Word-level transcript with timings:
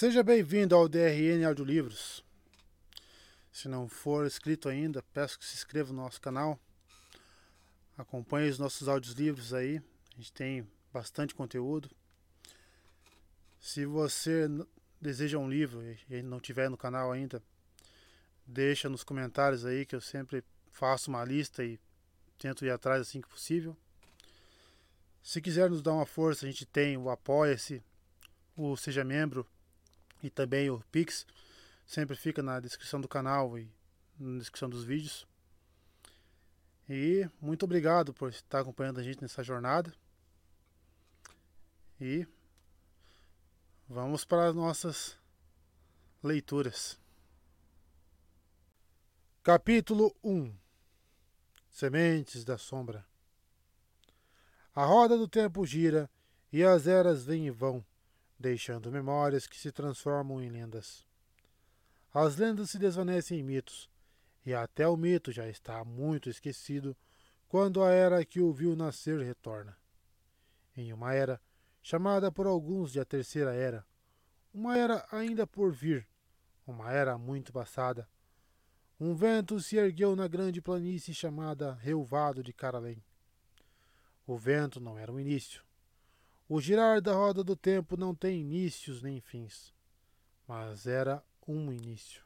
Seja 0.00 0.22
bem-vindo 0.22 0.76
ao 0.76 0.88
DRN 0.88 1.44
Audiolivros. 1.44 2.24
Se 3.50 3.66
não 3.66 3.88
for 3.88 4.24
inscrito 4.28 4.68
ainda, 4.68 5.02
peço 5.12 5.36
que 5.36 5.44
se 5.44 5.56
inscreva 5.56 5.92
no 5.92 6.00
nosso 6.00 6.20
canal. 6.20 6.56
Acompanhe 7.96 8.48
os 8.48 8.60
nossos 8.60 8.86
audiolivros 8.86 9.52
aí. 9.52 9.82
A 10.12 10.16
gente 10.16 10.32
tem 10.32 10.68
bastante 10.92 11.34
conteúdo. 11.34 11.90
Se 13.58 13.84
você 13.86 14.46
deseja 15.00 15.36
um 15.36 15.50
livro 15.50 15.82
e 16.08 16.22
não 16.22 16.38
tiver 16.38 16.70
no 16.70 16.76
canal 16.76 17.10
ainda, 17.10 17.42
deixa 18.46 18.88
nos 18.88 19.02
comentários 19.02 19.66
aí 19.66 19.84
que 19.84 19.96
eu 19.96 20.00
sempre 20.00 20.44
faço 20.70 21.10
uma 21.10 21.24
lista 21.24 21.64
e 21.64 21.76
tento 22.38 22.64
ir 22.64 22.70
atrás 22.70 23.00
assim 23.00 23.20
que 23.20 23.28
possível. 23.28 23.76
Se 25.24 25.40
quiser 25.40 25.68
nos 25.68 25.82
dar 25.82 25.94
uma 25.94 26.06
força, 26.06 26.46
a 26.46 26.48
gente 26.48 26.64
tem 26.64 26.96
o 26.96 27.10
Apoia-se, 27.10 27.82
o 28.56 28.76
Seja 28.76 29.02
Membro 29.02 29.44
e 30.22 30.30
também 30.30 30.70
o 30.70 30.82
Pix. 30.90 31.26
Sempre 31.86 32.16
fica 32.16 32.42
na 32.42 32.60
descrição 32.60 33.00
do 33.00 33.08
canal 33.08 33.58
e 33.58 33.70
na 34.18 34.38
descrição 34.38 34.68
dos 34.68 34.84
vídeos. 34.84 35.26
E 36.88 37.28
muito 37.40 37.64
obrigado 37.64 38.14
por 38.14 38.30
estar 38.30 38.60
acompanhando 38.60 39.00
a 39.00 39.02
gente 39.02 39.20
nessa 39.20 39.42
jornada. 39.42 39.92
E 42.00 42.26
vamos 43.88 44.24
para 44.24 44.48
as 44.48 44.54
nossas 44.54 45.16
leituras. 46.22 46.98
Capítulo 49.42 50.14
1 50.22 50.54
Sementes 51.70 52.44
da 52.44 52.58
Sombra 52.58 53.06
A 54.74 54.84
roda 54.84 55.16
do 55.16 55.28
tempo 55.28 55.64
gira 55.64 56.10
e 56.52 56.62
as 56.64 56.86
eras 56.86 57.24
vêm 57.24 57.46
e 57.46 57.50
vão 57.50 57.84
deixando 58.38 58.92
memórias 58.92 59.46
que 59.46 59.58
se 59.58 59.72
transformam 59.72 60.42
em 60.42 60.48
lendas. 60.48 61.04
As 62.12 62.36
lendas 62.36 62.70
se 62.70 62.78
desvanecem 62.78 63.40
em 63.40 63.42
mitos, 63.42 63.90
e 64.44 64.54
até 64.54 64.86
o 64.86 64.96
mito 64.96 65.32
já 65.32 65.48
está 65.48 65.84
muito 65.84 66.30
esquecido 66.30 66.96
quando 67.48 67.82
a 67.82 67.90
era 67.90 68.24
que 68.24 68.40
o 68.40 68.52
viu 68.52 68.76
nascer 68.76 69.20
retorna. 69.20 69.76
Em 70.76 70.92
uma 70.92 71.12
era, 71.12 71.40
chamada 71.82 72.30
por 72.30 72.46
alguns 72.46 72.92
de 72.92 73.00
a 73.00 73.04
Terceira 73.04 73.54
Era, 73.54 73.84
uma 74.52 74.76
era 74.76 75.06
ainda 75.10 75.46
por 75.46 75.72
vir, 75.72 76.08
uma 76.66 76.92
era 76.92 77.18
muito 77.18 77.52
passada, 77.52 78.08
um 79.00 79.14
vento 79.14 79.60
se 79.60 79.76
ergueu 79.76 80.16
na 80.16 80.26
grande 80.26 80.60
planície 80.60 81.14
chamada 81.14 81.74
Reuvado 81.74 82.42
de 82.42 82.52
Caralém. 82.52 83.02
O 84.26 84.36
vento 84.36 84.80
não 84.80 84.98
era 84.98 85.12
um 85.12 85.20
início, 85.20 85.62
o 86.48 86.60
girar 86.60 87.02
da 87.02 87.12
roda 87.12 87.44
do 87.44 87.54
tempo 87.54 87.94
não 87.96 88.14
tem 88.14 88.40
inícios 88.40 89.02
nem 89.02 89.20
fins, 89.20 89.74
mas 90.46 90.86
era 90.86 91.22
um 91.46 91.70
início. 91.70 92.24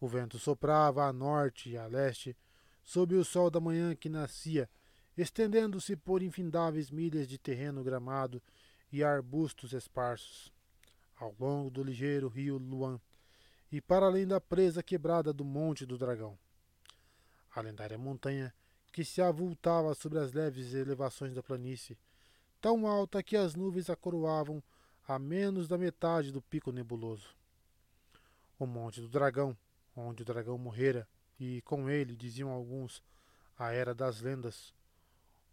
O 0.00 0.08
vento 0.08 0.38
soprava 0.38 1.04
a 1.04 1.12
norte 1.12 1.70
e 1.70 1.76
a 1.76 1.86
leste, 1.86 2.34
sob 2.82 3.14
o 3.14 3.24
sol 3.24 3.50
da 3.50 3.60
manhã 3.60 3.94
que 3.94 4.08
nascia, 4.08 4.70
estendendo-se 5.16 5.96
por 5.96 6.22
infindáveis 6.22 6.90
milhas 6.90 7.28
de 7.28 7.36
terreno 7.36 7.84
gramado 7.84 8.42
e 8.90 9.04
arbustos 9.04 9.72
esparsos, 9.72 10.50
ao 11.16 11.34
longo 11.38 11.70
do 11.70 11.82
ligeiro 11.82 12.28
rio 12.28 12.56
Luan, 12.56 13.00
e 13.70 13.80
para 13.80 14.06
além 14.06 14.26
da 14.26 14.40
presa 14.40 14.82
quebrada 14.82 15.32
do 15.32 15.44
Monte 15.44 15.84
do 15.84 15.98
Dragão. 15.98 16.38
A 17.54 17.60
lendária 17.60 17.98
montanha 17.98 18.54
que 18.92 19.04
se 19.04 19.20
avultava 19.20 19.92
sobre 19.94 20.18
as 20.18 20.32
leves 20.32 20.72
elevações 20.72 21.34
da 21.34 21.42
planície, 21.42 21.98
tão 22.66 22.84
alta 22.88 23.22
que 23.22 23.36
as 23.36 23.54
nuvens 23.54 23.88
a 23.88 23.94
coroavam 23.94 24.60
a 25.06 25.20
menos 25.20 25.68
da 25.68 25.78
metade 25.78 26.32
do 26.32 26.42
pico 26.42 26.72
nebuloso. 26.72 27.28
O 28.58 28.66
Monte 28.66 29.00
do 29.00 29.08
Dragão, 29.08 29.56
onde 29.94 30.22
o 30.22 30.24
dragão 30.24 30.58
morrera, 30.58 31.08
e 31.38 31.62
com 31.62 31.88
ele, 31.88 32.16
diziam 32.16 32.50
alguns, 32.50 33.04
a 33.56 33.70
era 33.70 33.94
das 33.94 34.20
lendas, 34.20 34.74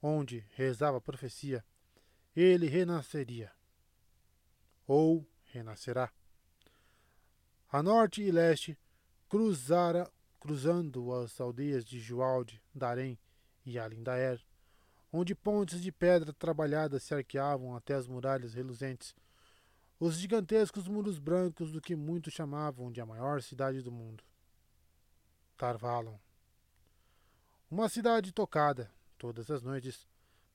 onde 0.02 0.44
rezava 0.56 0.98
a 0.98 1.02
profecia, 1.02 1.64
ele 2.36 2.66
renasceria. 2.66 3.52
Ou 4.88 5.24
renascerá. 5.52 6.12
A 7.72 7.84
norte 7.84 8.24
e 8.24 8.32
leste, 8.32 8.76
cruzara, 9.30 10.12
cruzando 10.40 11.14
as 11.14 11.40
aldeias 11.40 11.86
de 11.86 12.00
Jualde, 12.00 12.60
Darém 12.74 13.20
e 13.64 13.78
Alindaer, 13.78 14.44
onde 15.16 15.36
pontes 15.36 15.80
de 15.80 15.92
pedra 15.92 16.34
trabalhada 16.34 17.00
se 17.00 17.14
arqueavam 17.14 17.76
até 17.76 17.94
as 17.94 18.08
muralhas 18.08 18.56
reluzentes, 18.56 19.16
os 20.00 20.16
gigantescos 20.16 20.88
muros 20.88 21.20
brancos 21.20 21.72
do 21.72 21.80
que 21.80 21.96
muitos 21.96 22.34
chamavam 22.34 22.92
de 22.92 23.00
a 23.00 23.06
maior 23.06 23.40
cidade 23.40 23.84
do 23.84 23.92
mundo. 23.92 24.24
Tarvalon. 25.56 26.18
Uma 27.70 27.88
cidade 27.88 28.34
tocada, 28.34 28.92
todas 29.20 29.52
as 29.52 29.62
noites, 29.62 30.08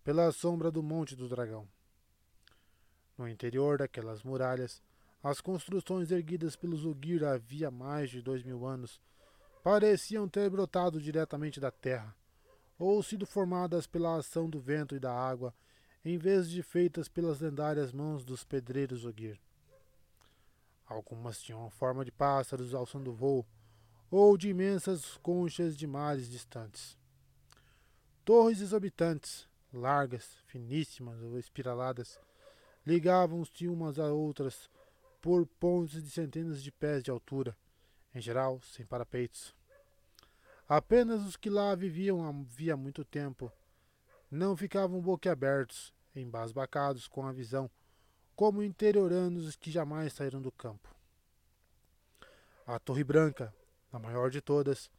pela 0.03 0.33
sombra 0.33 0.73
do 0.73 0.83
Monte 0.83 1.15
do 1.15 1.29
Dragão. 1.29 1.69
No 3.17 3.29
interior 3.29 3.79
daquelas 3.79 4.25
muralhas, 4.25 4.83
as 5.23 5.41
construções 5.41 6.11
erguidas 6.11 6.57
pelos 6.57 6.85
Ugir 6.85 7.25
havia 7.25 7.71
mais 7.71 8.11
de 8.11 8.21
dois 8.21 8.43
mil 8.43 8.67
anos 8.67 9.01
pareciam 9.63 10.29
ter 10.29 10.49
brotado 10.49 11.01
diretamente 11.01 11.61
da 11.61 11.71
terra, 11.71 12.15
ou 12.79 13.03
sido 13.03 13.27
formadas 13.27 13.87
pela 13.87 14.17
ação 14.17 14.49
do 14.49 14.61
vento 14.61 14.95
e 14.95 15.01
da 15.01 15.13
água, 15.13 15.55
em 16.05 16.17
vez 16.17 16.49
de 16.49 16.63
feitas 16.63 17.09
pelas 17.09 17.41
lendárias 17.41 17.93
mãos 17.93 18.25
dos 18.25 18.45
pedreiros 18.45 19.05
Ogir. 19.05 19.39
Algumas 20.87 21.43
tinham 21.43 21.69
forma 21.69 22.05
de 22.05 22.13
pássaros 22.13 22.73
alçando 22.73 23.13
voo, 23.13 23.45
ou 24.11 24.39
de 24.39 24.49
imensas 24.49 25.19
conchas 25.19 25.77
de 25.77 25.87
mares 25.87 26.31
distantes. 26.31 26.97
Torres 28.25 28.61
exorbitantes, 28.61 29.47
largas, 29.73 30.39
finíssimas 30.47 31.21
ou 31.23 31.39
espiraladas, 31.39 32.19
ligavam-se 32.87 33.69
umas 33.69 33.99
a 33.99 34.13
outras 34.13 34.71
por 35.21 35.47
pontes 35.47 36.03
de 36.03 36.11
centenas 36.11 36.63
de 36.63 36.73
pés 36.73 37.03
de 37.03 37.11
altura, 37.11 37.57
em 38.15 38.21
geral 38.21 38.61
sem 38.63 38.87
parapeitos. 38.87 39.58
Apenas 40.69 41.25
os 41.25 41.35
que 41.35 41.49
lá 41.49 41.75
viviam 41.75 42.29
havia 42.29 42.77
muito 42.77 43.03
tempo 43.03 43.51
não 44.31 44.55
ficavam 44.55 45.01
boquiabertos, 45.01 45.95
embasbacados 46.15 47.09
com 47.09 47.27
a 47.27 47.33
visão, 47.33 47.71
como 48.37 48.63
interioranos 48.63 49.57
que 49.57 49.71
jamais 49.71 50.13
saíram 50.13 50.43
do 50.43 50.53
campo. 50.53 50.95
A 52.67 52.79
Torre 52.79 53.03
Branca, 53.03 53.55
a 53.91 53.99
maior 53.99 54.31
de 54.31 54.43
todas, 54.43 54.91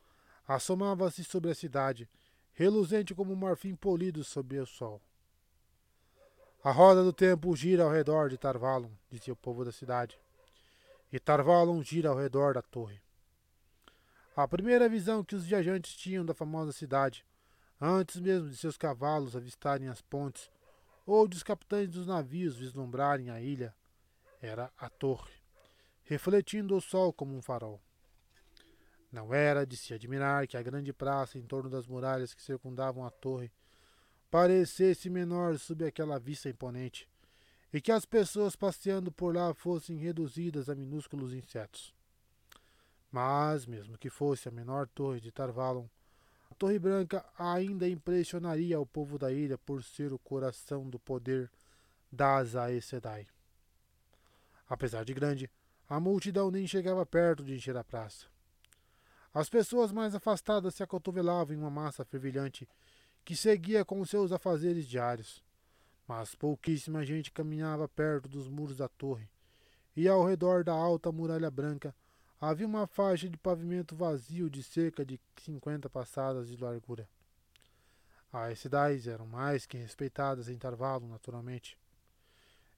assomava-se 0.47 1.24
sobre 1.24 1.52
a 1.52 1.56
cidade, 1.56 2.09
reluzente 2.51 3.13
como 3.13 3.31
um 3.31 3.36
marfim 3.36 3.75
polido 3.75 4.24
sob 4.24 4.57
o 4.57 4.66
sol. 4.66 5.00
A 6.63 6.72
roda 6.72 7.03
do 7.03 7.13
tempo 7.13 7.56
gira 7.56 7.84
ao 7.84 7.91
redor 7.91 8.28
de 8.30 8.40
Tarvalon, 8.40 8.90
dizia 9.07 9.34
o 9.34 9.38
povo 9.38 9.63
da 9.63 9.72
cidade, 9.72 10.19
e 11.13 11.19
Tarvalon 11.19 11.81
gira 11.84 12.09
ao 12.09 12.18
redor 12.18 12.56
da 12.56 12.62
torre. 12.63 13.00
A 14.41 14.47
primeira 14.47 14.88
visão 14.88 15.22
que 15.22 15.35
os 15.35 15.44
viajantes 15.44 15.94
tinham 15.94 16.25
da 16.25 16.33
famosa 16.33 16.72
cidade, 16.72 17.25
antes 17.79 18.22
mesmo 18.22 18.50
de 18.50 18.55
seus 18.55 18.77
cavalos 18.77 19.35
avistarem 19.35 19.89
as 19.89 20.01
pontes 20.01 20.50
ou 21.05 21.27
de 21.27 21.35
os 21.35 21.44
capitães 21.44 21.89
dos 21.89 22.07
navios 22.07 22.55
vislumbrarem 22.55 23.29
a 23.29 23.41
ilha, 23.41 23.75
era 24.41 24.72
a 24.77 24.89
torre, 24.89 25.33
refletindo 26.03 26.73
o 26.73 26.79
sol 26.79 27.11
como 27.11 27.35
um 27.35 27.41
farol. 27.41 27.81
Não 29.11 29.33
era 29.33 29.67
de 29.67 29.75
se 29.75 29.94
admirar 29.94 30.47
que 30.47 30.56
a 30.56 30.63
grande 30.63 30.94
praça 30.94 31.38
em 31.38 31.44
torno 31.45 31.69
das 31.69 31.85
muralhas 31.85 32.33
que 32.33 32.41
circundavam 32.41 33.06
a 33.06 33.09
torre 33.09 33.51
parecesse 34.31 35.09
menor 35.09 35.59
sob 35.59 35.85
aquela 35.85 36.17
vista 36.17 36.47
imponente, 36.47 37.09
e 37.73 37.81
que 37.81 37.91
as 37.91 38.06
pessoas 38.06 38.56
passeando 38.56 39.11
por 39.11 39.35
lá 39.35 39.53
fossem 39.53 39.97
reduzidas 39.97 40.69
a 40.69 40.75
minúsculos 40.75 41.33
insetos. 41.33 41.99
Mas, 43.11 43.65
mesmo 43.65 43.97
que 43.97 44.09
fosse 44.09 44.47
a 44.47 44.51
menor 44.51 44.88
torre 44.88 45.19
de 45.19 45.31
Tarvalon, 45.31 45.88
a 46.51 46.56
Torre 46.56 46.77
Branca 46.77 47.25
ainda 47.38 47.88
impressionaria 47.88 48.79
o 48.79 48.85
povo 48.85 49.17
da 49.17 49.31
ilha 49.31 49.57
por 49.57 49.83
ser 49.83 50.13
o 50.13 50.19
coração 50.19 50.89
do 50.89 51.00
poder 51.00 51.50
das 52.11 52.56
Aes 52.56 52.85
Sedai. 52.85 53.27
Apesar 54.67 55.03
de 55.03 55.13
grande, 55.13 55.50
a 55.88 56.00
multidão 56.00 56.51
nem 56.51 56.67
chegava 56.67 57.06
perto 57.06 57.44
de 57.44 57.56
encher 57.56 57.75
a 57.75 57.83
praça. 57.83 58.27
As 59.33 59.50
pessoas 59.50 59.91
mais 59.91 60.13
afastadas 60.13 60.75
se 60.75 60.83
acotovelavam 60.83 61.56
em 61.56 61.59
uma 61.59 61.69
massa 61.69 62.06
fervilhante 62.06 62.67
que 63.25 63.35
seguia 63.35 63.85
com 63.85 64.03
seus 64.06 64.31
afazeres 64.31 64.88
diários. 64.88 65.44
Mas 66.07 66.33
pouquíssima 66.33 67.06
gente 67.06 67.31
caminhava 67.31 67.88
perto 67.88 68.27
dos 68.27 68.47
muros 68.47 68.77
da 68.77 68.88
torre, 68.88 69.29
e 69.95 70.07
ao 70.07 70.25
redor 70.25 70.63
da 70.63 70.73
alta 70.73 71.11
muralha 71.11 71.51
branca 71.51 71.94
Havia 72.41 72.65
uma 72.65 72.88
faixa 72.88 73.27
de 73.27 73.38
pavimento 73.38 73.95
vazio 73.95 74.50
de 74.50 74.63
cerca 74.63 75.06
de 75.06 75.19
cinquenta 75.41 75.89
passadas 75.89 76.47
de 76.47 76.56
largura. 76.56 77.07
As 78.31 78.59
cidades 78.59 79.07
eram 79.07 79.25
mais 79.25 79.65
que 79.65 79.77
respeitadas 79.77 80.47
em 80.47 80.57
Tarvalo, 80.57 81.06
naturalmente. 81.06 81.77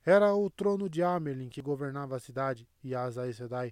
Era 0.03 0.33
o 0.33 0.49
trono 0.49 0.89
de 0.89 1.03
Amerlin 1.03 1.49
que 1.49 1.61
governava 1.61 2.15
a 2.15 2.19
cidade 2.19 2.67
e 2.83 2.95
as 2.95 3.19
Aes 3.19 3.37
Sedai, 3.37 3.71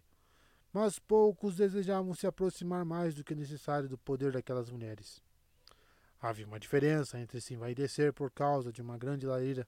mas 0.71 0.99
poucos 0.99 1.55
desejavam 1.55 2.13
se 2.13 2.27
aproximar 2.27 2.85
mais 2.85 3.15
do 3.15 3.23
que 3.23 3.33
necessário 3.33 3.89
do 3.89 3.97
poder 3.97 4.31
daquelas 4.31 4.69
mulheres. 4.69 5.19
Havia 6.21 6.45
uma 6.45 6.59
diferença 6.59 7.17
entre 7.17 7.41
se 7.41 7.55
envaidecer 7.55 8.13
por 8.13 8.29
causa 8.29 8.71
de 8.71 8.81
uma 8.81 8.97
grande 8.97 9.25
lareira 9.25 9.67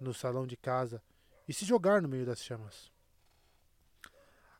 no 0.00 0.12
salão 0.12 0.44
de 0.44 0.56
casa 0.56 1.00
e 1.46 1.52
se 1.52 1.64
jogar 1.64 2.02
no 2.02 2.08
meio 2.08 2.26
das 2.26 2.42
chamas. 2.42 2.95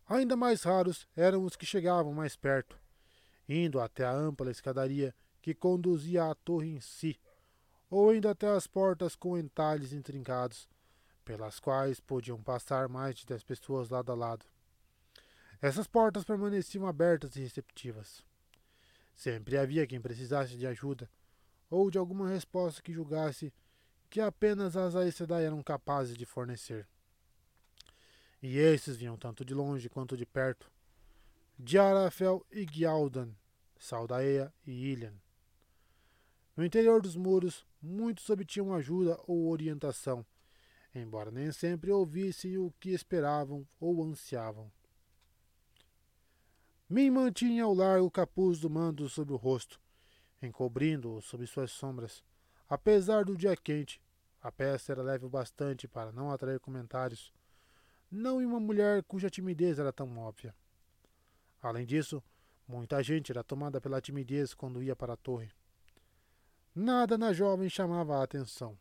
Ainda 0.09 0.37
mais 0.37 0.63
raros 0.63 1.07
eram 1.17 1.45
os 1.45 1.57
que 1.57 1.67
chegavam 1.67 2.13
mais 2.13 2.37
perto, 2.37 2.79
indo 3.49 3.81
até 3.81 4.05
a 4.05 4.13
ampla 4.13 4.51
escadaria 4.51 5.13
que 5.43 5.55
conduzia 5.55 6.31
à 6.31 6.35
torre 6.35 6.69
em 6.69 6.81
si, 6.81 7.19
ou 7.91 8.15
indo 8.15 8.29
até 8.29 8.49
as 8.49 8.67
portas 8.67 9.17
com 9.17 9.37
entalhes 9.37 9.93
intrincados, 9.93 10.69
pelas 11.25 11.59
quais 11.59 11.99
podiam 11.99 12.41
passar 12.41 12.89
mais 12.89 13.17
de 13.17 13.27
dez 13.27 13.43
pessoas 13.43 13.91
lado 13.91 14.13
a 14.13 14.15
lado. 14.15 14.47
Essas 15.61 15.89
portas 15.89 16.23
permaneciam 16.23 16.87
abertas 16.87 17.35
e 17.35 17.41
receptivas. 17.41 18.25
Sempre 19.15 19.59
havia 19.59 19.87
quem 19.87 20.01
precisasse 20.01 20.57
de 20.57 20.67
ajuda, 20.67 21.11
ou 21.69 21.91
de 21.91 21.99
alguma 21.99 22.29
resposta 22.29 22.81
que 22.81 22.93
julgasse 22.93 23.53
que 24.09 24.21
apenas 24.21 24.77
as 24.77 24.95
Aes 24.95 25.21
eram 25.21 25.63
capazes 25.63 26.17
de 26.17 26.25
fornecer. 26.25 26.87
E 28.43 28.59
esses 28.59 28.97
vinham 28.97 29.17
tanto 29.17 29.45
de 29.45 29.55
longe 29.55 29.89
quanto 29.89 30.17
de 30.17 30.27
perto, 30.27 30.71
de 31.59 31.79
Arafel 31.79 32.45
e 32.51 32.67
Gialdan, 32.71 33.31
Saldaea 33.79 34.53
e 34.67 34.93
Ilian. 34.93 35.15
No 36.57 36.65
interior 36.65 37.03
dos 37.03 37.17
muros, 37.17 37.67
muitos 37.81 38.29
obtinham 38.31 38.75
ajuda 38.75 39.19
ou 39.27 39.49
orientação, 39.51 40.25
embora 40.95 41.31
nem 41.31 41.53
sempre 41.53 41.91
ouvissem 41.91 42.57
o 42.59 42.73
que 42.81 42.91
esperavam 42.91 43.67
ou 43.79 44.03
ansiavam. 44.03 44.71
Min 46.89 47.11
mantinha 47.11 47.67
o 47.67 47.75
largo 47.75 48.11
capuz 48.11 48.61
do 48.61 48.71
mando 48.71 49.09
sobre 49.09 49.35
o 49.35 49.37
rosto, 49.37 49.81
encobrindo-o 50.41 51.21
sob 51.21 51.47
suas 51.47 51.73
sombras. 51.73 52.23
Apesar 52.69 53.25
do 53.25 53.37
dia 53.37 53.57
quente, 53.57 54.01
a 54.41 54.53
peça 54.53 54.93
era 54.93 55.03
leve 55.03 55.27
o 55.27 55.29
bastante 55.29 55.89
para 55.89 56.13
não 56.13 56.31
atrair 56.31 56.61
comentários, 56.61 57.33
não 58.11 58.41
em 58.41 58.45
uma 58.45 58.61
mulher 58.61 59.03
cuja 59.05 59.31
timidez 59.31 59.79
era 59.79 59.93
tão 59.93 60.19
óbvia. 60.19 60.55
Além 61.63 61.87
disso, 61.87 62.23
muita 62.67 63.03
gente 63.03 63.33
era 63.33 63.43
tomada 63.43 63.81
pela 63.81 64.01
timidez 64.01 64.55
quando 64.55 64.83
ia 64.83 64.95
para 64.95 65.15
a 65.15 65.17
torre. 65.17 65.51
Nada 66.75 67.17
na 67.17 67.33
jovem 67.33 67.69
chamava 67.69 68.19
a 68.19 68.23
atenção. 68.23 68.79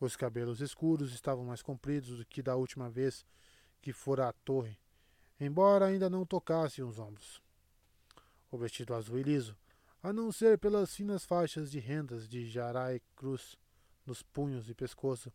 Os 0.00 0.16
cabelos 0.16 0.60
escuros 0.60 1.12
estavam 1.12 1.44
mais 1.44 1.62
compridos 1.62 2.18
do 2.18 2.26
que 2.26 2.42
da 2.42 2.56
última 2.56 2.88
vez 2.88 3.24
que 3.80 3.92
fora 3.92 4.28
à 4.28 4.32
torre, 4.32 4.78
embora 5.38 5.86
ainda 5.86 6.08
não 6.08 6.24
tocassem 6.24 6.84
os 6.84 6.98
ombros. 6.98 7.42
O 8.50 8.56
vestido 8.56 8.94
azul 8.94 9.18
e 9.18 9.22
liso, 9.22 9.56
a 10.02 10.12
não 10.12 10.32
ser 10.32 10.58
pelas 10.58 10.94
finas 10.94 11.24
faixas 11.24 11.70
de 11.70 11.78
rendas 11.78 12.28
de 12.28 12.48
jará 12.48 12.94
e 12.94 13.00
cruz 13.14 13.56
nos 14.04 14.22
punhos 14.22 14.68
e 14.68 14.74
pescoço, 14.74 15.32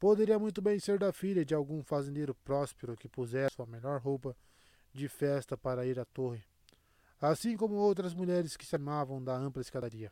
poderia 0.00 0.38
muito 0.38 0.62
bem 0.62 0.80
ser 0.80 0.98
da 0.98 1.12
filha 1.12 1.44
de 1.44 1.54
algum 1.54 1.84
fazendeiro 1.84 2.34
próspero 2.34 2.96
que 2.96 3.06
pusesse 3.06 3.54
sua 3.54 3.66
melhor 3.66 4.00
roupa 4.00 4.34
de 4.94 5.06
festa 5.08 5.58
para 5.58 5.84
ir 5.84 6.00
à 6.00 6.06
torre, 6.06 6.42
assim 7.20 7.54
como 7.54 7.74
outras 7.74 8.14
mulheres 8.14 8.56
que 8.56 8.64
se 8.64 8.74
amavam 8.74 9.22
da 9.22 9.36
ampla 9.36 9.60
escadaria. 9.60 10.10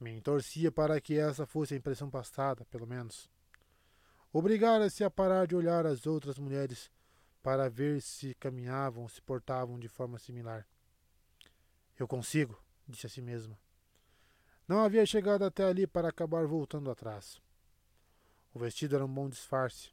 Me 0.00 0.18
torcia 0.22 0.72
para 0.72 0.98
que 0.98 1.18
essa 1.18 1.46
fosse 1.46 1.74
a 1.74 1.76
impressão 1.76 2.10
passada, 2.10 2.64
pelo 2.64 2.86
menos. 2.86 3.30
Obrigara-se 4.32 5.04
a 5.04 5.10
parar 5.10 5.46
de 5.46 5.54
olhar 5.54 5.86
as 5.86 6.06
outras 6.06 6.38
mulheres 6.38 6.90
para 7.42 7.68
ver 7.68 8.00
se 8.00 8.34
caminhavam 8.36 9.02
ou 9.02 9.08
se 9.10 9.20
portavam 9.20 9.78
de 9.78 9.88
forma 9.88 10.18
similar. 10.18 10.66
Eu 11.98 12.08
consigo, 12.08 12.58
disse 12.88 13.06
a 13.06 13.10
si 13.10 13.20
mesma. 13.20 13.58
Não 14.66 14.80
havia 14.80 15.04
chegado 15.04 15.44
até 15.44 15.64
ali 15.64 15.86
para 15.86 16.08
acabar 16.08 16.46
voltando 16.46 16.90
atrás. 16.90 17.40
O 18.54 18.58
vestido 18.58 18.94
era 18.94 19.04
um 19.04 19.12
bom 19.12 19.28
disfarce. 19.28 19.90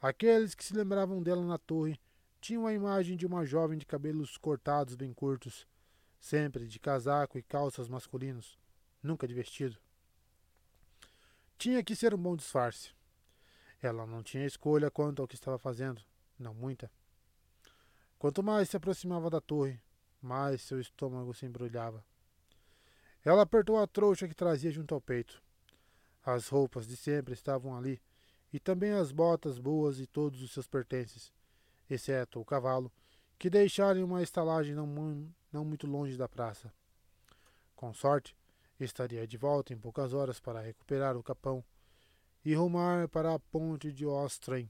Aqueles 0.00 0.54
que 0.54 0.64
se 0.64 0.74
lembravam 0.74 1.22
dela 1.22 1.44
na 1.44 1.58
torre 1.58 1.98
tinham 2.40 2.66
a 2.66 2.72
imagem 2.72 3.16
de 3.16 3.26
uma 3.26 3.44
jovem 3.44 3.76
de 3.76 3.84
cabelos 3.84 4.36
cortados 4.36 4.94
bem 4.94 5.12
curtos, 5.12 5.66
sempre 6.20 6.66
de 6.66 6.78
casaco 6.78 7.38
e 7.38 7.42
calças 7.42 7.88
masculinos, 7.88 8.56
nunca 9.02 9.26
de 9.26 9.34
vestido. 9.34 9.78
Tinha 11.58 11.82
que 11.82 11.96
ser 11.96 12.14
um 12.14 12.18
bom 12.18 12.36
disfarce. 12.36 12.90
Ela 13.82 14.06
não 14.06 14.22
tinha 14.22 14.46
escolha 14.46 14.90
quanto 14.90 15.22
ao 15.22 15.28
que 15.28 15.34
estava 15.34 15.58
fazendo, 15.58 16.02
não 16.38 16.54
muita. 16.54 16.90
Quanto 18.18 18.42
mais 18.42 18.70
se 18.70 18.76
aproximava 18.76 19.28
da 19.28 19.40
torre, 19.40 19.80
mais 20.22 20.62
seu 20.62 20.80
estômago 20.80 21.34
se 21.34 21.46
embrulhava. 21.46 22.04
Ela 23.24 23.42
apertou 23.42 23.78
a 23.78 23.86
trouxa 23.86 24.28
que 24.28 24.34
trazia 24.34 24.70
junto 24.70 24.94
ao 24.94 25.00
peito. 25.00 25.42
As 26.26 26.48
roupas 26.48 26.88
de 26.88 26.96
sempre 26.96 27.34
estavam 27.34 27.76
ali, 27.76 28.02
e 28.52 28.58
também 28.58 28.90
as 28.90 29.12
botas 29.12 29.60
boas 29.60 30.00
e 30.00 30.08
todos 30.08 30.42
os 30.42 30.50
seus 30.50 30.66
pertences, 30.66 31.32
exceto 31.88 32.40
o 32.40 32.44
cavalo, 32.44 32.90
que 33.38 33.48
deixaram 33.48 34.04
uma 34.04 34.24
estalagem 34.24 34.74
não, 34.74 34.86
não 35.52 35.64
muito 35.64 35.86
longe 35.86 36.16
da 36.16 36.28
praça. 36.28 36.72
Com 37.76 37.94
sorte, 37.94 38.36
estaria 38.80 39.24
de 39.24 39.36
volta 39.36 39.72
em 39.72 39.78
poucas 39.78 40.12
horas 40.12 40.40
para 40.40 40.60
recuperar 40.60 41.16
o 41.16 41.22
capão 41.22 41.62
e 42.44 42.54
rumar 42.54 43.06
para 43.06 43.32
a 43.32 43.38
ponte 43.38 43.92
de 43.92 44.04
Ostren 44.04 44.68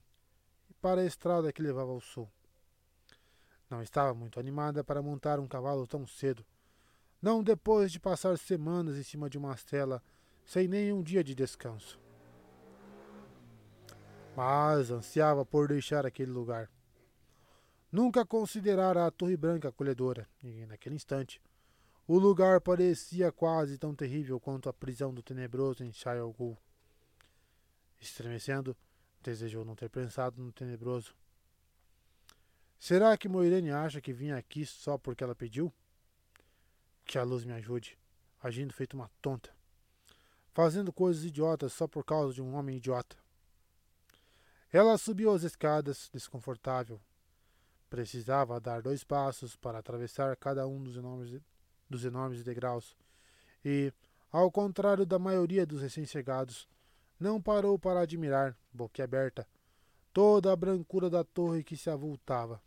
e 0.68 0.74
para 0.74 1.00
a 1.00 1.06
estrada 1.06 1.52
que 1.54 1.62
levava 1.62 1.90
ao 1.90 2.02
sul. 2.02 2.30
Não 3.70 3.80
estava 3.80 4.12
muito 4.12 4.38
animada 4.38 4.84
para 4.84 5.00
montar 5.00 5.40
um 5.40 5.48
cavalo 5.48 5.86
tão 5.86 6.06
cedo, 6.06 6.44
não 7.22 7.42
depois 7.42 7.90
de 7.90 7.98
passar 7.98 8.36
semanas 8.36 8.98
em 8.98 9.02
cima 9.02 9.30
de 9.30 9.38
uma 9.38 9.56
cela 9.56 10.02
sem 10.46 10.69
nenhum 10.69 11.02
dia 11.02 11.22
de 11.22 11.34
descanso. 11.34 12.00
Mas 14.37 14.90
ansiava 14.90 15.44
por 15.44 15.69
deixar 15.69 16.06
aquele 16.06 16.31
lugar. 16.31 16.70
Nunca 17.90 18.25
considerara 18.25 19.06
a 19.06 19.10
Torre 19.10 19.37
Branca 19.37 19.69
acolhedora, 19.69 20.28
e 20.43 20.64
naquele 20.66 20.94
instante 20.94 21.40
o 22.08 22.19
lugar 22.19 22.60
parecia 22.60 23.32
quase 23.32 23.76
tão 23.76 23.93
terrível 23.93 24.38
quanto 24.38 24.69
a 24.69 24.72
prisão 24.72 25.12
do 25.12 25.22
tenebroso 25.22 25.82
em 25.82 25.90
Ghul. 26.38 26.56
Estremecendo, 28.00 28.76
desejou 29.22 29.64
não 29.64 29.75
ter 29.75 29.90
pensado 29.90 30.40
no 30.40 30.52
tenebroso. 30.52 31.16
Será 32.78 33.16
que 33.16 33.28
Moirene 33.28 33.73
acha 33.73 34.00
que 34.00 34.12
vim 34.12 34.30
aqui 34.30 34.64
só 34.64 34.97
porque 34.97 35.25
ela 35.25 35.35
pediu? 35.35 35.73
Que 37.04 37.18
a 37.18 37.25
luz 37.25 37.44
me 37.44 37.54
ajude, 37.54 37.99
agindo 38.40 38.73
feito 38.73 38.94
uma 38.94 39.11
tonta, 39.20 39.55
fazendo 40.56 40.90
coisas 40.90 41.22
idiotas 41.22 41.75
só 41.75 41.86
por 41.86 42.02
causa 42.02 42.32
de 42.32 42.40
um 42.40 42.54
homem 42.54 42.78
idiota. 42.78 43.14
Ela 44.72 44.96
subiu 44.96 45.30
as 45.30 45.42
escadas, 45.42 46.08
desconfortável. 46.10 46.98
Precisava 47.90 48.58
dar 48.58 48.80
dois 48.80 49.04
passos 49.04 49.54
para 49.54 49.80
atravessar 49.80 50.34
cada 50.34 50.66
um 50.66 50.82
dos 50.82 50.96
enormes 50.96 51.42
dos 51.90 52.06
enormes 52.06 52.42
degraus, 52.42 52.96
e, 53.62 53.92
ao 54.32 54.50
contrário 54.50 55.04
da 55.04 55.18
maioria 55.18 55.66
dos 55.66 55.82
recém-chegados, 55.82 56.66
não 57.20 57.40
parou 57.40 57.78
para 57.78 58.00
admirar, 58.00 58.56
boquiaberta, 58.72 59.46
toda 60.10 60.50
a 60.50 60.56
brancura 60.56 61.10
da 61.10 61.22
torre 61.22 61.62
que 61.62 61.76
se 61.76 61.90
avultava. 61.90 62.62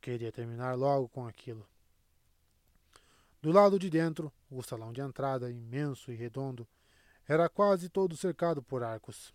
Queria 0.00 0.32
terminar 0.32 0.78
logo 0.78 1.10
com 1.10 1.26
aquilo. 1.26 1.68
Do 3.42 3.52
lado 3.52 3.78
de 3.78 3.90
dentro, 3.90 4.32
o 4.50 4.62
salão 4.62 4.92
de 4.92 5.00
entrada, 5.00 5.50
imenso 5.50 6.10
e 6.10 6.16
redondo, 6.16 6.66
era 7.26 7.48
quase 7.48 7.88
todo 7.88 8.16
cercado 8.16 8.62
por 8.62 8.82
arcos. 8.82 9.32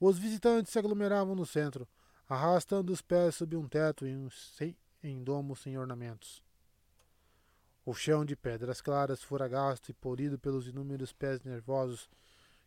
Os 0.00 0.18
visitantes 0.18 0.72
se 0.72 0.78
aglomeravam 0.78 1.34
no 1.34 1.46
centro, 1.46 1.86
arrastando 2.28 2.92
os 2.92 3.00
pés 3.00 3.36
sob 3.36 3.56
um 3.56 3.68
teto 3.68 4.06
em, 4.06 4.28
em 5.02 5.22
domos 5.22 5.60
sem 5.60 5.78
ornamentos. 5.78 6.42
O 7.84 7.94
chão 7.94 8.24
de 8.24 8.36
pedras 8.36 8.80
claras 8.80 9.22
fora 9.22 9.48
gasto 9.48 9.88
e 9.88 9.94
polido 9.94 10.38
pelos 10.38 10.66
inúmeros 10.66 11.12
pés 11.12 11.42
nervosos 11.42 12.08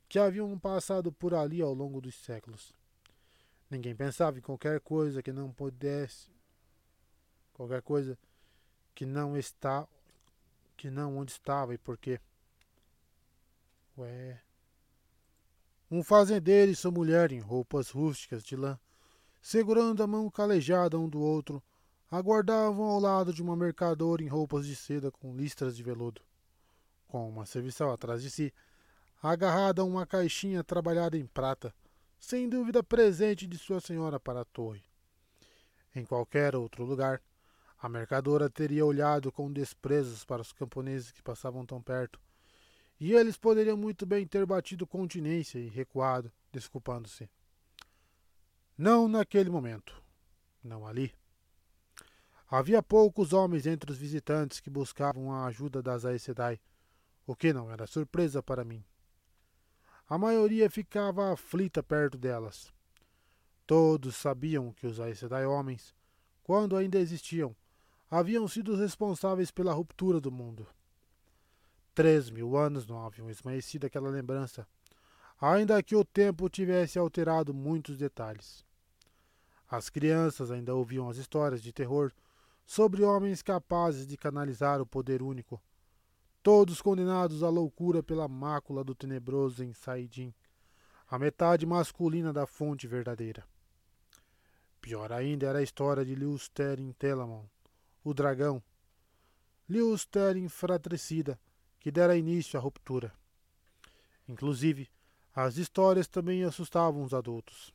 que 0.09 0.17
haviam 0.17 0.57
passado 0.57 1.11
por 1.11 1.33
ali 1.33 1.61
ao 1.61 1.73
longo 1.73 2.01
dos 2.01 2.15
séculos. 2.15 2.73
Ninguém 3.69 3.95
pensava 3.95 4.39
em 4.39 4.41
qualquer 4.41 4.81
coisa 4.81 5.21
que 5.23 5.31
não 5.31 5.51
pudesse, 5.51 6.29
qualquer 7.53 7.81
coisa 7.81 8.17
que 8.93 9.05
não 9.05 9.37
está, 9.37 9.87
que 10.81 10.89
não 10.89 11.15
onde 11.15 11.31
estava 11.31 11.75
e 11.75 11.77
por 11.77 11.95
quê. 11.95 12.19
Ué. 13.95 14.41
Um 15.91 16.03
fazendeiro 16.03 16.71
e 16.71 16.75
sua 16.75 16.89
mulher 16.89 17.31
em 17.31 17.39
roupas 17.39 17.91
rústicas 17.91 18.43
de 18.43 18.55
lã, 18.55 18.79
segurando 19.39 20.01
a 20.01 20.07
mão 20.07 20.27
calejada 20.31 20.97
um 20.97 21.07
do 21.07 21.21
outro, 21.21 21.61
aguardavam 22.09 22.83
ao 22.83 22.99
lado 22.99 23.31
de 23.31 23.43
uma 23.43 23.55
mercadora 23.55 24.23
em 24.23 24.27
roupas 24.27 24.65
de 24.65 24.75
seda 24.75 25.11
com 25.11 25.35
listras 25.35 25.77
de 25.77 25.83
veludo. 25.83 26.19
Com 27.07 27.29
uma 27.29 27.45
serviçal 27.45 27.91
atrás 27.91 28.23
de 28.23 28.31
si, 28.31 28.51
agarrada 29.21 29.83
a 29.83 29.85
uma 29.85 30.07
caixinha 30.07 30.63
trabalhada 30.63 31.15
em 31.15 31.27
prata, 31.27 31.71
sem 32.19 32.49
dúvida 32.49 32.81
presente 32.81 33.45
de 33.45 33.59
sua 33.59 33.79
senhora 33.79 34.19
para 34.19 34.41
a 34.41 34.45
torre. 34.45 34.81
Em 35.93 36.03
qualquer 36.03 36.55
outro 36.55 36.83
lugar, 36.83 37.21
a 37.81 37.89
mercadora 37.89 38.47
teria 38.47 38.85
olhado 38.85 39.31
com 39.31 39.51
desprezo 39.51 40.25
para 40.27 40.41
os 40.41 40.53
camponeses 40.53 41.11
que 41.11 41.23
passavam 41.23 41.65
tão 41.65 41.81
perto, 41.81 42.21
e 42.99 43.13
eles 43.13 43.37
poderiam 43.37 43.75
muito 43.75 44.05
bem 44.05 44.27
ter 44.27 44.45
batido 44.45 44.85
continência 44.85 45.57
e 45.57 45.67
recuado, 45.67 46.31
desculpando-se. 46.51 47.27
Não 48.77 49.07
naquele 49.07 49.49
momento. 49.49 49.99
Não 50.63 50.85
ali. 50.85 51.11
Havia 52.47 52.83
poucos 52.83 53.33
homens 53.33 53.65
entre 53.65 53.91
os 53.91 53.97
visitantes 53.97 54.59
que 54.59 54.69
buscavam 54.69 55.33
a 55.33 55.47
ajuda 55.47 55.81
das 55.81 56.05
Aes 56.05 56.21
Sedai, 56.21 56.59
o 57.25 57.35
que 57.35 57.51
não 57.51 57.71
era 57.71 57.87
surpresa 57.87 58.43
para 58.43 58.63
mim. 58.63 58.83
A 60.07 60.19
maioria 60.19 60.69
ficava 60.69 61.33
aflita 61.33 61.81
perto 61.81 62.15
delas. 62.15 62.71
Todos 63.65 64.15
sabiam 64.17 64.71
que 64.71 64.85
os 64.85 64.99
Aes 64.99 65.17
Sedai 65.17 65.47
homens, 65.47 65.95
quando 66.43 66.77
ainda 66.77 66.99
existiam, 66.99 67.55
haviam 68.11 68.45
sido 68.45 68.75
responsáveis 68.75 69.51
pela 69.51 69.71
ruptura 69.71 70.19
do 70.19 70.29
mundo. 70.29 70.67
Três 71.95 72.29
mil 72.29 72.57
anos 72.57 72.85
não 72.85 73.05
haviam 73.05 73.29
esmaecido 73.29 73.87
aquela 73.87 74.09
lembrança, 74.09 74.67
ainda 75.39 75.81
que 75.81 75.95
o 75.95 76.03
tempo 76.03 76.49
tivesse 76.49 76.99
alterado 76.99 77.53
muitos 77.53 77.97
detalhes. 77.97 78.65
As 79.65 79.89
crianças 79.89 80.51
ainda 80.51 80.75
ouviam 80.75 81.09
as 81.09 81.15
histórias 81.15 81.61
de 81.63 81.71
terror 81.71 82.11
sobre 82.65 83.01
homens 83.01 83.41
capazes 83.41 84.05
de 84.05 84.17
canalizar 84.17 84.81
o 84.81 84.85
poder 84.85 85.21
único, 85.21 85.61
todos 86.43 86.81
condenados 86.81 87.43
à 87.43 87.49
loucura 87.49 88.03
pela 88.03 88.27
mácula 88.27 88.83
do 88.83 88.93
tenebroso 88.93 89.63
em 89.63 89.71
Saidin, 89.71 90.33
a 91.09 91.17
metade 91.17 91.65
masculina 91.65 92.33
da 92.33 92.45
fonte 92.45 92.87
verdadeira. 92.87 93.45
Pior 94.81 95.13
ainda 95.13 95.47
era 95.47 95.59
a 95.59 95.63
história 95.63 96.03
de 96.03 96.13
Liuster 96.15 96.77
Telamon, 96.97 97.45
o 98.03 98.13
dragão. 98.13 98.61
Liuster 99.69 100.37
enfratricida, 100.37 101.39
que 101.79 101.91
dera 101.91 102.17
início 102.17 102.59
à 102.59 102.61
ruptura. 102.61 103.13
Inclusive, 104.27 104.89
as 105.33 105.57
histórias 105.57 106.07
também 106.07 106.43
assustavam 106.43 107.03
os 107.03 107.13
adultos. 107.13 107.73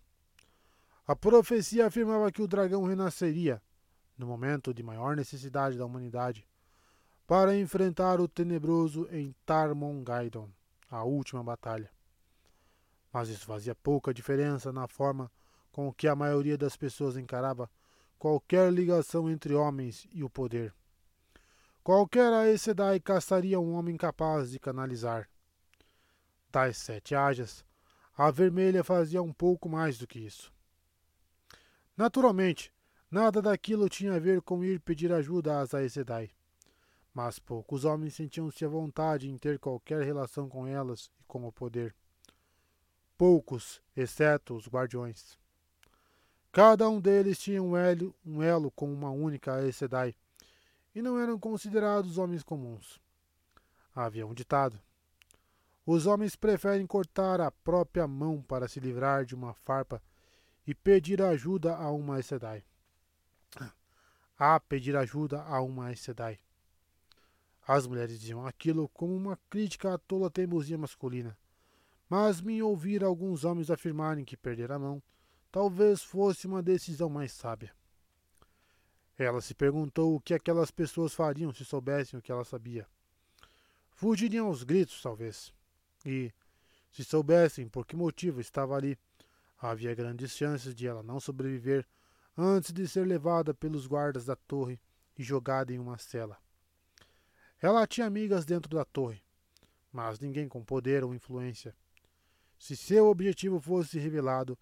A 1.07 1.15
profecia 1.15 1.87
afirmava 1.87 2.31
que 2.33 2.43
o 2.43 2.49
dragão 2.49 2.85
renasceria, 2.85 3.63
no 4.19 4.27
momento 4.27 4.75
de 4.75 4.83
maior 4.83 5.17
necessidade 5.17 5.79
da 5.79 5.87
humanidade, 5.87 6.47
para 7.27 7.57
enfrentar 7.57 8.21
o 8.21 8.29
tenebroso 8.29 9.09
em 9.11 9.35
Tarmongaidon, 9.45 10.49
a 10.91 11.03
última 11.03 11.43
batalha. 11.43 11.91
Mas 13.13 13.29
isso 13.29 13.47
fazia 13.47 13.75
pouca 13.75 14.13
diferença 14.13 14.73
na 14.73 14.87
forma 14.87 15.31
com 15.73 15.93
que 15.93 16.07
a 16.07 16.15
maioria 16.15 16.57
das 16.57 16.77
pessoas 16.77 17.17
encarava 17.17 17.71
qualquer 18.19 18.73
ligação 18.73 19.31
entre 19.31 19.55
homens 19.55 20.07
e 20.13 20.25
o 20.25 20.31
poder. 20.31 20.75
Qualquer 21.83 22.33
Aes 22.33 22.63
Sedai 22.63 22.99
caçaria 22.99 23.61
um 23.61 23.73
homem 23.75 23.97
capaz 23.97 24.51
de 24.51 24.59
canalizar. 24.59 25.29
Das 26.51 26.77
sete 26.79 27.15
ajas, 27.15 27.65
a 28.17 28.31
vermelha 28.31 28.83
fazia 28.83 29.23
um 29.23 29.33
pouco 29.33 29.69
mais 29.69 29.99
do 29.99 30.07
que 30.07 30.19
isso. 30.19 30.53
Naturalmente, 31.97 32.73
nada 33.11 33.41
daquilo 33.41 33.89
tinha 33.89 34.15
a 34.15 34.19
ver 34.19 34.43
com 34.43 34.65
ir 34.65 34.81
pedir 34.81 35.13
ajuda 35.13 35.61
às 35.61 35.75
Aes 35.75 35.93
Sedai. 35.93 36.31
Mas 37.15 37.39
poucos 37.39 37.85
homens 37.85 38.15
sentiam-se 38.15 38.65
à 38.65 38.69
vontade 38.69 39.31
em 39.31 39.39
ter 39.39 39.59
qualquer 39.59 40.03
relação 40.03 40.49
com 40.49 40.67
elas 40.67 41.11
e 41.21 41.25
com 41.25 41.47
o 41.47 41.53
poder. 41.53 41.95
Poucos, 43.17 43.81
exceto 43.97 44.55
os 44.55 44.69
guardiões. 44.69 45.39
Cada 46.57 46.89
um 46.89 46.99
deles 46.99 47.39
tinha 47.39 47.63
um 47.63 47.77
elo, 47.77 48.15
um 48.25 48.43
elo 48.43 48.71
com 48.71 48.91
uma 48.91 49.11
única 49.11 49.57
Aes 49.57 49.77
Sedai, 49.77 50.15
e 50.95 51.03
não 51.03 51.21
eram 51.21 51.39
considerados 51.39 52.17
homens 52.17 52.43
comuns. 52.43 52.99
Havia 53.95 54.27
um 54.27 54.33
ditado. 54.33 54.81
Os 55.85 56.07
homens 56.07 56.35
preferem 56.35 56.87
cortar 56.87 57.43
a 57.43 57.51
própria 57.51 58.09
mão 58.09 58.41
para 58.41 58.69
se 58.69 58.81
livrar 58.81 59.27
de 59.27 59.35
uma 59.35 59.53
farpa 59.53 60.03
e 60.67 60.75
pedir 60.75 61.21
ajuda 61.21 61.77
a 61.77 61.91
uma 61.91 62.15
Aes 62.17 62.25
Sedai. 62.25 62.65
A 64.39 64.59
pedir 64.59 64.97
ajuda 64.97 65.43
a 65.43 65.61
uma 65.61 65.89
Aes 65.89 66.01
Sedai. 66.01 66.39
As 67.69 67.87
mulheres 67.87 68.19
diziam 68.19 68.47
aquilo 68.47 68.89
como 68.95 69.15
uma 69.15 69.39
crítica 69.51 69.93
à 69.93 69.99
tola 69.99 70.31
teimosia 70.31 70.79
masculina. 70.79 71.37
Mas 72.09 72.41
me 72.41 72.63
ouvir 72.63 73.05
alguns 73.05 73.45
homens 73.45 73.71
afirmarem 73.71 74.25
que 74.25 74.39
perder 74.39 74.73
a 74.73 74.79
mão 74.79 75.03
talvez 75.57 76.03
fosse 76.03 76.47
uma 76.47 76.63
decisão 76.63 77.09
mais 77.09 77.33
sábia. 77.33 77.75
Ela 79.17 79.41
se 79.41 79.55
perguntou 79.55 80.15
o 80.15 80.21
que 80.21 80.35
aquelas 80.35 80.71
pessoas 80.71 81.15
fariam 81.15 81.51
se 81.51 81.65
soubessem 81.65 82.19
o 82.19 82.23
que 82.23 82.31
ela 82.31 82.45
sabia. 82.45 82.87
Fugiriam 83.89 84.49
aos 84.49 84.63
gritos, 84.63 85.01
talvez. 85.01 85.55
E, 86.05 86.31
se 86.91 87.03
soubessem 87.03 87.71
por 87.71 87.87
que 87.87 87.97
motivo 87.97 88.39
estava 88.39 88.77
ali, 88.77 88.99
havia 89.57 89.95
grandes 89.95 90.33
chances 90.33 90.75
de 90.75 90.87
ela 90.87 91.03
não 91.03 91.19
sobreviver 91.19 91.87
antes 92.37 92.71
de 92.71 92.87
ser 92.87 93.07
levada 93.07 93.55
pelos 93.55 93.87
guardas 93.87 94.27
da 94.27 94.37
torre 94.37 94.79
e 95.17 95.23
jogada 95.23 95.73
em 95.73 95.79
uma 95.79 95.97
cela. 95.97 96.37
Ela 97.63 97.87
tinha 97.87 98.07
amigas 98.07 98.45
dentro 98.45 98.77
da 98.77 98.85
torre, 98.85 99.23
mas 99.91 100.21
ninguém 100.21 100.51
com 100.51 100.63
poder 100.63 101.03
ou 101.03 101.15
influência. 101.15 101.75
Se 102.59 102.77
seu 102.77 103.07
objetivo 103.07 103.59
fosse 103.59 103.99
revelado, 103.99 104.59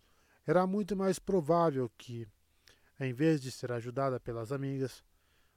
era 0.47 0.67
muito 0.67 0.95
mais 0.95 1.19
provável 1.19 1.91
que, 1.97 2.29
em 3.01 3.13
vez 3.13 3.41
de 3.41 3.51
ser 3.51 3.73
ajudada 3.73 4.21
pelas 4.21 4.53
amigas, 4.53 5.03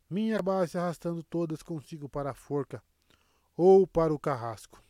minha 0.10 0.36
acabasse 0.36 0.77
arrastando 0.77 1.22
todas 1.24 1.62
consigo 1.62 2.08
para 2.08 2.32
a 2.32 2.34
forca 2.34 2.82
ou 3.56 3.86
para 3.86 4.13
o 4.13 4.20
carrasco. 4.20 4.82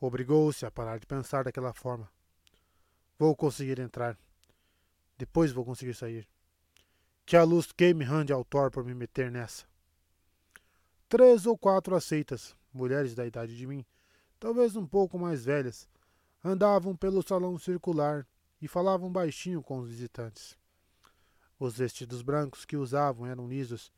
Obrigou-se 0.00 0.66
a 0.66 0.70
parar 0.70 0.98
de 0.98 1.06
pensar 1.06 1.44
daquela 1.44 1.72
forma. 1.72 2.10
Vou 3.18 3.34
conseguir 3.34 3.78
entrar. 3.78 4.18
Depois 5.16 5.52
vou 5.52 5.64
conseguir 5.64 5.94
sair. 5.94 6.28
Que 7.24 7.36
a 7.36 7.44
luz 7.44 7.72
queime 7.72 8.04
Rand 8.04 8.26
ao 8.30 8.44
Thor 8.44 8.70
por 8.70 8.84
me 8.84 8.94
meter 8.94 9.30
nessa. 9.30 9.64
Três 11.08 11.46
ou 11.46 11.56
quatro 11.56 11.94
aceitas, 11.94 12.54
mulheres 12.72 13.14
da 13.14 13.24
idade 13.24 13.56
de 13.56 13.66
mim, 13.66 13.86
talvez 14.38 14.76
um 14.76 14.86
pouco 14.86 15.18
mais 15.18 15.44
velhas, 15.44 15.88
andavam 16.46 16.94
pelo 16.94 17.22
salão 17.22 17.58
circular 17.58 18.26
e 18.62 18.68
falavam 18.68 19.10
baixinho 19.10 19.62
com 19.62 19.80
os 19.80 19.88
visitantes. 19.88 20.56
Os 21.58 21.76
vestidos 21.76 22.22
brancos 22.22 22.64
que 22.64 22.76
usavam 22.76 23.26
eram 23.26 23.48
lisos, 23.48 23.92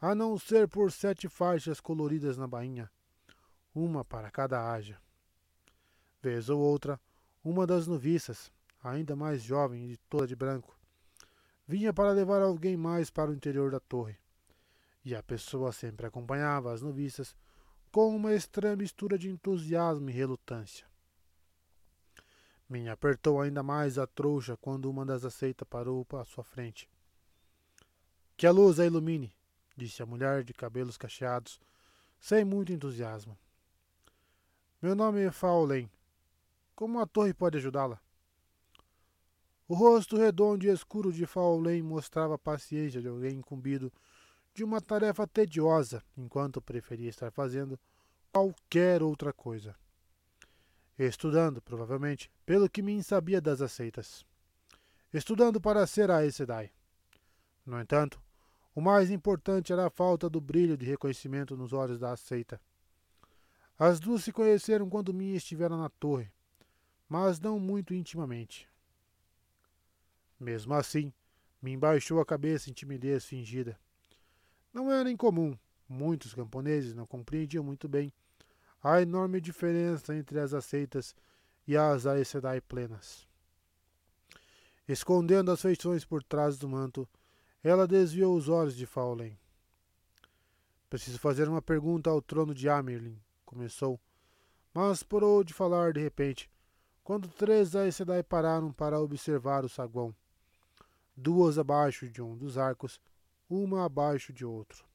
a 0.00 0.14
não 0.14 0.38
ser 0.38 0.66
por 0.66 0.90
sete 0.90 1.28
faixas 1.28 1.80
coloridas 1.80 2.38
na 2.38 2.46
bainha, 2.46 2.90
uma 3.74 4.04
para 4.04 4.30
cada 4.30 4.72
haja. 4.72 4.98
Vez 6.22 6.48
ou 6.48 6.58
outra, 6.60 6.98
uma 7.44 7.66
das 7.66 7.86
noviças, 7.86 8.50
ainda 8.82 9.14
mais 9.14 9.42
jovem 9.42 9.90
e 9.90 9.96
toda 10.08 10.26
de 10.26 10.34
branco, 10.34 10.74
vinha 11.66 11.92
para 11.92 12.12
levar 12.12 12.40
alguém 12.40 12.76
mais 12.76 13.10
para 13.10 13.30
o 13.30 13.34
interior 13.34 13.70
da 13.70 13.80
torre 13.80 14.18
e 15.04 15.14
a 15.14 15.22
pessoa 15.22 15.72
sempre 15.72 16.06
acompanhava 16.06 16.72
as 16.72 16.82
noviças 16.82 17.34
com 17.90 18.14
uma 18.14 18.34
estranha 18.34 18.76
mistura 18.76 19.18
de 19.18 19.28
entusiasmo 19.28 20.08
e 20.08 20.12
relutância. 20.12 20.89
Minha 22.70 22.92
apertou 22.92 23.40
ainda 23.40 23.64
mais 23.64 23.98
a 23.98 24.06
trouxa 24.06 24.56
quando 24.56 24.88
uma 24.88 25.04
das 25.04 25.24
aceitas 25.24 25.66
parou 25.68 26.06
à 26.12 26.24
sua 26.24 26.44
frente. 26.44 26.88
Que 28.36 28.46
a 28.46 28.52
luz 28.52 28.78
a 28.78 28.86
ilumine, 28.86 29.34
disse 29.76 30.04
a 30.04 30.06
mulher 30.06 30.44
de 30.44 30.54
cabelos 30.54 30.96
cacheados, 30.96 31.60
sem 32.20 32.44
muito 32.44 32.72
entusiasmo. 32.72 33.36
Meu 34.80 34.94
nome 34.94 35.20
é 35.20 35.32
Faulen. 35.32 35.90
Como 36.76 37.00
a 37.00 37.06
torre 37.06 37.34
pode 37.34 37.58
ajudá-la? 37.58 38.00
O 39.66 39.74
rosto 39.74 40.16
redondo 40.16 40.64
e 40.64 40.68
escuro 40.68 41.12
de 41.12 41.26
Faulen 41.26 41.82
mostrava 41.82 42.36
a 42.36 42.38
paciência 42.38 43.02
de 43.02 43.08
alguém 43.08 43.38
incumbido 43.38 43.92
de 44.54 44.62
uma 44.62 44.80
tarefa 44.80 45.26
tediosa, 45.26 46.04
enquanto 46.16 46.62
preferia 46.62 47.10
estar 47.10 47.32
fazendo 47.32 47.80
qualquer 48.32 49.02
outra 49.02 49.32
coisa. 49.32 49.74
Estudando, 51.02 51.62
provavelmente, 51.62 52.30
pelo 52.44 52.68
que 52.68 52.82
me 52.82 53.02
sabia 53.02 53.40
das 53.40 53.62
aceitas. 53.62 54.22
Estudando 55.10 55.58
para 55.58 55.86
ser 55.86 56.10
a 56.10 56.30
Sedai. 56.30 56.70
No 57.64 57.80
entanto, 57.80 58.22
o 58.74 58.82
mais 58.82 59.10
importante 59.10 59.72
era 59.72 59.86
a 59.86 59.90
falta 59.90 60.28
do 60.28 60.42
brilho 60.42 60.76
de 60.76 60.84
reconhecimento 60.84 61.56
nos 61.56 61.72
olhos 61.72 61.98
da 61.98 62.12
aceita. 62.12 62.60
As 63.78 63.98
duas 63.98 64.24
se 64.24 64.30
conheceram 64.30 64.90
quando 64.90 65.14
Minha 65.14 65.38
estivera 65.38 65.74
na 65.74 65.88
torre, 65.88 66.30
mas 67.08 67.40
não 67.40 67.58
muito 67.58 67.94
intimamente. 67.94 68.68
Mesmo 70.38 70.74
assim, 70.74 71.10
me 71.62 71.72
embaixou 71.72 72.20
a 72.20 72.26
cabeça 72.26 72.68
em 72.68 72.74
timidez 72.74 73.24
fingida. 73.24 73.80
Não 74.70 74.92
era 74.92 75.10
incomum. 75.10 75.56
Muitos 75.88 76.34
camponeses 76.34 76.94
não 76.94 77.06
compreendiam 77.06 77.64
muito 77.64 77.88
bem 77.88 78.12
a 78.82 79.02
enorme 79.02 79.40
diferença 79.40 80.14
entre 80.14 80.38
as 80.38 80.54
aceitas 80.54 81.14
e 81.66 81.76
as 81.76 82.06
Aes 82.06 82.28
Sedai 82.28 82.60
plenas. 82.60 83.28
Escondendo 84.88 85.50
as 85.50 85.60
feições 85.60 86.04
por 86.04 86.22
trás 86.22 86.58
do 86.58 86.68
manto, 86.68 87.08
ela 87.62 87.86
desviou 87.86 88.36
os 88.36 88.48
olhos 88.48 88.74
de 88.74 88.86
Faulen. 88.86 89.38
Preciso 90.88 91.18
fazer 91.18 91.48
uma 91.48 91.62
pergunta 91.62 92.10
ao 92.10 92.20
trono 92.20 92.54
de 92.54 92.68
Amerlin, 92.68 93.20
começou, 93.44 94.00
mas 94.74 95.02
parou 95.02 95.44
de 95.44 95.52
falar 95.52 95.92
de 95.92 96.00
repente, 96.00 96.50
quando 97.04 97.28
três 97.28 97.76
Aes 97.76 97.96
Sedai 97.96 98.22
pararam 98.22 98.72
para 98.72 99.00
observar 99.00 99.64
o 99.64 99.68
saguão. 99.68 100.14
Duas 101.16 101.58
abaixo 101.58 102.08
de 102.08 102.22
um 102.22 102.36
dos 102.36 102.56
arcos, 102.56 103.00
uma 103.48 103.84
abaixo 103.84 104.32
de 104.32 104.44
outro. 104.44 104.89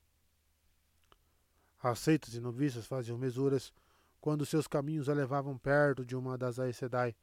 Aceitas 1.88 2.34
e 2.34 2.40
noviças 2.40 2.88
faziam 2.88 3.16
mesuras 3.16 3.72
quando 4.20 4.44
seus 4.44 4.66
caminhos 4.66 5.08
a 5.08 5.14
levavam 5.14 5.56
perto 5.56 6.04
de 6.04 6.16
uma 6.16 6.36
das 6.36 6.58
Aes 6.58 6.78
Sedai, 6.78 7.16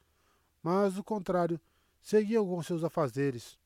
mas, 0.63 0.95
do 0.95 1.03
contrário, 1.03 1.61
seguiam 2.01 2.47
com 2.47 2.63
seus 2.63 2.85
afazeres, 2.85 3.59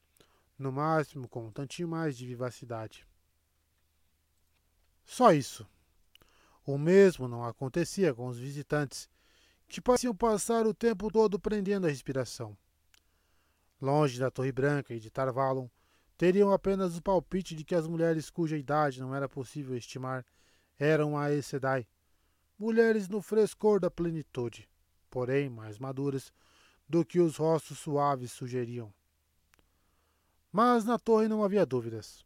no 0.58 0.72
máximo 0.72 1.28
com 1.28 1.48
um 1.48 1.50
tantinho 1.50 1.86
mais 1.86 2.16
de 2.16 2.24
vivacidade. 2.24 3.06
Só 5.04 5.34
isso. 5.34 5.68
O 6.64 6.78
mesmo 6.78 7.28
não 7.28 7.44
acontecia 7.44 8.14
com 8.14 8.28
os 8.28 8.38
visitantes, 8.38 9.06
que 9.68 9.82
pareciam 9.82 10.16
passar 10.16 10.66
o 10.66 10.72
tempo 10.72 11.10
todo 11.10 11.38
prendendo 11.38 11.86
a 11.86 11.90
respiração. 11.90 12.56
Longe 13.82 14.18
da 14.18 14.30
Torre 14.30 14.50
Branca 14.50 14.94
e 14.94 14.98
de 14.98 15.10
Tarvalon, 15.10 15.68
teriam 16.16 16.50
apenas 16.50 16.96
o 16.96 17.02
palpite 17.02 17.54
de 17.54 17.64
que 17.64 17.74
as 17.74 17.86
mulheres 17.86 18.30
cuja 18.30 18.56
idade 18.56 18.98
não 18.98 19.14
era 19.14 19.28
possível 19.28 19.76
estimar 19.76 20.24
eram 20.78 21.16
a 21.16 21.30
Sedai, 21.42 21.86
mulheres 22.58 23.08
no 23.08 23.20
frescor 23.20 23.80
da 23.80 23.90
plenitude, 23.90 24.68
porém 25.10 25.48
mais 25.48 25.78
maduras 25.78 26.32
do 26.88 27.04
que 27.04 27.18
os 27.18 27.36
rostos 27.36 27.78
suaves 27.78 28.32
sugeriam. 28.32 28.92
Mas 30.52 30.84
na 30.84 30.98
torre 30.98 31.28
não 31.28 31.42
havia 31.42 31.66
dúvidas. 31.66 32.24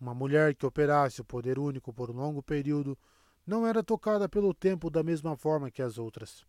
Uma 0.00 0.14
mulher 0.14 0.54
que 0.54 0.64
operasse 0.64 1.20
o 1.20 1.24
poder 1.24 1.58
único 1.58 1.92
por 1.92 2.10
um 2.10 2.14
longo 2.14 2.42
período 2.42 2.96
não 3.46 3.66
era 3.66 3.82
tocada 3.82 4.28
pelo 4.28 4.54
tempo 4.54 4.90
da 4.90 5.02
mesma 5.02 5.36
forma 5.36 5.70
que 5.70 5.82
as 5.82 5.98
outras. 5.98 6.46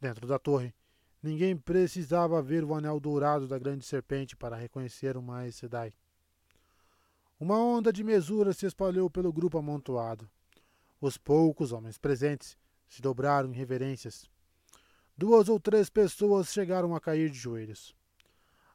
Dentro 0.00 0.26
da 0.26 0.38
torre, 0.38 0.74
ninguém 1.22 1.56
precisava 1.56 2.40
ver 2.40 2.64
o 2.64 2.74
anel 2.74 2.98
dourado 2.98 3.46
da 3.46 3.58
grande 3.58 3.84
serpente 3.84 4.36
para 4.36 4.56
reconhecer 4.56 5.16
uma 5.16 5.50
Sedai. 5.50 5.92
Uma 7.38 7.58
onda 7.58 7.92
de 7.92 8.02
mesura 8.02 8.52
se 8.52 8.64
espalhou 8.64 9.10
pelo 9.10 9.32
grupo 9.32 9.58
amontoado. 9.58 10.30
Os 11.06 11.16
poucos 11.16 11.70
homens 11.70 11.96
presentes 11.96 12.58
se 12.88 13.00
dobraram 13.00 13.50
em 13.50 13.54
reverências. 13.54 14.28
Duas 15.16 15.48
ou 15.48 15.60
três 15.60 15.88
pessoas 15.88 16.52
chegaram 16.52 16.96
a 16.96 17.00
cair 17.00 17.30
de 17.30 17.38
joelhos. 17.38 17.94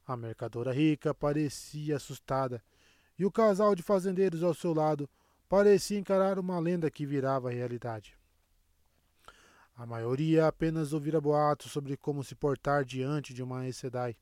A 0.07 0.15
mercadora 0.15 0.71
rica 0.71 1.13
parecia 1.13 1.97
assustada, 1.97 2.63
e 3.19 3.25
o 3.25 3.31
casal 3.31 3.75
de 3.75 3.83
fazendeiros 3.83 4.43
ao 4.43 4.53
seu 4.53 4.73
lado 4.73 5.09
parecia 5.50 6.00
encarar 6.00 6.39
uma 6.39 6.57
lenda 6.57 6.89
que 6.89 7.05
virava 7.05 7.51
realidade. 7.51 8.17
A 9.75 9.85
maioria 9.85 10.47
apenas 10.47 10.93
ouvira 10.93 11.19
boatos 11.19 11.69
sobre 11.69 11.97
como 11.97 12.23
se 12.23 12.33
portar 12.33 12.85
diante 12.85 13.33
de 13.33 13.43
uma 13.43 13.69
Sedai. 13.73 14.15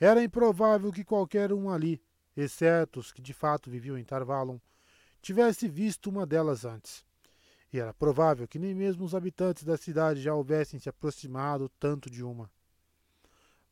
Era 0.00 0.24
improvável 0.24 0.90
que 0.90 1.04
qualquer 1.04 1.52
um 1.52 1.68
ali, 1.68 2.00
exceto 2.34 3.00
os 3.00 3.12
que 3.12 3.20
de 3.20 3.34
fato 3.34 3.70
viviam 3.70 3.98
em 3.98 4.02
Tarvalon, 4.02 4.58
tivesse 5.22 5.68
visto 5.68 6.10
uma 6.10 6.26
delas 6.26 6.64
antes 6.64 7.04
e 7.72 7.80
era 7.80 7.94
provável 7.94 8.46
que 8.46 8.58
nem 8.58 8.74
mesmo 8.74 9.04
os 9.04 9.14
habitantes 9.14 9.64
da 9.64 9.78
cidade 9.78 10.20
já 10.20 10.34
houvessem 10.34 10.78
se 10.78 10.88
aproximado 10.88 11.70
tanto 11.80 12.10
de 12.10 12.22
uma. 12.22 12.50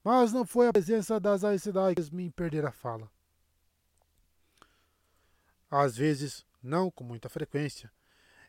Mas 0.02 0.32
não 0.32 0.46
foi 0.46 0.68
a 0.68 0.72
presença 0.72 1.20
das 1.20 1.42
Sedai 1.60 1.94
que 1.94 2.14
me 2.14 2.30
perder 2.30 2.64
a 2.64 2.72
fala. 2.72 3.10
Às 5.70 5.96
vezes, 5.96 6.46
não 6.62 6.90
com 6.90 7.04
muita 7.04 7.28
frequência, 7.28 7.92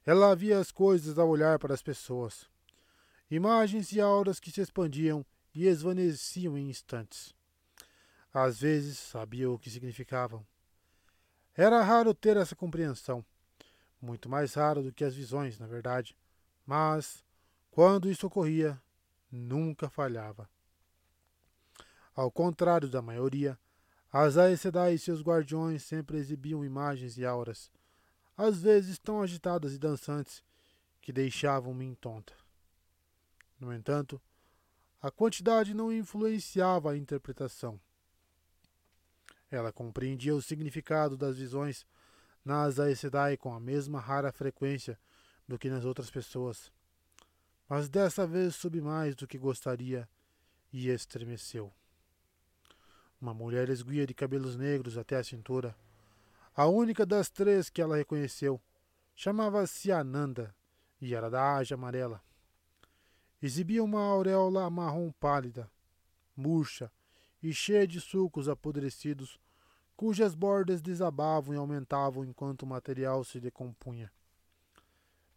ela 0.06 0.34
via 0.34 0.58
as 0.58 0.71
coisas 0.71 1.19
ao 1.19 1.28
olhar 1.28 1.60
para 1.60 1.73
as 1.73 1.84
pessoas. 1.84 2.49
Imagens 3.30 3.91
e 3.91 3.99
auras 3.99 4.39
que 4.39 4.52
se 4.52 4.62
expandiam 4.62 5.26
e 5.54 5.67
esvaneciam 5.67 6.58
em 6.58 6.69
instantes. 6.69 7.36
Às 8.34 8.62
vezes 8.62 8.97
sabia 8.97 9.52
o 9.52 9.60
que 9.60 9.69
significavam. 9.69 10.45
Era 11.62 11.84
raro 11.84 12.12
ter 12.12 12.38
essa 12.38 12.56
compreensão 12.56 13.24
muito 14.02 14.28
mais 14.28 14.56
raro 14.56 14.82
do 14.82 14.91
que 14.91 15.04
as 15.04 15.13
visões, 15.13 15.60
na 15.60 15.67
verdade, 15.67 16.17
mas, 16.65 17.24
quando 17.69 18.10
isso 18.10 18.26
ocorria, 18.26 18.82
nunca 19.32 19.88
falhava. 19.88 20.50
Ao 22.15 22.32
contrário 22.32 22.89
da 22.89 23.00
maioria, 23.00 23.60
as 24.12 24.38
Aes 24.38 24.65
e 24.65 24.97
seus 24.97 25.21
guardiões 25.21 25.84
sempre 25.84 26.17
exibiam 26.17 26.65
imagens 26.65 27.15
e 27.19 27.24
auras, 27.24 27.71
às 28.36 28.60
vezes 28.60 28.97
tão 28.97 29.21
agitadas 29.21 29.76
e 29.76 29.78
dançantes 29.78 30.43
que 31.00 31.13
deixavam-me 31.13 31.95
tonta. 31.97 32.34
No 33.60 33.71
entanto, 33.71 34.19
a 35.00 35.12
quantidade 35.12 35.76
não 35.76 35.93
influenciava 35.93 36.89
a 36.89 36.97
interpretação. 36.97 37.80
Ela 39.52 39.72
compreendia 39.72 40.34
o 40.34 40.42
significado 40.42 41.18
das 41.18 41.38
visões 41.38 41.86
nas 42.44 42.80
Aes 42.80 43.02
com 43.38 43.54
a 43.54 43.60
mesma 43.60 44.00
rara 44.00 44.32
frequência 44.32 44.98
do 45.48 45.60
que 45.60 45.70
nas 45.70 45.84
outras 45.84 46.10
pessoas. 46.10 46.72
Mas 47.68 47.90
dessa 47.90 48.26
vez 48.26 48.56
soube 48.56 48.82
mais 48.82 49.14
do 49.14 49.28
que 49.28 49.38
gostaria 49.38 50.08
e 50.72 50.88
estremeceu. 50.88 51.72
Uma 53.20 53.34
mulher 53.34 53.70
esguia 53.70 54.08
de 54.08 54.14
cabelos 54.14 54.56
negros 54.56 54.98
até 54.98 55.18
a 55.18 55.24
cintura, 55.24 55.76
a 56.56 56.66
única 56.66 57.06
das 57.06 57.30
três 57.30 57.70
que 57.70 57.82
ela 57.82 57.98
reconheceu, 57.98 58.60
chamava-se 59.16 59.92
Ananda 59.92 60.56
e 61.00 61.14
era 61.14 61.30
da 61.30 61.58
Aja 61.58 61.76
amarela. 61.76 62.22
Exibia 63.42 63.84
uma 63.84 64.02
auréola 64.02 64.70
marrom 64.70 65.12
pálida, 65.12 65.70
murcha 66.36 66.92
e 67.41 67.54
cheia 67.54 67.88
de 67.88 67.99
sulcos 67.99 68.47
apodrecidos 68.47 69.39
cujas 69.95 70.34
bordas 70.34 70.82
desabavam 70.82 71.54
e 71.54 71.58
aumentavam 71.58 72.25
enquanto 72.25 72.63
o 72.63 72.67
material 72.67 73.23
se 73.23 73.39
decompunha. 73.39 74.12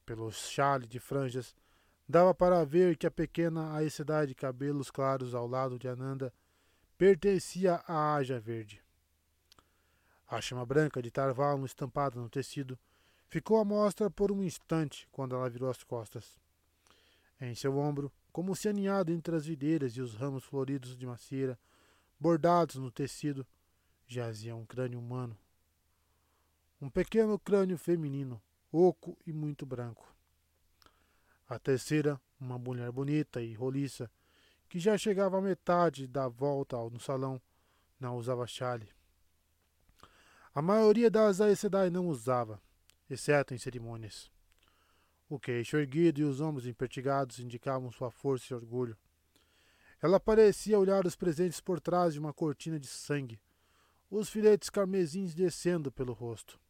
Pelo 0.06 0.30
chale 0.32 0.86
de 0.86 0.98
franjas, 0.98 1.54
dava 2.08 2.34
para 2.34 2.64
ver 2.64 2.96
que 2.96 3.06
a 3.06 3.10
pequena 3.10 3.74
Aecidade 3.74 4.28
de 4.28 4.34
cabelos 4.34 4.90
claros 4.90 5.34
ao 5.34 5.46
lado 5.46 5.78
de 5.78 5.86
Ananda 5.86 6.32
pertencia 6.96 7.82
à 7.86 8.14
Aja 8.14 8.40
Verde. 8.40 8.82
A 10.26 10.40
chama 10.40 10.64
branca 10.64 11.02
de 11.02 11.10
Tarvalon 11.10 11.64
estampada 11.64 12.18
no 12.18 12.30
tecido 12.30 12.78
ficou 13.28 13.58
à 13.58 13.64
mostra 13.64 14.10
por 14.10 14.32
um 14.32 14.42
instante 14.42 15.06
quando 15.12 15.34
ela 15.34 15.50
virou 15.50 15.68
as 15.68 15.82
costas. 15.82 16.38
Em 17.40 17.54
seu 17.54 17.76
ombro, 17.76 18.10
como 18.32 18.56
se 18.56 18.68
aninhado 18.68 19.12
entre 19.12 19.36
as 19.36 19.44
videiras 19.44 19.92
e 19.92 20.00
os 20.00 20.14
ramos 20.14 20.44
floridos 20.44 20.96
de 20.96 21.06
macieira, 21.06 21.58
bordados 22.18 22.77
no 22.77 22.90
tecido, 22.90 23.46
jazia 24.07 24.55
um 24.55 24.64
crânio 24.64 24.98
humano. 24.98 25.38
Um 26.81 26.90
pequeno 26.90 27.38
crânio 27.38 27.79
feminino, 27.79 28.42
oco 28.70 29.16
e 29.27 29.33
muito 29.33 29.64
branco. 29.64 30.14
A 31.48 31.59
terceira, 31.59 32.20
uma 32.38 32.59
mulher 32.59 32.90
bonita 32.90 33.42
e 33.42 33.55
roliça, 33.55 34.11
que 34.68 34.79
já 34.79 34.98
chegava 34.98 35.38
à 35.38 35.40
metade 35.40 36.07
da 36.07 36.29
volta 36.29 36.77
no 36.90 36.98
salão, 36.98 37.40
não 37.98 38.16
usava 38.16 38.46
chale. 38.46 38.88
A 40.55 40.62
maioria 40.62 41.11
das 41.11 41.40
Aes 41.40 41.62
não 41.92 42.09
usava, 42.09 42.61
exceto 43.09 43.55
em 43.55 43.59
cerimônias. 43.59 44.31
O 45.29 45.38
queixo 45.38 45.77
erguido 45.77 46.20
e 46.20 46.24
os 46.24 46.40
ombros 46.40 46.66
empertigados 46.66 47.38
indicavam 47.38 47.90
sua 47.90 48.11
força 48.11 48.53
e 48.53 48.57
orgulho. 48.57 48.96
Ela 50.02 50.20
parecia 50.20 50.78
olhar 50.78 51.07
os 51.07 51.16
presentes 51.16 51.61
por 51.61 51.80
trás 51.80 52.14
de 52.14 52.20
uma 52.20 52.33
cortina 52.33 52.78
de 52.78 52.87
sangue, 52.87 53.40
os 54.11 54.28
filetes 54.28 54.70
carmesins 54.70 55.35
descendo 55.35 55.90
pelo 55.90 56.12
rosto. 56.12 56.61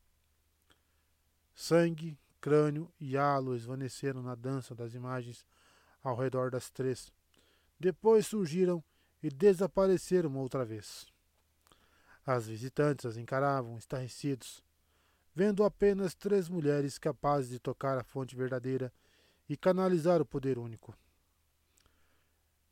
Sangue, 1.54 2.18
crânio 2.40 2.92
e 3.00 3.16
halo 3.16 3.56
esvaneceram 3.56 4.22
na 4.22 4.34
dança 4.34 4.74
das 4.74 4.94
imagens 4.94 5.44
ao 6.02 6.16
redor 6.16 6.50
das 6.50 6.70
três. 6.70 7.12
Depois 7.78 8.26
surgiram 8.26 8.82
e 9.22 9.30
desapareceram 9.30 10.36
outra 10.36 10.64
vez. 10.64 11.06
As 12.26 12.46
visitantes 12.46 13.06
as 13.06 13.16
encaravam 13.16 13.78
estarrecidos, 13.78 14.62
vendo 15.34 15.64
apenas 15.64 16.14
três 16.14 16.48
mulheres 16.48 16.98
capazes 16.98 17.50
de 17.50 17.58
tocar 17.58 17.98
a 17.98 18.04
fonte 18.04 18.36
verdadeira 18.36 18.92
e 19.48 19.56
canalizar 19.56 20.20
o 20.22 20.26
poder 20.26 20.58
único. 20.58 20.94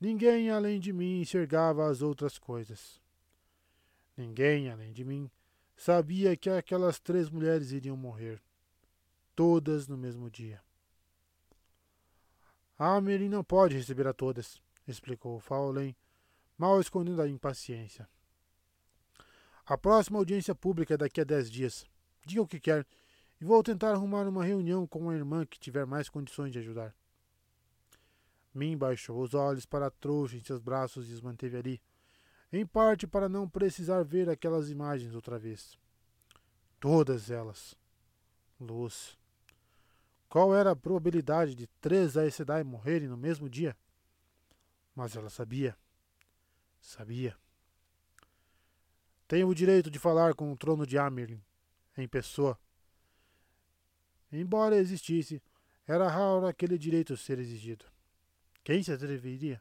Ninguém 0.03 0.51
além 0.51 0.81
de 0.81 0.93
mim 0.93 1.21
enxergava 1.21 1.89
as 1.89 2.03
outras 2.03 2.37
coisas. 2.37 3.01
Ninguém, 4.17 4.69
além 4.69 4.93
de 4.93 5.05
mim, 5.05 5.31
sabia 5.77 6.37
que 6.37 6.51
aquelas 6.51 6.99
três 6.99 7.31
mulheres 7.31 7.71
iriam 7.71 7.97
morrer, 7.97 8.43
todas 9.33 9.87
no 9.87 9.97
mesmo 9.97 10.29
dia. 10.29 10.61
A 12.77 12.97
Amelie 12.97 13.29
não 13.29 13.45
pode 13.45 13.77
receber 13.77 14.09
a 14.09 14.13
todas, 14.13 14.61
explicou 14.89 15.39
Faulen, 15.39 15.95
mal 16.59 16.81
escondendo 16.81 17.23
a 17.23 17.29
impaciência. 17.29 18.09
A 19.65 19.79
próxima 19.79 20.19
audiência 20.19 20.53
pública 20.53 20.95
é 20.95 20.97
daqui 20.97 21.21
a 21.21 21.25
dez 21.25 21.49
dias. 21.49 21.87
Diga 22.27 22.43
o 22.43 22.49
que 22.49 22.59
quer 22.59 22.85
e 23.41 23.45
vou 23.45 23.63
tentar 23.63 23.93
arrumar 23.93 24.27
uma 24.27 24.45
reunião 24.45 24.85
com 24.85 24.99
uma 24.99 25.15
irmã 25.15 25.47
que 25.47 25.61
tiver 25.61 25.87
mais 25.87 26.09
condições 26.09 26.51
de 26.51 26.59
ajudar. 26.59 26.93
Min 28.55 28.77
baixou 28.77 29.23
os 29.23 29.35
olhos 29.35 29.65
para 29.65 29.87
a 29.87 29.91
trouxa 29.91 30.37
em 30.37 30.41
seus 30.41 30.61
braços 30.61 31.09
e 31.09 31.13
os 31.13 31.21
manteve 31.21 31.57
ali, 31.57 31.83
em 32.53 32.67
parte 32.67 33.07
para 33.07 33.29
não 33.29 33.49
precisar 33.49 34.03
ver 34.03 34.29
aquelas 34.29 34.69
imagens 34.71 35.15
outra 35.15 35.39
vez. 35.39 35.79
Todas 36.79 37.31
elas. 37.31 37.75
Luz. 38.61 39.19
Qual 40.29 40.55
era 40.55 40.71
a 40.71 40.77
probabilidade 40.77 41.55
de 41.55 41.67
três 41.81 42.17
Aes 42.17 42.35
Sedai 42.35 42.63
morrerem 42.63 43.09
no 43.09 43.17
mesmo 43.17 43.49
dia? 43.49 43.77
Mas 44.95 45.17
ela 45.17 45.31
sabia. 45.31 45.77
Sabia. 46.81 47.37
Tenho 49.29 49.49
o 49.49 49.55
direito 49.55 49.91
de 49.91 49.99
falar 49.99 50.35
com 50.35 50.53
o 50.53 50.57
trono 50.57 50.87
de 50.87 50.99
Amerlin, 50.99 51.43
em 51.97 52.07
pessoa. 52.07 52.59
Embora 54.31 54.77
existisse, 54.77 55.43
era 55.87 56.09
raro 56.09 56.47
aquele 56.47 56.77
direito 56.77 57.17
ser 57.17 57.39
exigido. 57.39 57.92
Quem 58.65 58.83
se 58.83 58.93
atreveria? 58.93 59.61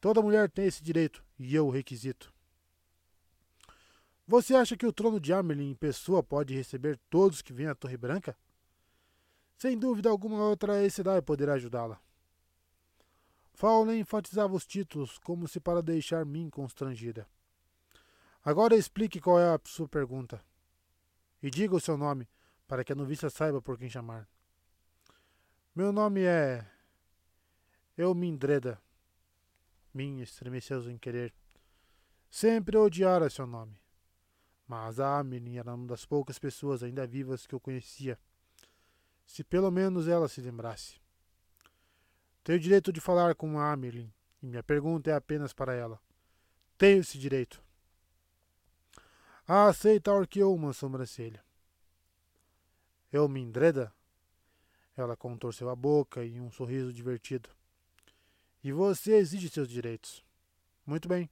Toda 0.00 0.22
mulher 0.22 0.50
tem 0.50 0.66
esse 0.66 0.82
direito, 0.82 1.24
e 1.38 1.54
eu 1.54 1.66
o 1.66 1.70
requisito. 1.70 2.32
Você 4.26 4.54
acha 4.54 4.76
que 4.76 4.86
o 4.86 4.92
trono 4.92 5.20
de 5.20 5.32
Amerlin 5.32 5.70
em 5.70 5.74
pessoa 5.74 6.22
pode 6.22 6.54
receber 6.54 6.98
todos 7.08 7.42
que 7.42 7.52
vêm 7.52 7.66
à 7.66 7.74
Torre 7.74 7.96
Branca? 7.96 8.36
Sem 9.56 9.78
dúvida 9.78 10.08
alguma 10.08 10.42
outra 10.42 10.88
Sedai 10.90 11.22
poderá 11.22 11.54
ajudá-la. 11.54 12.00
Faulen 13.52 14.00
enfatizava 14.00 14.54
os 14.54 14.66
títulos 14.66 15.18
como 15.18 15.46
se 15.46 15.60
para 15.60 15.82
deixar 15.82 16.24
mim 16.24 16.50
constrangida. 16.50 17.28
Agora 18.44 18.74
explique 18.74 19.20
qual 19.20 19.38
é 19.38 19.54
a 19.54 19.60
sua 19.64 19.86
pergunta. 19.86 20.44
E 21.40 21.50
diga 21.50 21.76
o 21.76 21.80
seu 21.80 21.96
nome, 21.96 22.28
para 22.66 22.82
que 22.82 22.92
a 22.92 22.96
noviça 22.96 23.30
saiba 23.30 23.62
por 23.62 23.78
quem 23.78 23.88
chamar. 23.88 24.28
Meu 25.74 25.92
nome 25.92 26.22
é. 26.22 26.71
Eu 28.02 28.16
Mindreda. 28.16 28.82
Min 29.94 30.22
estremeceu 30.22 30.90
em 30.90 30.98
querer. 30.98 31.32
Sempre 32.28 32.76
odiara 32.76 33.30
seu 33.30 33.46
nome. 33.46 33.80
Mas 34.66 34.98
a 34.98 35.20
Amelie 35.20 35.56
era 35.56 35.72
uma 35.72 35.86
das 35.86 36.04
poucas 36.04 36.36
pessoas 36.36 36.82
ainda 36.82 37.06
vivas 37.06 37.46
que 37.46 37.54
eu 37.54 37.60
conhecia. 37.60 38.18
Se 39.24 39.44
pelo 39.44 39.70
menos 39.70 40.08
ela 40.08 40.28
se 40.28 40.40
lembrasse. 40.40 41.00
Tenho 42.42 42.58
o 42.58 42.60
direito 42.60 42.92
de 42.92 43.00
falar 43.00 43.36
com 43.36 43.56
a 43.60 43.70
Amelie, 43.70 44.12
e 44.42 44.46
minha 44.48 44.64
pergunta 44.64 45.08
é 45.08 45.14
apenas 45.14 45.52
para 45.52 45.72
ela. 45.72 46.00
Tenho 46.76 47.02
esse 47.02 47.16
direito. 47.16 47.62
A 49.46 49.68
aceita 49.68 50.12
arqueou 50.12 50.52
uma 50.56 50.72
sobrancelha. 50.72 51.44
Eu 53.12 53.28
me 53.28 53.40
endreda? 53.40 53.94
Ela 54.96 55.16
contorceu 55.16 55.68
a 55.68 55.76
boca 55.76 56.24
em 56.24 56.40
um 56.40 56.50
sorriso 56.50 56.92
divertido. 56.92 57.48
E 58.62 58.72
você 58.72 59.14
exige 59.16 59.48
seus 59.48 59.68
direitos. 59.68 60.24
Muito 60.86 61.08
bem. 61.08 61.28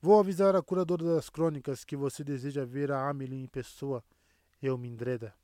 Vou 0.00 0.18
avisar 0.18 0.54
a 0.54 0.62
curadora 0.62 1.04
das 1.04 1.28
crônicas 1.28 1.84
que 1.84 1.96
você 1.96 2.22
deseja 2.22 2.64
ver 2.64 2.92
a 2.92 3.08
Amelie 3.08 3.42
em 3.42 3.46
pessoa. 3.46 4.02
Eu 4.62 4.78
me 4.78 4.88
endreda. 4.88 5.34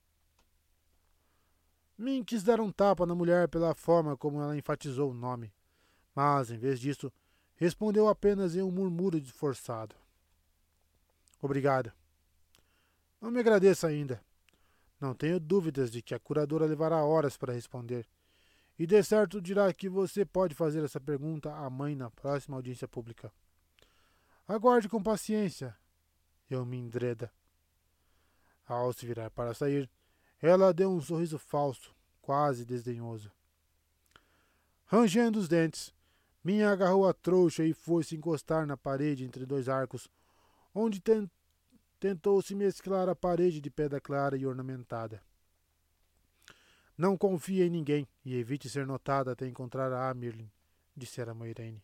Min 1.96 2.24
quis 2.24 2.42
dar 2.42 2.60
um 2.60 2.72
tapa 2.72 3.06
na 3.06 3.14
mulher 3.14 3.48
pela 3.48 3.74
forma 3.74 4.16
como 4.16 4.40
ela 4.40 4.56
enfatizou 4.56 5.10
o 5.10 5.14
nome, 5.14 5.52
mas, 6.14 6.50
em 6.50 6.58
vez 6.58 6.80
disso, 6.80 7.12
respondeu 7.54 8.08
apenas 8.08 8.56
em 8.56 8.62
um 8.62 8.70
murmúrio 8.70 9.24
forçado. 9.26 9.94
Obrigada. 11.40 11.94
Não 13.20 13.30
me 13.30 13.38
agradeça 13.38 13.86
ainda. 13.86 14.20
Não 15.00 15.14
tenho 15.14 15.38
dúvidas 15.38 15.90
de 15.90 16.02
que 16.02 16.14
a 16.14 16.18
curadora 16.18 16.66
levará 16.66 17.04
horas 17.04 17.36
para 17.36 17.52
responder 17.52 18.06
e 18.78 18.86
de 18.86 19.02
certo 19.02 19.40
dirá 19.40 19.72
que 19.72 19.88
você 19.88 20.24
pode 20.24 20.54
fazer 20.54 20.84
essa 20.84 21.00
pergunta 21.00 21.54
à 21.54 21.70
mãe 21.70 21.94
na 21.94 22.10
próxima 22.10 22.56
audiência 22.56 22.88
pública. 22.88 23.32
Aguarde 24.46 24.88
com 24.88 25.02
paciência, 25.02 25.76
eu 26.50 26.66
me 26.66 26.76
endreda. 26.76 27.32
Ao 28.66 28.92
se 28.92 29.06
virar 29.06 29.30
para 29.30 29.54
sair, 29.54 29.90
ela 30.40 30.72
deu 30.72 30.90
um 30.90 31.00
sorriso 31.00 31.38
falso, 31.38 31.94
quase 32.20 32.64
desdenhoso. 32.64 33.30
Rangendo 34.86 35.38
os 35.38 35.48
dentes, 35.48 35.94
Minha 36.42 36.70
agarrou 36.70 37.08
a 37.08 37.14
trouxa 37.14 37.64
e 37.64 37.72
foi 37.72 38.04
se 38.04 38.14
encostar 38.14 38.66
na 38.66 38.76
parede 38.76 39.24
entre 39.24 39.46
dois 39.46 39.66
arcos, 39.66 40.10
onde 40.74 41.02
tentou 41.98 42.42
se 42.42 42.54
mesclar 42.54 43.08
a 43.08 43.16
parede 43.16 43.62
de 43.62 43.70
pedra 43.70 43.98
clara 43.98 44.36
e 44.36 44.44
ornamentada. 44.44 45.22
Não 46.96 47.16
confie 47.16 47.62
em 47.62 47.70
ninguém 47.70 48.06
e 48.24 48.36
evite 48.36 48.68
ser 48.68 48.86
notada 48.86 49.32
até 49.32 49.46
encontrar 49.46 49.92
a 49.92 50.08
Amirlin, 50.10 50.48
dissera 50.96 51.34
Moirene. 51.34 51.82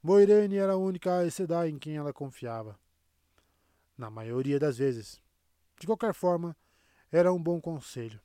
Moirene 0.00 0.56
era 0.56 0.74
a 0.74 0.76
única 0.76 1.18
Aes 1.18 1.40
em 1.68 1.78
quem 1.78 1.96
ela 1.96 2.12
confiava. 2.12 2.78
Na 3.96 4.08
maioria 4.08 4.58
das 4.60 4.78
vezes. 4.78 5.20
De 5.80 5.86
qualquer 5.86 6.14
forma, 6.14 6.56
era 7.10 7.32
um 7.32 7.42
bom 7.42 7.60
conselho. 7.60 8.20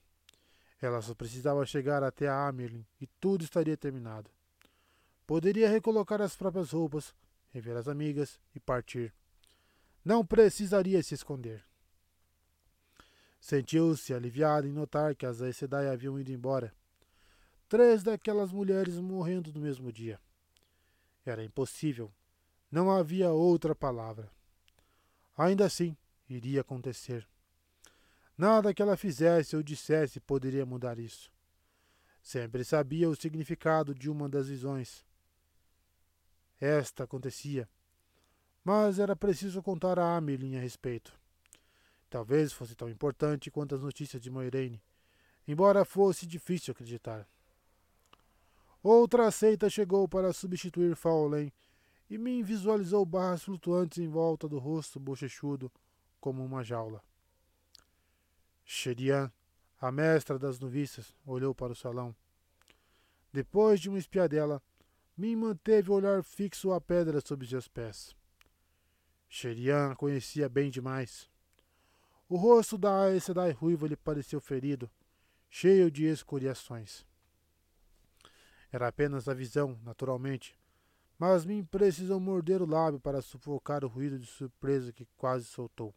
Ela 0.80 1.02
só 1.02 1.16
precisava 1.16 1.66
chegar 1.66 2.04
até 2.04 2.28
a 2.28 2.48
Amirlin 2.48 2.86
e 3.02 3.08
tudo 3.20 3.44
estaria 3.44 3.76
terminado. 3.76 4.30
Poderia 5.26 5.70
recolocar 5.70 6.22
as 6.22 6.36
próprias 6.36 6.72
roupas, 6.72 7.16
rever 7.52 7.78
as 7.78 7.88
amigas 7.88 8.40
e 8.54 8.60
partir. 8.60 9.12
Não 10.06 10.26
precisaria 10.26 11.02
se 11.02 11.16
esconder. 11.16 11.64
Sentiu-se 13.44 14.14
aliviado 14.14 14.66
em 14.66 14.72
notar 14.72 15.14
que 15.18 15.26
as 15.26 15.40
Sedai 15.54 15.90
haviam 15.90 16.18
ido 16.18 16.32
embora. 16.32 16.74
Três 17.68 18.02
daquelas 18.02 18.54
mulheres 18.54 18.98
morrendo 19.00 19.52
no 19.52 19.60
mesmo 19.60 19.92
dia. 19.92 20.18
Era 21.26 21.44
impossível. 21.44 22.10
Não 22.72 22.90
havia 22.90 23.32
outra 23.32 23.76
palavra. 23.76 24.32
Ainda 25.38 25.66
assim, 25.66 25.94
iria 26.30 26.62
acontecer. 26.62 27.28
Nada 28.38 28.74
que 28.74 28.82
ela 28.82 28.96
fizesse 28.96 29.58
ou 29.58 29.62
dissesse 29.62 30.22
poderia 30.22 30.66
mudar 30.66 30.98
isso. 30.98 31.30
Sempre 32.22 32.64
sabia 32.64 33.10
o 33.10 33.16
significado 33.16 33.94
de 33.94 34.10
uma 34.10 34.30
das 34.30 34.48
visões. 34.48 35.06
Esta 36.62 37.04
acontecia. 37.04 37.68
Mas 38.64 39.00
era 39.00 39.18
preciso 39.18 39.62
contar 39.62 40.00
a 40.00 40.16
Amelie 40.16 40.56
a 40.56 40.62
respeito. 40.62 41.22
Talvez 42.13 42.54
fosse 42.54 42.76
tão 42.76 42.88
importante 42.88 43.49
quanto 43.49 43.73
as 43.73 43.82
notícias 43.82 44.21
de 44.21 44.30
Moiraine, 44.30 44.80
embora 45.47 45.84
fosse 45.84 46.28
difícil 46.28 46.71
acreditar. 46.71 47.28
Outra 48.84 49.32
seita 49.32 49.67
chegou 49.67 50.08
para 50.08 50.32
substituir 50.32 50.95
Faulen 50.95 51.52
e 52.08 52.19
me 52.19 52.43
visualizou 52.43 53.04
barras 53.04 53.41
flutuantes 53.41 53.97
em 53.97 54.08
volta 54.08 54.47
do 54.47 54.60
rosto 54.60 54.99
bochechudo 54.99 55.71
como 56.21 56.45
uma 56.45 56.63
jaula. 56.63 57.04
Sherian, 58.63 59.32
a 59.82 59.91
mestra 59.91 60.38
das 60.38 60.60
noviças, 60.60 61.15
olhou 61.26 61.56
para 61.56 61.73
o 61.73 61.76
salão. 61.76 62.15
Depois 63.32 63.80
de 63.80 63.89
uma 63.89 63.97
espiadela, 63.97 64.62
Min 65.17 65.36
manteve 65.36 65.89
o 65.89 65.95
olhar 65.95 66.21
fixo 66.21 66.73
à 66.73 66.80
pedra 66.80 67.19
sob 67.26 67.43
seus 67.47 67.67
pés. 67.67 68.15
Sherian 69.28 69.93
a 69.93 69.95
conhecia 69.95 70.47
bem 70.47 70.69
demais. 70.69 71.33
O 72.34 72.36
rosto 72.36 72.80
da 72.80 73.04
Aes 73.04 73.26
Sedai 73.26 73.52
ruiva 73.52 73.88
lhe 73.88 73.96
pareceu 73.96 74.41
ferido, 74.41 74.89
cheio 75.52 75.91
de 75.91 76.06
escoriações. 76.06 77.06
Era 78.72 78.88
apenas 78.88 79.28
a 79.28 79.36
visão, 79.36 79.80
naturalmente, 79.84 80.58
mas 81.19 81.46
me 81.46 81.62
precisou 81.62 82.19
morder 82.19 82.60
o 82.60 82.65
lábio 82.65 83.00
para 83.00 83.22
sufocar 83.22 83.86
o 83.86 83.88
ruído 83.88 84.17
de 84.17 84.26
surpresa 84.26 84.91
que 84.91 85.06
quase 85.15 85.46
soltou. 85.46 85.93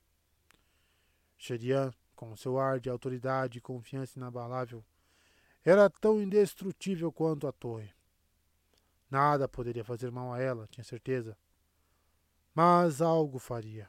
Sherian, 1.39 1.91
com 2.15 2.37
seu 2.37 2.59
ar 2.59 2.81
de 2.81 2.91
autoridade 2.91 3.57
e 3.57 3.63
confiança 3.63 4.19
inabalável, 4.19 4.85
era 5.65 5.89
tão 5.89 6.21
indestrutível 6.21 7.11
quanto 7.11 7.47
a 7.47 7.53
torre. 7.53 7.95
Nada 9.11 9.49
poderia 9.49 9.83
fazer 9.83 10.11
mal 10.11 10.35
a 10.35 10.39
ela, 10.39 10.69
tinha 10.71 10.85
certeza. 10.85 11.35
Mas 12.55 13.01
algo 13.01 13.39
faria. 13.39 13.89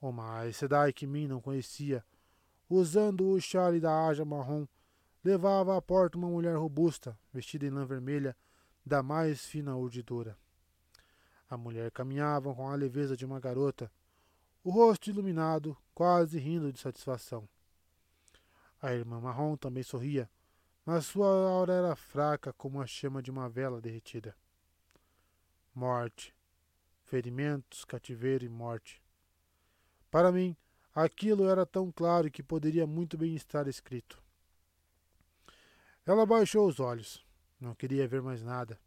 Uma 0.00 0.38
Aes 0.38 0.56
Sedai 0.56 0.92
que 0.92 1.06
Min 1.06 1.26
não 1.26 1.40
conhecia, 1.40 2.04
usando 2.68 3.28
o 3.28 3.40
chale 3.40 3.80
da 3.80 4.06
aja 4.06 4.24
marrom, 4.24 4.66
levava 5.24 5.76
à 5.76 5.82
porta 5.82 6.16
uma 6.16 6.28
mulher 6.28 6.56
robusta, 6.56 7.18
vestida 7.32 7.66
em 7.66 7.70
lã 7.70 7.84
vermelha, 7.84 8.36
da 8.86 9.02
mais 9.02 9.44
fina 9.44 9.76
urdidura. 9.76 10.38
A 11.50 11.56
mulher 11.56 11.90
caminhava 11.90 12.54
com 12.54 12.68
a 12.68 12.74
leveza 12.74 13.16
de 13.16 13.24
uma 13.24 13.40
garota, 13.40 13.90
o 14.62 14.70
rosto 14.70 15.10
iluminado, 15.10 15.76
quase 15.94 16.38
rindo 16.38 16.72
de 16.72 16.78
satisfação. 16.78 17.48
A 18.80 18.92
irmã 18.92 19.20
marrom 19.20 19.56
também 19.56 19.82
sorria, 19.82 20.30
mas 20.84 21.06
sua 21.06 21.26
aura 21.26 21.72
era 21.72 21.96
fraca 21.96 22.52
como 22.52 22.80
a 22.80 22.86
chama 22.86 23.22
de 23.22 23.30
uma 23.30 23.48
vela 23.48 23.80
derretida. 23.80 24.36
Morte, 25.74 26.34
ferimentos, 27.02 27.84
cativeiro 27.84 28.44
e 28.44 28.48
morte. 28.48 29.02
Para 30.10 30.32
mim, 30.32 30.56
aquilo 30.94 31.48
era 31.48 31.66
tão 31.66 31.92
claro 31.92 32.30
que 32.30 32.42
poderia 32.42 32.86
muito 32.86 33.18
bem 33.18 33.34
estar 33.34 33.66
escrito. 33.66 34.22
Ela 36.06 36.24
baixou 36.24 36.66
os 36.66 36.80
olhos. 36.80 37.26
Não 37.60 37.74
queria 37.74 38.08
ver 38.08 38.22
mais 38.22 38.42
nada. 38.42 38.80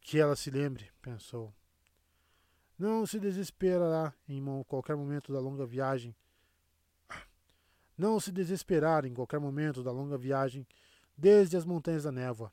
Que 0.00 0.18
ela 0.18 0.34
se 0.34 0.50
lembre, 0.50 0.90
pensou. 1.02 1.52
Não 2.78 3.04
se 3.04 3.18
desesperará 3.18 4.14
em 4.28 4.64
qualquer 4.64 4.96
momento 4.96 5.32
da 5.32 5.40
longa 5.40 5.66
viagem. 5.66 6.16
Não 7.96 8.20
se 8.20 8.30
desesperar 8.30 9.04
em 9.04 9.12
qualquer 9.12 9.40
momento 9.40 9.82
da 9.82 9.90
longa 9.90 10.16
viagem 10.16 10.66
desde 11.16 11.56
as 11.56 11.64
montanhas 11.64 12.02
da 12.02 12.12
névoa, 12.12 12.52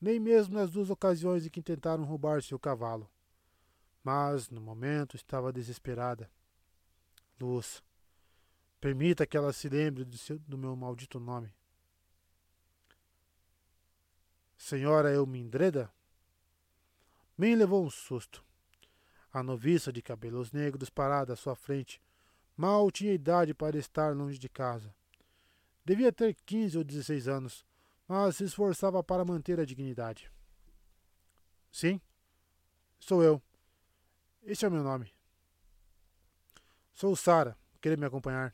nem 0.00 0.20
mesmo 0.20 0.54
nas 0.54 0.70
duas 0.70 0.88
ocasiões 0.88 1.44
em 1.44 1.50
que 1.50 1.60
tentaram 1.60 2.04
roubar 2.04 2.42
seu 2.42 2.58
cavalo. 2.58 3.10
Mas, 4.04 4.48
no 4.48 4.60
momento, 4.60 5.16
estava 5.16 5.52
desesperada. 5.52 6.30
Luz, 7.40 7.82
permita 8.80 9.26
que 9.26 9.36
ela 9.36 9.52
se 9.52 9.68
lembre 9.68 10.04
do, 10.04 10.18
seu, 10.18 10.38
do 10.40 10.58
meu 10.58 10.74
maldito 10.74 11.20
nome. 11.20 11.54
Senhora 14.56 15.12
Elmindreda? 15.12 15.90
Min 17.36 17.54
levou 17.54 17.84
um 17.84 17.90
susto. 17.90 18.44
A 19.32 19.42
noviça 19.42 19.92
de 19.92 20.02
cabelos 20.02 20.50
negros 20.50 20.90
parada 20.90 21.34
à 21.34 21.36
sua 21.36 21.54
frente 21.54 22.02
mal 22.56 22.90
tinha 22.90 23.12
idade 23.12 23.54
para 23.54 23.78
estar 23.78 24.16
longe 24.16 24.36
de 24.36 24.48
casa. 24.48 24.92
Devia 25.84 26.12
ter 26.12 26.34
quinze 26.44 26.76
ou 26.76 26.82
dezesseis 26.82 27.28
anos, 27.28 27.64
mas 28.08 28.36
se 28.36 28.44
esforçava 28.44 29.02
para 29.02 29.24
manter 29.24 29.60
a 29.60 29.64
dignidade. 29.64 30.30
Sim, 31.70 32.00
sou 32.98 33.22
eu. 33.22 33.40
Este 34.42 34.64
é 34.64 34.68
o 34.68 34.72
meu 34.72 34.82
nome. 34.82 35.17
Sou 36.98 37.14
Sara. 37.14 37.56
Querer 37.80 37.96
me 37.96 38.06
acompanhar? 38.06 38.52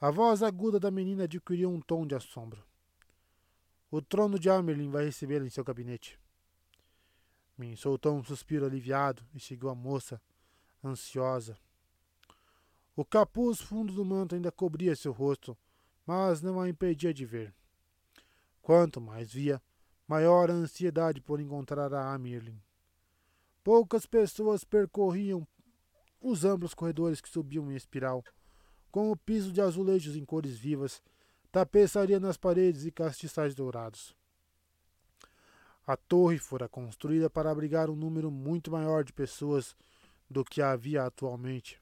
A 0.00 0.10
voz 0.10 0.42
aguda 0.42 0.80
da 0.80 0.90
menina 0.90 1.24
adquiriu 1.24 1.70
um 1.70 1.78
tom 1.78 2.06
de 2.06 2.14
assombro. 2.14 2.64
O 3.90 4.00
trono 4.00 4.38
de 4.38 4.48
Amerlin 4.48 4.90
vai 4.90 5.04
recebê-la 5.04 5.44
em 5.44 5.50
seu 5.50 5.62
gabinete. 5.62 6.18
Min 7.58 7.76
soltou 7.76 8.16
um 8.16 8.24
suspiro 8.24 8.64
aliviado 8.64 9.22
e 9.34 9.38
seguiu 9.38 9.68
a 9.68 9.74
moça, 9.74 10.22
ansiosa. 10.82 11.58
O 12.96 13.04
capuz 13.04 13.60
fundo 13.60 13.92
do 13.92 14.06
manto 14.06 14.34
ainda 14.34 14.50
cobria 14.50 14.96
seu 14.96 15.12
rosto, 15.12 15.54
mas 16.06 16.40
não 16.40 16.58
a 16.58 16.66
impedia 16.66 17.12
de 17.12 17.26
ver. 17.26 17.52
Quanto 18.62 19.02
mais 19.02 19.30
via, 19.30 19.60
maior 20.08 20.50
a 20.50 20.54
ansiedade 20.54 21.20
por 21.20 21.40
encontrar 21.40 21.92
a 21.92 22.14
Amirlin. 22.14 22.58
Poucas 23.62 24.06
pessoas 24.06 24.64
percorriam 24.64 25.46
os 26.22 26.44
amplos 26.44 26.72
corredores 26.72 27.20
que 27.20 27.28
subiam 27.28 27.70
em 27.70 27.74
espiral, 27.74 28.24
com 28.90 29.10
o 29.10 29.16
piso 29.16 29.52
de 29.52 29.60
azulejos 29.60 30.16
em 30.16 30.24
cores 30.24 30.56
vivas, 30.56 31.02
tapeçaria 31.50 32.20
nas 32.20 32.36
paredes 32.36 32.84
e 32.84 32.90
castiçais 32.90 33.54
dourados. 33.54 34.14
A 35.86 35.96
torre 35.96 36.38
fora 36.38 36.68
construída 36.68 37.28
para 37.28 37.50
abrigar 37.50 37.90
um 37.90 37.96
número 37.96 38.30
muito 38.30 38.70
maior 38.70 39.02
de 39.02 39.12
pessoas 39.12 39.74
do 40.30 40.44
que 40.44 40.62
havia 40.62 41.04
atualmente. 41.04 41.80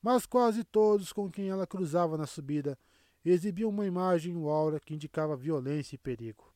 Mas 0.00 0.24
quase 0.24 0.62
todos 0.62 1.12
com 1.12 1.28
quem 1.28 1.48
ela 1.48 1.66
cruzava 1.66 2.16
na 2.16 2.26
subida 2.26 2.78
exibiam 3.24 3.70
uma 3.70 3.84
imagem 3.84 4.36
ou 4.36 4.48
aura 4.48 4.78
que 4.78 4.94
indicava 4.94 5.36
violência 5.36 5.96
e 5.96 5.98
perigo. 5.98 6.52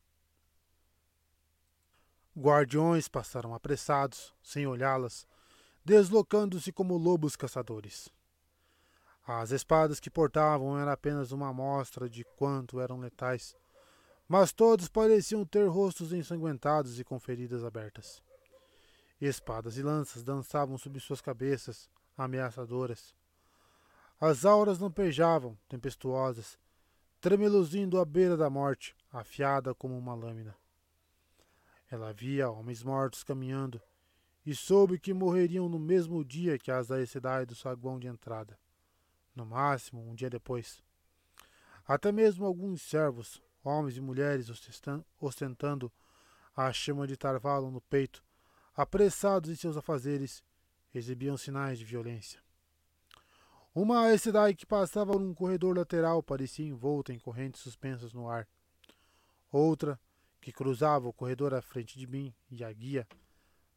Guardiões 2.39 3.09
passaram 3.09 3.55
apressados, 3.55 4.33
sem 4.43 4.67
olhá-las, 4.67 5.27
deslocando-se 5.85 6.73
como 6.73 6.97
lobos 6.97 7.37
caçadores. 7.37 8.09
As 9.27 9.51
espadas 9.51 10.01
que 10.01 10.11
portavam 10.11 10.79
eram 10.79 10.91
apenas 10.91 11.31
uma 11.33 11.49
amostra 11.49 12.09
de 12.09 12.25
quanto 12.37 12.81
eram 12.81 12.99
letais, 12.99 13.57
mas 14.29 14.53
todos 14.53 14.89
pareciam 14.89 15.45
ter 15.45 15.67
rostos 15.69 16.13
ensanguentados 16.13 16.99
e 16.99 17.05
com 17.05 17.19
feridas 17.19 17.65
abertas. 17.65 18.23
Espadas 19.21 19.77
e 19.77 19.83
lanças 19.83 20.25
dançavam 20.25 20.77
sobre 20.77 20.99
suas 20.99 21.21
cabeças, 21.21 21.89
ameaçadoras. 22.17 23.15
As 24.21 24.45
auras 24.45 24.79
lampejavam, 24.79 25.57
tempestuosas, 25.69 26.59
tremeluzindo 27.21 28.01
à 28.01 28.05
beira 28.05 28.37
da 28.37 28.51
morte, 28.51 28.97
afiada 29.13 29.75
como 29.75 29.97
uma 29.97 30.15
lâmina. 30.15 30.57
Ela 31.89 32.13
via 32.13 32.51
homens 32.51 32.83
mortos 32.83 33.23
caminhando, 33.23 33.81
e 34.45 34.55
soube 34.55 34.99
que 34.99 35.15
morreriam 35.15 35.69
no 35.69 35.79
mesmo 35.79 36.25
dia 36.25 36.59
que 36.59 36.71
as 36.71 36.89
da 36.89 37.45
do 37.45 37.55
saguão 37.55 37.99
de 37.99 38.09
entrada. 38.09 38.59
No 39.35 39.47
máximo, 39.47 40.03
um 40.03 40.15
dia 40.15 40.29
depois. 40.29 40.83
Até 41.87 42.13
mesmo 42.13 42.45
alguns 42.45 42.83
servos, 42.83 43.43
homens 43.65 43.97
e 43.97 44.01
mulheres 44.01 44.51
ostentando 45.21 45.93
a 46.55 46.73
chama 46.73 47.07
de 47.07 47.17
tarvalo 47.17 47.71
no 47.71 47.81
peito, 47.81 48.23
apressados 48.75 49.51
em 49.51 49.55
seus 49.55 49.77
afazeres, 49.77 50.43
exibiam 50.95 51.37
sinais 51.37 51.79
de 51.79 51.85
violência. 51.85 52.41
Uma 53.75 54.17
cidade 54.19 54.55
que 54.55 54.67
passava 54.67 55.13
por 55.13 55.23
um 55.23 55.33
corredor 55.33 55.77
lateral 55.77 56.23
parecia 56.23 56.67
envolta 56.67 57.13
em 57.13 57.19
correntes 57.19 57.63
suspensas 57.63 58.13
no 58.13 58.29
ar. 58.29 58.47
Outra, 59.51 59.99
que 60.43 60.53
cruzava 60.53 61.09
o 61.09 61.13
corredor 61.13 61.55
à 61.55 61.63
frente 61.63 61.99
de 61.99 62.07
mim 62.07 62.35
e 62.51 62.63
a 62.63 62.71
guia, 62.71 63.09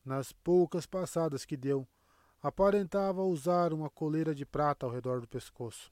nas 0.06 0.32
poucas 0.32 0.86
passadas 0.86 1.44
que 1.44 1.58
deu, 1.58 1.88
aparentava 2.42 3.24
usar 3.24 3.74
uma 3.74 3.90
coleira 3.90 4.36
de 4.36 4.46
prata 4.46 4.86
ao 4.86 4.92
redor 4.92 5.20
do 5.20 5.28
pescoço. 5.28 5.92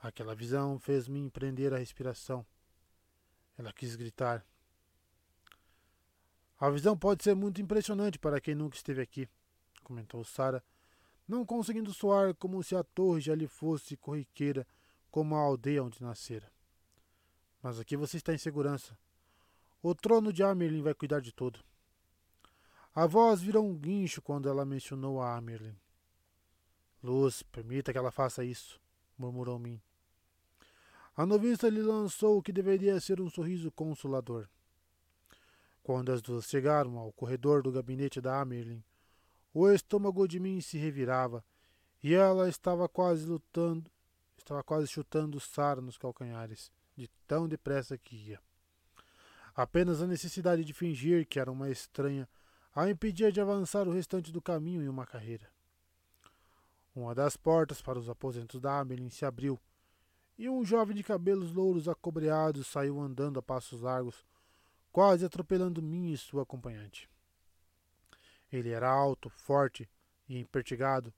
Aquela 0.00 0.34
visão 0.34 0.78
fez-me 0.78 1.18
empreender 1.18 1.74
a 1.74 1.78
respiração. 1.78 2.46
Ela 3.58 3.72
quis 3.72 3.96
gritar. 3.96 4.46
A 6.60 6.70
visão 6.70 6.96
pode 6.96 7.24
ser 7.24 7.34
muito 7.34 7.60
impressionante 7.60 8.18
para 8.18 8.40
quem 8.40 8.54
nunca 8.54 8.76
esteve 8.76 9.02
aqui, 9.02 9.28
comentou 9.82 10.22
Sara, 10.24 10.62
não 11.26 11.44
conseguindo 11.44 11.92
soar 11.92 12.34
como 12.34 12.62
se 12.62 12.76
a 12.76 12.84
torre 12.84 13.20
já 13.20 13.34
lhe 13.34 13.48
fosse 13.48 13.96
corriqueira 13.96 14.66
como 15.10 15.34
a 15.34 15.40
aldeia 15.40 15.82
onde 15.82 16.02
nascera. 16.02 16.50
Mas 17.62 17.80
aqui 17.80 17.96
você 17.96 18.18
está 18.18 18.32
em 18.32 18.38
segurança. 18.38 18.96
O 19.82 19.94
trono 19.94 20.32
de 20.32 20.42
Amerlin 20.42 20.82
vai 20.82 20.94
cuidar 20.94 21.20
de 21.20 21.32
tudo. 21.32 21.60
A 22.94 23.06
voz 23.06 23.40
virou 23.40 23.66
um 23.66 23.76
guincho 23.76 24.22
quando 24.22 24.48
ela 24.48 24.64
mencionou 24.64 25.20
a 25.20 25.36
Amerlin. 25.36 25.76
Luz, 27.02 27.42
permita 27.42 27.92
que 27.92 27.98
ela 27.98 28.12
faça 28.12 28.44
isso, 28.44 28.80
murmurou 29.18 29.58
Min. 29.58 29.80
A 31.16 31.26
noviça 31.26 31.68
lhe 31.68 31.82
lançou 31.82 32.38
o 32.38 32.42
que 32.42 32.52
deveria 32.52 33.00
ser 33.00 33.20
um 33.20 33.28
sorriso 33.28 33.72
consolador. 33.72 34.48
Quando 35.82 36.12
as 36.12 36.22
duas 36.22 36.44
chegaram 36.44 36.96
ao 36.96 37.12
corredor 37.12 37.62
do 37.62 37.72
gabinete 37.72 38.20
da 38.20 38.40
Amerlin, 38.40 38.82
o 39.52 39.68
estômago 39.68 40.28
de 40.28 40.38
Min 40.38 40.60
se 40.60 40.78
revirava 40.78 41.44
e 42.00 42.14
ela 42.14 42.48
estava 42.48 42.88
quase 42.88 43.26
lutando, 43.26 43.90
estava 44.38 44.62
quase 44.62 44.86
chutando 44.86 45.40
Sara 45.40 45.80
nos 45.80 45.98
calcanhares, 45.98 46.70
de 46.96 47.08
tão 47.26 47.48
depressa 47.48 47.98
que 47.98 48.14
ia. 48.14 48.40
Apenas 49.52 50.00
a 50.00 50.06
necessidade 50.06 50.64
de 50.64 50.72
fingir 50.72 51.26
que 51.26 51.40
era 51.40 51.50
uma 51.50 51.68
estranha 51.68 52.28
a 52.74 52.90
impedia 52.90 53.30
de 53.30 53.40
avançar 53.40 53.86
o 53.86 53.92
restante 53.92 54.32
do 54.32 54.42
caminho 54.42 54.82
em 54.82 54.88
uma 54.88 55.06
carreira. 55.06 55.48
Uma 56.94 57.14
das 57.14 57.36
portas 57.36 57.80
para 57.80 57.98
os 57.98 58.08
aposentos 58.08 58.60
da 58.60 58.80
Amelin 58.80 59.10
se 59.10 59.24
abriu, 59.24 59.60
e 60.36 60.48
um 60.48 60.64
jovem 60.64 60.96
de 60.96 61.04
cabelos 61.04 61.52
louros 61.52 61.88
acobreados 61.88 62.66
saiu 62.66 63.00
andando 63.00 63.38
a 63.38 63.42
passos 63.42 63.80
largos, 63.80 64.24
quase 64.90 65.24
atropelando 65.24 65.80
mim 65.80 66.10
e 66.10 66.16
sua 66.16 66.42
acompanhante. 66.42 67.08
Ele 68.52 68.70
era 68.70 68.90
alto, 68.90 69.30
forte 69.30 69.88
e 70.28 70.38
empertigado, 70.38 71.14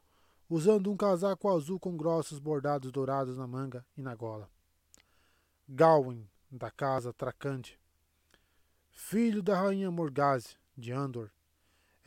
usando 0.49 0.93
um 0.93 0.97
casaco 0.97 1.49
azul 1.49 1.81
com 1.81 1.97
grossos 1.97 2.39
bordados 2.39 2.93
dourados 2.93 3.39
na 3.39 3.47
manga 3.47 3.85
e 3.97 4.03
na 4.03 4.15
gola. 4.15 4.51
Gawain, 5.67 6.29
da 6.51 6.71
casa 6.71 7.13
Tracante, 7.13 7.81
filho 8.91 9.43
da 9.43 9.59
rainha 9.59 9.91
Morgase, 9.91 10.57
de 10.77 10.93
Andor, 10.93 11.31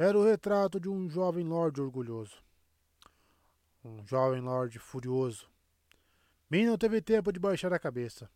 era 0.02 0.18
o 0.18 0.24
retrato 0.24 0.80
de 0.80 0.88
um 0.88 1.10
jovem 1.10 1.46
lord 1.46 1.82
orgulhoso. 1.82 2.42
Um 3.84 4.08
jovem 4.08 4.40
lord 4.40 4.80
furioso. 4.80 5.50
Min 6.50 6.68
não 6.68 6.78
teve 6.78 7.02
tempo 7.02 7.34
de 7.34 7.40
baixar 7.40 7.74
a 7.74 7.80
cabeça. 7.80 8.32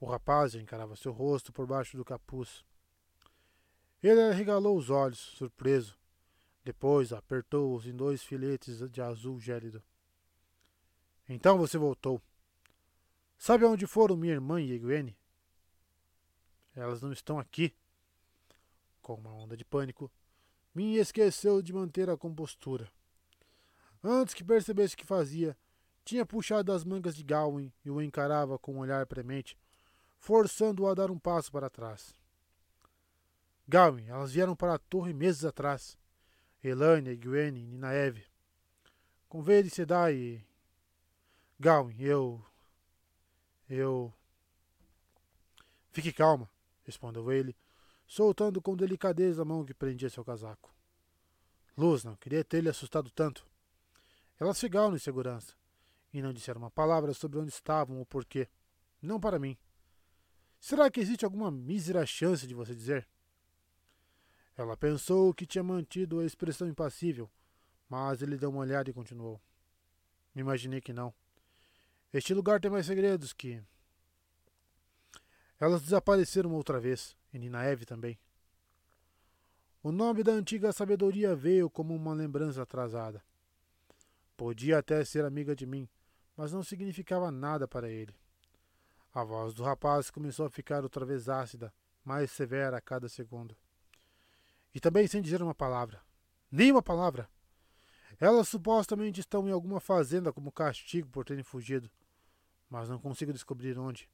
O 0.00 0.06
rapaz 0.06 0.56
encarava 0.56 0.96
seu 0.96 1.12
rosto 1.12 1.52
por 1.52 1.64
baixo 1.64 1.96
do 1.96 2.04
capuz. 2.04 2.64
Ele 4.02 4.20
arregalou 4.20 4.76
os 4.76 4.90
olhos, 4.90 5.18
surpreso. 5.18 5.96
Depois 6.64 7.12
apertou-os 7.12 7.86
em 7.86 7.94
dois 7.94 8.24
filetes 8.24 8.80
de 8.90 9.00
azul 9.00 9.38
gélido. 9.38 9.80
Então 11.28 11.56
você 11.56 11.78
voltou. 11.78 12.20
Sabe 13.38 13.64
onde 13.64 13.86
foram 13.86 14.16
minha 14.16 14.34
irmã 14.34 14.60
e 14.60 14.72
Egwene? 14.72 15.16
Elas 16.74 17.00
não 17.00 17.12
estão 17.12 17.38
aqui. 17.38 17.72
Com 19.00 19.14
uma 19.14 19.32
onda 19.32 19.56
de 19.56 19.64
pânico, 19.64 20.10
Min 20.74 20.94
esqueceu 20.94 21.60
de 21.60 21.72
manter 21.72 22.08
a 22.08 22.16
compostura. 22.16 22.90
Antes 24.02 24.34
que 24.34 24.44
percebesse 24.44 24.94
o 24.94 24.96
que 24.96 25.04
fazia, 25.04 25.56
tinha 26.04 26.24
puxado 26.24 26.72
as 26.72 26.84
mangas 26.84 27.14
de 27.14 27.22
Gawain 27.22 27.72
e 27.84 27.90
o 27.90 28.00
encarava 28.00 28.58
com 28.58 28.74
um 28.74 28.78
olhar 28.78 29.04
premente, 29.06 29.58
forçando-o 30.18 30.88
a 30.88 30.94
dar 30.94 31.10
um 31.10 31.18
passo 31.18 31.50
para 31.52 31.68
trás. 31.68 32.14
Gawain, 33.68 34.08
elas 34.08 34.32
vieram 34.32 34.56
para 34.56 34.74
a 34.74 34.78
torre 34.78 35.12
meses 35.12 35.44
atrás. 35.44 35.96
Elânia, 36.62 37.14
Gwen, 37.16 37.52
Ninaeve. 37.52 38.24
Com 39.28 39.42
Vede 39.42 39.70
Sedai 39.70 40.14
e... 40.14 40.46
Gawain, 41.58 42.00
eu... 42.00 42.44
Eu... 43.68 44.12
Fique 45.92 46.12
calma, 46.12 46.50
respondeu 46.84 47.30
ele, 47.30 47.56
soltando 48.10 48.60
com 48.60 48.74
delicadeza 48.74 49.42
a 49.42 49.44
mão 49.44 49.64
que 49.64 49.72
prendia 49.72 50.10
seu 50.10 50.24
casaco. 50.24 50.74
Luz 51.78 52.02
não 52.02 52.16
queria 52.16 52.42
ter 52.42 52.60
lhe 52.60 52.68
assustado 52.68 53.08
tanto. 53.08 53.46
Elas 54.36 54.58
ficaram 54.58 54.96
em 54.96 54.98
segurança 54.98 55.54
e 56.12 56.20
não 56.20 56.32
disseram 56.32 56.60
uma 56.60 56.72
palavra 56.72 57.14
sobre 57.14 57.38
onde 57.38 57.50
estavam 57.50 57.98
ou 58.00 58.04
porquê. 58.04 58.48
Não 59.00 59.20
para 59.20 59.38
mim. 59.38 59.56
Será 60.58 60.90
que 60.90 60.98
existe 60.98 61.24
alguma 61.24 61.52
mísera 61.52 62.04
chance 62.04 62.48
de 62.48 62.52
você 62.52 62.74
dizer? 62.74 63.08
Ela 64.56 64.76
pensou 64.76 65.32
que 65.32 65.46
tinha 65.46 65.62
mantido 65.62 66.18
a 66.18 66.26
expressão 66.26 66.66
impassível, 66.66 67.30
mas 67.88 68.22
ele 68.22 68.36
deu 68.36 68.50
uma 68.50 68.58
olhada 68.58 68.90
e 68.90 68.92
continuou. 68.92 69.40
Imaginei 70.34 70.80
que 70.80 70.92
não. 70.92 71.14
Este 72.12 72.34
lugar 72.34 72.60
tem 72.60 72.72
mais 72.72 72.86
segredos 72.86 73.32
que. 73.32 73.62
Elas 75.60 75.82
desapareceram 75.82 76.52
outra 76.52 76.80
vez, 76.80 77.16
e 77.32 77.38
Ninaeve 77.38 77.84
também. 77.84 78.18
O 79.82 79.90
nome 79.90 80.22
da 80.22 80.32
antiga 80.32 80.72
sabedoria 80.72 81.34
veio 81.34 81.70
como 81.70 81.94
uma 81.94 82.12
lembrança 82.12 82.62
atrasada. 82.62 83.22
Podia 84.36 84.78
até 84.78 85.04
ser 85.04 85.24
amiga 85.24 85.56
de 85.56 85.66
mim, 85.66 85.88
mas 86.36 86.52
não 86.52 86.62
significava 86.62 87.30
nada 87.30 87.66
para 87.66 87.88
ele. 87.88 88.14
A 89.12 89.24
voz 89.24 89.54
do 89.54 89.62
rapaz 89.62 90.10
começou 90.10 90.46
a 90.46 90.50
ficar 90.50 90.82
outra 90.82 91.04
vez 91.04 91.28
ácida, 91.28 91.72
mais 92.04 92.30
severa 92.30 92.76
a 92.76 92.80
cada 92.80 93.08
segundo. 93.08 93.56
E 94.74 94.80
também 94.80 95.06
sem 95.06 95.20
dizer 95.20 95.42
uma 95.42 95.54
palavra. 95.54 96.00
Nem 96.50 96.70
uma 96.70 96.82
palavra. 96.82 97.28
Elas 98.20 98.48
supostamente 98.48 99.20
estão 99.20 99.48
em 99.48 99.52
alguma 99.52 99.80
fazenda 99.80 100.32
como 100.32 100.52
castigo 100.52 101.08
por 101.08 101.24
terem 101.24 101.42
fugido, 101.42 101.90
mas 102.68 102.88
não 102.88 102.98
consigo 102.98 103.32
descobrir 103.32 103.78
onde. 103.78 104.08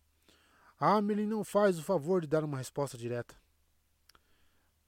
A 0.78 0.96
Amelie 0.96 1.24
não 1.26 1.42
faz 1.42 1.78
o 1.78 1.82
favor 1.82 2.20
de 2.20 2.26
dar 2.26 2.44
uma 2.44 2.58
resposta 2.58 2.98
direta. 2.98 3.34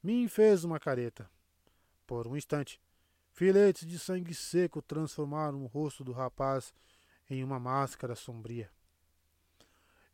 Min 0.03 0.27
fez 0.27 0.63
uma 0.63 0.79
careta. 0.79 1.29
Por 2.05 2.27
um 2.27 2.37
instante, 2.37 2.79
filetes 3.31 3.87
de 3.87 3.97
sangue 3.97 4.35
seco 4.35 4.83
transformaram 4.83 5.63
o 5.63 5.67
rosto 5.67 6.03
do 6.03 6.11
rapaz 6.11 6.73
em 7.27 7.43
uma 7.43 7.59
máscara 7.59 8.15
sombria. 8.15 8.69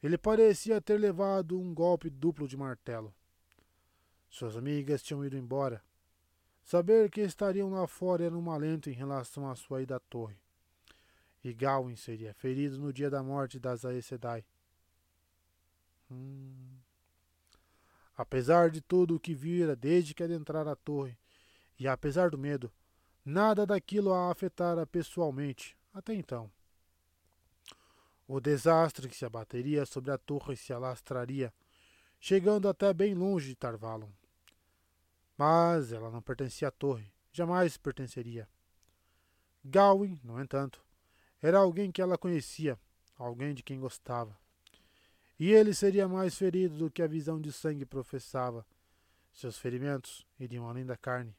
Ele 0.01 0.17
parecia 0.17 0.79
ter 0.79 0.97
levado 0.97 1.59
um 1.59 1.73
golpe 1.73 2.09
duplo 2.09 2.47
de 2.47 2.55
martelo. 2.55 3.13
Suas 4.29 4.55
amigas 4.55 5.01
tinham 5.01 5.25
ido 5.25 5.38
embora. 5.38 5.83
Saber 6.63 7.11
que 7.11 7.21
estariam 7.21 7.69
lá 7.69 7.85
fora 7.85 8.23
era 8.23 8.38
um 8.38 8.49
alento 8.49 8.89
em 8.89 8.93
relação 8.93 9.49
à 9.49 9.55
sua 9.55 9.81
ida 9.81 9.97
à 9.97 9.99
torre. 9.99 10.38
E 11.43 11.53
Gawain 11.53 11.95
seria 11.95 12.33
ferido 12.33 12.77
no 12.77 12.93
dia 12.93 13.09
da 13.09 13.21
morte 13.21 13.59
das 13.59 13.83
Aes 13.83 14.05
Sedai. 14.05 14.45
Hum. 16.09 16.77
Apesar 18.15 18.69
de 18.69 18.81
tudo 18.81 19.15
o 19.15 19.19
que 19.19 19.33
vira 19.33 19.75
desde 19.75 20.13
que 20.13 20.23
adentrara 20.23 20.71
a 20.71 20.75
torre, 20.75 21.17
e 21.77 21.87
apesar 21.87 22.29
do 22.29 22.37
medo, 22.37 22.71
nada 23.23 23.65
daquilo 23.65 24.13
a 24.13 24.31
afetara 24.31 24.85
pessoalmente 24.85 25.77
até 25.93 26.13
então. 26.13 26.49
O 28.27 28.39
desastre 28.39 29.07
que 29.07 29.15
se 29.15 29.25
abateria 29.25 29.85
sobre 29.85 30.11
a 30.11 30.17
torre 30.17 30.55
se 30.55 30.73
alastraria, 30.73 31.53
chegando 32.19 32.67
até 32.67 32.93
bem 32.93 33.13
longe 33.13 33.49
de 33.49 33.55
Tarvalon. 33.55 34.09
Mas 35.37 35.91
ela 35.91 36.09
não 36.09 36.21
pertencia 36.21 36.69
à 36.69 36.71
torre, 36.71 37.11
jamais 37.31 37.77
pertenceria. 37.77 38.47
Gawain, 39.63 40.19
no 40.23 40.41
entanto, 40.41 40.83
era 41.41 41.59
alguém 41.59 41.91
que 41.91 42.01
ela 42.01 42.17
conhecia, 42.17 42.79
alguém 43.17 43.53
de 43.53 43.61
quem 43.61 43.79
gostava. 43.79 44.37
E 45.39 45.51
ele 45.51 45.73
seria 45.73 46.07
mais 46.07 46.37
ferido 46.37 46.77
do 46.77 46.91
que 46.91 47.01
a 47.01 47.07
visão 47.07 47.39
de 47.39 47.51
sangue 47.51 47.85
professava. 47.85 48.65
Seus 49.33 49.57
ferimentos 49.57 50.25
iriam 50.39 50.67
além 50.69 50.85
da 50.85 50.95
carne. 50.95 51.35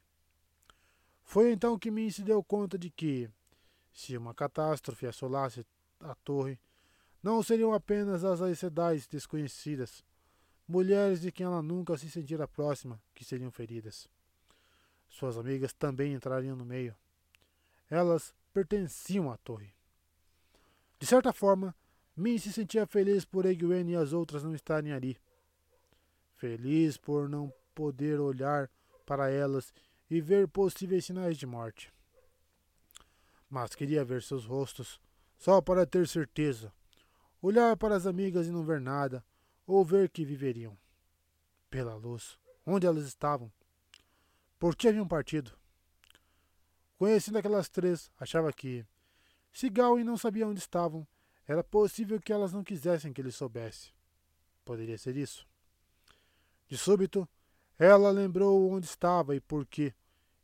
Foi 1.24 1.50
então 1.50 1.78
que 1.78 1.90
Min 1.90 2.10
se 2.10 2.22
deu 2.22 2.42
conta 2.44 2.78
de 2.78 2.90
que, 2.90 3.28
se 3.92 4.16
uma 4.16 4.34
catástrofe 4.34 5.06
assolasse 5.06 5.66
a 5.98 6.14
torre, 6.16 6.58
não 7.22 7.42
seriam 7.42 7.72
apenas 7.72 8.22
as 8.22 8.40
Aes 8.40 9.06
desconhecidas, 9.08 10.04
mulheres 10.68 11.20
de 11.20 11.32
quem 11.32 11.46
ela 11.46 11.62
nunca 11.62 11.96
se 11.96 12.10
sentira 12.10 12.46
próxima, 12.46 13.02
que 13.14 13.24
seriam 13.24 13.50
feridas. 13.50 14.08
Suas 15.08 15.36
amigas 15.36 15.72
também 15.72 16.12
entrariam 16.12 16.54
no 16.54 16.64
meio. 16.64 16.94
Elas 17.88 18.34
pertenciam 18.52 19.30
à 19.30 19.36
torre. 19.36 19.74
De 20.98 21.06
certa 21.06 21.32
forma, 21.32 21.74
Min 22.16 22.38
se 22.38 22.50
sentia 22.50 22.86
feliz 22.86 23.26
por 23.26 23.44
Egwene 23.44 23.92
e 23.92 23.96
as 23.96 24.14
outras 24.14 24.42
não 24.42 24.54
estarem 24.54 24.92
ali. 24.92 25.18
Feliz 26.34 26.96
por 26.96 27.28
não 27.28 27.52
poder 27.74 28.18
olhar 28.18 28.70
para 29.04 29.30
elas 29.30 29.72
e 30.08 30.20
ver 30.20 30.48
possíveis 30.48 31.04
sinais 31.04 31.36
de 31.36 31.46
morte. 31.46 31.92
Mas 33.50 33.74
queria 33.74 34.04
ver 34.04 34.22
seus 34.22 34.46
rostos, 34.46 34.98
só 35.36 35.60
para 35.60 35.86
ter 35.86 36.08
certeza. 36.08 36.72
Olhar 37.42 37.76
para 37.76 37.94
as 37.94 38.06
amigas 38.06 38.46
e 38.46 38.50
não 38.50 38.64
ver 38.64 38.80
nada, 38.80 39.22
ou 39.66 39.84
ver 39.84 40.08
que 40.08 40.24
viveriam. 40.24 40.76
Pela 41.68 41.94
luz, 41.94 42.38
onde 42.64 42.86
elas 42.86 43.04
estavam? 43.04 43.52
Por 44.58 44.74
que 44.74 44.88
haviam 44.88 45.06
partido? 45.06 45.52
Conhecendo 46.98 47.36
aquelas 47.36 47.68
três, 47.68 48.10
achava 48.18 48.50
que, 48.52 48.86
se 49.52 49.68
Gawain 49.68 50.02
não 50.02 50.16
sabia 50.16 50.46
onde 50.46 50.60
estavam, 50.60 51.06
era 51.46 51.62
possível 51.62 52.20
que 52.20 52.32
elas 52.32 52.52
não 52.52 52.64
quisessem 52.64 53.12
que 53.12 53.20
ele 53.20 53.30
soubesse. 53.30 53.92
Poderia 54.64 54.98
ser 54.98 55.16
isso. 55.16 55.46
De 56.68 56.76
súbito, 56.76 57.28
ela 57.78 58.10
lembrou 58.10 58.70
onde 58.70 58.86
estava 58.86 59.36
e 59.36 59.40
por 59.40 59.64
quê, 59.66 59.94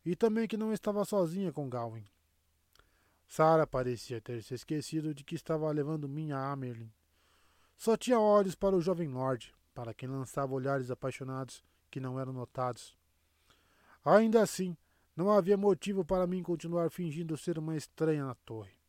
e 0.04 0.14
também 0.14 0.46
que 0.46 0.56
não 0.56 0.72
estava 0.72 1.04
sozinha 1.04 1.52
com 1.52 1.68
Gawain. 1.68 2.04
Sara 3.26 3.66
parecia 3.66 4.20
ter 4.20 4.42
se 4.42 4.54
esquecido 4.54 5.14
de 5.14 5.24
que 5.24 5.34
estava 5.34 5.70
levando 5.70 6.08
minha 6.08 6.36
a 6.36 6.52
Amerlin. 6.52 6.92
Só 7.76 7.96
tinha 7.96 8.20
olhos 8.20 8.54
para 8.54 8.76
o 8.76 8.80
jovem 8.80 9.08
Lorde, 9.08 9.54
para 9.74 9.94
quem 9.94 10.08
lançava 10.08 10.52
olhares 10.52 10.90
apaixonados 10.90 11.64
que 11.90 11.98
não 11.98 12.20
eram 12.20 12.32
notados. 12.32 12.96
Ainda 14.04 14.42
assim, 14.42 14.76
não 15.16 15.30
havia 15.30 15.56
motivo 15.56 16.04
para 16.04 16.26
mim 16.26 16.42
continuar 16.42 16.90
fingindo 16.90 17.36
ser 17.36 17.58
uma 17.58 17.76
estranha 17.76 18.26
na 18.26 18.34
torre. 18.34 18.82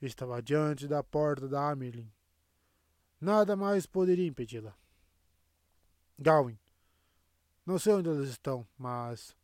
Estava 0.00 0.42
diante 0.42 0.86
da 0.86 1.02
porta 1.02 1.48
da 1.48 1.70
Amerlin. 1.70 2.10
Nada 3.20 3.56
mais 3.56 3.86
poderia 3.86 4.26
impedi-la. 4.26 4.76
Gawain. 6.18 6.58
Não 7.64 7.78
sei 7.78 7.94
onde 7.94 8.08
elas 8.08 8.28
estão, 8.28 8.66
mas 8.78 9.34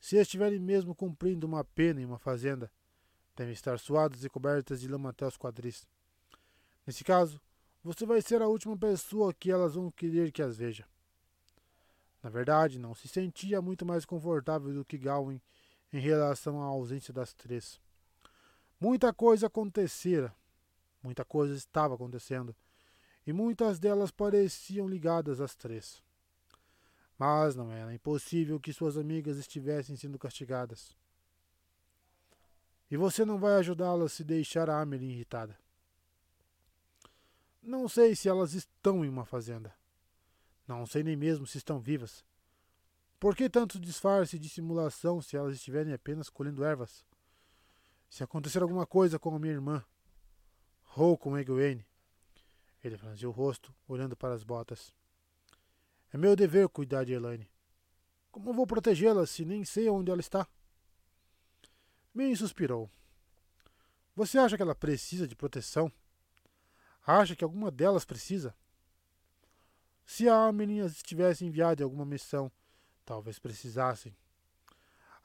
se 0.00 0.16
estiverem 0.16 0.58
mesmo 0.58 0.94
cumprindo 0.94 1.46
uma 1.46 1.64
pena 1.64 2.00
em 2.00 2.04
uma 2.04 2.18
fazenda, 2.18 2.70
devem 3.34 3.52
estar 3.52 3.78
suadas 3.78 4.24
e 4.24 4.28
cobertas 4.28 4.80
de 4.80 4.88
lama 4.88 5.10
até 5.10 5.26
os 5.26 5.36
quadris. 5.36 5.86
Nesse 6.86 7.02
caso, 7.02 7.40
você 7.82 8.04
vai 8.04 8.20
ser 8.20 8.42
a 8.42 8.48
última 8.48 8.76
pessoa 8.76 9.32
que 9.32 9.50
elas 9.50 9.74
vão 9.74 9.90
querer 9.90 10.32
que 10.32 10.42
as 10.42 10.56
veja. 10.56 10.86
Na 12.22 12.28
verdade, 12.28 12.78
não 12.78 12.94
se 12.94 13.06
sentia 13.06 13.62
muito 13.62 13.86
mais 13.86 14.04
confortável 14.04 14.74
do 14.74 14.84
que 14.84 14.98
Gawain 14.98 15.40
em 15.92 16.00
relação 16.00 16.60
à 16.60 16.64
ausência 16.64 17.14
das 17.14 17.32
três. 17.32 17.80
Muita 18.78 19.12
coisa 19.12 19.46
acontecera, 19.46 20.34
muita 21.02 21.24
coisa 21.24 21.54
estava 21.54 21.94
acontecendo, 21.94 22.54
e 23.26 23.32
muitas 23.32 23.78
delas 23.78 24.10
pareciam 24.10 24.88
ligadas 24.88 25.40
às 25.40 25.54
três. 25.54 26.02
Mas 27.18 27.56
não 27.56 27.72
era 27.72 27.94
impossível 27.94 28.60
que 28.60 28.72
suas 28.72 28.98
amigas 28.98 29.38
estivessem 29.38 29.96
sendo 29.96 30.18
castigadas. 30.18 30.94
E 32.90 32.96
você 32.96 33.24
não 33.24 33.38
vai 33.38 33.54
ajudá-las 33.54 34.12
se 34.12 34.22
deixar 34.22 34.68
a 34.68 34.80
Amelie 34.80 35.10
irritada. 35.10 35.58
Não 37.62 37.88
sei 37.88 38.14
se 38.14 38.28
elas 38.28 38.52
estão 38.52 39.04
em 39.04 39.08
uma 39.08 39.24
fazenda. 39.24 39.74
Não 40.68 40.86
sei 40.86 41.02
nem 41.02 41.16
mesmo 41.16 41.46
se 41.46 41.58
estão 41.58 41.80
vivas. 41.80 42.24
Por 43.18 43.34
que 43.34 43.48
tanto 43.48 43.80
disfarce 43.80 44.36
e 44.36 44.38
dissimulação 44.38 45.20
se 45.22 45.36
elas 45.36 45.56
estiverem 45.56 45.92
apenas 45.92 46.28
colhendo 46.28 46.62
ervas? 46.62 47.04
Se 48.08 48.22
acontecer 48.22 48.62
alguma 48.62 48.86
coisa 48.86 49.18
com 49.18 49.34
a 49.34 49.38
minha 49.38 49.52
irmã, 49.52 49.84
ou 50.96 51.16
com 51.18 51.36
Egwene, 51.36 51.86
Ele 52.82 52.96
franziu 52.96 53.28
o 53.28 53.32
rosto, 53.32 53.74
olhando 53.86 54.16
para 54.16 54.34
as 54.34 54.42
botas. 54.42 54.92
É 56.12 56.16
meu 56.16 56.34
dever 56.34 56.68
cuidar 56.68 57.04
de 57.04 57.12
Elaine. 57.12 57.50
Como 58.30 58.52
vou 58.52 58.66
protegê-la 58.66 59.26
se 59.26 59.44
nem 59.44 59.64
sei 59.64 59.88
onde 59.88 60.10
ela 60.10 60.20
está? 60.20 60.46
Min 62.14 62.34
suspirou. 62.34 62.90
Você 64.14 64.38
acha 64.38 64.56
que 64.56 64.62
ela 64.62 64.74
precisa 64.74 65.28
de 65.28 65.36
proteção? 65.36 65.92
Acha 67.06 67.36
que 67.36 67.44
alguma 67.44 67.70
delas 67.70 68.04
precisa? 68.04 68.54
Se 70.06 70.28
a 70.28 70.50
menina 70.52 70.86
estivesse 70.86 71.44
enviada 71.44 71.82
em 71.82 71.84
alguma 71.84 72.06
missão, 72.06 72.50
talvez 73.04 73.38
precisassem. 73.38 74.16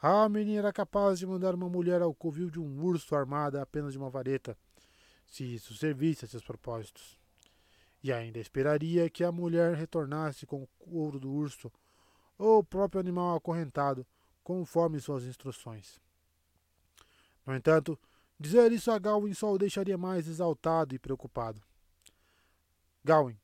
A 0.04 0.28
menina 0.28 0.58
era 0.58 0.74
capaz 0.74 1.20
de 1.20 1.28
mandar 1.28 1.54
uma 1.54 1.70
mulher 1.70 2.02
ao 2.02 2.12
covil 2.12 2.49
de 2.49 2.60
um 2.60 2.84
urso 2.84 3.16
armada 3.16 3.62
apenas 3.62 3.93
de 3.93 3.99
uma 3.99 4.10
vareta, 4.10 4.58
se 5.28 5.43
isso 5.43 5.76
servisse 5.76 6.26
a 6.26 6.28
seus 6.28 6.43
propósitos. 6.43 7.20
E 8.02 8.12
ainda 8.12 8.39
esperaria 8.39 9.08
que 9.12 9.24
a 9.24 9.32
mulher 9.32 9.76
retornasse 9.76 10.47
com 10.47 10.64
o 10.64 10.68
couro 10.80 11.20
do 11.20 11.32
urso 11.32 11.72
ou 12.36 12.58
o 12.58 12.64
próprio 12.64 12.99
animal 12.99 13.36
acorrentado, 13.36 14.04
conforme 14.43 14.99
suas 14.99 15.24
instruções. 15.24 15.99
No 17.45 17.56
entanto, 17.56 17.97
dizer 18.39 18.72
isso 18.72 18.89
a 18.89 18.97
Gawain 18.97 19.36
só 19.36 19.54
o 19.54 19.58
deixaria 19.60 19.99
mais 19.99 20.28
exaltado 20.28 20.95
e 20.95 20.99
preocupado. 20.99 21.62
Gawain, 23.04 23.38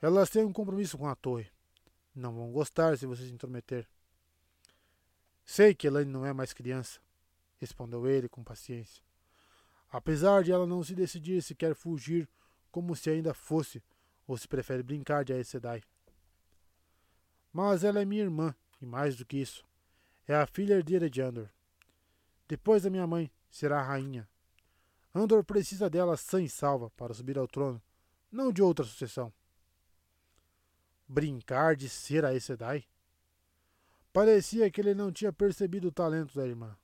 elas 0.00 0.30
têm 0.30 0.46
um 0.46 0.52
compromisso 0.52 0.96
com 0.96 1.06
a 1.06 1.14
torre. 1.14 1.50
Não 2.14 2.32
vão 2.32 2.50
gostar 2.50 2.96
se 2.96 3.04
você 3.04 3.26
se 3.26 3.32
intrometer. 3.32 3.86
Sei 5.44 5.74
que 5.74 5.86
Elaine 5.86 6.10
não 6.10 6.24
é 6.24 6.32
mais 6.32 6.52
criança, 6.52 7.00
respondeu 7.58 8.06
ele 8.06 8.28
com 8.28 8.42
paciência. 8.42 9.02
Apesar 9.90 10.42
de 10.42 10.50
ela 10.50 10.66
não 10.66 10.82
se 10.82 10.94
decidir 10.94 11.42
se 11.42 11.54
quer 11.54 11.74
fugir 11.74 12.28
como 12.70 12.96
se 12.96 13.10
ainda 13.10 13.34
fosse, 13.34 13.82
ou 14.26 14.38
se 14.38 14.48
prefere 14.48 14.82
brincar 14.82 15.24
de 15.24 15.32
Aes 15.32 15.48
Sedai. 15.48 15.82
Mas 17.52 17.84
ela 17.84 18.00
é 18.00 18.04
minha 18.04 18.22
irmã, 18.22 18.54
e 18.80 18.86
mais 18.86 19.14
do 19.14 19.26
que 19.26 19.36
isso, 19.36 19.64
é 20.26 20.34
a 20.34 20.46
filha 20.46 20.74
herdeira 20.74 21.10
de 21.10 21.20
Andor. 21.20 21.50
Depois 22.48 22.82
da 22.82 22.90
minha 22.90 23.06
mãe, 23.06 23.30
será 23.50 23.80
a 23.80 23.82
rainha. 23.82 24.26
Andor 25.14 25.44
precisa 25.44 25.90
dela 25.90 26.16
sã 26.16 26.42
e 26.42 26.48
salva 26.48 26.88
para 26.90 27.12
subir 27.12 27.36
ao 27.36 27.46
trono, 27.46 27.82
não 28.30 28.50
de 28.50 28.62
outra 28.62 28.84
sucessão. 28.84 29.30
Brincar 31.06 31.76
de 31.76 31.90
ser 31.90 32.24
Aes 32.24 32.44
Sedai? 32.44 32.86
Parecia 34.12 34.70
que 34.70 34.80
ele 34.80 34.94
não 34.94 35.10
tinha 35.10 35.32
percebido 35.32 35.88
o 35.88 35.92
talento 35.92 36.34
da 36.34 36.46
irmã. 36.46 36.76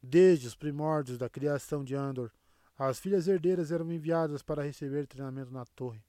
Desde 0.00 0.46
os 0.46 0.54
primórdios 0.54 1.18
da 1.18 1.28
criação 1.28 1.82
de 1.82 1.94
Andor, 1.94 2.30
as 2.78 2.98
filhas 2.98 3.28
herdeiras 3.28 3.70
eram 3.70 3.90
enviadas 3.92 4.42
para 4.42 4.62
receber 4.62 5.06
treinamento 5.06 5.52
na 5.52 5.64
torre. 5.64 6.02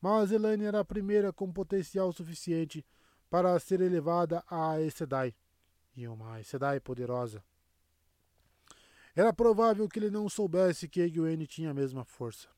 Mas 0.00 0.30
Elaine 0.30 0.64
era 0.64 0.80
a 0.80 0.84
primeira 0.84 1.32
com 1.32 1.52
potencial 1.52 2.12
suficiente 2.12 2.84
para 3.30 3.58
ser 3.58 3.80
elevada 3.80 4.42
a 4.46 4.72
Aes 4.72 4.94
Sedai, 4.94 5.34
e 5.96 6.06
uma 6.06 6.34
Aes 6.34 6.46
Sedai 6.46 6.80
poderosa. 6.80 7.42
Era 9.14 9.32
provável 9.32 9.88
que 9.88 9.98
ele 9.98 10.10
não 10.10 10.28
soubesse 10.28 10.88
que 10.88 11.00
Egwene 11.00 11.46
tinha 11.46 11.70
a 11.70 11.74
mesma 11.74 12.04
força. 12.04 12.48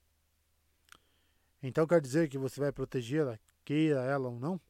Então 1.62 1.86
quer 1.86 2.00
dizer 2.00 2.28
que 2.28 2.38
você 2.38 2.60
vai 2.60 2.72
protegê-la, 2.72 3.38
queira 3.64 4.02
ela 4.02 4.28
ou 4.28 4.38
não? 4.38 4.60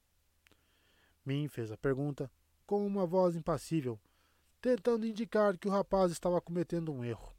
Min 1.28 1.46
fez 1.46 1.70
a 1.70 1.76
pergunta 1.76 2.30
com 2.66 2.86
uma 2.86 3.06
voz 3.06 3.36
impassível, 3.36 4.00
tentando 4.62 5.04
indicar 5.04 5.58
que 5.58 5.68
o 5.68 5.70
rapaz 5.70 6.10
estava 6.10 6.40
cometendo 6.40 6.90
um 6.90 7.04
erro. 7.04 7.34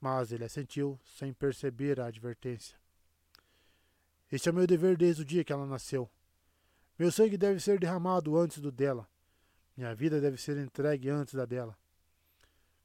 Mas 0.00 0.30
ele 0.30 0.44
assentiu, 0.44 0.96
sem 1.04 1.32
perceber 1.32 1.98
a 1.98 2.06
advertência. 2.06 2.78
Este 4.30 4.48
é 4.48 4.52
meu 4.52 4.68
dever 4.68 4.96
desde 4.96 5.22
o 5.22 5.24
dia 5.24 5.42
que 5.42 5.52
ela 5.52 5.66
nasceu. 5.66 6.08
Meu 6.96 7.10
sangue 7.10 7.36
deve 7.36 7.58
ser 7.58 7.80
derramado 7.80 8.36
antes 8.36 8.58
do 8.58 8.70
dela. 8.70 9.08
Minha 9.76 9.94
vida 9.96 10.20
deve 10.20 10.36
ser 10.36 10.56
entregue 10.56 11.08
antes 11.08 11.34
da 11.34 11.44
dela. 11.44 11.76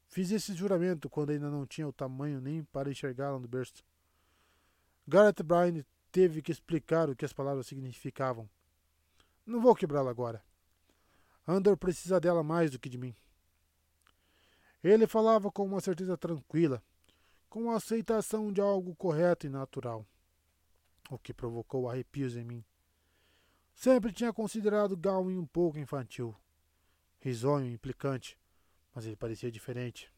Fiz 0.08 0.32
esse 0.32 0.52
juramento 0.54 1.08
quando 1.08 1.30
ainda 1.30 1.48
não 1.48 1.64
tinha 1.64 1.86
o 1.86 1.92
tamanho 1.92 2.40
nem 2.40 2.64
para 2.64 2.90
enxergá-la 2.90 3.38
no 3.38 3.46
berço. 3.46 3.84
Gareth 5.06 5.44
Bryan 5.44 5.84
teve 6.10 6.42
que 6.42 6.50
explicar 6.50 7.08
o 7.08 7.14
que 7.14 7.24
as 7.24 7.32
palavras 7.32 7.68
significavam. 7.68 8.48
Não 9.46 9.60
vou 9.60 9.74
quebrá-la 9.74 10.10
agora. 10.10 10.42
Andor 11.46 11.76
precisa 11.76 12.18
dela 12.18 12.42
mais 12.42 12.70
do 12.70 12.78
que 12.78 12.88
de 12.88 12.96
mim. 12.96 13.14
Ele 14.82 15.06
falava 15.06 15.50
com 15.50 15.64
uma 15.64 15.80
certeza 15.80 16.16
tranquila, 16.16 16.82
com 17.48 17.70
a 17.70 17.76
aceitação 17.76 18.52
de 18.52 18.60
algo 18.60 18.94
correto 18.96 19.46
e 19.46 19.50
natural, 19.50 20.06
o 21.10 21.18
que 21.18 21.32
provocou 21.32 21.88
arrepios 21.88 22.36
em 22.36 22.44
mim. 22.44 22.64
Sempre 23.74 24.12
tinha 24.12 24.32
considerado 24.32 24.96
Gawain 24.96 25.36
um 25.36 25.46
pouco 25.46 25.78
infantil, 25.78 26.34
risonho 27.18 27.66
e 27.66 27.72
implicante, 27.72 28.38
mas 28.94 29.06
ele 29.06 29.16
parecia 29.16 29.50
diferente. 29.50 30.12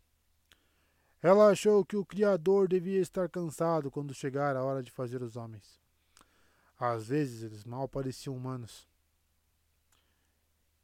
Ela 1.22 1.50
achou 1.50 1.84
que 1.84 1.96
o 1.96 2.04
Criador 2.04 2.68
devia 2.68 3.00
estar 3.00 3.28
cansado 3.28 3.90
quando 3.90 4.14
chegar 4.14 4.54
a 4.54 4.62
hora 4.62 4.82
de 4.82 4.90
fazer 4.90 5.22
os 5.22 5.36
homens. 5.36 5.80
Às 6.78 7.08
vezes 7.08 7.42
eles 7.42 7.64
mal 7.64 7.88
pareciam 7.88 8.36
humanos. 8.36 8.86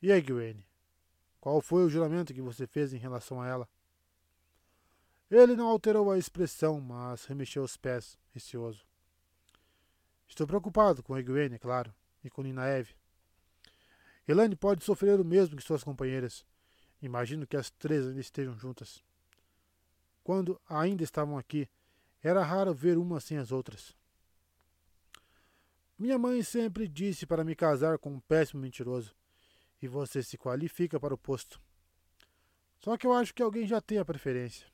E 0.02 0.10
aí, 0.10 0.20
Gwen? 0.20 0.56
Qual 1.40 1.60
foi 1.60 1.84
o 1.84 1.88
juramento 1.88 2.34
que 2.34 2.42
você 2.42 2.66
fez 2.66 2.92
em 2.92 2.98
relação 2.98 3.40
a 3.40 3.46
ela? 3.46 3.68
Ele 5.30 5.54
não 5.54 5.68
alterou 5.68 6.10
a 6.10 6.18
expressão, 6.18 6.80
mas 6.80 7.24
remexeu 7.24 7.62
os 7.62 7.76
pés, 7.76 8.18
receoso. 8.32 8.84
Estou 10.26 10.44
preocupado 10.44 11.04
com 11.04 11.16
Egwene, 11.16 11.54
é 11.54 11.58
claro, 11.58 11.94
e 12.24 12.28
com 12.28 12.42
Ninaeve. 12.42 12.96
Elane 14.26 14.56
pode 14.56 14.82
sofrer 14.82 15.20
o 15.20 15.24
mesmo 15.24 15.56
que 15.56 15.62
suas 15.62 15.84
companheiras. 15.84 16.44
Imagino 17.00 17.46
que 17.46 17.56
as 17.56 17.70
três 17.70 18.04
ainda 18.04 18.20
estejam 18.20 18.58
juntas. 18.58 19.04
Quando 20.24 20.60
ainda 20.68 21.04
estavam 21.04 21.38
aqui, 21.38 21.68
era 22.20 22.42
raro 22.42 22.74
ver 22.74 22.98
uma 22.98 23.20
sem 23.20 23.38
as 23.38 23.52
outras. 23.52 23.96
Minha 25.96 26.18
mãe 26.18 26.42
sempre 26.42 26.88
disse 26.88 27.24
para 27.24 27.44
me 27.44 27.54
casar 27.54 27.98
com 27.98 28.10
um 28.10 28.20
péssimo 28.20 28.60
mentiroso 28.60 29.14
e 29.82 29.88
você 29.88 30.22
se 30.22 30.38
qualifica 30.38 30.98
para 31.00 31.12
o 31.12 31.18
posto. 31.18 31.60
Só 32.78 32.96
que 32.96 33.06
eu 33.06 33.12
acho 33.12 33.34
que 33.34 33.42
alguém 33.42 33.66
já 33.66 33.80
tem 33.80 33.98
a 33.98 34.04
preferência. 34.04 34.66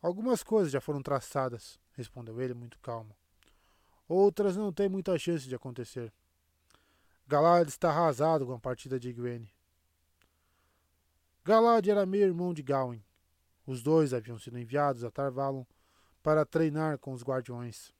Algumas 0.00 0.42
coisas 0.42 0.72
já 0.72 0.80
foram 0.80 1.02
traçadas, 1.02 1.80
respondeu 1.92 2.40
ele 2.40 2.54
muito 2.54 2.78
calmo. 2.78 3.14
Outras 4.08 4.56
não 4.56 4.72
têm 4.72 4.88
muita 4.88 5.18
chance 5.18 5.48
de 5.48 5.54
acontecer. 5.54 6.12
Galad 7.26 7.68
está 7.68 7.90
arrasado 7.90 8.46
com 8.46 8.52
a 8.52 8.58
partida 8.58 9.00
de 9.00 9.12
Gwen. 9.12 9.50
Galad 11.44 11.88
era 11.88 12.06
meio 12.06 12.24
irmão 12.24 12.54
de 12.54 12.62
Gawain. 12.62 13.02
Os 13.66 13.82
dois 13.82 14.14
haviam 14.14 14.38
sido 14.38 14.58
enviados 14.58 15.02
a 15.02 15.10
Tarvalon 15.10 15.64
para 16.22 16.46
treinar 16.46 16.98
com 16.98 17.12
os 17.12 17.24
guardiões. 17.24 17.92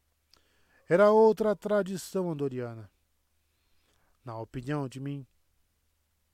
Era 0.89 1.11
outra 1.11 1.57
tradição 1.57 2.31
andoriana. 2.31 2.89
Na 4.27 4.37
opinião 4.41 4.89
de 4.89 4.99
mim, 4.99 5.25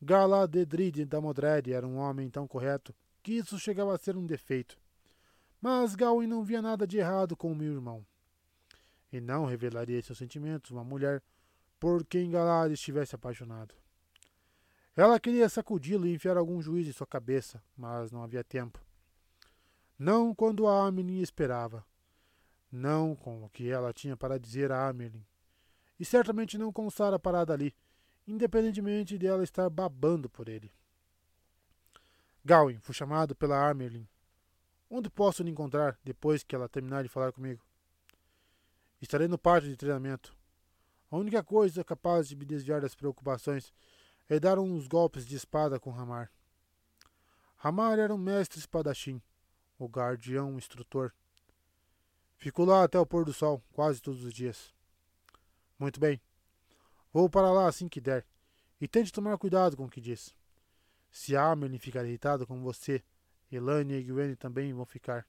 Galadedrid 0.00 1.04
da 1.04 1.20
Modred 1.20 1.74
era 1.74 1.86
um 1.86 1.98
homem 1.98 2.30
tão 2.30 2.48
correto 2.48 2.94
que 3.22 3.32
isso 3.32 3.58
chegava 3.58 3.94
a 3.94 3.98
ser 3.98 4.16
um 4.16 4.24
defeito. 4.24 4.78
Mas 5.60 5.94
Gawain 5.94 6.26
não 6.26 6.42
via 6.42 6.62
nada 6.62 6.86
de 6.86 6.96
errado 6.96 7.36
com 7.36 7.52
o 7.52 7.54
meu 7.54 7.70
irmão. 7.70 8.02
E 9.12 9.20
não 9.20 9.44
revelaria 9.44 10.00
seus 10.00 10.16
sentimentos 10.16 10.70
a 10.70 10.74
uma 10.74 10.82
mulher 10.82 11.22
por 11.78 12.02
quem 12.06 12.30
Galad 12.30 12.72
estivesse 12.72 13.14
apaixonado. 13.14 13.74
Ela 14.96 15.20
queria 15.20 15.50
sacudi-lo 15.50 16.06
e 16.06 16.14
enfiar 16.14 16.38
algum 16.38 16.62
juízo 16.62 16.88
em 16.88 16.94
sua 16.94 17.06
cabeça, 17.06 17.62
mas 17.76 18.10
não 18.10 18.22
havia 18.22 18.42
tempo. 18.42 18.82
Não 19.98 20.34
quando 20.34 20.66
a 20.66 20.86
Amelin 20.86 21.20
esperava. 21.20 21.84
Não 22.70 23.14
com 23.14 23.44
o 23.44 23.50
que 23.50 23.68
ela 23.68 23.92
tinha 23.92 24.16
para 24.16 24.38
dizer 24.38 24.72
a 24.72 24.88
Amelin 24.88 25.22
e 26.02 26.04
certamente 26.04 26.58
não 26.58 26.72
com 26.72 26.90
Sara 26.90 27.16
parada 27.16 27.52
ali, 27.52 27.72
independentemente 28.26 29.18
de 29.18 29.26
ela 29.26 29.44
estar 29.44 29.68
babando 29.68 30.28
por 30.28 30.48
ele. 30.48 30.72
Gawain 32.44 32.78
foi 32.80 32.94
chamado 32.94 33.34
pela 33.34 33.56
Armerlin. 33.56 34.08
Onde 34.90 35.08
posso 35.08 35.42
lhe 35.42 35.50
encontrar 35.50 35.98
depois 36.04 36.42
que 36.42 36.54
ela 36.54 36.68
terminar 36.68 37.02
de 37.02 37.08
falar 37.08 37.32
comigo? 37.32 37.64
Estarei 39.00 39.26
no 39.26 39.38
pátio 39.38 39.68
de 39.68 39.76
treinamento. 39.76 40.36
A 41.10 41.16
única 41.16 41.42
coisa 41.42 41.84
capaz 41.84 42.28
de 42.28 42.36
me 42.36 42.44
desviar 42.44 42.80
das 42.80 42.94
preocupações 42.94 43.72
é 44.28 44.38
dar 44.38 44.58
uns 44.58 44.86
golpes 44.86 45.26
de 45.26 45.36
espada 45.36 45.78
com 45.78 45.90
Ramar. 45.90 46.30
Ramar 47.56 47.98
era 47.98 48.14
um 48.14 48.18
mestre 48.18 48.58
espadachim, 48.58 49.20
o 49.78 49.86
guardião 49.86 50.56
instrutor. 50.56 51.12
Fico 52.36 52.64
lá 52.64 52.82
até 52.82 52.98
o 52.98 53.06
pôr 53.06 53.24
do 53.24 53.32
sol, 53.32 53.62
quase 53.72 54.00
todos 54.00 54.24
os 54.24 54.32
dias. 54.32 54.74
Muito 55.78 56.00
bem. 56.00 56.20
Vou 57.12 57.28
para 57.28 57.52
lá 57.52 57.68
assim 57.68 57.88
que 57.88 58.00
der. 58.00 58.26
E 58.80 58.88
tente 58.88 59.12
tomar 59.12 59.36
cuidado 59.38 59.76
com 59.76 59.84
o 59.84 59.90
que 59.90 60.00
diz. 60.00 60.34
Se 61.10 61.36
a 61.36 61.50
Amelie 61.50 61.78
ficar 61.78 62.04
irritada 62.04 62.46
com 62.46 62.62
você, 62.62 63.02
Elane 63.50 63.94
e 63.94 64.02
Gwen 64.02 64.34
também 64.34 64.72
vão 64.72 64.86
ficar. 64.86 65.26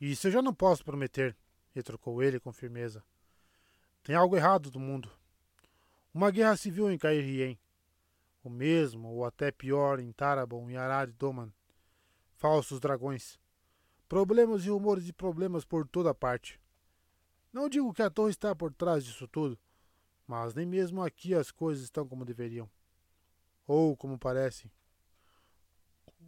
Isso 0.00 0.28
eu 0.28 0.30
já 0.30 0.42
não 0.42 0.54
posso 0.54 0.84
prometer, 0.84 1.36
retrucou 1.74 2.22
ele 2.22 2.38
com 2.38 2.52
firmeza. 2.52 3.02
Tem 4.02 4.14
algo 4.14 4.36
errado 4.36 4.70
no 4.70 4.78
mundo. 4.78 5.10
Uma 6.12 6.30
guerra 6.30 6.56
civil 6.56 6.90
em 6.90 6.98
Cairien. 6.98 7.58
O 8.44 8.50
mesmo, 8.50 9.08
ou 9.08 9.24
até 9.24 9.50
pior, 9.50 9.98
em 9.98 10.12
Tarabon 10.12 10.70
e 10.70 10.76
Arad 10.76 11.10
Doman. 11.18 11.52
Falsos 12.36 12.78
dragões. 12.78 13.38
Problemas 14.08 14.64
e 14.64 14.70
rumores 14.70 15.04
de 15.04 15.12
problemas 15.12 15.64
por 15.64 15.88
toda 15.88 16.14
parte. 16.14 16.60
Não 17.52 17.68
digo 17.68 17.92
que 17.92 18.02
a 18.02 18.10
torre 18.10 18.30
está 18.30 18.54
por 18.54 18.72
trás 18.72 19.04
disso 19.04 19.26
tudo, 19.26 19.58
mas 20.28 20.54
nem 20.54 20.66
mesmo 20.66 21.02
aqui 21.02 21.34
as 21.34 21.50
coisas 21.50 21.82
estão 21.82 22.06
como 22.06 22.22
deveriam. 22.22 22.70
Ou 23.66 23.96
como 23.96 24.18
parecem. 24.18 24.70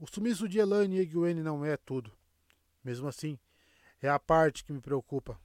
O 0.01 0.07
sumiço 0.07 0.49
de 0.49 0.59
Elaine 0.59 0.97
e 0.97 1.01
Egwene 1.01 1.43
não 1.43 1.63
é 1.63 1.77
tudo. 1.77 2.11
Mesmo 2.83 3.07
assim, 3.07 3.39
é 4.01 4.09
a 4.09 4.19
parte 4.19 4.65
que 4.65 4.73
me 4.73 4.81
preocupa. 4.81 5.39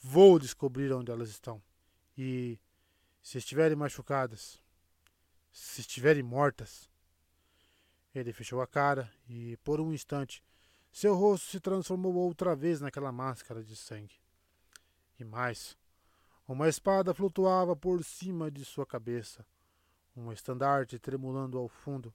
Vou 0.00 0.38
descobrir 0.38 0.90
onde 0.92 1.10
elas 1.10 1.28
estão. 1.28 1.62
E 2.16 2.58
se 3.22 3.36
estiverem 3.36 3.76
machucadas, 3.76 4.62
se 5.52 5.82
estiverem 5.82 6.22
mortas. 6.22 6.88
Ele 8.14 8.32
fechou 8.32 8.62
a 8.62 8.66
cara 8.66 9.12
e, 9.28 9.58
por 9.58 9.78
um 9.78 9.92
instante, 9.92 10.42
seu 10.90 11.14
rosto 11.14 11.50
se 11.50 11.60
transformou 11.60 12.14
outra 12.14 12.56
vez 12.56 12.80
naquela 12.80 13.12
máscara 13.12 13.62
de 13.62 13.76
sangue. 13.76 14.16
E 15.18 15.24
mais, 15.24 15.76
uma 16.48 16.66
espada 16.66 17.12
flutuava 17.12 17.76
por 17.76 18.02
cima 18.02 18.50
de 18.50 18.64
sua 18.64 18.86
cabeça, 18.86 19.44
um 20.16 20.32
estandarte 20.32 20.98
tremulando 20.98 21.58
ao 21.58 21.68
fundo. 21.68 22.12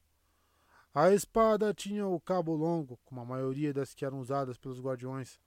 A 0.92 1.12
espada 1.12 1.72
tinha 1.72 2.08
o 2.08 2.20
cabo 2.20 2.56
longo, 2.56 2.98
como 3.06 3.22
a 3.22 3.26
maioria 3.26 3.72
das 3.72 3.94
que 3.94 4.04
eram 4.04 4.20
usadas 4.20 4.58
pelos 4.58 4.80
guardiões, 4.80 5.40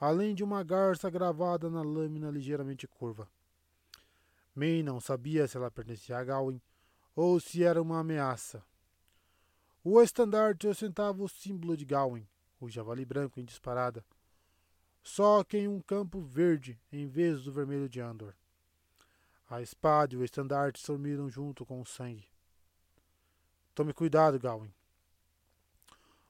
além 0.00 0.34
de 0.34 0.42
uma 0.42 0.64
garça 0.64 1.08
gravada 1.08 1.70
na 1.70 1.80
lâmina 1.80 2.28
ligeiramente 2.28 2.88
curva. 2.88 3.28
May 4.52 4.82
não 4.82 5.00
sabia 5.00 5.46
se 5.46 5.56
ela 5.56 5.70
pertencia 5.70 6.18
a 6.18 6.24
Gawain 6.24 6.60
ou 7.14 7.38
se 7.38 7.62
era 7.62 7.80
uma 7.80 8.00
ameaça. 8.00 8.62
O 9.84 10.02
estandarte 10.02 10.66
ostentava 10.66 11.22
o 11.22 11.28
símbolo 11.28 11.76
de 11.76 11.84
Gawain, 11.84 12.26
o 12.60 12.68
javali 12.68 13.04
branco 13.04 13.38
em 13.38 13.44
disparada, 13.44 14.04
só 15.08 15.42
que 15.42 15.56
em 15.56 15.66
um 15.66 15.80
campo 15.80 16.20
verde 16.20 16.78
em 16.92 17.06
vez 17.06 17.42
do 17.42 17.50
vermelho 17.50 17.88
de 17.88 17.98
Andor. 17.98 18.36
A 19.48 19.62
espada 19.62 20.14
e 20.14 20.18
o 20.18 20.22
estandarte 20.22 20.78
sumiram 20.78 21.30
junto 21.30 21.64
com 21.64 21.80
o 21.80 21.86
sangue. 21.86 22.28
Tome 23.74 23.94
cuidado, 23.94 24.38
Gawain. 24.38 24.72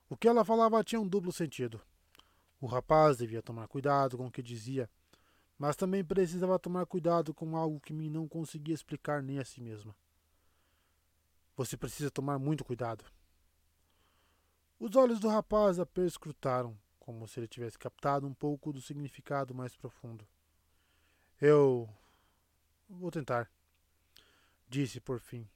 O 0.09 0.17
que 0.17 0.29
ela 0.29 0.45
falava 0.45 0.85
tinha 0.85 1.01
um 1.01 1.09
duplo 1.09 1.33
sentido. 1.33 1.81
O 2.61 2.67
rapaz 2.67 3.19
devia 3.19 3.43
tomar 3.43 3.67
cuidado 3.67 4.17
com 4.17 4.29
o 4.29 4.31
que 4.31 4.43
dizia, 4.43 4.89
mas 5.59 5.75
também 5.75 6.05
precisava 6.05 6.57
tomar 6.57 6.87
cuidado 6.87 7.35
com 7.35 7.57
algo 7.57 7.81
que 7.81 7.93
me 7.93 8.09
não 8.09 8.29
conseguia 8.29 8.77
explicar 8.77 9.25
nem 9.25 9.41
a 9.41 9.45
si 9.45 9.61
mesma. 9.61 9.95
Você 11.57 11.77
precisa 11.77 12.13
tomar 12.13 12.39
muito 12.39 12.65
cuidado. 12.65 13.05
Os 14.79 14.95
olhos 14.95 15.19
do 15.19 15.29
rapaz 15.29 15.81
a 15.81 15.85
perscrutaram, 15.85 16.79
como 17.09 17.27
se 17.27 17.41
ele 17.41 17.49
tivesse 17.49 17.79
captado 17.79 18.27
um 18.27 18.35
pouco 18.35 18.71
do 18.71 18.83
significado 18.83 19.55
mais 19.55 19.75
profundo. 19.75 20.29
Eu. 21.41 21.89
vou 22.87 23.11
tentar, 23.11 23.51
disse 24.69 25.01
por 25.01 25.19
fim. 25.19 25.49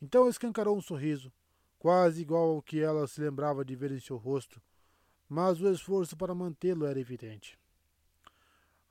Então 0.00 0.26
escancarou 0.26 0.74
um 0.74 0.80
sorriso, 0.80 1.30
quase 1.78 2.22
igual 2.22 2.54
ao 2.54 2.62
que 2.62 2.80
ela 2.80 3.06
se 3.06 3.20
lembrava 3.20 3.62
de 3.62 3.76
ver 3.76 3.92
em 3.92 4.00
seu 4.00 4.16
rosto, 4.16 4.58
mas 5.28 5.60
o 5.60 5.70
esforço 5.70 6.16
para 6.16 6.34
mantê-lo 6.34 6.86
era 6.86 6.98
evidente. 6.98 7.58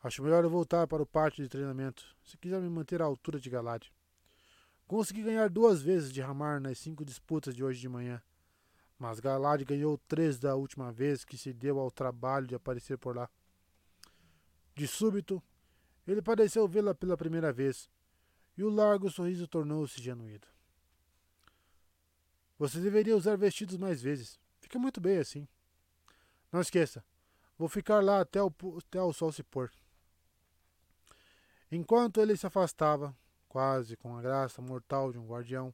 Acho 0.03 0.21
melhor 0.21 0.43
eu 0.43 0.49
voltar 0.51 0.85
para 0.85 1.01
o 1.01 1.07
pátio 1.07 1.43
de 1.43 1.49
treinamento, 1.49 2.15
se 2.23 2.37
quiser 2.37 2.61
me 2.61 2.69
manter 2.69 3.01
à 3.01 3.05
altura 3.05 3.39
de 3.39 3.49
Galad. 3.49 3.87
Consegui 4.85 5.23
ganhar 5.23 5.49
duas 5.49 5.81
vezes 5.81 6.13
de 6.13 6.21
Ramar 6.21 6.61
nas 6.61 6.77
cinco 6.77 7.03
disputas 7.03 7.55
de 7.55 7.63
hoje 7.63 7.81
de 7.81 7.89
manhã 7.89 8.21
mas 8.99 9.21
Galad 9.21 9.63
ganhou 9.63 9.97
três 9.97 10.37
da 10.37 10.55
última 10.55 10.91
vez 10.91 11.23
que 11.23 11.37
se 11.37 11.53
deu 11.53 11.79
ao 11.79 11.89
trabalho 11.89 12.45
de 12.45 12.53
aparecer 12.53 12.97
por 12.97 13.15
lá. 13.15 13.29
De 14.75 14.85
súbito, 14.85 15.41
ele 16.05 16.21
pareceu 16.21 16.67
vê-la 16.67 16.93
pela 16.93 17.15
primeira 17.15 17.53
vez, 17.53 17.89
e 18.57 18.63
o 18.63 18.69
largo 18.69 19.09
sorriso 19.09 19.47
tornou-se 19.47 20.01
genuíno. 20.01 20.45
Você 22.57 22.81
deveria 22.81 23.15
usar 23.15 23.37
vestidos 23.37 23.77
mais 23.77 24.01
vezes. 24.01 24.37
Fica 24.59 24.77
muito 24.77 24.99
bem 24.99 25.17
assim. 25.17 25.47
Não 26.51 26.59
esqueça, 26.59 27.03
vou 27.57 27.69
ficar 27.69 28.03
lá 28.03 28.19
até 28.19 28.43
o, 28.43 28.51
até 28.77 29.01
o 29.01 29.13
sol 29.13 29.31
se 29.31 29.43
pôr. 29.43 29.71
Enquanto 31.71 32.19
ele 32.19 32.35
se 32.35 32.45
afastava, 32.45 33.15
quase 33.47 33.95
com 33.95 34.17
a 34.17 34.21
graça 34.21 34.61
mortal 34.61 35.11
de 35.11 35.19
um 35.19 35.25
guardião, 35.25 35.73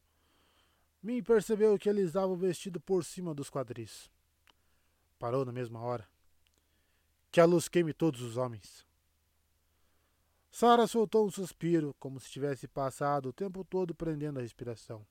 Min 1.06 1.22
percebeu 1.22 1.78
que 1.78 1.88
ele 1.88 2.02
usava 2.02 2.34
o 2.34 2.36
vestido 2.36 2.82
por 2.82 3.06
cima 3.06 3.32
dos 3.32 3.48
quadris. 3.48 4.10
Parou 5.20 5.46
na 5.46 5.52
mesma 5.52 5.80
hora. 5.80 6.10
Que 7.32 7.40
a 7.40 7.46
luz 7.46 7.68
queime 7.68 7.94
todos 7.94 8.24
os 8.24 8.38
homens. 8.38 8.84
Sara 10.50 10.88
soltou 10.88 11.28
um 11.28 11.30
suspiro, 11.30 11.96
como 12.00 12.20
se 12.20 12.32
tivesse 12.32 12.68
passado 12.68 13.30
o 13.30 13.34
tempo 13.34 13.64
todo 13.64 13.94
prendendo 13.94 14.40
a 14.40 14.42
respiração. 14.42 15.06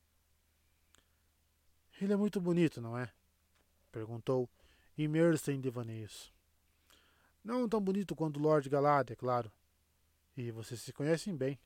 Ele 2.00 2.12
é 2.12 2.16
muito 2.16 2.40
bonito, 2.40 2.80
não 2.80 2.98
é? 2.98 3.12
perguntou, 3.92 4.50
imersa 4.98 5.52
em 5.52 5.60
devaneios. 5.60 6.34
Não 7.44 7.68
tão 7.68 7.80
bonito 7.80 8.16
quanto 8.16 8.40
Lord 8.40 8.68
Galad, 8.68 9.12
é 9.12 9.14
claro. 9.14 9.48
E 10.36 10.50
vocês 10.50 10.80
se 10.80 10.92
conhecem 10.92 11.36
bem. 11.36 11.56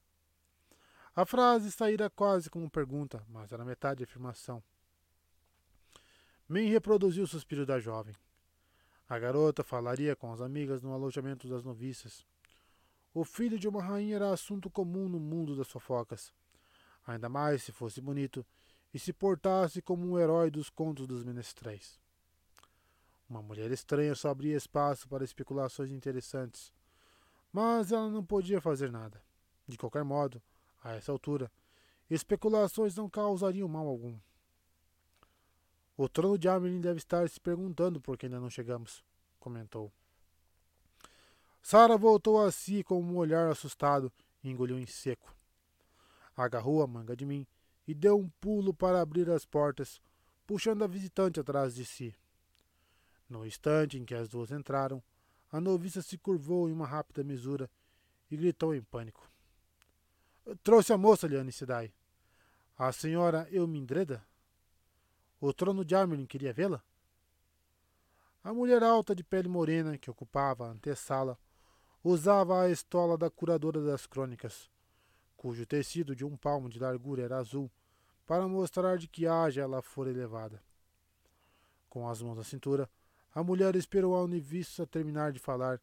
A 1.19 1.27
frase 1.27 1.73
saíra 1.73 2.09
quase 2.09 2.49
como 2.49 2.71
pergunta, 2.71 3.25
mas 3.29 3.51
era 3.51 3.65
metade 3.65 4.05
afirmação. 4.05 4.63
Min 6.49 6.69
reproduziu 6.69 7.25
o 7.25 7.27
suspiro 7.27 7.67
da 7.67 7.81
jovem. 7.81 8.15
A 9.09 9.19
garota 9.19 9.65
falaria 9.65 10.15
com 10.15 10.33
as 10.33 10.41
amigas 10.41 10.81
no 10.81 10.93
alojamento 10.93 11.49
das 11.49 11.65
noviças. 11.65 12.25
O 13.13 13.25
filho 13.25 13.59
de 13.59 13.67
uma 13.67 13.83
rainha 13.83 14.15
era 14.15 14.31
assunto 14.31 14.71
comum 14.71 15.09
no 15.09 15.19
mundo 15.19 15.57
das 15.57 15.69
fofocas, 15.69 16.33
ainda 17.05 17.29
mais 17.29 17.65
se 17.65 17.73
fosse 17.73 18.01
bonito 18.01 18.47
e 18.95 18.99
se 19.01 19.13
portasse 19.13 19.83
como 19.83 20.09
um 20.09 20.21
herói 20.21 20.53
dos 20.53 20.71
contos 20.71 21.09
dos 21.09 21.25
menestréis. 21.25 21.99
Uma 23.29 23.43
mulher 23.43 23.73
estranha 23.73 24.15
só 24.15 24.29
abria 24.29 24.57
espaço 24.57 25.09
para 25.09 25.25
especulações 25.25 25.91
interessantes, 25.91 26.73
mas 27.53 27.91
ela 27.91 28.09
não 28.09 28.25
podia 28.25 28.61
fazer 28.61 28.93
nada. 28.93 29.21
De 29.67 29.77
qualquer 29.77 30.05
modo, 30.05 30.41
a 30.83 30.95
essa 30.95 31.13
altura, 31.13 31.51
especulações 32.09 32.97
não 32.97 33.09
causariam 33.09 33.69
mal 33.69 33.87
algum. 33.87 34.19
O 35.97 36.09
trono 36.09 36.39
de 36.39 36.49
Amelin 36.49 36.81
deve 36.81 36.99
estar 36.99 37.29
se 37.29 37.41
perguntando 37.41 38.01
por 38.01 38.17
que 38.17 38.27
ainda 38.27 38.39
não 38.39 38.49
chegamos, 38.49 39.05
comentou. 39.41 39.93
Sara 41.61 41.97
voltou 41.97 42.41
a 42.41 42.51
si 42.53 42.85
com 42.85 43.03
um 43.03 43.17
olhar 43.17 43.51
assustado 43.51 44.13
e 44.43 44.49
engoliu 44.49 44.79
em 44.79 44.87
seco. 44.87 45.35
Agarrou 46.37 46.83
a 46.83 46.87
manga 46.87 47.17
de 47.17 47.27
mim 47.27 47.47
e 47.87 47.95
deu 47.95 48.17
um 48.19 48.29
pulo 48.41 48.73
para 48.73 49.01
abrir 49.01 49.29
as 49.29 49.45
portas, 49.45 50.01
puxando 50.47 50.85
a 50.85 50.87
visitante 50.87 51.41
atrás 51.41 51.75
de 51.75 51.85
si. 51.85 52.15
No 53.29 53.45
instante 53.45 53.99
em 53.99 54.05
que 54.05 54.15
as 54.15 54.29
duas 54.29 54.51
entraram, 54.51 55.03
a 55.51 55.61
noviça 55.61 56.01
se 56.01 56.17
curvou 56.17 56.69
em 56.69 56.73
uma 56.73 56.87
rápida 56.87 57.25
mesura 57.25 57.69
e 58.31 58.37
gritou 58.37 58.75
em 58.75 58.83
pânico. 58.83 59.29
Trouxe 60.63 60.95
a 60.95 60.97
moça, 60.97 61.27
Liane 61.27 61.53
Sidai. 61.53 61.93
A 62.79 62.91
senhora 62.91 63.47
Eumindreda? 63.51 64.25
O 65.39 65.53
trono 65.53 65.85
de 65.85 65.95
Armelin 65.95 66.25
queria 66.25 66.55
vê-la? 66.55 66.83
A 68.43 68.55
mulher 68.55 68.83
alta 68.83 69.15
de 69.15 69.23
pele 69.23 69.47
morena, 69.47 69.99
que 69.99 70.11
ocupava 70.11 70.67
a 70.67 70.71
antessala, 70.71 71.39
usava 72.03 72.63
a 72.63 72.71
estola 72.71 73.19
da 73.19 73.29
curadora 73.29 73.83
das 73.83 74.07
crônicas, 74.07 74.71
cujo 75.37 75.67
tecido 75.67 76.17
de 76.17 76.25
um 76.25 76.35
palmo 76.35 76.71
de 76.71 76.79
largura 76.79 77.23
era 77.23 77.37
azul, 77.37 77.71
para 78.25 78.49
mostrar 78.49 78.97
de 78.97 79.07
que 79.07 79.27
haja 79.27 79.61
ela 79.61 79.83
fora 79.83 80.09
elevada. 80.09 80.63
Com 81.91 82.09
as 82.09 82.23
mãos 82.23 82.39
na 82.39 82.45
cintura, 82.45 82.89
a 83.35 83.43
mulher 83.43 83.77
esperou 83.77 84.15
a 84.15 84.23
Univissa 84.23 84.87
terminar 84.87 85.31
de 85.31 85.39
falar 85.39 85.79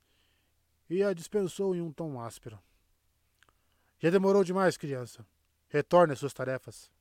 e 0.89 1.03
a 1.03 1.13
dispensou 1.13 1.75
em 1.75 1.81
um 1.81 1.93
tom 1.93 2.19
áspero. 2.19 2.59
Já 4.05 4.11
demorou 4.11 4.43
demais, 4.43 4.77
criança. 4.77 5.25
Retorne 5.67 6.13
às 6.13 6.19
suas 6.19 6.31
tarefas. 6.31 6.91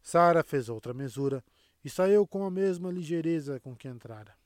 Sara 0.00 0.44
fez 0.44 0.68
outra 0.68 0.94
mesura 0.94 1.42
e 1.84 1.90
saiu 1.90 2.24
com 2.28 2.46
a 2.46 2.50
mesma 2.50 2.92
ligeireza 2.92 3.58
com 3.58 3.74
que 3.74 3.88
entrara. 3.88 4.38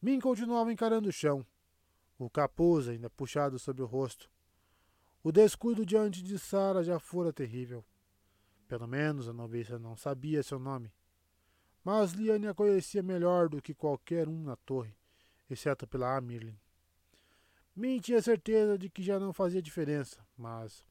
Min 0.00 0.20
continuava 0.20 0.72
encarando 0.72 1.08
o 1.08 1.12
chão, 1.12 1.44
o 2.16 2.30
capuz 2.30 2.86
ainda 2.86 3.10
puxado 3.10 3.58
sobre 3.58 3.82
o 3.82 3.86
rosto. 3.86 4.30
O 5.24 5.32
descuido 5.32 5.84
diante 5.84 6.22
de 6.22 6.38
Sara 6.38 6.84
já 6.84 7.00
fora 7.00 7.32
terrível. 7.32 7.84
Pelo 8.68 8.86
menos 8.86 9.28
a 9.28 9.32
noviça 9.32 9.76
não 9.76 9.96
sabia 9.96 10.40
seu 10.40 10.60
nome. 10.60 10.92
mas 11.82 12.12
Liane 12.12 12.46
a 12.46 12.54
conhecia 12.54 13.02
melhor 13.02 13.48
do 13.48 13.60
que 13.60 13.74
qualquer 13.74 14.28
um 14.28 14.44
na 14.44 14.54
torre, 14.54 14.96
exceto 15.50 15.84
pela 15.84 16.16
Amirlin. 16.16 16.56
Min 17.76 17.98
tinha 18.00 18.22
certeza 18.22 18.78
de 18.78 18.88
que 18.88 19.02
já 19.02 19.20
não 19.20 19.34
fazia 19.34 19.60
diferença, 19.60 20.26
mas, 20.34 20.82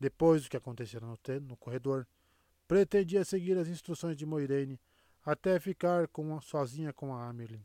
depois 0.00 0.42
do 0.42 0.48
que 0.48 0.56
acontecera 0.56 1.04
no, 1.04 1.18
no 1.42 1.56
corredor, 1.58 2.06
pretendia 2.66 3.26
seguir 3.26 3.58
as 3.58 3.68
instruções 3.68 4.16
de 4.16 4.24
Moiraine 4.24 4.80
até 5.22 5.60
ficar 5.60 6.08
com, 6.08 6.40
sozinha 6.40 6.94
com 6.94 7.14
a 7.14 7.28
Amerlin. 7.28 7.62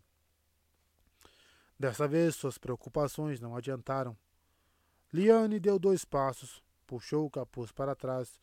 Dessa 1.80 2.06
vez, 2.06 2.36
suas 2.36 2.58
preocupações 2.58 3.40
não 3.40 3.56
adiantaram. 3.56 4.18
Liane 5.14 5.58
deu 5.58 5.80
dois 5.80 6.04
passos, 6.04 6.62
puxou 6.86 7.26
o 7.26 7.30
capuz 7.30 7.72
para 7.72 7.96
trás 7.96 8.42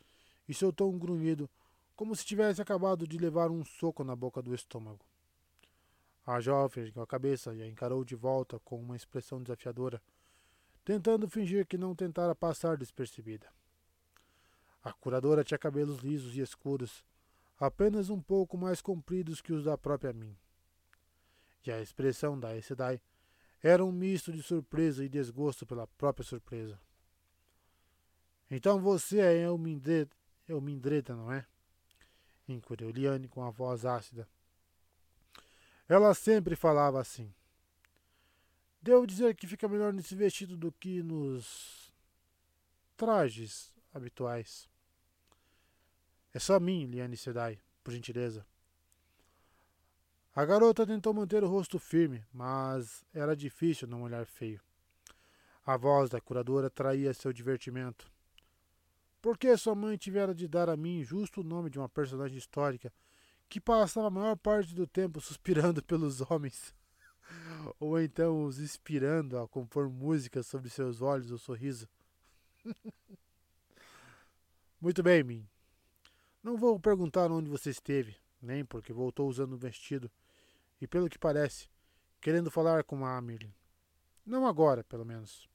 e 0.48 0.54
soltou 0.54 0.90
um 0.90 0.98
grunhido 0.98 1.48
como 1.94 2.16
se 2.16 2.24
tivesse 2.24 2.62
acabado 2.62 3.06
de 3.06 3.18
levar 3.18 3.50
um 3.50 3.62
soco 3.62 4.02
na 4.02 4.16
boca 4.16 4.40
do 4.40 4.54
estômago. 4.54 5.04
A 6.30 6.38
jovem 6.38 6.84
ergueu 6.84 7.02
a 7.02 7.06
cabeça 7.08 7.52
e 7.52 7.60
a 7.60 7.66
encarou 7.66 8.04
de 8.04 8.14
volta 8.14 8.60
com 8.60 8.80
uma 8.80 8.94
expressão 8.94 9.42
desafiadora, 9.42 10.00
tentando 10.84 11.28
fingir 11.28 11.66
que 11.66 11.76
não 11.76 11.92
tentara 11.92 12.36
passar 12.36 12.76
despercebida. 12.76 13.48
A 14.80 14.92
curadora 14.92 15.42
tinha 15.42 15.58
cabelos 15.58 15.98
lisos 15.98 16.36
e 16.36 16.40
escuros, 16.40 17.04
apenas 17.58 18.10
um 18.10 18.22
pouco 18.22 18.56
mais 18.56 18.80
compridos 18.80 19.40
que 19.40 19.52
os 19.52 19.64
da 19.64 19.76
própria 19.76 20.12
mim. 20.12 20.36
E 21.66 21.72
a 21.72 21.82
expressão 21.82 22.38
da 22.38 22.62
Sedai 22.62 23.00
era 23.60 23.84
um 23.84 23.90
misto 23.90 24.32
de 24.32 24.40
surpresa 24.40 25.04
e 25.04 25.08
desgosto 25.08 25.66
pela 25.66 25.88
própria 25.88 26.24
surpresa. 26.24 26.80
Então 28.48 28.80
você 28.80 29.18
é 29.18 29.42
Elmindreda, 30.48 31.16
não 31.16 31.32
é? 31.32 31.44
inquiriu 32.46 32.90
Liane 32.90 33.26
com 33.26 33.42
a 33.42 33.50
voz 33.50 33.84
ácida. 33.84 34.28
Ela 35.90 36.14
sempre 36.14 36.54
falava 36.54 37.00
assim. 37.00 37.34
Devo 38.80 39.04
dizer 39.04 39.34
que 39.34 39.44
fica 39.44 39.66
melhor 39.66 39.92
nesse 39.92 40.14
vestido 40.14 40.56
do 40.56 40.70
que 40.70 41.02
nos 41.02 41.92
trajes 42.96 43.74
habituais. 43.92 44.70
É 46.32 46.38
só 46.38 46.60
mim, 46.60 46.86
Liane 46.86 47.16
Sedai, 47.16 47.58
por 47.82 47.92
gentileza. 47.92 48.46
A 50.32 50.44
garota 50.44 50.86
tentou 50.86 51.12
manter 51.12 51.42
o 51.42 51.48
rosto 51.48 51.76
firme, 51.76 52.24
mas 52.32 53.04
era 53.12 53.34
difícil 53.34 53.88
não 53.88 54.04
olhar 54.04 54.24
feio. 54.26 54.62
A 55.66 55.76
voz 55.76 56.08
da 56.08 56.20
curadora 56.20 56.70
traía 56.70 57.12
seu 57.12 57.32
divertimento. 57.32 58.08
Por 59.20 59.36
que 59.36 59.56
sua 59.56 59.74
mãe 59.74 59.96
tivera 59.96 60.32
de 60.32 60.46
dar 60.46 60.70
a 60.70 60.76
mim 60.76 61.02
justo 61.02 61.40
o 61.40 61.44
nome 61.44 61.68
de 61.68 61.80
uma 61.80 61.88
personagem 61.88 62.38
histórica 62.38 62.92
que 63.50 63.60
passava 63.60 64.06
a 64.06 64.10
maior 64.10 64.34
parte 64.36 64.74
do 64.74 64.86
tempo 64.86 65.20
suspirando 65.20 65.82
pelos 65.84 66.22
homens? 66.30 66.74
Ou 67.78 68.00
então 68.00 68.44
os 68.44 68.58
inspirando 68.58 69.38
a 69.38 69.46
compor 69.46 69.90
música 69.90 70.42
sobre 70.42 70.70
seus 70.70 71.02
olhos 71.02 71.30
ou 71.30 71.36
sorriso? 71.36 71.86
Muito 74.80 75.02
bem, 75.02 75.22
Min. 75.22 75.46
Não 76.42 76.56
vou 76.56 76.80
perguntar 76.80 77.30
onde 77.30 77.50
você 77.50 77.68
esteve, 77.68 78.16
nem 78.40 78.64
porque 78.64 78.94
voltou 78.94 79.28
usando 79.28 79.52
o 79.52 79.58
vestido, 79.58 80.10
e 80.80 80.86
pelo 80.86 81.10
que 81.10 81.18
parece, 81.18 81.68
querendo 82.18 82.50
falar 82.50 82.82
com 82.84 83.04
a 83.04 83.18
Amelie. 83.18 83.54
Não 84.24 84.46
agora, 84.46 84.82
pelo 84.82 85.04
menos 85.04 85.50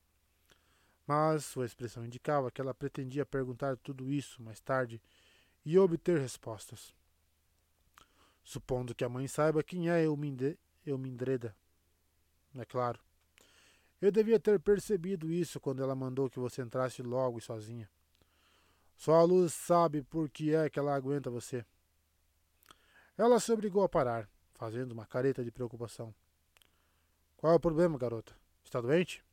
mas 1.08 1.46
sua 1.46 1.66
expressão 1.66 2.06
indicava 2.06 2.50
que 2.50 2.60
ela 2.60 2.74
pretendia 2.74 3.26
perguntar 3.26 3.78
tudo 3.78 4.12
isso 4.12 4.42
mais 4.42 4.60
tarde 4.60 5.02
e 5.64 5.78
obter 5.78 6.20
respostas. 6.20 6.94
Supondo 8.46 8.94
que 8.94 9.04
a 9.04 9.10
mãe 9.10 9.28
saiba 9.28 9.64
quem 9.64 9.90
é 9.90 10.06
Eumindreda. 10.06 11.56
É 12.56 12.64
claro. 12.64 13.00
Eu 14.00 14.12
devia 14.12 14.40
ter 14.40 14.60
percebido 14.60 15.32
isso 15.32 15.60
quando 15.60 15.82
ela 15.82 15.96
mandou 15.96 16.30
que 16.30 16.40
você 16.40 16.62
entrasse 16.62 17.02
logo 17.02 17.40
e 17.40 17.42
sozinha. 17.42 17.90
Só 18.96 19.16
a 19.16 19.24
luz 19.24 19.52
sabe 19.52 20.04
por 20.04 20.30
que 20.30 20.54
é 20.54 20.70
que 20.70 20.78
ela 20.78 20.96
aguenta 20.96 21.30
você. 21.32 21.66
Ela 23.18 23.40
se 23.40 23.52
obrigou 23.52 23.84
a 23.84 23.90
parar, 23.90 24.30
fazendo 24.54 24.92
uma 24.92 25.08
careta 25.08 25.44
de 25.44 25.52
preocupação. 25.52 26.14
Qual 27.36 27.52
é 27.52 27.56
o 27.56 27.60
problema, 27.60 27.98
garota? 27.98 28.34
Está 28.64 28.80
doente? 28.80 29.26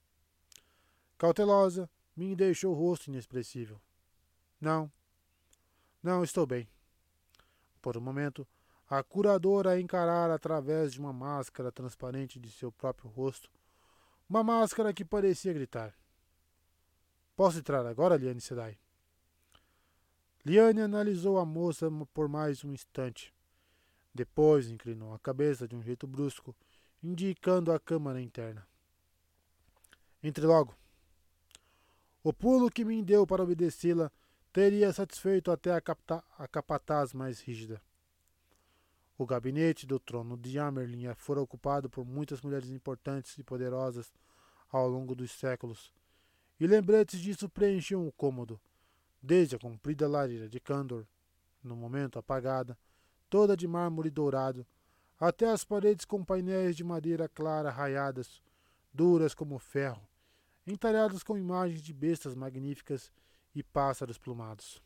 Cautelosa, 1.19 1.89
me 2.17 2.35
deixou 2.35 2.73
o 2.73 2.79
rosto 2.79 3.09
inexpressível. 3.09 3.79
Não. 4.59 4.91
Não, 6.03 6.25
estou 6.25 6.47
bem. 6.47 6.67
Por 7.81 7.97
um 7.97 8.01
momento, 8.01 8.47
a 8.95 9.03
curadora 9.03 9.81
encarara 9.81 10.35
através 10.35 10.93
de 10.93 11.01
uma 11.01 11.15
máscara 11.15 11.73
transparente 11.73 12.39
de 12.39 12.51
seu 12.51 12.71
próprio 12.71 13.09
rosto, 13.09 13.51
uma 14.29 14.45
máscara 14.45 14.93
que 14.93 15.03
parecia 15.03 15.55
gritar. 15.55 15.95
Posso 17.35 17.59
entrar 17.59 17.87
agora, 17.87 18.19
Liane 18.19 18.43
Sedai? 18.43 18.79
Liane 20.45 20.83
analisou 20.83 21.39
a 21.39 21.47
moça 21.47 21.91
por 22.13 22.29
mais 22.29 22.63
um 22.65 22.75
instante. 22.75 23.33
Depois 24.15 24.69
inclinou 24.69 25.15
a 25.15 25.19
cabeça 25.19 25.67
de 25.67 25.75
um 25.75 25.83
jeito 25.83 26.07
brusco, 26.07 26.55
indicando 27.03 27.73
a 27.73 27.81
câmara 27.81 28.21
interna. 28.21 28.69
Entre 30.23 30.45
logo. 30.45 30.77
O 32.23 32.31
pulo 32.31 32.71
que 32.71 32.85
me 32.85 33.03
deu 33.03 33.27
para 33.27 33.43
obedecê-la 33.43 34.13
teria 34.53 34.93
satisfeito 34.93 35.51
até 35.51 35.73
a, 35.73 35.81
capta, 35.81 36.23
a 36.37 36.47
capataz 36.47 37.15
mais 37.15 37.41
rígida. 37.41 37.81
O 39.19 39.27
gabinete 39.27 39.87
do 39.87 40.01
trono 40.01 40.37
de 40.37 40.59
Amerlin 40.59 41.13
fora 41.15 41.41
ocupado 41.41 41.89
por 41.89 42.05
muitas 42.05 42.41
mulheres 42.41 42.71
importantes 42.71 43.37
e 43.39 43.45
poderosas 43.45 44.13
ao 44.71 44.89
longo 44.89 45.15
dos 45.15 45.31
séculos, 45.33 45.93
e 46.59 46.67
lembretes 46.67 47.21
disso 47.21 47.49
preenchiam 47.49 48.07
o 48.07 48.13
cômodo, 48.13 48.61
desde 49.21 49.57
a 49.57 49.59
comprida 49.59 50.09
lareira 50.09 50.49
de 50.49 50.59
Candor, 50.59 51.05
no 51.63 51.77
momento 51.77 52.19
apagada, 52.19 52.77
toda 53.29 53.57
de 53.57 53.69
mármore 53.69 54.11
dourado, 54.11 54.67
até 55.21 55.49
as 55.49 55.65
paredes 55.65 56.05
com 56.05 56.25
painéis 56.25 56.75
de 56.75 56.83
madeira 56.83 57.29
clara 57.29 57.71
raiadas, 57.71 58.43
duras 58.93 59.35
como 59.35 59.59
ferro, 59.59 60.03
entalhados 60.67 61.23
com 61.23 61.37
imagens 61.37 61.83
de 61.83 61.93
bestas 61.93 62.35
magníficas 62.35 63.13
e 63.55 63.63
pássaros 63.63 64.19
plumados. 64.19 64.83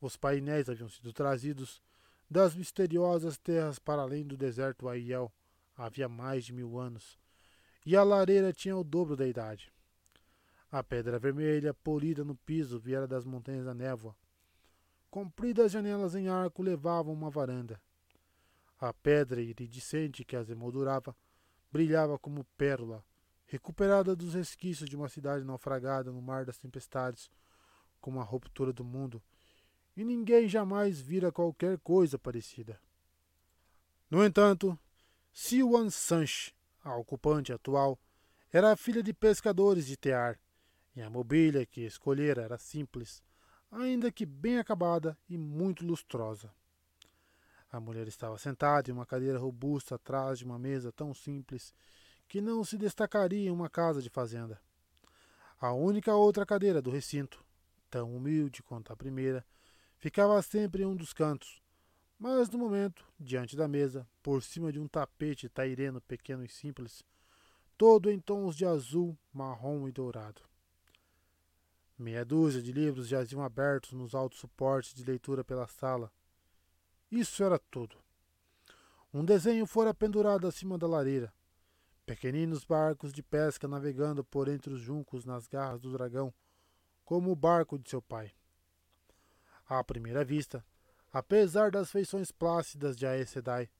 Os 0.00 0.16
painéis 0.16 0.68
haviam 0.68 0.88
sido 0.88 1.12
trazidos 1.12 1.82
das 2.30 2.54
misteriosas 2.54 3.38
terras 3.38 3.78
para 3.78 4.02
além 4.02 4.26
do 4.26 4.36
deserto 4.36 4.88
Aiel 4.88 5.32
havia 5.76 6.08
mais 6.08 6.44
de 6.44 6.52
mil 6.52 6.78
anos, 6.78 7.18
e 7.84 7.94
a 7.94 8.02
lareira 8.02 8.52
tinha 8.52 8.76
o 8.76 8.82
dobro 8.82 9.16
da 9.16 9.26
idade. 9.26 9.72
A 10.70 10.82
pedra 10.82 11.18
vermelha 11.18 11.72
polida 11.72 12.24
no 12.24 12.34
piso 12.34 12.78
viera 12.78 13.06
das 13.06 13.24
montanhas 13.24 13.64
da 13.64 13.74
névoa. 13.74 14.16
Compridas 15.10 15.70
janelas 15.70 16.14
em 16.14 16.28
arco 16.28 16.62
levavam 16.62 17.12
uma 17.12 17.30
varanda. 17.30 17.80
A 18.78 18.92
pedra 18.92 19.40
iridescente 19.40 20.24
que 20.24 20.34
as 20.34 20.50
emoldurava 20.50 21.16
brilhava 21.70 22.18
como 22.18 22.44
pérola 22.56 23.04
recuperada 23.46 24.16
dos 24.16 24.34
resquícios 24.34 24.90
de 24.90 24.96
uma 24.96 25.08
cidade 25.08 25.44
naufragada 25.44 26.10
no 26.10 26.20
mar 26.20 26.44
das 26.44 26.58
tempestades, 26.58 27.30
como 28.00 28.20
a 28.20 28.24
ruptura 28.24 28.72
do 28.72 28.84
mundo, 28.84 29.22
e 29.96 30.04
ninguém 30.04 30.48
jamais 30.48 31.00
vira 31.00 31.32
qualquer 31.32 31.78
coisa 31.78 32.18
parecida. 32.18 32.78
No 34.10 34.24
entanto, 34.24 34.78
Siwan 35.32 35.90
Sanch, 35.90 36.54
a 36.84 36.94
ocupante 36.96 37.52
atual, 37.52 37.98
era 38.52 38.72
a 38.72 38.76
filha 38.76 39.02
de 39.02 39.12
pescadores 39.12 39.86
de 39.86 39.96
Tear, 39.96 40.38
e 40.94 41.02
a 41.02 41.10
mobília 41.10 41.66
que 41.66 41.82
escolhera 41.82 42.42
era 42.42 42.58
simples, 42.58 43.22
ainda 43.70 44.12
que 44.12 44.24
bem 44.24 44.58
acabada 44.58 45.18
e 45.28 45.36
muito 45.36 45.84
lustrosa. 45.84 46.50
A 47.70 47.80
mulher 47.80 48.06
estava 48.06 48.38
sentada 48.38 48.90
em 48.90 48.94
uma 48.94 49.04
cadeira 49.04 49.38
robusta 49.38 49.96
atrás 49.96 50.38
de 50.38 50.44
uma 50.44 50.58
mesa 50.58 50.92
tão 50.92 51.12
simples 51.12 51.74
que 52.28 52.40
não 52.40 52.64
se 52.64 52.78
destacaria 52.78 53.48
em 53.48 53.52
uma 53.52 53.68
casa 53.68 54.00
de 54.00 54.08
fazenda. 54.08 54.60
A 55.60 55.72
única 55.72 56.14
outra 56.14 56.46
cadeira 56.46 56.80
do 56.80 56.90
recinto, 56.90 57.44
tão 57.90 58.14
humilde 58.14 58.62
quanto 58.62 58.92
a 58.92 58.96
primeira, 58.96 59.44
ficava 59.96 60.40
sempre 60.42 60.82
em 60.82 60.86
um 60.86 60.96
dos 60.96 61.12
cantos, 61.12 61.62
mas 62.18 62.48
no 62.50 62.58
momento, 62.58 63.04
diante 63.18 63.56
da 63.56 63.68
mesa, 63.68 64.06
por 64.22 64.42
cima 64.42 64.72
de 64.72 64.78
um 64.78 64.88
tapete 64.88 65.48
taireno 65.48 66.00
pequeno 66.00 66.44
e 66.44 66.48
simples, 66.48 67.02
todo 67.76 68.10
em 68.10 68.18
tons 68.18 68.56
de 68.56 68.64
azul, 68.64 69.16
marrom 69.32 69.86
e 69.88 69.92
dourado. 69.92 70.42
Meia 71.98 72.24
dúzia 72.24 72.62
de 72.62 72.72
livros 72.72 73.08
jaziam 73.08 73.42
abertos 73.42 73.92
nos 73.92 74.14
altos 74.14 74.38
suportes 74.38 74.94
de 74.94 75.04
leitura 75.04 75.42
pela 75.42 75.66
sala. 75.66 76.12
Isso 77.10 77.42
era 77.42 77.58
tudo. 77.58 77.96
Um 79.12 79.24
desenho 79.24 79.66
fora 79.66 79.94
pendurado 79.94 80.46
acima 80.46 80.76
da 80.76 80.86
lareira, 80.86 81.32
Pequeninos 82.06 82.64
barcos 82.64 83.12
de 83.12 83.20
pesca 83.20 83.66
navegando 83.66 84.22
por 84.22 84.46
entre 84.46 84.72
os 84.72 84.80
juncos 84.80 85.24
nas 85.24 85.48
garras 85.48 85.80
do 85.80 85.90
dragão, 85.90 86.32
como 87.04 87.32
o 87.32 87.36
barco 87.36 87.76
de 87.76 87.90
seu 87.90 88.00
pai. 88.00 88.32
À 89.68 89.82
primeira 89.82 90.24
vista, 90.24 90.64
Apesar 91.16 91.70
das 91.70 91.90
feições 91.90 92.30
plácidas 92.30 92.94
de 92.94 93.06
Aes 93.06 93.30
Sedai, 93.30 93.70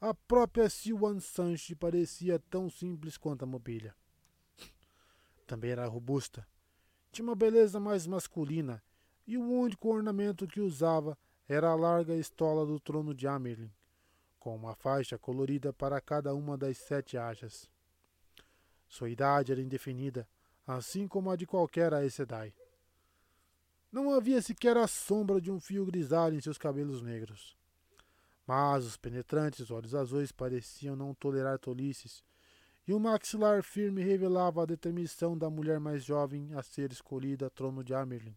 a 0.00 0.12
própria 0.12 0.68
Siwan 0.68 1.20
Sanchi 1.20 1.76
parecia 1.76 2.40
tão 2.50 2.68
simples 2.68 3.16
quanto 3.16 3.44
a 3.44 3.46
mobília. 3.46 3.94
Também 5.46 5.70
era 5.70 5.86
robusta. 5.86 6.44
Tinha 7.12 7.24
uma 7.24 7.36
beleza 7.36 7.78
mais 7.78 8.04
masculina, 8.04 8.82
e 9.24 9.38
o 9.38 9.48
único 9.48 9.94
ornamento 9.94 10.44
que 10.44 10.60
usava 10.60 11.16
era 11.48 11.68
a 11.68 11.76
larga 11.76 12.16
estola 12.16 12.66
do 12.66 12.80
trono 12.80 13.14
de 13.14 13.28
Amerlin, 13.28 13.70
com 14.40 14.56
uma 14.56 14.74
faixa 14.74 15.16
colorida 15.16 15.72
para 15.72 16.00
cada 16.00 16.34
uma 16.34 16.58
das 16.58 16.78
sete 16.78 17.16
ajas. 17.16 17.70
Sua 18.88 19.08
idade 19.08 19.52
era 19.52 19.62
indefinida, 19.62 20.28
assim 20.66 21.06
como 21.06 21.30
a 21.30 21.36
de 21.36 21.46
qualquer 21.46 21.94
Aes 21.94 22.14
Sedai. 22.14 22.52
Não 23.92 24.10
havia 24.10 24.40
sequer 24.40 24.78
a 24.78 24.86
sombra 24.86 25.38
de 25.38 25.50
um 25.50 25.60
fio 25.60 25.84
grisalho 25.84 26.34
em 26.34 26.40
seus 26.40 26.56
cabelos 26.56 27.02
negros. 27.02 27.54
Mas 28.46 28.86
os 28.86 28.96
penetrantes 28.96 29.70
olhos 29.70 29.94
azuis 29.94 30.32
pareciam 30.32 30.96
não 30.96 31.12
tolerar 31.12 31.58
tolices, 31.58 32.24
e 32.88 32.94
o 32.94 32.98
maxilar 32.98 33.62
firme 33.62 34.02
revelava 34.02 34.62
a 34.62 34.66
determinação 34.66 35.36
da 35.36 35.50
mulher 35.50 35.78
mais 35.78 36.02
jovem 36.02 36.54
a 36.54 36.62
ser 36.62 36.90
escolhida 36.90 37.46
a 37.46 37.50
trono 37.50 37.84
de 37.84 37.92
Amerlin. 37.92 38.34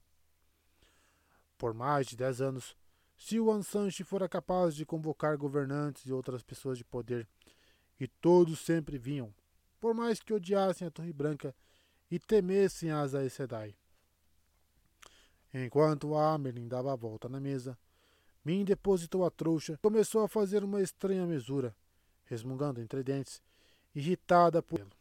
Por 1.58 1.74
mais 1.74 2.06
de 2.06 2.18
dez 2.18 2.42
anos, 2.42 2.76
Siwan 3.18 3.64
Sanchi 3.64 4.04
fora 4.04 4.28
capaz 4.28 4.76
de 4.76 4.86
convocar 4.86 5.38
governantes 5.38 6.06
e 6.06 6.12
outras 6.12 6.44
pessoas 6.44 6.78
de 6.78 6.84
poder, 6.84 7.26
e 7.98 8.10
todos 8.10 8.60
sempre 8.60 8.98
vinham, 8.98 9.34
por 9.80 9.94
mais 9.94 10.20
que 10.20 10.34
odiassem 10.34 10.86
a 10.86 10.92
Torre 10.92 11.14
Branca 11.14 11.56
e 12.12 12.20
temessem 12.20 12.92
as 12.92 13.16
Aes 13.16 13.32
Sedai. 13.32 13.74
Enquanto 15.58 16.18
Amerlin 16.18 16.68
dava 16.68 16.92
a 16.92 16.98
volta 16.98 17.30
na 17.30 17.40
mesa, 17.40 17.78
Min 18.44 18.66
depositou 18.66 19.26
a 19.26 19.32
trouxa 19.32 19.74
e 19.74 19.78
começou 19.78 20.22
a 20.22 20.28
fazer 20.28 20.66
uma 20.66 20.82
estranha 20.82 21.26
mesura, 21.26 21.74
resmungando 22.26 22.82
entre 22.82 23.02
dentes, 23.02 23.42
irritada 23.96 24.62
por 24.62 24.82
ele, 24.82 24.92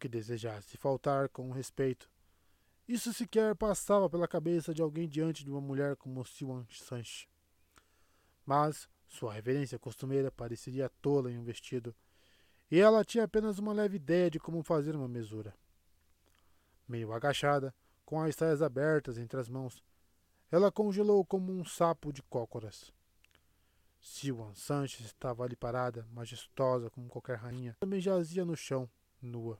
que 0.00 0.08
desejasse 0.08 0.76
faltar 0.76 1.28
com 1.28 1.52
respeito. 1.52 2.10
Isso 2.88 3.14
sequer 3.14 3.54
passava 3.54 4.10
pela 4.10 4.26
cabeça 4.26 4.74
de 4.74 4.82
alguém 4.82 5.08
diante 5.08 5.44
de 5.44 5.50
uma 5.52 5.60
mulher 5.60 5.94
como 5.94 6.24
Siwan 6.24 6.66
Sanche. 6.68 7.28
Mas 8.44 8.88
sua 9.06 9.32
reverência 9.32 9.78
costumeira 9.78 10.32
pareceria 10.32 10.90
tola 11.00 11.30
em 11.30 11.38
um 11.38 11.44
vestido, 11.44 11.94
e 12.68 12.80
ela 12.80 13.04
tinha 13.04 13.22
apenas 13.22 13.60
uma 13.60 13.72
leve 13.72 13.98
ideia 13.98 14.28
de 14.28 14.40
como 14.40 14.64
fazer 14.64 14.96
uma 14.96 15.06
mesura. 15.06 15.54
Meio 16.88 17.12
agachada, 17.12 17.72
com 18.04 18.20
as 18.20 18.34
saias 18.34 18.62
abertas 18.62 19.16
entre 19.16 19.38
as 19.38 19.48
mãos, 19.48 19.80
ela 20.52 20.70
congelou 20.70 21.24
como 21.24 21.50
um 21.50 21.64
sapo 21.64 22.12
de 22.12 22.22
cócoras. 22.22 22.92
Siwan 24.02 24.54
Sanches 24.54 25.06
estava 25.06 25.42
ali 25.44 25.56
parada, 25.56 26.06
majestosa 26.12 26.90
como 26.90 27.08
qualquer 27.08 27.38
rainha. 27.38 27.74
Também 27.80 28.02
jazia 28.02 28.44
no 28.44 28.54
chão, 28.54 28.86
nua. 29.20 29.58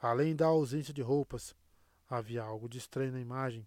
Além 0.00 0.34
da 0.34 0.46
ausência 0.46 0.92
de 0.92 1.02
roupas, 1.02 1.54
havia 2.08 2.42
algo 2.42 2.68
de 2.68 2.78
estranho 2.78 3.12
na 3.12 3.20
imagem, 3.20 3.64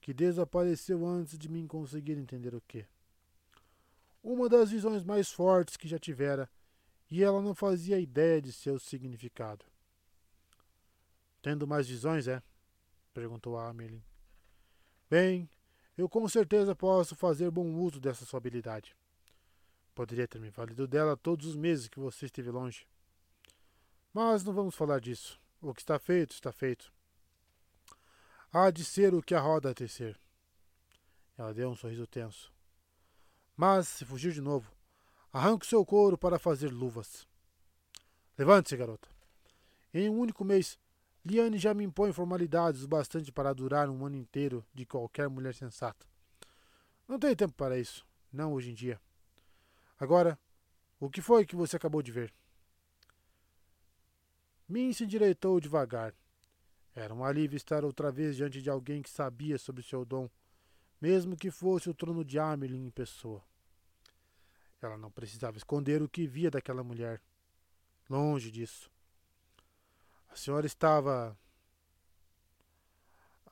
que 0.00 0.12
desapareceu 0.12 1.06
antes 1.06 1.38
de 1.38 1.48
mim 1.48 1.68
conseguir 1.68 2.18
entender 2.18 2.52
o 2.52 2.60
que. 2.60 2.84
Uma 4.24 4.48
das 4.48 4.72
visões 4.72 5.04
mais 5.04 5.30
fortes 5.30 5.76
que 5.76 5.86
já 5.86 5.98
tivera, 5.98 6.50
e 7.08 7.22
ela 7.22 7.40
não 7.40 7.54
fazia 7.54 8.00
ideia 8.00 8.42
de 8.42 8.52
seu 8.52 8.80
significado. 8.80 9.64
Tendo 11.40 11.68
mais 11.68 11.86
visões, 11.86 12.26
é? 12.26 12.42
perguntou 13.14 13.56
a 13.56 13.68
Amelie. 13.68 14.02
Bem, 15.08 15.48
eu 15.96 16.08
com 16.08 16.28
certeza 16.28 16.74
posso 16.74 17.14
fazer 17.14 17.48
bom 17.50 17.72
uso 17.74 18.00
dessa 18.00 18.24
sua 18.24 18.38
habilidade. 18.38 18.96
Poderia 19.94 20.26
ter 20.26 20.40
me 20.40 20.50
valido 20.50 20.86
dela 20.86 21.16
todos 21.16 21.46
os 21.46 21.56
meses 21.56 21.88
que 21.88 22.00
você 22.00 22.26
esteve 22.26 22.50
longe. 22.50 22.86
Mas 24.12 24.42
não 24.42 24.52
vamos 24.52 24.74
falar 24.74 25.00
disso. 25.00 25.40
O 25.60 25.72
que 25.72 25.80
está 25.80 25.98
feito, 25.98 26.32
está 26.32 26.50
feito. 26.50 26.92
Há 28.52 28.70
de 28.70 28.84
ser 28.84 29.14
o 29.14 29.22
que 29.22 29.34
a 29.34 29.40
roda 29.40 29.72
de 29.72 29.88
ser. 29.88 30.18
Ela 31.38 31.54
deu 31.54 31.70
um 31.70 31.76
sorriso 31.76 32.06
tenso. 32.06 32.52
Mas, 33.56 33.86
se 33.88 34.04
fugir 34.04 34.32
de 34.32 34.40
novo, 34.40 34.70
arranque 35.32 35.66
seu 35.66 35.84
couro 35.86 36.18
para 36.18 36.38
fazer 36.38 36.72
luvas. 36.72 37.26
Levante-se, 38.36 38.76
garota. 38.76 39.08
Em 39.94 40.10
um 40.10 40.18
único 40.18 40.44
mês, 40.44 40.78
Liane 41.28 41.58
já 41.58 41.74
me 41.74 41.82
impõe 41.82 42.12
formalidades 42.12 42.84
o 42.84 42.88
bastante 42.88 43.32
para 43.32 43.52
durar 43.52 43.90
um 43.90 44.06
ano 44.06 44.14
inteiro 44.14 44.64
de 44.72 44.86
qualquer 44.86 45.28
mulher 45.28 45.52
sensata. 45.56 46.06
Não 47.08 47.18
tenho 47.18 47.34
tempo 47.34 47.52
para 47.54 47.76
isso, 47.76 48.06
não 48.32 48.52
hoje 48.52 48.70
em 48.70 48.74
dia. 48.74 49.00
Agora, 49.98 50.38
o 51.00 51.10
que 51.10 51.20
foi 51.20 51.44
que 51.44 51.56
você 51.56 51.76
acabou 51.76 52.00
de 52.00 52.12
ver? 52.12 52.32
Min 54.68 54.92
se 54.92 55.02
endireitou 55.02 55.58
devagar. 55.58 56.14
Era 56.94 57.12
um 57.12 57.24
alívio 57.24 57.56
estar 57.56 57.84
outra 57.84 58.12
vez 58.12 58.36
diante 58.36 58.62
de 58.62 58.70
alguém 58.70 59.02
que 59.02 59.10
sabia 59.10 59.58
sobre 59.58 59.82
seu 59.82 60.04
dom, 60.04 60.30
mesmo 61.00 61.36
que 61.36 61.50
fosse 61.50 61.90
o 61.90 61.94
trono 61.94 62.24
de 62.24 62.38
Amelin 62.38 62.86
em 62.86 62.90
pessoa. 62.90 63.42
Ela 64.80 64.96
não 64.96 65.10
precisava 65.10 65.56
esconder 65.56 66.02
o 66.02 66.08
que 66.08 66.24
via 66.24 66.52
daquela 66.52 66.84
mulher. 66.84 67.20
Longe 68.08 68.48
disso. 68.48 68.88
A 70.36 70.38
senhora 70.38 70.66
estava. 70.66 71.34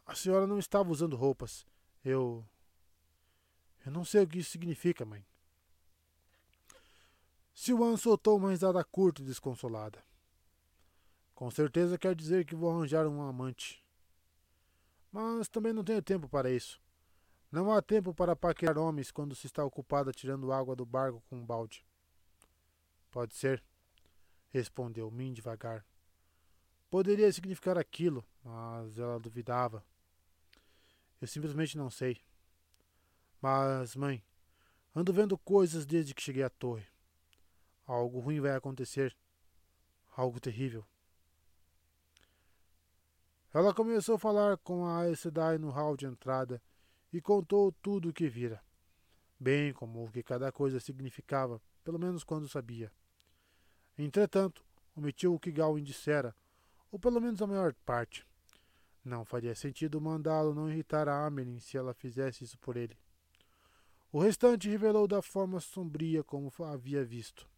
A 0.04 0.14
senhora 0.14 0.46
não 0.46 0.58
estava 0.58 0.90
usando 0.90 1.16
roupas. 1.16 1.66
Eu. 2.04 2.46
Eu 3.86 3.90
não 3.90 4.04
sei 4.04 4.22
o 4.22 4.28
que 4.28 4.40
isso 4.40 4.50
significa, 4.50 5.02
mãe. 5.02 5.24
Silvan 7.54 7.96
soltou 7.96 8.36
uma 8.36 8.50
risada 8.50 8.84
curta 8.84 9.22
e 9.22 9.24
desconsolada. 9.24 10.04
Com 11.34 11.50
certeza 11.50 11.96
quer 11.96 12.14
dizer 12.14 12.44
que 12.44 12.54
vou 12.54 12.70
arranjar 12.70 13.06
um 13.06 13.22
amante. 13.22 13.82
Mas 15.10 15.48
também 15.48 15.72
não 15.72 15.82
tenho 15.82 16.02
tempo 16.02 16.28
para 16.28 16.50
isso. 16.50 16.78
Não 17.50 17.72
há 17.72 17.80
tempo 17.80 18.12
para 18.12 18.36
paquerar 18.36 18.76
homens 18.76 19.10
quando 19.10 19.34
se 19.34 19.46
está 19.46 19.64
ocupada 19.64 20.12
tirando 20.12 20.52
água 20.52 20.76
do 20.76 20.84
barco 20.84 21.22
com 21.30 21.36
um 21.36 21.46
balde. 21.46 21.82
Pode 23.10 23.32
ser, 23.32 23.64
respondeu 24.50 25.10
Min 25.10 25.32
devagar. 25.32 25.82
Poderia 26.94 27.32
significar 27.32 27.76
aquilo, 27.76 28.24
mas 28.44 29.00
ela 29.00 29.18
duvidava. 29.18 29.84
Eu 31.20 31.26
simplesmente 31.26 31.76
não 31.76 31.90
sei. 31.90 32.20
Mas, 33.42 33.96
mãe, 33.96 34.22
ando 34.94 35.12
vendo 35.12 35.36
coisas 35.36 35.84
desde 35.84 36.14
que 36.14 36.22
cheguei 36.22 36.44
à 36.44 36.48
torre. 36.48 36.86
Algo 37.84 38.20
ruim 38.20 38.38
vai 38.38 38.52
acontecer. 38.52 39.12
Algo 40.16 40.38
terrível. 40.38 40.86
Ela 43.52 43.74
começou 43.74 44.14
a 44.14 44.20
falar 44.20 44.56
com 44.58 44.86
a 44.86 45.16
Sedai 45.16 45.58
no 45.58 45.70
hall 45.70 45.96
de 45.96 46.06
entrada 46.06 46.62
e 47.12 47.20
contou 47.20 47.72
tudo 47.72 48.10
o 48.10 48.12
que 48.12 48.28
vira, 48.28 48.62
bem 49.36 49.72
como 49.72 50.04
o 50.04 50.12
que 50.12 50.22
cada 50.22 50.52
coisa 50.52 50.78
significava, 50.78 51.60
pelo 51.82 51.98
menos 51.98 52.22
quando 52.22 52.48
sabia. 52.48 52.92
Entretanto, 53.98 54.64
omitiu 54.94 55.34
o 55.34 55.40
que 55.40 55.50
Gawain 55.50 55.82
dissera 55.82 56.32
ou 56.94 56.98
pelo 57.00 57.20
menos 57.20 57.42
a 57.42 57.46
maior 57.48 57.74
parte. 57.84 58.24
Não 59.04 59.24
faria 59.24 59.52
sentido 59.56 60.00
mandá-lo 60.00 60.54
não 60.54 60.70
irritar 60.70 61.08
a 61.08 61.26
Amelin 61.26 61.58
se 61.58 61.76
ela 61.76 61.92
fizesse 61.92 62.44
isso 62.44 62.56
por 62.56 62.76
ele. 62.76 62.96
O 64.12 64.20
restante 64.20 64.68
revelou 64.68 65.08
da 65.08 65.20
forma 65.20 65.58
sombria 65.58 66.22
como 66.22 66.52
havia 66.60 67.04
visto. 67.04 67.48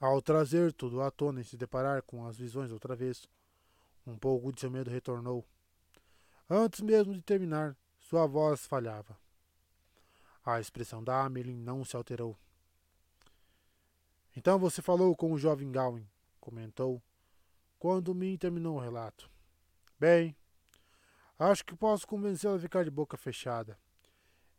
Ao 0.00 0.22
trazer 0.22 0.72
tudo 0.72 1.02
à 1.02 1.10
tona 1.10 1.42
e 1.42 1.44
se 1.44 1.58
deparar 1.58 2.00
com 2.04 2.26
as 2.26 2.38
visões 2.38 2.72
outra 2.72 2.96
vez, 2.96 3.28
um 4.06 4.16
pouco 4.16 4.50
de 4.50 4.62
seu 4.62 4.70
medo 4.70 4.90
retornou. 4.90 5.44
Antes 6.48 6.80
mesmo 6.80 7.12
de 7.12 7.20
terminar, 7.20 7.76
sua 8.00 8.26
voz 8.26 8.66
falhava. 8.66 9.14
A 10.42 10.58
expressão 10.58 11.04
da 11.04 11.22
Amelin 11.22 11.58
não 11.58 11.84
se 11.84 11.94
alterou. 11.94 12.34
Então 14.34 14.58
você 14.58 14.80
falou 14.80 15.14
com 15.14 15.30
o 15.30 15.38
jovem 15.38 15.70
Gawain, 15.70 16.08
comentou, 16.40 17.02
quando 17.84 18.14
Min 18.14 18.38
terminou 18.38 18.76
o 18.76 18.80
relato. 18.80 19.30
Bem, 20.00 20.34
acho 21.38 21.62
que 21.62 21.76
posso 21.76 22.06
convencê-la 22.06 22.56
a 22.56 22.58
ficar 22.58 22.82
de 22.82 22.90
boca 22.90 23.14
fechada. 23.18 23.78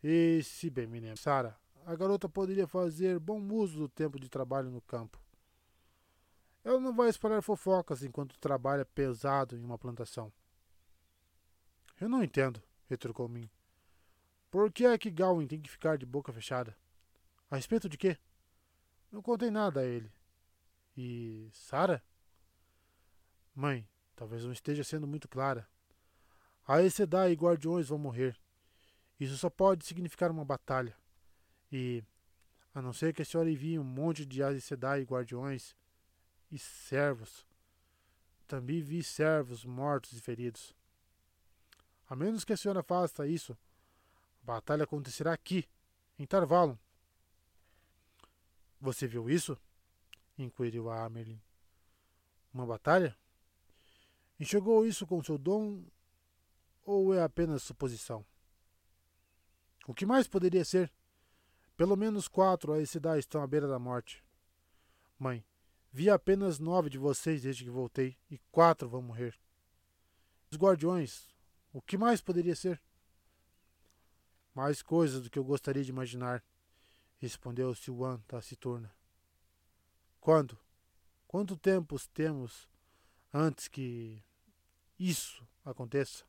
E, 0.04 0.44
se 0.44 0.70
bem 0.70 0.86
me 0.86 1.00
lembro, 1.00 1.18
Sara, 1.18 1.60
a 1.88 1.96
garota 1.96 2.30
poderia 2.30 2.68
fazer 2.68 3.18
bom 3.18 3.42
uso 3.52 3.80
do 3.80 3.90
tempo 3.90 4.20
de 4.20 4.30
trabalho 4.30 4.70
no 4.70 4.80
campo. 4.80 5.20
Ela 6.64 6.80
não 6.80 6.96
vai 6.96 7.10
espalhar 7.10 7.42
fofocas 7.42 8.04
enquanto 8.04 8.38
trabalha 8.38 8.86
pesado 8.86 9.58
em 9.58 9.64
uma 9.64 9.80
plantação. 9.80 10.32
Eu 12.00 12.08
não 12.08 12.24
entendo, 12.24 12.62
retrucou 12.88 13.28
Min. 13.28 13.50
Por 14.52 14.72
que 14.72 14.86
é 14.86 14.96
que 15.00 15.10
Gawain 15.10 15.48
tem 15.48 15.60
que 15.60 15.72
ficar 15.72 15.98
de 15.98 16.06
boca 16.06 16.32
fechada? 16.32 16.78
A 17.50 17.56
respeito 17.56 17.90
de 17.90 17.98
quê? 17.98 18.20
Não 19.12 19.24
contei 19.24 19.50
nada 19.50 19.80
a 19.80 19.84
ele. 19.84 20.12
E 20.96 21.50
Sara? 21.52 22.04
Mãe, 23.56 23.88
talvez 24.18 24.44
não 24.44 24.52
esteja 24.52 24.84
sendo 24.84 25.08
muito 25.08 25.30
clara. 25.30 25.66
A 26.68 26.88
Sedai 26.90 27.32
e 27.32 27.36
guardiões 27.36 27.88
vão 27.88 27.98
morrer. 27.98 28.38
Isso 29.18 29.38
só 29.38 29.50
pode 29.50 29.86
significar 29.86 30.30
uma 30.30 30.44
batalha. 30.44 30.98
E, 31.72 32.04
a 32.74 32.82
não 32.82 32.92
ser 32.92 33.14
que 33.14 33.22
a 33.22 33.26
senhora 33.26 33.50
envie 33.50 33.80
um 33.80 33.84
monte 33.84 34.26
de 34.26 34.44
Aes 34.44 34.66
Sedai 34.66 35.02
e 35.02 35.06
guardiões 35.06 35.74
e 36.52 36.60
servos, 36.60 37.48
também 38.46 38.82
vi 38.82 39.02
servos 39.02 39.64
mortos 39.64 40.12
e 40.12 40.22
feridos. 40.22 40.76
A 42.10 42.16
menos 42.16 42.44
que 42.44 42.52
a 42.52 42.58
senhora 42.58 42.84
faça 42.84 43.26
isso, 43.26 43.58
a 44.44 44.46
batalha 44.46 44.84
acontecerá 44.84 45.32
aqui, 45.32 45.66
em 46.20 46.26
Tarvalon. 46.26 46.76
Você 48.82 49.08
viu 49.08 49.30
isso? 49.30 49.58
inquiriu 50.38 50.90
a 50.90 51.06
Amerlin. 51.06 51.42
Uma 52.54 52.66
batalha? 52.66 53.18
Enxergou 54.40 54.86
isso 54.86 55.08
com 55.08 55.24
seu 55.24 55.38
dom 55.38 55.84
ou 56.84 57.14
é 57.14 57.22
apenas 57.22 57.64
suposição? 57.64 58.26
O 59.88 59.94
que 59.94 60.06
mais 60.06 60.28
poderia 60.28 60.66
ser? 60.66 60.92
Pelo 61.78 61.96
menos 61.96 62.28
quatro 62.28 62.74
a 62.74 62.82
esse 62.82 63.00
estão 63.18 63.42
à 63.42 63.48
beira 63.48 63.68
da 63.68 63.80
morte. 63.80 64.24
Mãe, 65.18 65.46
vi 65.92 66.10
apenas 66.10 66.60
nove 66.60 66.90
de 66.90 66.98
vocês 66.98 67.42
desde 67.42 67.64
que 67.64 67.70
voltei 67.70 68.18
e 68.30 68.38
quatro 68.52 68.90
vão 68.90 69.02
morrer. 69.02 69.38
Os 70.52 70.58
guardiões, 70.58 71.30
o 71.72 71.82
que 71.82 71.98
mais 71.98 72.22
poderia 72.22 72.56
ser? 72.56 72.82
Mais 74.54 74.82
coisas 74.82 75.22
do 75.22 75.30
que 75.30 75.38
eu 75.38 75.44
gostaria 75.44 75.84
de 75.84 75.90
imaginar, 75.90 76.44
respondeu 77.18 77.74
Silwan 77.76 78.20
taciturna. 78.28 78.94
Quando? 80.20 80.58
Quanto 81.28 81.58
tempo 81.58 81.98
temos 82.14 82.70
antes 83.38 83.68
que 83.68 84.24
isso 84.98 85.46
aconteça? 85.66 86.24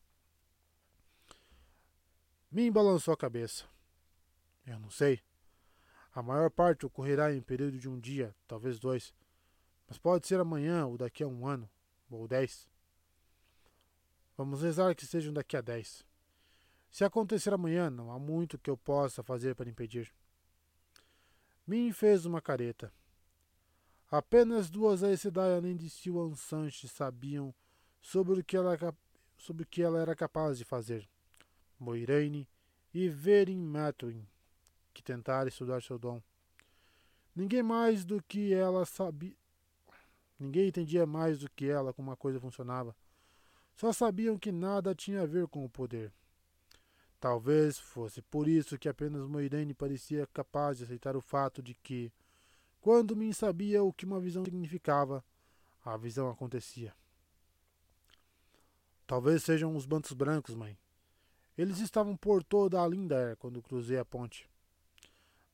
Min 2.51 2.73
balançou 2.73 3.15
a 3.15 3.17
cabeça. 3.17 3.65
Eu 4.67 4.81
não 4.81 4.91
sei. 4.91 5.23
A 6.13 6.21
maior 6.21 6.51
parte 6.51 6.85
ocorrerá 6.85 7.33
em 7.33 7.41
período 7.41 7.79
de 7.79 7.89
um 7.89 8.01
dia, 8.01 8.35
talvez 8.49 8.81
dois. 8.81 9.15
Mas 9.87 9.99
pode 9.99 10.27
ser 10.27 10.41
amanhã 10.41 10.87
ou 10.87 10.99
daqui 10.99 11.23
a 11.23 11.29
um 11.29 11.47
ano, 11.47 11.71
ou 12.11 12.27
dez. 12.27 12.69
Vamos 14.37 14.63
rezar 14.63 14.95
que 14.97 15.07
sejam 15.07 15.33
daqui 15.33 15.57
a 15.57 15.61
dez. 15.61 16.05
Se 16.91 17.05
acontecer 17.05 17.53
amanhã, 17.53 17.89
não 17.89 18.11
há 18.11 18.19
muito 18.19 18.59
que 18.59 18.71
eu 18.71 18.77
possa 18.77 19.23
fazer 19.23 19.55
para 19.55 19.71
impedir. 19.71 20.13
Min 21.65 21.93
fez 21.93 22.27
uma 22.27 22.41
careta. 22.41 22.93
Apenas 24.11 24.71
duas 24.71 25.03
Aes 25.03 25.27
além 25.27 25.77
de 25.77 25.91
Siwan 25.91 26.35
Sanche 26.35 26.89
sabiam 26.89 27.55
sobre 28.01 28.41
o 28.41 28.45
que 28.45 28.57
ela, 28.57 28.77
sobre 29.37 29.65
o 29.65 29.67
que 29.67 29.83
ela 29.83 30.01
era 30.01 30.15
capaz 30.15 30.59
de 30.59 30.65
fazer. 30.65 31.09
Moiraine 31.79 32.49
e 32.95 33.09
Verin 33.09 33.59
Matwin, 33.59 34.27
que 34.95 35.03
tentaram 35.03 35.49
estudar 35.49 35.83
seu 35.83 35.99
dom. 35.99 36.23
Ninguém 37.35 37.63
mais 37.63 38.05
do 38.05 38.23
que 38.23 38.55
ela 38.55 38.87
sabia. 38.87 39.37
Ninguém 40.39 40.69
entendia 40.69 41.05
mais 41.05 41.41
do 41.41 41.51
que 41.51 41.67
ela 41.67 41.93
como 41.93 42.11
a 42.11 42.17
coisa 42.17 42.41
funcionava. 42.41 42.97
Só 43.75 43.93
sabiam 43.93 44.39
que 44.39 44.53
nada 44.53 44.95
tinha 44.95 45.23
a 45.23 45.27
ver 45.27 45.47
com 45.49 45.65
o 45.65 45.69
poder. 45.69 46.13
Talvez 47.21 47.79
fosse 47.79 48.23
por 48.23 48.47
isso 48.47 48.79
que 48.79 48.89
apenas 48.89 49.27
Moiraine 49.27 49.75
parecia 49.75 50.27
capaz 50.29 50.79
de 50.79 50.85
aceitar 50.85 51.17
o 51.17 51.21
fato 51.21 51.63
de 51.63 51.75
que, 51.75 52.13
quando 52.87 53.17
Min 53.17 53.33
sabia 53.33 53.83
o 53.83 53.93
que 53.93 54.05
uma 54.05 54.21
visão 54.21 54.45
significava, 54.45 55.25
a 55.85 55.97
visão 55.97 56.31
acontecia. 56.31 56.95
Talvez 59.09 59.43
sejam 59.43 59.75
os 59.75 59.85
bantos 59.85 60.13
brancos, 60.13 60.55
mãe. 60.55 60.79
Eles 61.59 61.81
estavam 61.81 62.17
por 62.17 62.45
toda 62.45 62.81
a 62.81 62.87
Lindair 62.87 63.37
quando 63.39 63.61
cruzei 63.61 63.99
a 63.99 64.05
ponte. 64.05 64.49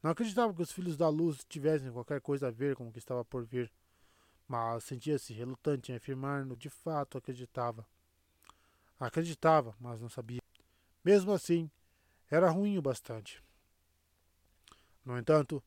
Não 0.03 0.11
acreditava 0.11 0.53
que 0.53 0.61
os 0.61 0.73
filhos 0.73 0.95
da 0.95 1.09
luz 1.09 1.43
tivessem 1.49 1.91
qualquer 1.91 2.21
coisa 2.21 2.49
a 2.49 2.51
ver 2.51 2.77
com 2.77 2.87
o 2.87 2.93
que 2.93 2.99
estava 2.99 3.25
por 3.25 3.47
vir, 3.47 3.73
mas 4.47 4.85
sentia-se 4.85 5.33
relutante 5.33 5.91
em 5.91 5.95
afirmar 5.95 6.45
no 6.45 6.55
de 6.55 6.69
fato 6.69 7.17
acreditava. 7.17 7.87
Acreditava, 9.01 9.75
mas 9.81 10.03
não 10.03 10.11
sabia. 10.11 10.43
Mesmo 11.03 11.33
assim, 11.33 11.71
era 12.31 12.51
ruim 12.51 12.77
o 12.77 12.83
bastante. 12.83 13.43
No 15.03 15.19
entanto, 15.19 15.65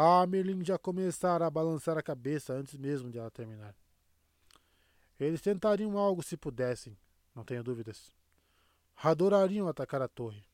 a 0.00 0.24
Merlin 0.28 0.64
já 0.64 0.78
começara 0.78 1.44
a 1.44 1.50
balançar 1.50 1.98
a 1.98 2.02
cabeça 2.02 2.52
antes 2.52 2.76
mesmo 2.76 3.10
de 3.10 3.18
ela 3.18 3.32
terminar. 3.32 3.74
Eles 5.18 5.40
tentariam 5.40 5.98
algo 5.98 6.22
se 6.22 6.36
pudessem, 6.36 6.96
não 7.34 7.44
tenho 7.44 7.64
dúvidas. 7.64 8.12
Adorariam 9.02 9.66
atacar 9.66 10.00
a 10.00 10.06
torre. 10.06 10.44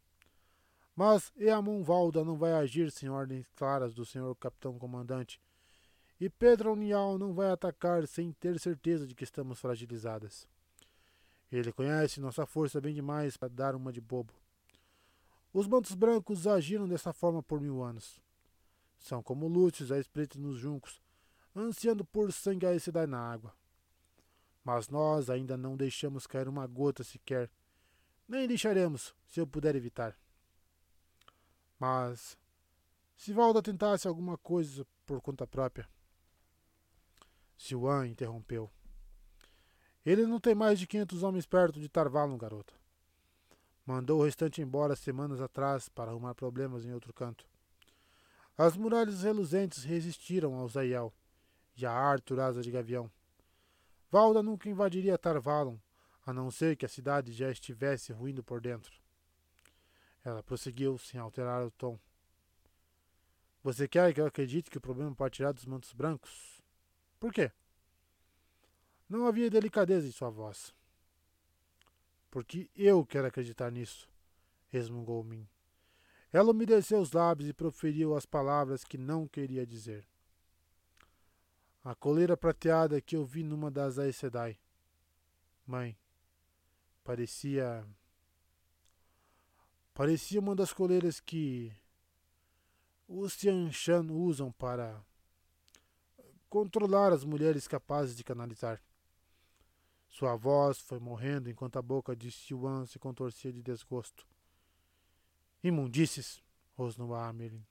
Mas 0.97 1.31
Eamon 1.37 1.83
Valda 1.83 2.25
não 2.25 2.39
vai 2.39 2.55
agir 2.55 2.91
sem 2.91 3.11
ordens 3.11 3.47
claras 3.55 3.93
do 3.93 4.07
senhor 4.07 4.35
capitão 4.37 4.79
comandante. 4.79 5.39
E 6.19 6.31
Pedro 6.31 6.73
Unial 6.73 7.19
não 7.19 7.35
vai 7.35 7.51
atacar 7.51 8.07
sem 8.07 8.33
ter 8.33 8.59
certeza 8.59 9.07
de 9.07 9.15
que 9.15 9.25
estamos 9.25 9.59
fragilizadas. 9.59 10.49
Ele 11.53 11.71
conhece 11.71 12.19
nossa 12.19 12.47
força 12.47 12.81
bem 12.81 12.95
demais 12.95 13.37
para 13.37 13.49
dar 13.49 13.75
uma 13.75 13.93
de 13.93 14.01
bobo. 14.01 14.33
Os 15.53 15.67
mantos 15.67 15.95
brancos 15.95 16.47
agiram 16.47 16.89
dessa 16.89 17.13
forma 17.13 17.43
por 17.43 17.61
mil 17.61 17.83
anos. 17.83 18.25
São 19.05 19.23
como 19.23 19.47
lúcios 19.47 19.93
a 19.93 19.99
espreita 19.99 20.39
nos 20.39 20.57
juncos, 20.57 20.99
ansiando 21.55 22.07
por 22.07 22.33
sangue 22.33 22.65
a 22.65 22.75
esse 22.75 22.91
na 23.07 23.19
água. 23.19 23.55
Mas 24.65 24.89
nós 24.89 25.29
ainda 25.29 25.59
não 25.59 25.77
deixamos 25.77 26.27
cair 26.27 26.49
uma 26.49 26.67
gota 26.67 27.05
sequer. 27.05 27.51
Nem 28.27 28.49
deixaremos, 28.49 29.15
se 29.27 29.39
eu 29.39 29.47
puder 29.47 29.77
evitar. 29.77 30.19
Mas, 31.79 32.39
se 33.15 33.31
Valda 33.35 33.61
tentasse 33.61 34.09
alguma 34.09 34.39
coisa 34.39 34.87
por 35.05 35.21
conta 35.21 35.47
própria. 35.47 35.87
Siwan 37.59 38.07
interrompeu. 38.07 38.71
Ele 40.03 40.25
não 40.27 40.41
tem 40.41 40.55
mais 40.55 40.79
de 40.79 40.87
quinhentos 40.87 41.23
homens 41.23 41.45
perto 41.45 41.79
de 41.79 41.91
Tarvalon, 41.91 42.39
garota. 42.39 42.73
Mandou 43.85 44.21
o 44.21 44.25
restante 44.25 44.63
embora 44.63 44.97
semanas 44.97 45.43
atrás 45.43 45.91
para 45.91 46.11
arrumar 46.11 46.35
problemas 46.35 46.87
em 46.87 46.95
outro 46.95 47.13
canto. 47.13 47.47
As 48.57 48.77
muralhas 48.77 49.23
reluzentes 49.23 49.83
resistiram 49.83 50.55
ao 50.55 50.69
Zaiel 50.69 51.13
e 51.77 51.85
a 51.85 51.91
Arthur 51.91 52.39
Asa 52.39 52.63
de 52.63 52.71
Gavião. 52.71 53.11
Valda 54.11 54.43
nunca 54.45 54.69
invadiria 54.69 55.19
Tarvalon, 55.19 55.77
a 56.25 56.33
não 56.33 56.51
ser 56.51 56.77
que 56.77 56.87
a 56.87 56.89
cidade 56.89 57.33
já 57.33 57.51
estivesse 57.51 58.13
ruindo 58.13 58.45
por 58.45 58.61
dentro. 58.61 58.93
Ela 60.25 60.43
prosseguiu 60.43 60.97
sem 60.99 61.19
alterar 61.19 61.65
o 61.65 61.71
tom. 61.73 61.99
Você 63.63 63.89
quer 63.89 64.15
que 64.15 64.21
eu 64.21 64.27
acredite 64.27 64.71
que 64.71 64.79
o 64.79 64.81
problema 64.81 65.15
partirá 65.15 65.51
dos 65.51 65.65
mantos 65.65 65.93
brancos? 65.93 66.63
Por 67.19 67.33
quê? 67.33 67.51
Não 69.09 69.27
havia 69.27 69.51
delicadeza 69.51 70.07
em 70.07 70.13
sua 70.13 70.31
voz. 70.31 70.73
Porque 72.31 72.71
eu 72.77 73.05
quero 73.05 73.27
acreditar 73.27 73.71
nisso, 73.73 74.09
resmungou 74.69 75.25
Min. 75.25 75.49
Ela 76.35 76.51
umedeceu 76.51 77.01
os 77.01 77.13
lábios 77.13 77.49
e 77.49 77.53
proferiu 77.53 78.17
as 78.17 78.27
palavras 78.27 78.83
que 78.83 78.99
não 78.99 79.25
queria 79.25 79.65
dizer. 79.65 80.05
A 81.85 81.95
coleira 81.95 82.37
prateada 82.37 83.01
que 83.01 83.15
eu 83.15 83.25
vi 83.25 83.45
numa 83.45 83.71
das 83.71 84.01
Aes 84.01 84.17
Sedai. 84.17 84.59
Mãe, 85.65 85.97
parecia. 87.05 87.87
Parecia 89.95 90.41
uma 90.41 90.57
das 90.57 90.73
coleiras 90.73 91.21
que 91.21 91.73
os 93.07 93.37
Tianshan 93.37 94.11
usam 94.11 94.51
para 94.51 95.01
controlar 96.51 97.13
as 97.13 97.23
mulheres 97.23 97.69
capazes 97.69 98.17
de 98.17 98.25
canalizar. 98.25 98.83
Sua 100.09 100.35
voz 100.35 100.81
foi 100.81 100.99
morrendo 100.99 101.49
enquanto 101.49 101.77
a 101.77 101.83
boca 101.83 102.17
de 102.17 102.33
Siwan 102.33 102.87
se 102.87 102.99
contorcia 102.99 103.53
de 103.53 103.63
desgosto. 103.63 104.27
Imundícies, 105.65 106.43
rosnou 106.75 107.15
a 107.15 107.27
Amelin. 107.27 107.65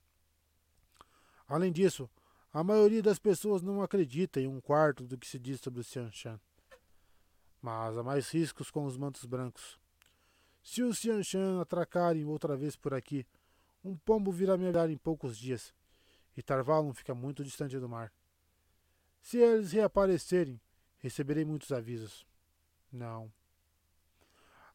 Além 1.48 1.72
disso, 1.72 2.10
a 2.52 2.64
maioria 2.64 3.04
das 3.04 3.20
pessoas 3.20 3.62
não 3.62 3.84
acredita 3.84 4.42
em 4.42 4.48
um 4.48 4.60
quarto 4.60 5.06
do 5.06 5.16
que 5.16 5.28
se 5.28 5.38
diz 5.38 5.62
sobre 5.62 5.82
o 5.82 5.84
Xianshan. 5.84 6.40
Mas 7.62 7.96
há 7.96 8.02
mais 8.02 8.32
riscos 8.32 8.72
com 8.72 8.86
os 8.86 8.98
mantos 8.98 9.26
brancos. 9.26 9.80
Se 10.64 10.82
os 10.82 10.98
Xianshan 10.98 11.62
atracarem 11.62 12.26
outra 12.26 12.58
vez 12.58 12.76
por 12.76 12.96
aqui, 12.96 13.28
um 13.84 13.96
pombo 13.96 14.32
virá 14.32 14.58
me 14.58 14.66
olhar 14.66 14.90
em 14.90 14.98
poucos 14.98 15.38
dias, 15.38 15.72
e 16.36 16.42
Tarvalon 16.42 16.94
fica 16.94 17.14
muito 17.14 17.44
distante 17.44 17.78
do 17.78 17.88
mar. 17.88 18.12
Se 19.22 19.38
eles 19.38 19.72
reaparecerem, 19.72 20.60
receberei 20.98 21.46
muitos 21.46 21.72
avisos. 21.72 22.26
Não. 22.92 23.32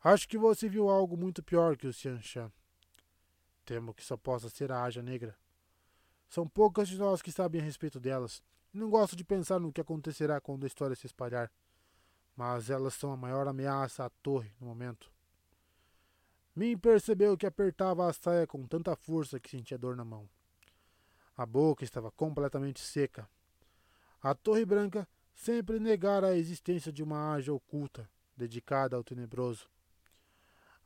Acho 0.05 0.29
que 0.29 0.39
você 0.39 0.69
viu 0.69 0.89
algo 0.89 1.17
muito 1.17 1.43
pior 1.43 1.77
que 1.77 1.89
o 1.89 1.93
Xianshan. 1.93 2.53
Temo 3.69 3.93
que 3.93 4.03
só 4.03 4.17
possa 4.17 4.49
ser 4.49 4.73
a 4.73 4.83
Aja 4.83 5.03
Negra. 5.03 5.37
São 6.27 6.49
poucas 6.49 6.89
de 6.89 6.97
nós 6.97 7.21
que 7.21 7.31
sabem 7.31 7.61
a 7.61 7.65
respeito 7.65 8.01
delas, 8.01 8.43
e 8.73 8.79
não 8.79 8.89
gosto 8.89 9.15
de 9.15 9.23
pensar 9.23 9.61
no 9.61 9.71
que 9.71 9.79
acontecerá 9.83 10.41
quando 10.41 10.65
a 10.65 10.67
história 10.67 10.97
se 10.97 11.05
espalhar. 11.05 11.53
Mas 12.35 12.71
elas 12.71 12.95
são 12.95 13.13
a 13.13 13.17
maior 13.17 13.47
ameaça 13.47 14.07
à 14.07 14.09
torre 14.09 14.51
no 14.59 14.69
momento. 14.69 15.13
Min 16.57 16.79
percebeu 16.79 17.37
que 17.37 17.45
apertava 17.45 18.09
a 18.09 18.13
saia 18.15 18.47
com 18.47 18.67
tanta 18.67 18.97
força 18.97 19.39
que 19.39 19.51
sentia 19.51 19.77
dor 19.77 19.95
na 19.95 20.05
mão. 20.05 20.27
A 21.37 21.45
boca 21.45 21.85
estava 21.85 22.11
completamente 22.11 22.81
seca. 22.81 23.29
A 24.23 24.35
Torre 24.35 24.65
Branca 24.65 25.07
sempre 25.35 25.79
negara 25.79 26.29
a 26.29 26.39
existência 26.39 26.91
de 26.91 27.03
uma 27.03 27.35
ágia 27.35 27.53
oculta 27.53 28.09
dedicada 28.35 28.97
ao 28.97 29.05
tenebroso. 29.05 29.69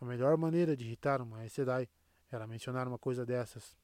A 0.00 0.04
melhor 0.04 0.36
maneira 0.36 0.76
de 0.76 0.84
irritar 0.84 1.22
uma 1.22 1.48
Sedai 1.48 1.88
era 2.34 2.46
mencionar 2.46 2.88
uma 2.88 2.98
coisa 2.98 3.24
dessas. 3.24 3.76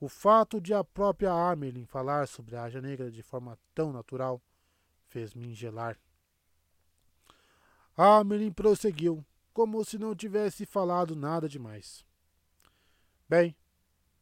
O 0.00 0.08
fato 0.08 0.60
de 0.60 0.72
a 0.72 0.82
própria 0.82 1.32
Amelin 1.32 1.84
falar 1.84 2.26
sobre 2.26 2.56
a 2.56 2.62
Ágia 2.62 2.80
Negra 2.80 3.10
de 3.10 3.22
forma 3.22 3.58
tão 3.74 3.92
natural 3.92 4.40
fez-me 5.08 5.54
gelar. 5.54 5.98
Amelin 7.96 8.52
prosseguiu, 8.52 9.24
como 9.52 9.84
se 9.84 9.98
não 9.98 10.14
tivesse 10.14 10.64
falado 10.64 11.14
nada 11.14 11.48
demais. 11.48 12.04
Bem, 13.28 13.54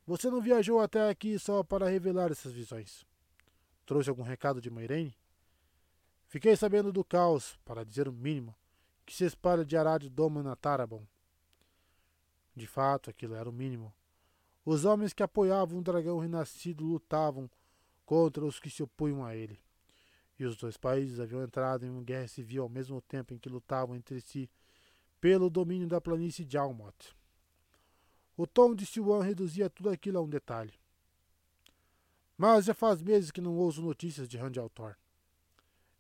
você 0.06 0.30
não 0.30 0.40
viajou 0.40 0.80
até 0.80 1.08
aqui 1.08 1.38
só 1.38 1.62
para 1.62 1.88
revelar 1.88 2.32
essas 2.32 2.52
visões. 2.52 3.06
Trouxe 3.86 4.10
algum 4.10 4.22
recado 4.22 4.60
de 4.60 4.70
Moirene? 4.70 5.16
Fiquei 6.26 6.56
sabendo 6.56 6.92
do 6.92 7.04
caos, 7.04 7.58
para 7.64 7.84
dizer 7.84 8.08
o 8.08 8.12
mínimo, 8.12 8.54
que 9.06 9.14
se 9.14 9.24
espalha 9.24 9.64
de 9.64 9.76
Arad 9.76 10.04
Doma 10.08 10.42
na 10.42 10.56
Tarabon. 10.56 11.06
De 12.58 12.66
fato, 12.66 13.08
aquilo 13.08 13.36
era 13.36 13.48
o 13.48 13.52
mínimo. 13.52 13.94
Os 14.64 14.84
homens 14.84 15.12
que 15.12 15.22
apoiavam 15.22 15.78
o 15.78 15.82
dragão 15.82 16.18
renascido 16.18 16.84
lutavam 16.84 17.48
contra 18.04 18.44
os 18.44 18.58
que 18.58 18.68
se 18.68 18.82
opunham 18.82 19.24
a 19.24 19.36
ele. 19.36 19.60
E 20.36 20.44
os 20.44 20.56
dois 20.56 20.76
países 20.76 21.20
haviam 21.20 21.40
entrado 21.40 21.86
em 21.86 21.88
uma 21.88 22.02
guerra 22.02 22.26
civil 22.26 22.64
ao 22.64 22.68
mesmo 22.68 23.00
tempo 23.00 23.32
em 23.32 23.38
que 23.38 23.48
lutavam 23.48 23.94
entre 23.94 24.20
si 24.20 24.50
pelo 25.20 25.48
domínio 25.48 25.86
da 25.86 26.00
planície 26.00 26.44
de 26.44 26.58
Almot. 26.58 27.16
O 28.36 28.44
tom 28.44 28.74
de 28.74 28.84
Siwan 28.84 29.22
reduzia 29.22 29.70
tudo 29.70 29.90
aquilo 29.90 30.18
a 30.18 30.22
um 30.22 30.28
detalhe. 30.28 30.74
Mas 32.36 32.64
já 32.64 32.74
faz 32.74 33.00
meses 33.00 33.30
que 33.30 33.40
não 33.40 33.56
ouço 33.56 33.80
notícias 33.80 34.28
de 34.28 34.36
Randy 34.36 34.58
Altor. 34.58 34.96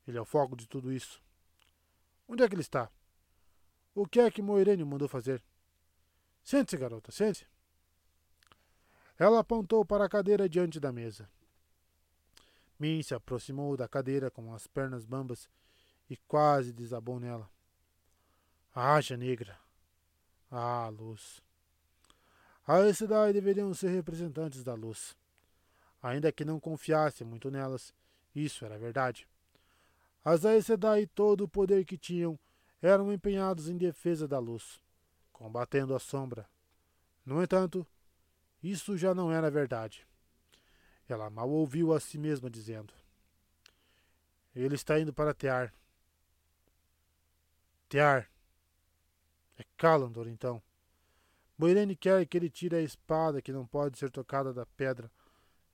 Ele 0.08 0.18
é 0.18 0.20
o 0.20 0.24
foco 0.24 0.56
de 0.56 0.66
tudo 0.66 0.92
isso. 0.92 1.22
Onde 2.28 2.42
é 2.42 2.48
que 2.48 2.54
ele 2.54 2.62
está? 2.62 2.90
O 3.94 4.06
que 4.06 4.18
é 4.18 4.28
que 4.28 4.42
Moirene 4.42 4.84
mandou 4.84 5.06
fazer? 5.06 5.42
Sente-se, 6.42 6.76
garota, 6.76 7.12
sente-se. 7.12 7.46
Ela 9.18 9.40
apontou 9.40 9.84
para 9.84 10.04
a 10.04 10.08
cadeira 10.08 10.48
diante 10.48 10.78
da 10.78 10.92
mesa. 10.92 11.28
Min 12.78 13.02
se 13.02 13.14
aproximou 13.14 13.76
da 13.76 13.88
cadeira 13.88 14.30
com 14.30 14.54
as 14.54 14.66
pernas 14.66 15.04
bambas 15.04 15.48
e 16.08 16.16
quase 16.16 16.72
desabou 16.72 17.18
nela. 17.18 17.50
Haja 18.74 19.16
negra. 19.16 19.58
Ah, 20.50 20.88
luz. 20.88 21.42
A 22.66 22.92
cidade 22.94 23.32
deveriam 23.32 23.74
ser 23.74 23.88
representantes 23.88 24.62
da 24.62 24.74
luz. 24.74 25.16
Ainda 26.02 26.30
que 26.30 26.44
não 26.44 26.60
confiasse 26.60 27.24
muito 27.24 27.50
nelas, 27.50 27.92
isso 28.34 28.64
era 28.64 28.78
verdade. 28.78 29.26
As 30.24 30.44
Aes 30.44 30.66
Sedai 30.66 31.02
e 31.02 31.06
todo 31.06 31.44
o 31.44 31.48
poder 31.48 31.84
que 31.84 31.96
tinham 31.96 32.38
eram 32.80 33.12
empenhados 33.12 33.68
em 33.68 33.76
defesa 33.76 34.28
da 34.28 34.38
luz, 34.38 34.80
combatendo 35.38 35.94
a 35.94 36.00
sombra. 36.00 36.48
No 37.24 37.40
entanto, 37.40 37.86
isso 38.60 38.98
já 38.98 39.14
não 39.14 39.30
era 39.32 39.48
verdade. 39.48 40.04
Ela 41.08 41.30
mal 41.30 41.48
ouviu 41.48 41.94
a 41.94 42.00
si 42.00 42.18
mesma 42.18 42.50
dizendo: 42.50 42.92
Ele 44.54 44.74
está 44.74 44.98
indo 44.98 45.12
para 45.12 45.32
Tear. 45.32 45.72
Tear. 47.88 48.28
É 49.56 49.64
Calandor, 49.76 50.26
então. 50.26 50.60
Moirene 51.56 51.94
quer 51.94 52.26
que 52.26 52.36
ele 52.36 52.50
tire 52.50 52.74
a 52.74 52.82
espada 52.82 53.40
que 53.40 53.52
não 53.52 53.64
pode 53.64 53.96
ser 53.96 54.10
tocada 54.10 54.52
da 54.52 54.66
pedra 54.66 55.10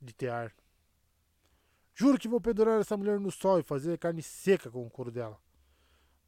de 0.01 0.13
Tear. 0.13 0.55
Juro 1.95 2.19
que 2.19 2.29
vou 2.29 2.41
pendurar 2.41 2.81
essa 2.81 2.97
mulher 2.97 3.19
no 3.19 3.31
sol 3.31 3.61
e 3.61 3.63
fazer 3.63 3.99
carne 3.99 4.23
seca 4.23 4.71
com 4.71 4.87
o 4.87 4.91
couro 4.91 5.11
dela. 5.11 5.41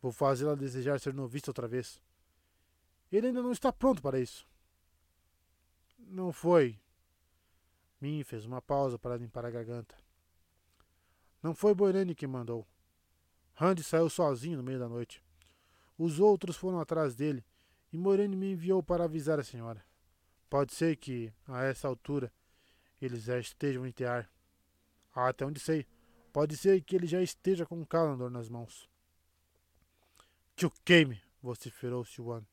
Vou 0.01 0.12
fazê-la 0.12 0.55
desejar 0.55 1.01
ser 1.01 1.12
novista 1.12 1.51
outra 1.51 1.68
vez. 1.68 2.01
Ele 3.11 3.29
ainda 3.29 3.43
não 3.43 3.53
está 3.53 3.73
pronto 3.73 4.03
para 4.03 4.19
isso. 4.21 4.49
Não 5.99 6.33
foi. 6.33 6.79
Min 8.01 8.23
fez 8.25 8.45
uma 8.45 8.61
pausa 8.61 8.99
para 8.99 9.17
limpar 9.17 9.45
a 9.45 9.51
garganta. 9.51 9.95
Não 11.43 11.55
foi 11.55 11.75
Boirene 11.75 12.15
que 12.15 12.27
mandou. 12.27 12.67
Randy 13.55 13.83
saiu 13.83 14.11
sozinho 14.11 14.59
no 14.59 14.63
meio 14.63 14.79
da 14.79 14.89
noite. 14.89 15.23
Os 15.97 16.21
outros 16.21 16.57
foram 16.57 16.79
atrás 16.79 17.15
dele 17.15 17.45
e 17.93 17.97
Moirene 17.97 18.37
me 18.37 18.53
enviou 18.53 18.83
para 18.83 19.05
avisar 19.05 19.39
a 19.41 19.45
senhora. 19.45 19.85
Pode 20.51 20.75
ser 20.75 20.97
que, 20.97 21.33
a 21.47 21.65
essa 21.65 21.89
altura, 21.89 22.33
eles 23.01 23.25
já 23.25 23.39
estejam 23.39 23.87
em 23.87 23.93
Tear. 23.93 24.31
Ah, 25.15 25.29
até 25.29 25.45
onde 25.47 25.59
sei. 25.59 25.87
Pode 26.33 26.57
ser 26.57 26.83
que 26.83 26.95
ele 26.95 27.07
já 27.07 27.23
esteja 27.23 27.65
com 27.65 27.81
o 27.81 27.87
Calandor 27.87 28.31
nas 28.31 28.49
mãos. 28.49 28.89
Que 30.55 30.67
o 30.67 30.71
queime, 30.85 31.23
vociferou 31.43 32.05
Siwan. 32.05 32.45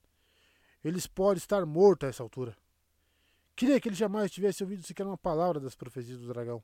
Eles 0.84 1.08
podem 1.08 1.38
estar 1.38 1.66
mortos 1.66 2.08
a 2.08 2.10
essa 2.10 2.24
altura. 2.24 2.58
Queria 3.56 3.80
que 3.80 3.88
ele 3.88 3.96
jamais 3.96 4.32
tivesse 4.32 4.64
ouvido 4.64 4.84
sequer 4.84 5.06
uma 5.06 5.18
palavra 5.18 5.60
das 5.60 5.76
profecias 5.76 6.20
do 6.20 6.28
dragão. 6.28 6.64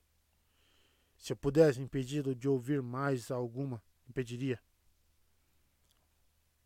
Se 1.17 1.34
eu 1.34 1.38
pudesse 1.38 1.82
impedi-lo 1.82 2.36
de 2.36 2.47
ouvir 2.47 2.82
mais 2.82 3.30
alguma, 3.30 3.82
impediria. 4.09 4.59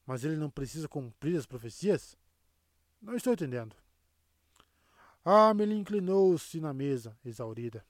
Mas 0.06 0.24
ele 0.24 0.38
não 0.38 0.50
precisa 0.50 0.88
cumprir 0.88 1.38
as 1.38 1.46
profecias? 1.46 2.18
Não 3.02 3.16
estou 3.16 3.34
entendendo. 3.34 3.76
Amelie 5.24 5.78
inclinou-se 5.78 6.60
na 6.60 6.74
mesa, 6.74 7.18
exaurida 7.24 7.86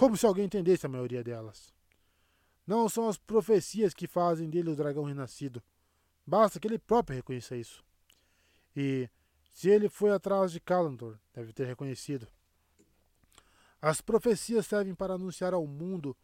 como 0.00 0.16
se 0.16 0.24
alguém 0.24 0.46
entendesse 0.46 0.86
a 0.86 0.88
maioria 0.88 1.22
delas. 1.22 1.74
Não 2.66 2.88
são 2.88 3.06
as 3.06 3.18
profecias 3.18 3.92
que 3.92 4.06
fazem 4.06 4.48
dele 4.48 4.70
o 4.70 4.74
dragão 4.74 5.04
renascido. 5.04 5.62
Basta 6.26 6.58
que 6.58 6.66
ele 6.66 6.78
próprio 6.78 7.16
reconheça 7.16 7.54
isso. 7.54 7.84
E, 8.76 9.08
se 9.52 9.68
ele 9.68 9.88
foi 9.88 10.10
atrás 10.10 10.52
de 10.52 10.60
Kalandor, 10.60 11.18
deve 11.32 11.52
ter 11.52 11.66
reconhecido. 11.66 12.26
As 13.80 14.00
profecias 14.00 14.66
servem 14.66 14.94
para 14.94 15.14
anunciar 15.14 15.54
ao 15.54 15.66
mundo 15.66 16.16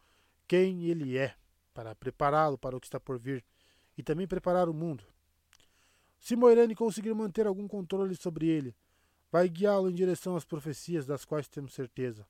quem 0.47 0.85
ele 0.85 1.17
é, 1.17 1.35
para 1.73 1.95
prepará-lo 1.95 2.59
para 2.59 2.77
o 2.77 2.81
que 2.81 2.87
está 2.87 3.01
por 3.01 3.19
vir 3.19 3.45
e 3.97 4.03
também 4.03 4.27
preparar 4.27 4.69
o 4.69 4.75
mundo. 4.75 5.05
Se 6.19 6.37
Moirane 6.37 6.75
conseguir 6.75 7.15
manter 7.15 7.47
algum 7.47 7.67
controle 7.67 8.15
sobre 8.15 8.47
ele, 8.47 8.75
vai 9.31 9.49
guiá-lo 9.49 9.91
em 9.91 9.95
direção 9.95 10.37
às 10.37 10.45
profecias 10.45 11.07
das 11.07 11.25
quais 11.25 11.49
temos 11.49 11.75
certeza 11.75 12.27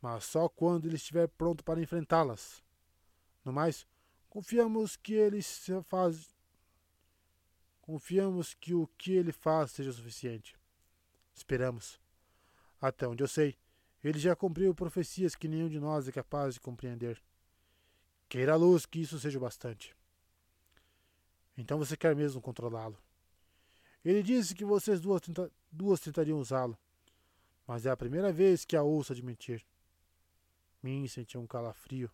mas 0.00 0.24
só 0.24 0.48
quando 0.48 0.86
ele 0.86 0.96
estiver 0.96 1.28
pronto 1.28 1.62
para 1.62 1.80
enfrentá-las. 1.80 2.62
No 3.44 3.52
mais, 3.52 3.86
confiamos 4.28 4.96
que 4.96 5.12
ele 5.12 5.40
faz 5.84 6.34
Confiamos 7.90 8.54
que 8.54 8.72
o 8.72 8.86
que 8.96 9.14
ele 9.14 9.32
faz 9.32 9.72
seja 9.72 9.92
suficiente. 9.92 10.56
Esperamos. 11.34 12.00
Até 12.80 13.04
onde 13.08 13.20
eu 13.20 13.26
sei, 13.26 13.58
ele 14.04 14.16
já 14.16 14.36
cumpriu 14.36 14.72
profecias 14.72 15.34
que 15.34 15.48
nenhum 15.48 15.68
de 15.68 15.80
nós 15.80 16.06
é 16.06 16.12
capaz 16.12 16.54
de 16.54 16.60
compreender. 16.60 17.20
Queira 18.28 18.52
a 18.52 18.56
luz 18.56 18.86
que 18.86 19.00
isso 19.00 19.18
seja 19.18 19.40
bastante. 19.40 19.92
Então 21.58 21.78
você 21.78 21.96
quer 21.96 22.14
mesmo 22.14 22.40
controlá-lo. 22.40 22.96
Ele 24.04 24.22
disse 24.22 24.54
que 24.54 24.64
vocês 24.64 25.00
duas, 25.00 25.20
tenta 25.20 25.50
duas 25.68 25.98
tentariam 25.98 26.38
usá-lo, 26.38 26.78
mas 27.66 27.86
é 27.86 27.90
a 27.90 27.96
primeira 27.96 28.32
vez 28.32 28.64
que 28.64 28.76
a 28.76 28.84
ouço 28.84 29.12
admitir. 29.12 29.66
Min 30.80 31.08
sentiu 31.08 31.40
um 31.40 31.46
calafrio. 31.46 32.08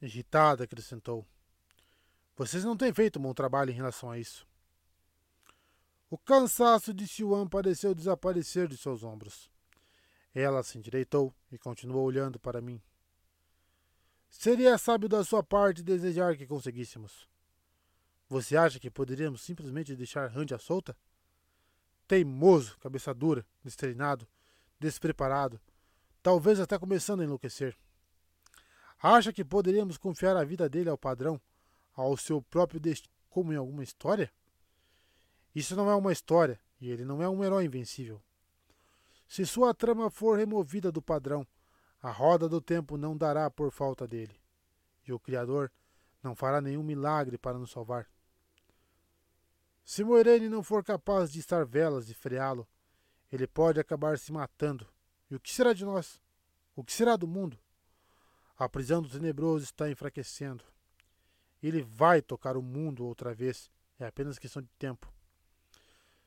Irritada, 0.00 0.64
acrescentou. 0.64 1.26
Vocês 2.36 2.64
não 2.64 2.76
têm 2.76 2.92
feito 2.92 3.18
um 3.18 3.22
bom 3.22 3.32
trabalho 3.32 3.70
em 3.70 3.74
relação 3.74 4.10
a 4.10 4.18
isso. 4.18 4.46
O 6.10 6.18
cansaço 6.18 6.92
de 6.92 7.06
Siwan 7.06 7.46
pareceu 7.46 7.94
desaparecer 7.94 8.68
de 8.68 8.76
seus 8.76 9.02
ombros. 9.02 9.50
Ela 10.34 10.62
se 10.62 10.76
endireitou 10.76 11.34
e 11.50 11.58
continuou 11.58 12.04
olhando 12.04 12.38
para 12.38 12.60
mim. 12.60 12.82
Seria 14.28 14.76
sábio 14.76 15.08
da 15.08 15.22
sua 15.22 15.44
parte 15.44 15.82
desejar 15.82 16.36
que 16.36 16.46
conseguíssemos. 16.46 17.28
Você 18.28 18.56
acha 18.56 18.80
que 18.80 18.90
poderíamos 18.90 19.42
simplesmente 19.42 19.94
deixar 19.94 20.28
Randy 20.28 20.54
à 20.54 20.58
solta? 20.58 20.96
Teimoso, 22.08 22.76
cabeça 22.78 23.14
dura, 23.14 23.46
destreinado, 23.62 24.26
despreparado, 24.80 25.60
talvez 26.22 26.58
até 26.58 26.78
começando 26.78 27.20
a 27.20 27.24
enlouquecer. 27.24 27.76
Acha 29.00 29.32
que 29.32 29.44
poderíamos 29.44 29.96
confiar 29.96 30.36
a 30.36 30.44
vida 30.44 30.68
dele 30.68 30.90
ao 30.90 30.98
padrão, 30.98 31.40
ao 31.94 32.16
seu 32.16 32.42
próprio 32.42 32.80
destino, 32.80 33.14
como 33.30 33.52
em 33.52 33.56
alguma 33.56 33.82
história? 33.82 34.32
Isso 35.54 35.76
não 35.76 35.88
é 35.90 35.94
uma 35.94 36.12
história, 36.12 36.60
e 36.80 36.90
ele 36.90 37.04
não 37.04 37.22
é 37.22 37.28
um 37.28 37.44
herói 37.44 37.64
invencível. 37.64 38.20
Se 39.28 39.46
sua 39.46 39.72
trama 39.72 40.10
for 40.10 40.38
removida 40.38 40.90
do 40.92 41.00
padrão, 41.00 41.46
a 42.02 42.10
roda 42.10 42.48
do 42.48 42.60
tempo 42.60 42.96
não 42.96 43.16
dará 43.16 43.50
por 43.50 43.70
falta 43.70 44.06
dele, 44.06 44.38
e 45.06 45.12
o 45.12 45.18
Criador 45.18 45.72
não 46.22 46.34
fará 46.34 46.60
nenhum 46.60 46.82
milagre 46.82 47.38
para 47.38 47.58
nos 47.58 47.70
salvar. 47.70 48.08
Se 49.84 50.02
Moirene 50.02 50.48
não 50.48 50.62
for 50.62 50.82
capaz 50.82 51.30
de 51.30 51.40
estar 51.40 51.64
velas 51.64 52.08
e 52.08 52.14
freá-lo, 52.14 52.66
ele 53.30 53.46
pode 53.46 53.78
acabar 53.78 54.18
se 54.18 54.32
matando. 54.32 54.86
E 55.30 55.34
o 55.34 55.40
que 55.40 55.52
será 55.52 55.72
de 55.72 55.84
nós? 55.84 56.20
O 56.74 56.82
que 56.82 56.92
será 56.92 57.16
do 57.16 57.26
mundo? 57.26 57.58
A 58.56 58.68
prisão 58.68 59.02
do 59.02 59.08
tenebroso 59.08 59.64
está 59.64 59.90
enfraquecendo. 59.90 60.64
Ele 61.66 61.82
vai 61.82 62.20
tocar 62.20 62.58
o 62.58 62.62
mundo 62.62 63.06
outra 63.06 63.32
vez. 63.32 63.70
É 63.98 64.06
apenas 64.06 64.38
questão 64.38 64.60
de 64.60 64.68
tempo. 64.78 65.10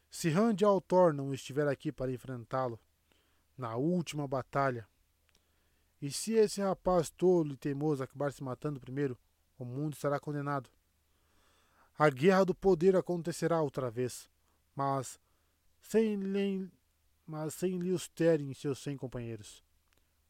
Se 0.09 0.29
Rand 0.29 0.57
Altor 0.65 1.13
não 1.13 1.31
estiver 1.31 1.67
aqui 1.67 1.91
para 1.91 2.11
enfrentá-lo, 2.11 2.79
na 3.55 3.75
última 3.75 4.27
batalha, 4.27 4.88
e 6.01 6.11
se 6.11 6.33
esse 6.33 6.61
rapaz 6.61 7.09
tolo 7.09 7.53
e 7.53 7.57
teimoso 7.57 8.03
acabar 8.03 8.31
se 8.31 8.43
matando 8.43 8.79
primeiro, 8.79 9.17
o 9.59 9.65
mundo 9.65 9.93
estará 9.93 10.19
condenado. 10.19 10.69
A 11.99 12.09
guerra 12.09 12.45
do 12.45 12.55
poder 12.55 12.95
acontecerá 12.95 13.61
outra 13.61 13.91
vez, 13.91 14.29
mas 14.75 15.19
sem, 15.81 16.17
Len, 16.17 16.71
mas 17.27 17.53
sem 17.53 17.79
e 17.79 18.55
seus 18.55 18.79
cem 18.79 18.97
companheiros. 18.97 19.63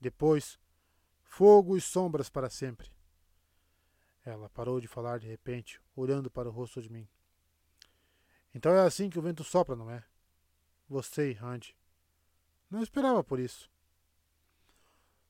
Depois, 0.02 0.60
fogo 1.24 1.78
e 1.78 1.82
sombras 1.82 2.30
para 2.30 2.50
sempre. 2.50 2.97
Ela 4.28 4.50
parou 4.50 4.82
de 4.82 4.90
falar 4.90 5.20
de 5.20 5.28
repente, 5.28 5.82
olhando 5.96 6.30
para 6.30 6.50
o 6.50 6.52
rosto 6.52 6.82
de 6.82 6.92
mim. 6.92 7.08
Então 8.54 8.74
é 8.74 8.82
assim 8.82 9.10
que 9.10 9.18
o 9.18 9.22
vento 9.22 9.42
sopra, 9.42 9.74
não 9.74 9.90
é? 9.90 10.04
Você, 10.90 11.32
Randy. 11.32 11.74
Não 12.70 12.84
esperava 12.84 13.24
por 13.24 13.40
isso. 13.40 13.72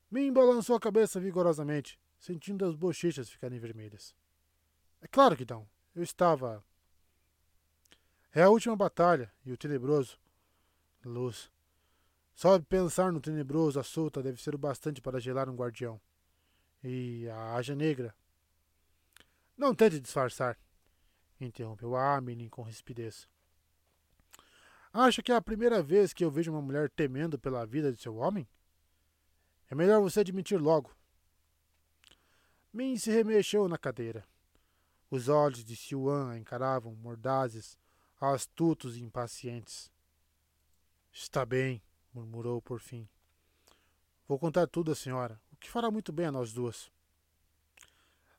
Min 0.09 0.33
balançou 0.33 0.75
a 0.75 0.79
cabeça 0.79 1.19
vigorosamente, 1.19 1.99
sentindo 2.17 2.65
as 2.65 2.73
bochechas 2.73 3.29
ficarem 3.29 3.59
vermelhas. 3.59 4.15
É 4.99 5.07
claro 5.07 5.37
que 5.37 5.45
não. 5.47 5.69
Eu 5.93 6.01
estava. 6.01 6.63
É 8.33 8.41
a 8.41 8.49
última 8.49 8.75
batalha 8.75 9.31
e 9.45 9.51
o 9.51 9.57
tenebroso. 9.57 10.17
Luz. 11.05 11.51
Só 12.33 12.59
pensar 12.59 13.11
no 13.11 13.21
tenebroso, 13.21 13.79
a 13.79 13.83
solta, 13.83 14.23
deve 14.23 14.41
ser 14.41 14.55
o 14.55 14.57
bastante 14.57 15.03
para 15.03 15.19
gelar 15.19 15.47
um 15.47 15.55
guardião. 15.55 16.01
E 16.83 17.29
a 17.29 17.53
Aja 17.53 17.75
Negra. 17.75 18.15
Não 19.57 19.73
tente 19.73 19.99
disfarçar, 19.99 20.55
interrompeu 21.41 21.95
Amelin 21.95 22.47
com 22.47 22.61
rispidez. 22.61 23.27
Acha 24.93 25.23
que 25.23 25.31
é 25.31 25.35
a 25.35 25.41
primeira 25.41 25.81
vez 25.81 26.13
que 26.13 26.23
eu 26.23 26.29
vejo 26.29 26.51
uma 26.51 26.61
mulher 26.61 26.89
temendo 26.91 27.39
pela 27.39 27.65
vida 27.65 27.91
de 27.91 27.99
seu 27.99 28.15
homem? 28.17 28.47
É 29.69 29.73
melhor 29.75 29.99
você 29.99 30.19
admitir 30.19 30.59
logo. 30.61 30.95
Min 32.71 32.95
se 32.97 33.09
remexeu 33.09 33.67
na 33.67 33.77
cadeira. 33.77 34.23
Os 35.09 35.27
olhos 35.27 35.63
de 35.65 35.75
Siuan 35.75 36.31
a 36.31 36.37
encaravam, 36.37 36.93
mordazes, 36.95 37.77
astutos 38.19 38.95
e 38.95 39.01
impacientes. 39.01 39.91
Está 41.11 41.45
bem, 41.45 41.81
murmurou 42.13 42.61
por 42.61 42.79
fim. 42.79 43.09
Vou 44.27 44.37
contar 44.37 44.67
tudo 44.67 44.91
à 44.91 44.95
senhora, 44.95 45.41
o 45.51 45.55
que 45.55 45.69
fará 45.69 45.89
muito 45.89 46.11
bem 46.11 46.27
a 46.27 46.31
nós 46.31 46.53
duas. 46.53 46.91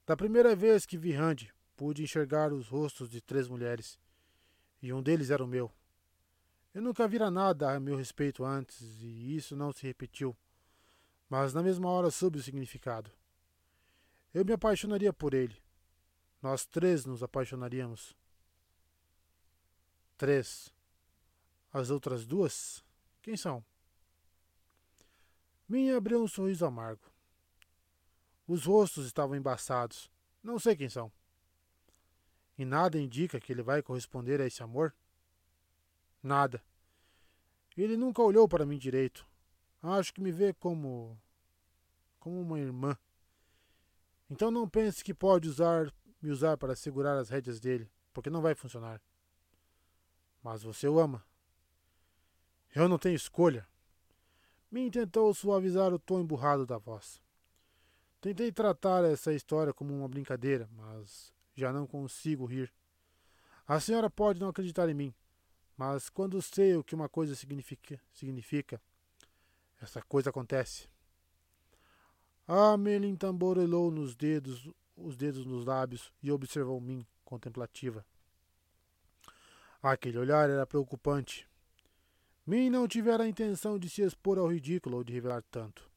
Da 0.08 0.16
primeira 0.16 0.56
vez 0.56 0.86
que 0.86 0.96
vi 0.96 1.12
Randy, 1.12 1.52
pude 1.76 2.02
enxergar 2.02 2.50
os 2.50 2.66
rostos 2.66 3.10
de 3.10 3.20
três 3.20 3.46
mulheres, 3.46 3.98
e 4.80 4.90
um 4.90 5.02
deles 5.02 5.28
era 5.28 5.44
o 5.44 5.46
meu. 5.46 5.70
Eu 6.72 6.80
nunca 6.80 7.06
vira 7.06 7.30
nada 7.30 7.74
a 7.74 7.78
meu 7.78 7.94
respeito 7.94 8.42
antes, 8.42 8.80
e 9.02 9.36
isso 9.36 9.54
não 9.54 9.70
se 9.70 9.86
repetiu, 9.86 10.34
mas 11.28 11.52
na 11.52 11.62
mesma 11.62 11.90
hora 11.90 12.10
soube 12.10 12.38
o 12.38 12.42
significado. 12.42 13.10
Eu 14.32 14.46
me 14.46 14.52
apaixonaria 14.54 15.12
por 15.12 15.34
ele, 15.34 15.62
nós 16.40 16.64
três 16.64 17.04
nos 17.04 17.22
apaixonaríamos. 17.22 18.16
Três. 20.16 20.72
As 21.70 21.90
outras 21.90 22.24
duas? 22.24 22.82
Quem 23.20 23.36
são? 23.36 23.62
Minha 25.68 25.98
abriu 25.98 26.22
um 26.22 26.26
sorriso 26.26 26.64
amargo. 26.64 27.07
Os 28.48 28.64
rostos 28.64 29.06
estavam 29.06 29.36
embaçados. 29.36 30.10
Não 30.42 30.58
sei 30.58 30.74
quem 30.74 30.88
são. 30.88 31.12
E 32.56 32.64
nada 32.64 32.98
indica 32.98 33.38
que 33.38 33.52
ele 33.52 33.62
vai 33.62 33.82
corresponder 33.82 34.40
a 34.40 34.46
esse 34.46 34.62
amor? 34.62 34.94
Nada. 36.22 36.60
Ele 37.76 37.96
nunca 37.96 38.22
olhou 38.22 38.48
para 38.48 38.66
mim 38.66 38.78
direito. 38.78 39.28
Acho 39.82 40.12
que 40.12 40.22
me 40.22 40.32
vê 40.32 40.54
como. 40.54 41.20
como 42.18 42.40
uma 42.40 42.58
irmã. 42.58 42.96
Então 44.30 44.50
não 44.50 44.68
pense 44.68 45.04
que 45.04 45.14
pode 45.14 45.48
usar 45.48 45.92
me 46.20 46.30
usar 46.30 46.56
para 46.56 46.74
segurar 46.74 47.16
as 47.16 47.28
rédeas 47.28 47.60
dele, 47.60 47.88
porque 48.12 48.30
não 48.30 48.42
vai 48.42 48.54
funcionar. 48.54 49.00
Mas 50.42 50.62
você 50.62 50.88
o 50.88 50.98
ama. 50.98 51.24
Eu 52.74 52.88
não 52.88 52.98
tenho 52.98 53.14
escolha. 53.14 53.66
Min 54.70 54.90
tentou 54.90 55.32
suavizar 55.32 55.92
o 55.92 55.98
tom 55.98 56.20
emburrado 56.20 56.66
da 56.66 56.76
voz. 56.76 57.22
Tentei 58.20 58.50
tratar 58.50 59.04
essa 59.04 59.32
história 59.32 59.72
como 59.72 59.94
uma 59.94 60.08
brincadeira, 60.08 60.68
mas 60.72 61.32
já 61.54 61.72
não 61.72 61.86
consigo 61.86 62.46
rir. 62.46 62.72
A 63.66 63.78
senhora 63.78 64.10
pode 64.10 64.40
não 64.40 64.48
acreditar 64.48 64.88
em 64.88 64.94
mim, 64.94 65.14
mas 65.76 66.08
quando 66.08 66.40
sei 66.42 66.76
o 66.76 66.82
que 66.82 66.94
uma 66.94 67.08
coisa 67.08 67.34
significa, 67.34 68.00
significa 68.12 68.80
essa 69.80 70.02
coisa 70.02 70.30
acontece. 70.30 70.88
Amelin 72.46 73.14
tamborilou 73.14 73.90
nos 73.90 74.16
dedos 74.16 74.68
os 74.98 75.16
dedos 75.16 75.46
nos 75.46 75.64
lábios 75.64 76.12
e 76.22 76.30
observou 76.30 76.80
mim, 76.80 77.06
contemplativa. 77.24 78.04
Aquele 79.80 80.18
olhar 80.18 80.50
era 80.50 80.66
preocupante. 80.66 81.48
Min 82.44 82.70
não 82.70 82.88
tivera 82.88 83.24
a 83.24 83.28
intenção 83.28 83.78
de 83.78 83.88
se 83.88 84.02
expor 84.02 84.38
ao 84.38 84.50
ridículo 84.50 84.96
ou 84.96 85.04
de 85.04 85.12
revelar 85.12 85.42
tanto. 85.50 85.87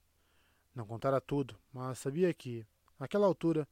Não 0.73 0.85
contara 0.85 1.19
tudo, 1.19 1.57
mas 1.73 1.99
sabia 1.99 2.33
que, 2.33 2.65
naquela 2.99 3.27
altura, 3.27 3.67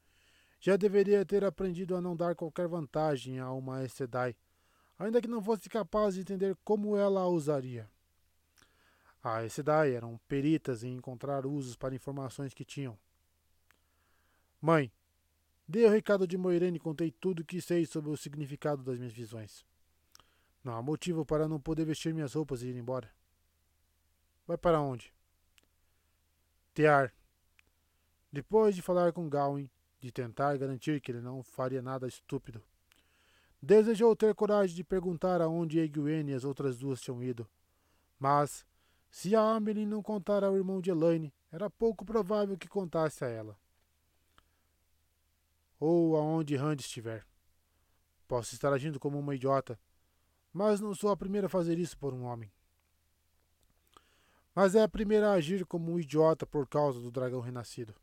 já 0.60 0.76
deveria 0.76 1.26
ter 1.26 1.44
aprendido 1.46 1.96
a 1.96 2.02
não 2.02 2.16
dar 2.16 2.36
qualquer 2.36 2.68
vantagem 2.68 3.40
a 3.40 3.52
uma 3.52 3.88
Sedai, 3.88 4.36
ainda 4.98 5.22
que 5.22 5.28
não 5.28 5.42
fosse 5.42 5.70
capaz 5.70 6.16
de 6.16 6.22
entender 6.22 6.58
como 6.64 6.98
ela 6.98 7.22
a 7.22 7.28
usaria. 7.28 7.90
As 9.24 9.54
Sedai 9.54 9.94
eram 9.94 10.20
peritas 10.28 10.84
em 10.84 10.94
encontrar 10.94 11.46
usos 11.46 11.76
para 11.76 11.96
informações 11.96 12.54
que 12.54 12.66
tinham. 12.66 12.98
Mãe, 14.62 14.92
Dei 15.72 15.86
o 15.86 15.90
recado 15.92 16.26
de 16.26 16.36
Moirene 16.36 16.78
e 16.78 16.80
contei 16.80 17.12
tudo 17.12 17.42
o 17.42 17.46
que 17.46 17.62
sei 17.62 17.86
sobre 17.86 18.10
o 18.10 18.18
significado 18.18 18.82
das 18.82 18.98
minhas 18.98 19.14
visões. 19.14 19.64
Não 20.64 20.74
há 20.74 20.82
motivo 20.82 21.24
para 21.24 21.48
não 21.48 21.62
poder 21.62 21.86
vestir 21.86 22.12
minhas 22.12 22.34
roupas 22.34 22.64
e 22.64 22.70
ir 22.70 22.76
embora. 22.76 23.08
Vai 24.48 24.58
para 24.58 24.82
onde? 24.82 25.14
Tear. 26.80 27.14
Depois 28.32 28.74
de 28.74 28.82
falar 28.82 29.12
com 29.12 29.28
Gawain, 29.28 29.70
de 30.00 30.14
tentar 30.14 30.56
garantir 30.56 31.02
que 31.02 31.12
ele 31.12 31.20
não 31.20 31.44
faria 31.44 31.82
nada 31.82 32.08
estúpido, 32.08 32.64
desejou 33.62 34.16
ter 34.16 34.34
coragem 34.34 34.78
de 34.78 34.84
perguntar 34.86 35.42
aonde 35.42 35.78
Egwene 35.78 36.32
e 36.32 36.36
as 36.36 36.46
outras 36.46 36.78
duas 36.78 37.02
tinham 37.02 37.22
ido. 37.22 37.46
Mas, 38.18 38.66
se 39.10 39.36
a 39.36 39.42
Amelie 39.42 39.86
não 39.86 40.02
contar 40.02 40.42
ao 40.42 40.56
irmão 40.56 40.80
de 40.80 40.90
Elaine, 40.90 41.34
era 41.52 41.70
pouco 41.70 42.06
provável 42.06 42.58
que 42.58 42.70
contasse 42.70 43.26
a 43.26 43.28
ela 43.28 43.60
ou 45.78 46.16
aonde 46.16 46.56
Rand 46.56 46.80
estiver. 46.80 47.28
Posso 48.26 48.54
estar 48.54 48.72
agindo 48.72 49.02
como 49.02 49.20
uma 49.20 49.36
idiota, 49.36 49.78
mas 50.54 50.80
não 50.80 50.96
sou 50.96 51.12
a 51.12 51.18
primeira 51.18 51.48
a 51.48 51.50
fazer 51.50 51.78
isso 51.78 51.98
por 51.98 52.14
um 52.14 52.24
homem. 52.24 52.50
Mas 54.54 54.76
é 54.76 54.84
a 54.84 54.88
primeira 54.88 55.30
a 55.30 55.34
agir 55.34 55.66
como 55.66 55.92
um 55.92 56.00
idiota 56.00 56.46
por 56.46 56.68
causa 56.68 57.00
do 57.00 57.12
dragão 57.12 57.40
renascido. 57.40 57.94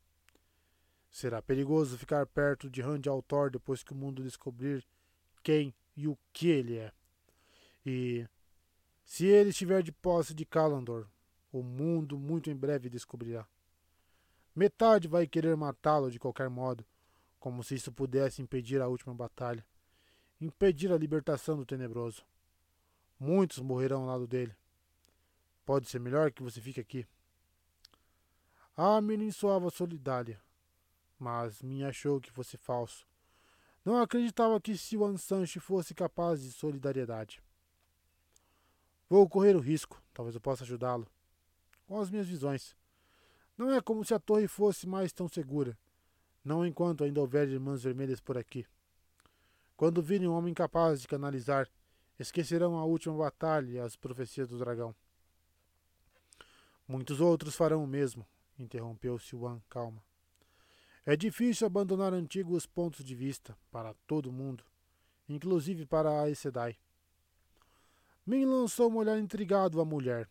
Será 1.10 1.40
perigoso 1.40 1.97
ficar 1.97 2.27
perto 2.27 2.68
de 2.68 2.82
Rand 2.82 3.02
Altor 3.09 3.51
depois 3.51 3.82
que 3.82 3.93
o 3.93 3.97
mundo 3.97 4.23
descobrir 4.23 4.86
quem 5.43 5.74
e 5.97 6.06
o 6.06 6.18
que 6.32 6.48
ele 6.48 6.77
é. 6.77 6.93
E 7.85 8.27
se 9.05 9.24
ele 9.24 9.51
estiver 9.51 9.82
de 9.82 9.93
posse 9.93 10.35
de 10.35 10.44
Kalandor, 10.44 11.06
o 11.52 11.62
mundo 11.62 12.18
muito 12.18 12.51
em 12.51 12.56
breve 12.56 12.90
descobrirá. 12.90 13.47
Metade 14.55 15.06
vai 15.06 15.27
querer 15.27 15.56
matá-lo 15.56 16.10
de 16.10 16.18
qualquer 16.18 16.51
modo, 16.51 16.85
como 17.39 17.62
se 17.62 17.74
isso 17.74 17.93
pudesse 17.93 18.43
impedir 18.43 18.82
a 18.82 18.89
última 18.89 19.14
batalha, 19.14 19.64
impedir 20.40 20.93
a 20.93 20.98
libertação 20.98 21.56
do 21.56 21.64
tenebroso. 21.64 22.24
Muitos 23.18 23.59
morrerão 23.59 24.02
ao 24.02 24.06
lado 24.09 24.27
dele. 24.27 24.55
Pode 25.67 25.87
ser 25.87 25.99
melhor 25.99 26.33
que 26.33 26.43
você 26.43 26.59
fique 26.59 26.81
aqui. 26.81 27.07
A 28.75 28.99
menina 29.03 29.33
soava 29.33 29.69
solidária, 29.69 30.41
mas 31.19 31.61
me 31.61 31.85
achou 31.85 32.19
que 32.19 32.31
fosse 32.31 32.57
falso. 32.57 33.07
Não 33.85 34.01
acreditava 34.01 34.59
que 34.59 34.79
Siwan 34.79 35.19
Sanchi 35.19 35.61
fosse 35.61 35.95
capaz 35.95 36.41
de 36.41 36.51
solidariedade. 36.53 37.43
Vou 39.11 39.29
correr 39.29 39.55
o 39.55 39.61
risco, 39.61 40.03
talvez 40.15 40.35
eu 40.35 40.41
possa 40.41 40.65
ajudá-lo. 40.65 41.07
Com 41.87 42.01
as 42.01 42.09
minhas 42.09 42.27
visões. 42.27 42.75
Não 43.59 43.71
é 43.71 43.83
como 43.83 44.05
se 44.05 44.15
a 44.15 44.19
torre 44.19 44.49
fosse 44.49 44.87
mais 44.87 45.13
tão 45.13 45.29
segura 45.29 45.77
não 46.47 46.65
enquanto 46.65 47.03
ainda 47.03 47.21
houver 47.21 47.49
irmãs 47.49 47.83
vermelhas 47.83 48.21
por 48.21 48.39
aqui. 48.39 48.65
Quando 49.77 50.01
virem 50.01 50.29
um 50.29 50.33
homem 50.33 50.55
capaz 50.55 51.03
de 51.03 51.09
canalizar 51.09 51.69
esquecerão 52.21 52.79
a 52.79 52.85
última 52.85 53.17
batalha 53.17 53.69
e 53.73 53.79
as 53.81 53.97
profecias 53.97 54.49
do 54.49 54.57
dragão. 54.57 54.95
Muitos 56.89 57.21
outros 57.21 57.57
farão 57.57 57.83
o 57.83 57.87
mesmo, 57.87 58.27
interrompeu 58.59 59.19
Siwan 59.19 59.61
calma. 59.69 60.03
É 61.05 61.17
difícil 61.17 61.67
abandonar 61.67 62.13
antigos 62.13 62.67
pontos 62.67 63.05
de 63.05 63.15
vista 63.15 63.57
para 63.71 63.95
todo 64.07 64.33
mundo, 64.33 64.65
inclusive 65.29 65.87
para 65.87 66.23
a 66.23 66.35
Sedai. 66.35 66.77
Min 68.27 68.45
lançou 68.45 68.91
um 68.91 68.97
olhar 68.97 69.19
intrigado 69.19 69.81
à 69.81 69.85
mulher. 69.85 70.29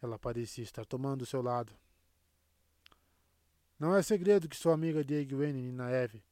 Ela 0.00 0.18
parecia 0.18 0.64
estar 0.64 0.84
tomando 0.84 1.24
seu 1.24 1.40
lado. 1.40 1.72
Não 3.78 3.94
é 3.96 4.02
segredo 4.02 4.48
que 4.48 4.56
sou 4.56 4.72
amiga 4.72 5.04
de 5.04 5.14
Egwene 5.14 5.58
e 5.58 5.62
Ninaeve, 5.62 6.22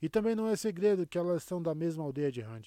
e 0.00 0.08
também 0.08 0.34
não 0.34 0.48
é 0.48 0.56
segredo 0.56 1.06
que 1.06 1.18
elas 1.18 1.44
são 1.44 1.62
da 1.62 1.74
mesma 1.74 2.02
aldeia 2.02 2.30
de 2.30 2.40
Rand. 2.40 2.64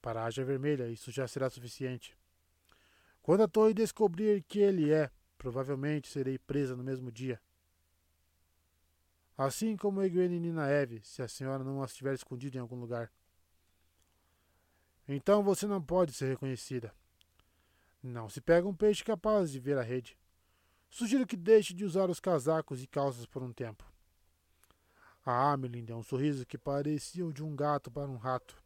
Para 0.00 0.22
a 0.22 0.24
Ágia 0.24 0.44
Vermelha, 0.44 0.88
isso 0.88 1.10
já 1.10 1.28
será 1.28 1.48
suficiente. 1.48 2.16
Quando 3.22 3.42
a 3.42 3.48
torre 3.48 3.72
descobrir 3.72 4.42
que 4.42 4.58
ele 4.58 4.90
é, 4.90 5.10
provavelmente 5.42 6.06
serei 6.06 6.38
presa 6.38 6.76
no 6.76 6.84
mesmo 6.84 7.10
dia. 7.10 7.42
Assim 9.36 9.76
como 9.76 10.00
Egwene 10.00 10.36
e 10.36 10.40
Ninaeve, 10.40 11.00
se 11.02 11.20
a 11.20 11.26
senhora 11.26 11.64
não 11.64 11.82
as 11.82 11.92
tiver 11.92 12.14
escondido 12.14 12.56
em 12.56 12.60
algum 12.60 12.78
lugar. 12.78 13.10
Então 15.08 15.42
você 15.42 15.66
não 15.66 15.82
pode 15.82 16.12
ser 16.12 16.28
reconhecida. 16.28 16.94
Não 18.00 18.28
se 18.28 18.40
pega 18.40 18.68
um 18.68 18.74
peixe 18.74 19.02
capaz 19.02 19.50
de 19.50 19.58
ver 19.58 19.76
a 19.76 19.82
rede. 19.82 20.16
Sugiro 20.88 21.26
que 21.26 21.36
deixe 21.36 21.74
de 21.74 21.84
usar 21.84 22.08
os 22.08 22.20
casacos 22.20 22.80
e 22.80 22.86
calças 22.86 23.26
por 23.26 23.42
um 23.42 23.52
tempo. 23.52 23.84
A 25.26 25.52
Amelin 25.52 25.84
deu 25.84 25.96
um 25.96 26.04
sorriso 26.04 26.46
que 26.46 26.56
parecia 26.56 27.26
o 27.26 27.32
de 27.32 27.42
um 27.42 27.56
gato 27.56 27.90
para 27.90 28.08
um 28.08 28.16
rato. 28.16 28.56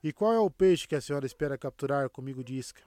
E 0.00 0.12
qual 0.12 0.32
é 0.32 0.38
o 0.38 0.50
peixe 0.50 0.86
que 0.86 0.94
a 0.94 1.00
senhora 1.00 1.26
espera 1.26 1.58
capturar 1.58 2.08
comigo 2.08 2.44
de 2.44 2.56
isca? 2.56 2.82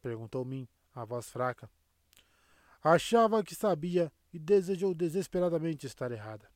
perguntou 0.00 0.44
Min, 0.44 0.68
a 0.94 1.04
voz 1.04 1.30
fraca. 1.30 1.70
Achava 2.82 3.42
que 3.42 3.54
sabia 3.54 4.12
e 4.32 4.38
desejou 4.38 4.94
desesperadamente 4.94 5.86
estar 5.86 6.10
errada. 6.12 6.50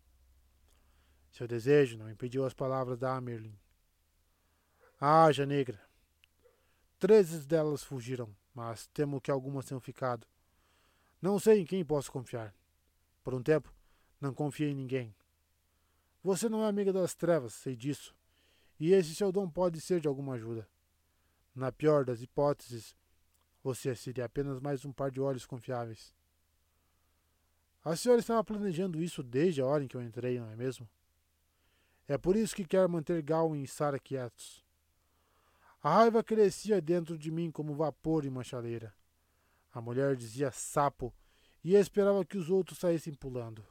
Seu 1.30 1.46
desejo 1.46 1.98
não 1.98 2.10
impediu 2.10 2.46
as 2.46 2.54
palavras 2.54 2.98
da 2.98 3.16
Amerlin. 3.16 3.58
Haja 5.00 5.44
negra. 5.44 5.80
Treze 6.98 7.46
delas 7.46 7.82
fugiram, 7.82 8.34
mas 8.54 8.86
temo 8.86 9.20
que 9.20 9.30
algumas 9.30 9.66
tenham 9.66 9.80
ficado. 9.80 10.26
Não 11.20 11.38
sei 11.38 11.60
em 11.60 11.64
quem 11.64 11.84
posso 11.84 12.10
confiar. 12.10 12.54
Por 13.22 13.34
um 13.34 13.42
tempo, 13.42 13.74
não 14.20 14.32
confiei 14.32 14.70
em 14.70 14.74
ninguém. 14.74 15.14
Você 16.22 16.48
não 16.48 16.64
é 16.64 16.68
amiga 16.68 16.92
das 16.92 17.14
trevas, 17.14 17.52
sei 17.52 17.76
disso. 17.76 18.14
E 18.78 18.92
esse 18.92 19.14
seu 19.14 19.30
dom 19.30 19.48
pode 19.48 19.80
ser 19.80 20.00
de 20.00 20.08
alguma 20.08 20.34
ajuda. 20.34 20.68
Na 21.54 21.70
pior 21.70 22.04
das 22.04 22.22
hipóteses, 22.22 22.96
você 23.64 23.96
seria 23.96 24.26
apenas 24.26 24.60
mais 24.60 24.84
um 24.84 24.92
par 24.92 25.10
de 25.10 25.22
olhos 25.22 25.46
confiáveis. 25.46 26.14
A 27.82 27.96
senhora 27.96 28.20
estava 28.20 28.44
planejando 28.44 29.02
isso 29.02 29.22
desde 29.22 29.62
a 29.62 29.66
hora 29.66 29.82
em 29.82 29.88
que 29.88 29.96
eu 29.96 30.02
entrei, 30.02 30.38
não 30.38 30.50
é 30.50 30.54
mesmo? 30.54 30.86
É 32.06 32.18
por 32.18 32.36
isso 32.36 32.54
que 32.54 32.66
quer 32.66 32.86
manter 32.86 33.22
Gal 33.22 33.56
e 33.56 33.66
Sara 33.66 33.98
quietos. 33.98 34.62
A 35.82 35.94
raiva 35.94 36.22
crescia 36.22 36.78
dentro 36.80 37.16
de 37.16 37.30
mim 37.30 37.50
como 37.50 37.74
vapor 37.74 38.26
em 38.26 38.28
uma 38.28 38.44
chaleira. 38.44 38.94
A 39.72 39.80
mulher 39.80 40.14
dizia 40.14 40.52
sapo 40.52 41.12
e 41.62 41.74
esperava 41.74 42.22
que 42.22 42.36
os 42.36 42.50
outros 42.50 42.78
saíssem 42.78 43.14
pulando. 43.14 43.64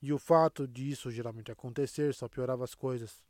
E 0.00 0.14
o 0.14 0.18
fato 0.18 0.66
disso 0.66 1.10
geralmente 1.10 1.52
acontecer 1.52 2.14
só 2.14 2.26
piorava 2.26 2.64
as 2.64 2.74
coisas. 2.74 3.22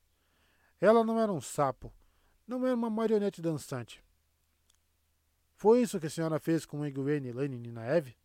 Ela 0.80 1.02
não 1.02 1.18
era 1.18 1.32
um 1.32 1.40
sapo, 1.40 1.92
não 2.46 2.64
era 2.64 2.76
uma 2.76 2.88
marionete 2.88 3.42
dançante. 3.42 4.04
Foi 5.60 5.82
isso 5.82 6.00
que 6.00 6.06
a 6.06 6.10
senhora 6.10 6.38
fez 6.38 6.64
com 6.64 6.86
Egwene, 6.86 7.34
Lenin 7.34 7.62
e 7.66 7.70
Naeve? 7.70 8.16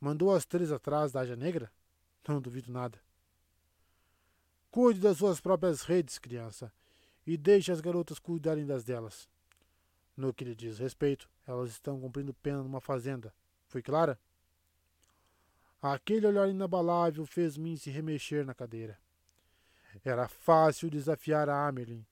Mandou 0.00 0.34
as 0.34 0.44
três 0.44 0.72
atrás 0.72 1.12
da 1.12 1.20
Aja 1.20 1.36
Negra? 1.36 1.70
Não 2.26 2.40
duvido 2.40 2.72
nada. 2.72 2.98
Cuide 4.68 4.98
das 4.98 5.18
suas 5.18 5.40
próprias 5.40 5.82
redes, 5.82 6.18
criança, 6.18 6.72
e 7.24 7.36
deixe 7.36 7.70
as 7.70 7.80
garotas 7.80 8.18
cuidarem 8.18 8.66
das 8.66 8.82
delas. 8.82 9.28
No 10.16 10.34
que 10.34 10.44
lhe 10.44 10.52
diz 10.52 10.80
respeito, 10.80 11.30
elas 11.46 11.70
estão 11.70 12.00
cumprindo 12.00 12.34
pena 12.34 12.60
numa 12.60 12.80
fazenda. 12.80 13.32
Foi 13.68 13.80
clara? 13.80 14.18
Aquele 15.80 16.26
olhar 16.26 16.48
inabalável 16.48 17.24
fez-me 17.24 17.78
se 17.78 17.88
remexer 17.88 18.44
na 18.44 18.52
cadeira. 18.52 18.98
Era 20.04 20.26
fácil 20.26 20.90
desafiar 20.90 21.48
a 21.48 21.68
Amerlin, 21.68 22.04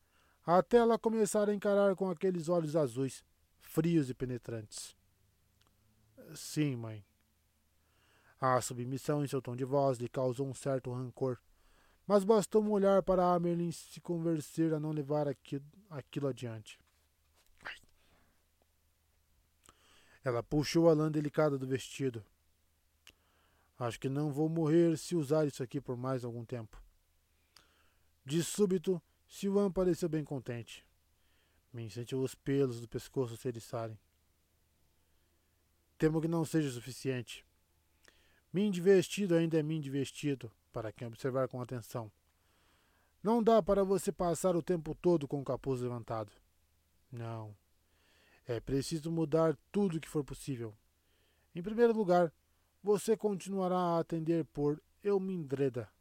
até 0.47 0.77
ela 0.77 0.97
começar 0.97 1.48
a 1.48 1.55
encarar 1.55 1.97
com 1.97 2.09
aqueles 2.09 2.48
olhos 2.48 2.77
azuis, 2.77 3.24
frios 3.76 4.08
e 4.08 4.14
penetrantes. 4.14 4.96
Sim, 6.34 6.76
mãe. 6.76 7.04
A 8.40 8.58
submissão 8.62 9.22
em 9.22 9.28
seu 9.28 9.42
tom 9.42 9.54
de 9.54 9.66
voz 9.66 9.98
lhe 9.98 10.08
causou 10.08 10.48
um 10.48 10.54
certo 10.54 10.90
rancor, 10.90 11.38
mas 12.06 12.24
bastou 12.24 12.64
um 12.64 12.70
olhar 12.70 13.02
para 13.02 13.34
Amerlin 13.34 13.70
se 13.70 14.00
convencer 14.00 14.72
a 14.72 14.80
não 14.80 14.92
levar 14.92 15.28
aquilo, 15.28 15.62
aquilo 15.90 16.26
adiante. 16.26 16.80
Ela 20.24 20.42
puxou 20.42 20.88
a 20.88 20.94
lã 20.94 21.12
delicada 21.12 21.58
do 21.58 21.66
vestido. 21.66 22.24
Acho 23.78 24.00
que 24.00 24.08
não 24.08 24.32
vou 24.32 24.48
morrer 24.48 24.96
se 24.96 25.14
usar 25.14 25.46
isso 25.46 25.62
aqui 25.62 25.82
por 25.82 25.98
mais 25.98 26.24
algum 26.24 26.46
tempo. 26.46 26.82
De 28.24 28.42
súbito, 28.42 29.02
Siwan 29.28 29.70
pareceu 29.70 30.08
bem 30.08 30.24
contente. 30.24 30.85
Me 31.76 31.90
sentiu 31.90 32.22
os 32.22 32.34
pelos 32.34 32.80
do 32.80 32.88
pescoço 32.88 33.36
se 33.36 33.48
eriçarem. 33.48 33.98
Temo 35.98 36.22
que 36.22 36.26
não 36.26 36.42
seja 36.42 36.70
suficiente. 36.70 37.44
Mim 38.50 38.70
de 38.70 38.80
vestido 38.80 39.34
ainda 39.34 39.58
é 39.58 39.62
mim 39.62 39.78
de 39.78 39.90
vestido, 39.90 40.50
para 40.72 40.90
quem 40.90 41.06
observar 41.06 41.48
com 41.48 41.60
atenção. 41.60 42.10
Não 43.22 43.42
dá 43.42 43.62
para 43.62 43.84
você 43.84 44.10
passar 44.10 44.56
o 44.56 44.62
tempo 44.62 44.94
todo 44.94 45.28
com 45.28 45.38
o 45.38 45.44
capuz 45.44 45.82
levantado. 45.82 46.32
Não. 47.12 47.54
É 48.46 48.58
preciso 48.58 49.12
mudar 49.12 49.54
tudo 49.70 49.98
o 49.98 50.00
que 50.00 50.08
for 50.08 50.24
possível. 50.24 50.74
Em 51.54 51.62
primeiro 51.62 51.92
lugar, 51.92 52.32
você 52.82 53.18
continuará 53.18 53.76
a 53.76 53.98
atender 53.98 54.46
por 54.46 54.82
Eumindreda. 55.04 55.92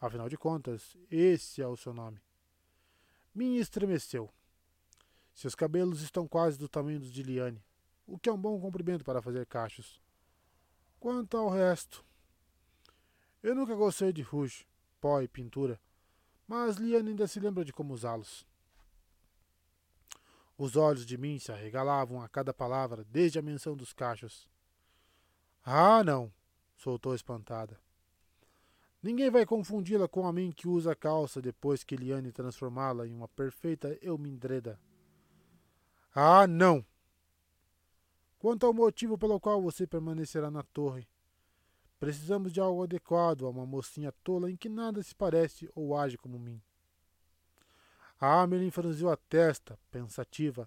Afinal 0.00 0.30
de 0.30 0.38
contas, 0.38 0.96
esse 1.10 1.60
é 1.60 1.66
o 1.66 1.76
seu 1.76 1.92
nome. 1.92 2.18
Min 3.34 3.56
estremeceu. 3.56 4.32
Seus 5.36 5.54
cabelos 5.54 6.00
estão 6.00 6.26
quase 6.26 6.58
do 6.58 6.66
tamanho 6.66 6.98
dos 6.98 7.12
de 7.12 7.22
Liane, 7.22 7.62
o 8.06 8.18
que 8.18 8.26
é 8.26 8.32
um 8.32 8.40
bom 8.40 8.58
comprimento 8.58 9.04
para 9.04 9.20
fazer 9.20 9.44
cachos. 9.44 10.00
Quanto 10.98 11.36
ao 11.36 11.50
resto, 11.50 12.02
eu 13.42 13.54
nunca 13.54 13.74
gostei 13.74 14.14
de 14.14 14.22
rouge, 14.22 14.66
pó 14.98 15.20
e 15.20 15.28
pintura, 15.28 15.78
mas 16.48 16.76
Liane 16.76 17.10
ainda 17.10 17.26
se 17.26 17.38
lembra 17.38 17.66
de 17.66 17.72
como 17.72 17.92
usá-los. 17.92 18.46
Os 20.56 20.74
olhos 20.74 21.04
de 21.04 21.18
mim 21.18 21.38
se 21.38 21.52
arregalavam 21.52 22.22
a 22.22 22.28
cada 22.30 22.54
palavra, 22.54 23.04
desde 23.04 23.38
a 23.38 23.42
menção 23.42 23.76
dos 23.76 23.92
cachos. 23.92 24.48
Ah, 25.62 26.02
não! 26.02 26.32
soltou 26.74 27.14
espantada. 27.14 27.78
Ninguém 29.02 29.28
vai 29.30 29.44
confundi-la 29.44 30.08
com 30.08 30.26
a 30.26 30.32
mim 30.32 30.50
que 30.50 30.66
usa 30.66 30.92
a 30.92 30.96
calça 30.96 31.42
depois 31.42 31.84
que 31.84 31.94
Liane 31.94 32.32
transformá-la 32.32 33.06
em 33.06 33.12
uma 33.12 33.28
perfeita 33.28 33.98
Eumindreda. 34.00 34.80
Ah, 36.18 36.46
não! 36.46 36.82
Quanto 38.38 38.64
ao 38.64 38.72
motivo 38.72 39.18
pelo 39.18 39.38
qual 39.38 39.60
você 39.60 39.86
permanecerá 39.86 40.50
na 40.50 40.62
torre, 40.62 41.06
precisamos 42.00 42.54
de 42.54 42.58
algo 42.58 42.82
adequado 42.82 43.44
a 43.44 43.50
uma 43.50 43.66
mocinha 43.66 44.10
tola 44.24 44.50
em 44.50 44.56
que 44.56 44.66
nada 44.66 45.02
se 45.02 45.14
parece 45.14 45.70
ou 45.74 45.94
age 45.94 46.16
como 46.16 46.38
mim. 46.38 46.58
A 48.18 48.40
Amelie 48.40 48.70
franziu 48.70 49.10
a 49.10 49.16
testa, 49.18 49.78
pensativa, 49.90 50.66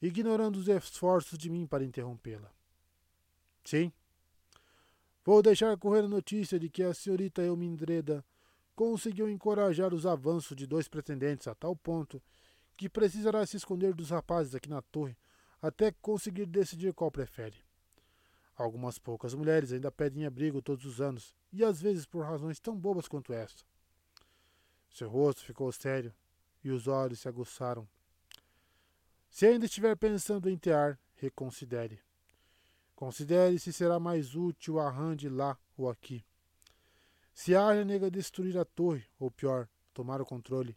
ignorando 0.00 0.60
os 0.60 0.68
esforços 0.68 1.36
de 1.36 1.50
mim 1.50 1.66
para 1.66 1.82
interrompê-la. 1.82 2.52
Sim. 3.64 3.92
Vou 5.24 5.42
deixar 5.42 5.76
correr 5.76 6.04
a 6.04 6.08
notícia 6.08 6.56
de 6.56 6.70
que 6.70 6.84
a 6.84 6.94
senhorita 6.94 7.42
Elmindreda 7.42 8.24
conseguiu 8.76 9.28
encorajar 9.28 9.92
os 9.92 10.06
avanços 10.06 10.56
de 10.56 10.68
dois 10.68 10.86
pretendentes 10.86 11.48
a 11.48 11.54
tal 11.56 11.74
ponto 11.74 12.22
que 12.76 12.88
precisará 12.88 13.44
se 13.46 13.56
esconder 13.56 13.94
dos 13.94 14.10
rapazes 14.10 14.54
aqui 14.54 14.68
na 14.68 14.82
torre 14.82 15.16
até 15.60 15.90
conseguir 15.90 16.46
decidir 16.46 16.92
qual 16.92 17.10
prefere. 17.10 17.56
Algumas 18.54 18.98
poucas 18.98 19.32
mulheres 19.34 19.72
ainda 19.72 19.90
pedem 19.90 20.26
abrigo 20.26 20.60
todos 20.60 20.84
os 20.84 21.00
anos, 21.00 21.34
e 21.52 21.64
às 21.64 21.80
vezes 21.80 22.04
por 22.04 22.24
razões 22.24 22.60
tão 22.60 22.76
bobas 22.76 23.08
quanto 23.08 23.32
esta. 23.32 23.64
Seu 24.90 25.08
rosto 25.08 25.42
ficou 25.42 25.72
sério, 25.72 26.14
e 26.62 26.70
os 26.70 26.86
olhos 26.86 27.20
se 27.20 27.28
aguçaram. 27.28 27.88
Se 29.30 29.46
ainda 29.46 29.64
estiver 29.64 29.96
pensando 29.96 30.48
em 30.48 30.56
tear, 30.56 31.00
reconsidere. 31.14 31.98
Considere 32.94 33.58
se 33.58 33.72
será 33.72 33.98
mais 33.98 34.34
útil 34.34 34.78
a 34.78 34.88
Rand 34.90 35.16
lá 35.30 35.58
ou 35.76 35.90
aqui. 35.90 36.24
Se 37.32 37.54
a 37.54 37.64
Arya 37.64 37.84
nega 37.84 38.10
destruir 38.10 38.56
a 38.56 38.64
torre, 38.64 39.04
ou 39.18 39.30
pior, 39.30 39.68
tomar 39.92 40.20
o 40.20 40.24
controle, 40.24 40.76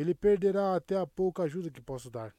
ele 0.00 0.14
perderá 0.14 0.76
até 0.76 0.96
a 0.96 1.06
pouca 1.06 1.42
ajuda 1.42 1.70
que 1.70 1.80
posso 1.80 2.08
dar. 2.08 2.34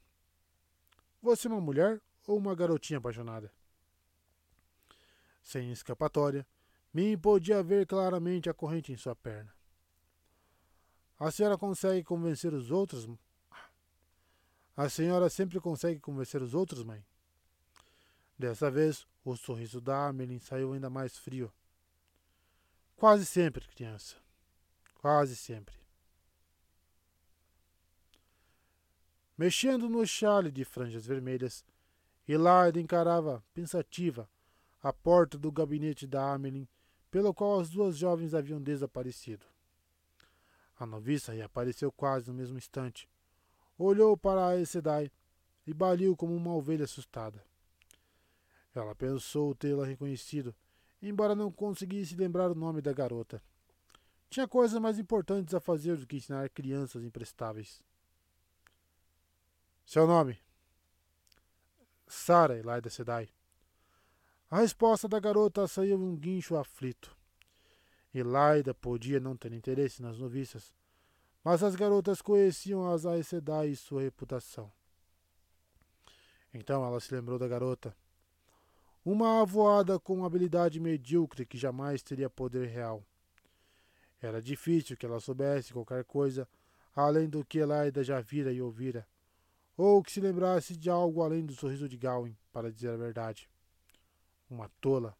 Você 1.22 1.48
é 1.48 1.52
uma 1.52 1.60
mulher 1.60 2.02
ou 2.26 2.38
uma 2.38 2.56
garotinha 2.56 3.00
apaixonada? 3.00 3.52
Sem 5.44 5.72
escapatória, 5.72 6.48
Min 6.94 7.18
podia 7.18 7.62
ver 7.62 7.86
claramente 7.86 8.50
a 8.50 8.54
corrente 8.54 8.92
em 8.92 8.98
sua 8.98 9.16
perna. 9.16 9.54
A 11.20 11.30
senhora 11.30 11.58
consegue 11.58 12.04
convencer 12.04 12.54
os 12.54 12.72
outros? 12.72 13.08
A 14.76 14.88
senhora 14.88 15.30
sempre 15.30 15.60
consegue 15.60 16.00
convencer 16.00 16.42
os 16.42 16.54
outros, 16.54 16.84
mãe? 16.84 17.06
Dessa 18.38 18.72
vez, 18.72 19.06
o 19.26 19.36
sorriso 19.36 19.82
da 19.82 20.08
Amelie 20.08 20.40
saiu 20.40 20.72
ainda 20.72 20.90
mais 20.90 21.18
frio. 21.18 21.52
Quase 22.96 23.26
sempre, 23.26 23.68
criança. 23.68 24.16
Quase 24.96 25.36
sempre. 25.36 25.79
Mexendo 29.40 29.88
no 29.88 30.06
chale 30.06 30.52
de 30.52 30.66
franjas 30.66 31.06
vermelhas, 31.06 31.64
Hilaida 32.28 32.78
encarava, 32.78 33.42
pensativa, 33.54 34.30
a 34.84 34.92
porta 34.92 35.38
do 35.38 35.50
gabinete 35.50 36.06
da 36.06 36.34
Amelie, 36.34 36.68
pelo 37.10 37.34
qual 37.34 37.62
as 37.62 37.70
duas 37.70 37.96
jovens 37.96 38.34
haviam 38.34 38.62
desaparecido. 38.62 39.46
A 40.78 40.86
noviça 40.86 41.32
reapareceu 41.32 41.90
quase 41.90 42.28
no 42.28 42.34
mesmo 42.34 42.58
instante. 42.58 43.08
Olhou 43.78 44.18
para 44.18 44.46
a 44.50 44.66
Sedai 44.66 45.10
e 45.66 45.74
baliu 45.74 46.18
como 46.18 46.36
uma 46.36 46.54
ovelha 46.54 46.84
assustada. 46.84 47.42
Ela 48.76 48.94
pensou 48.94 49.56
tê-la 49.56 49.86
reconhecido, 49.86 50.54
embora 51.02 51.34
não 51.34 51.50
conseguisse 51.50 52.14
lembrar 52.14 52.52
o 52.52 52.56
nome 52.56 52.82
da 52.82 52.92
garota. 52.92 53.42
Tinha 54.30 54.50
coisas 54.50 54.78
mais 54.82 55.00
importantes 55.00 55.54
a 55.54 55.62
fazer 55.62 55.96
do 55.96 56.06
que 56.06 56.18
ensinar 56.18 56.50
crianças 56.50 57.06
imprestáveis. 57.06 57.82
Seu 59.90 60.06
nome? 60.06 60.40
Sara 62.08 62.56
Elaida 62.56 62.92
Sedai. 62.92 63.28
A 64.48 64.60
resposta 64.60 65.08
da 65.08 65.20
garota 65.20 65.66
saiu 65.68 66.00
um 66.00 66.16
guincho 66.16 66.56
aflito. 66.56 67.18
Elaida 68.14 68.72
podia 68.72 69.20
não 69.20 69.36
ter 69.36 69.52
interesse 69.52 70.00
nas 70.00 70.20
noviças, 70.20 70.72
mas 71.44 71.64
as 71.64 71.76
garotas 71.76 72.22
conheciam 72.22 72.88
as 72.88 73.04
Aes 73.04 73.30
Sedai 73.30 73.70
e 73.70 73.76
sua 73.76 74.04
reputação. 74.04 74.72
Então 76.54 76.86
ela 76.86 77.00
se 77.00 77.12
lembrou 77.12 77.40
da 77.40 77.48
garota 77.48 77.98
uma 79.04 79.42
avoada 79.42 80.00
com 80.00 80.24
habilidade 80.24 80.80
medíocre 80.80 81.48
que 81.48 81.58
jamais 81.58 82.04
teria 82.04 82.30
poder 82.30 82.68
real. 82.68 83.04
Era 84.22 84.40
difícil 84.40 84.96
que 84.96 85.08
ela 85.08 85.20
soubesse 85.20 85.74
qualquer 85.74 86.04
coisa 86.06 86.48
além 86.96 87.28
do 87.28 87.44
que 87.44 87.58
Elaida 87.58 88.04
já 88.04 88.22
vira 88.22 88.54
e 88.54 88.62
ouvira, 88.62 89.08
ou 89.82 90.04
que 90.04 90.12
se 90.12 90.20
lembrasse 90.20 90.76
de 90.76 90.90
algo 90.90 91.24
além 91.24 91.46
do 91.46 91.56
sorriso 91.56 91.88
de 91.88 91.96
Gawain, 91.96 92.36
para 92.52 92.70
dizer 92.70 92.90
a 92.90 92.98
verdade. 92.98 93.50
Uma 94.50 94.68
tola. 94.82 95.16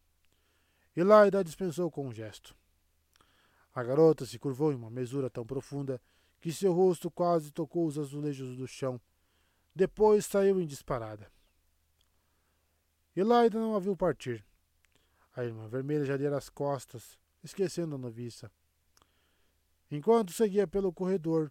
Elaida 0.94 1.42
dispensou 1.42 1.90
com 1.90 2.06
um 2.06 2.12
gesto. 2.12 2.54
A 3.74 3.82
garota 3.82 4.26
se 4.26 4.38
curvou 4.38 4.70
em 4.70 4.74
uma 4.74 4.90
mesura 4.90 5.30
tão 5.30 5.46
profunda 5.46 5.98
que 6.42 6.52
seu 6.52 6.74
rosto 6.74 7.10
quase 7.10 7.50
tocou 7.50 7.86
os 7.86 7.98
azulejos 7.98 8.54
do 8.54 8.68
chão. 8.68 9.00
Depois 9.74 10.26
saiu 10.26 10.60
em 10.60 10.66
disparada. 10.66 11.32
Elaida 13.16 13.58
não 13.58 13.74
a 13.74 13.80
viu 13.80 13.96
partir. 13.96 14.44
A 15.34 15.42
irmã 15.42 15.68
vermelha 15.68 16.04
já 16.04 16.18
dera 16.18 16.36
as 16.36 16.50
costas, 16.50 17.18
esquecendo 17.42 17.94
a 17.94 17.98
noviça. 17.98 18.52
Enquanto 19.90 20.34
seguia 20.34 20.68
pelo 20.68 20.92
corredor, 20.92 21.50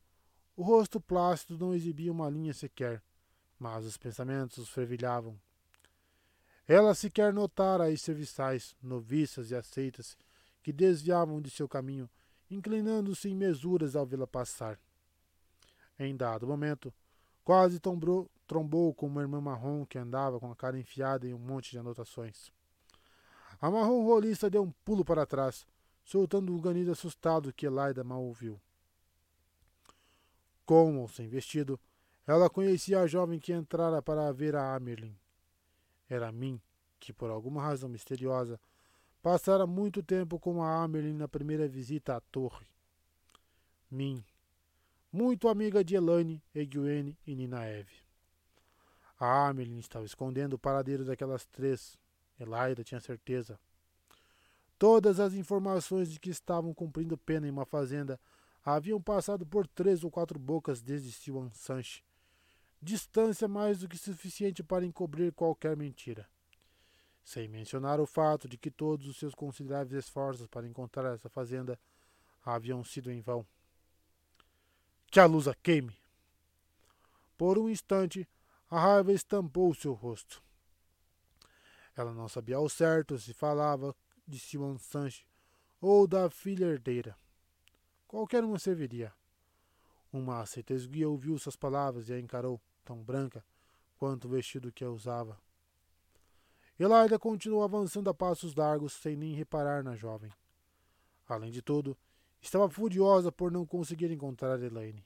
o 0.60 0.62
rosto 0.62 1.00
plácido 1.00 1.58
não 1.58 1.74
exibia 1.74 2.12
uma 2.12 2.30
linha 2.30 2.54
sequer, 2.54 3.02
mas 3.58 3.86
os 3.86 3.96
pensamentos 3.96 4.68
fervilhavam. 4.68 5.40
Ela 6.68 6.94
sequer 6.94 7.32
notara 7.32 7.88
as 7.88 8.02
serviçais, 8.02 8.76
noviças 8.84 9.52
e 9.52 9.56
aceitas 9.56 10.18
que 10.62 10.74
desviavam 10.74 11.42
de 11.42 11.50
seu 11.50 11.66
caminho, 11.66 12.10
inclinando-se 12.52 13.30
em 13.30 13.36
mesuras 13.38 13.96
ao 13.96 14.06
vê-la 14.06 14.28
passar. 14.28 14.78
Em 15.98 16.14
dado 16.14 16.46
momento, 16.46 16.94
quase 17.42 17.80
tombou, 17.80 18.30
trombou 18.46 18.94
com 18.94 19.08
uma 19.08 19.22
irmã 19.22 19.40
marrom 19.40 19.86
que 19.86 19.98
andava 19.98 20.42
com 20.42 20.52
a 20.52 20.56
cara 20.58 20.78
enfiada 20.78 21.26
em 21.26 21.34
um 21.34 21.40
monte 21.40 21.72
de 21.72 21.80
anotações. 21.80 22.52
A 23.62 23.72
marrom 23.72 24.04
rolista 24.04 24.50
deu 24.50 24.64
um 24.64 24.74
pulo 24.84 25.06
para 25.06 25.26
trás, 25.26 25.66
soltando 26.04 26.54
um 26.54 26.60
ganido 26.60 26.92
assustado 26.92 27.54
que 27.54 27.66
Elaida 27.66 28.04
mal 28.04 28.22
ouviu. 28.22 28.60
Com 30.70 31.00
ou 31.00 31.08
sem 31.08 31.28
vestido, 31.28 31.80
ela 32.28 32.48
conhecia 32.48 33.00
a 33.00 33.08
jovem 33.08 33.40
que 33.40 33.52
entrara 33.52 34.04
para 34.04 34.32
ver 34.32 34.56
a 34.56 34.76
Amerlin. 34.76 35.18
Era 36.08 36.32
mim, 36.32 36.62
que 37.00 37.12
por 37.12 37.32
alguma 37.32 37.60
razão 37.60 37.90
misteriosa 37.90 38.60
passara 39.20 39.66
muito 39.66 40.04
tempo 40.04 40.40
com 40.40 40.62
a 40.62 40.84
Amerlin 40.84 41.14
na 41.14 41.28
primeira 41.28 41.68
visita 41.68 42.16
à 42.16 42.22
torre. 42.22 42.68
Mim, 43.90 44.24
muito 45.12 45.48
amiga 45.48 45.84
de 45.84 45.96
Elaine, 45.96 46.40
Egwene 46.54 47.18
e 47.26 47.34
Ninaeve. 47.34 48.04
A 49.20 49.48
Amelie 49.48 49.80
estava 49.80 50.06
escondendo 50.06 50.54
o 50.54 50.60
paradeiro 50.60 51.04
daquelas 51.04 51.48
três. 51.48 51.98
Elaida 52.40 52.84
tinha 52.84 53.02
certeza. 53.02 53.60
Todas 54.78 55.20
as 55.20 55.34
informações 55.34 56.12
de 56.12 56.20
que 56.20 56.30
estavam 56.30 56.76
cumprindo 56.76 57.18
pena 57.18 57.48
em 57.48 57.50
uma 57.50 57.66
fazenda 57.66 58.20
haviam 58.76 59.02
passado 59.02 59.46
por 59.46 59.68
três 59.68 60.04
ou 60.04 60.12
quatro 60.12 60.38
bocas 60.40 60.82
desde 60.82 61.12
Siwan 61.12 61.50
Sanche. 61.52 62.04
Distância 62.82 63.48
mais 63.48 63.80
do 63.80 63.88
que 63.88 63.98
suficiente 63.98 64.64
para 64.64 64.86
encobrir 64.86 65.34
qualquer 65.34 65.76
mentira. 65.76 66.28
Sem 67.24 67.48
mencionar 67.48 68.00
o 68.00 68.06
fato 68.06 68.48
de 68.48 68.58
que 68.58 68.72
todos 68.72 69.08
os 69.08 69.18
seus 69.18 69.36
consideráveis 69.36 70.06
esforços 70.06 70.48
para 70.48 70.68
encontrar 70.68 71.14
essa 71.14 71.30
fazenda 71.30 71.80
haviam 72.46 72.84
sido 72.84 73.12
em 73.12 73.22
vão. 73.22 73.46
Que 75.08 75.20
a 75.20 75.26
luz 75.26 75.46
queime! 75.62 75.98
Por 77.38 77.58
um 77.58 77.70
instante, 77.70 78.28
a 78.70 78.80
raiva 78.80 79.12
estampou 79.12 79.74
seu 79.74 79.94
rosto. 79.94 80.44
Ela 81.96 82.14
não 82.14 82.30
sabia 82.30 82.58
ao 82.58 82.70
certo 82.70 83.18
se 83.18 83.34
falava 83.34 83.96
de 84.28 84.40
Simon 84.40 84.78
Sanche 84.78 85.26
ou 85.82 86.08
da 86.08 86.30
filha 86.30 86.66
herdeira. 86.66 87.18
Qualquer 88.10 88.44
uma 88.44 88.58
serviria. 88.58 89.14
Uma 90.12 90.42
aceita 90.42 90.74
esguia 90.74 91.08
ouviu 91.08 91.38
suas 91.38 91.56
palavras 91.56 92.10
e 92.10 92.14
a 92.14 92.20
encarou, 92.20 92.60
tão 92.84 93.04
branca 93.04 93.46
quanto 94.00 94.26
o 94.26 94.32
vestido 94.32 94.72
que 94.72 94.84
a 94.84 94.90
usava. 94.90 95.40
Elaida 96.80 97.20
continuou 97.20 97.64
avançando 97.64 98.10
a 98.10 98.14
passos 98.14 98.56
largos, 98.56 98.94
sem 98.94 99.16
nem 99.16 99.36
reparar 99.36 99.84
na 99.84 99.96
jovem. 99.96 100.32
Além 101.28 101.52
de 101.52 101.62
tudo, 101.62 101.96
estava 102.42 102.68
furiosa 102.68 103.32
por 103.32 103.52
não 103.52 103.64
conseguir 103.64 104.10
encontrar 104.10 104.60
Elaine. 104.60 105.06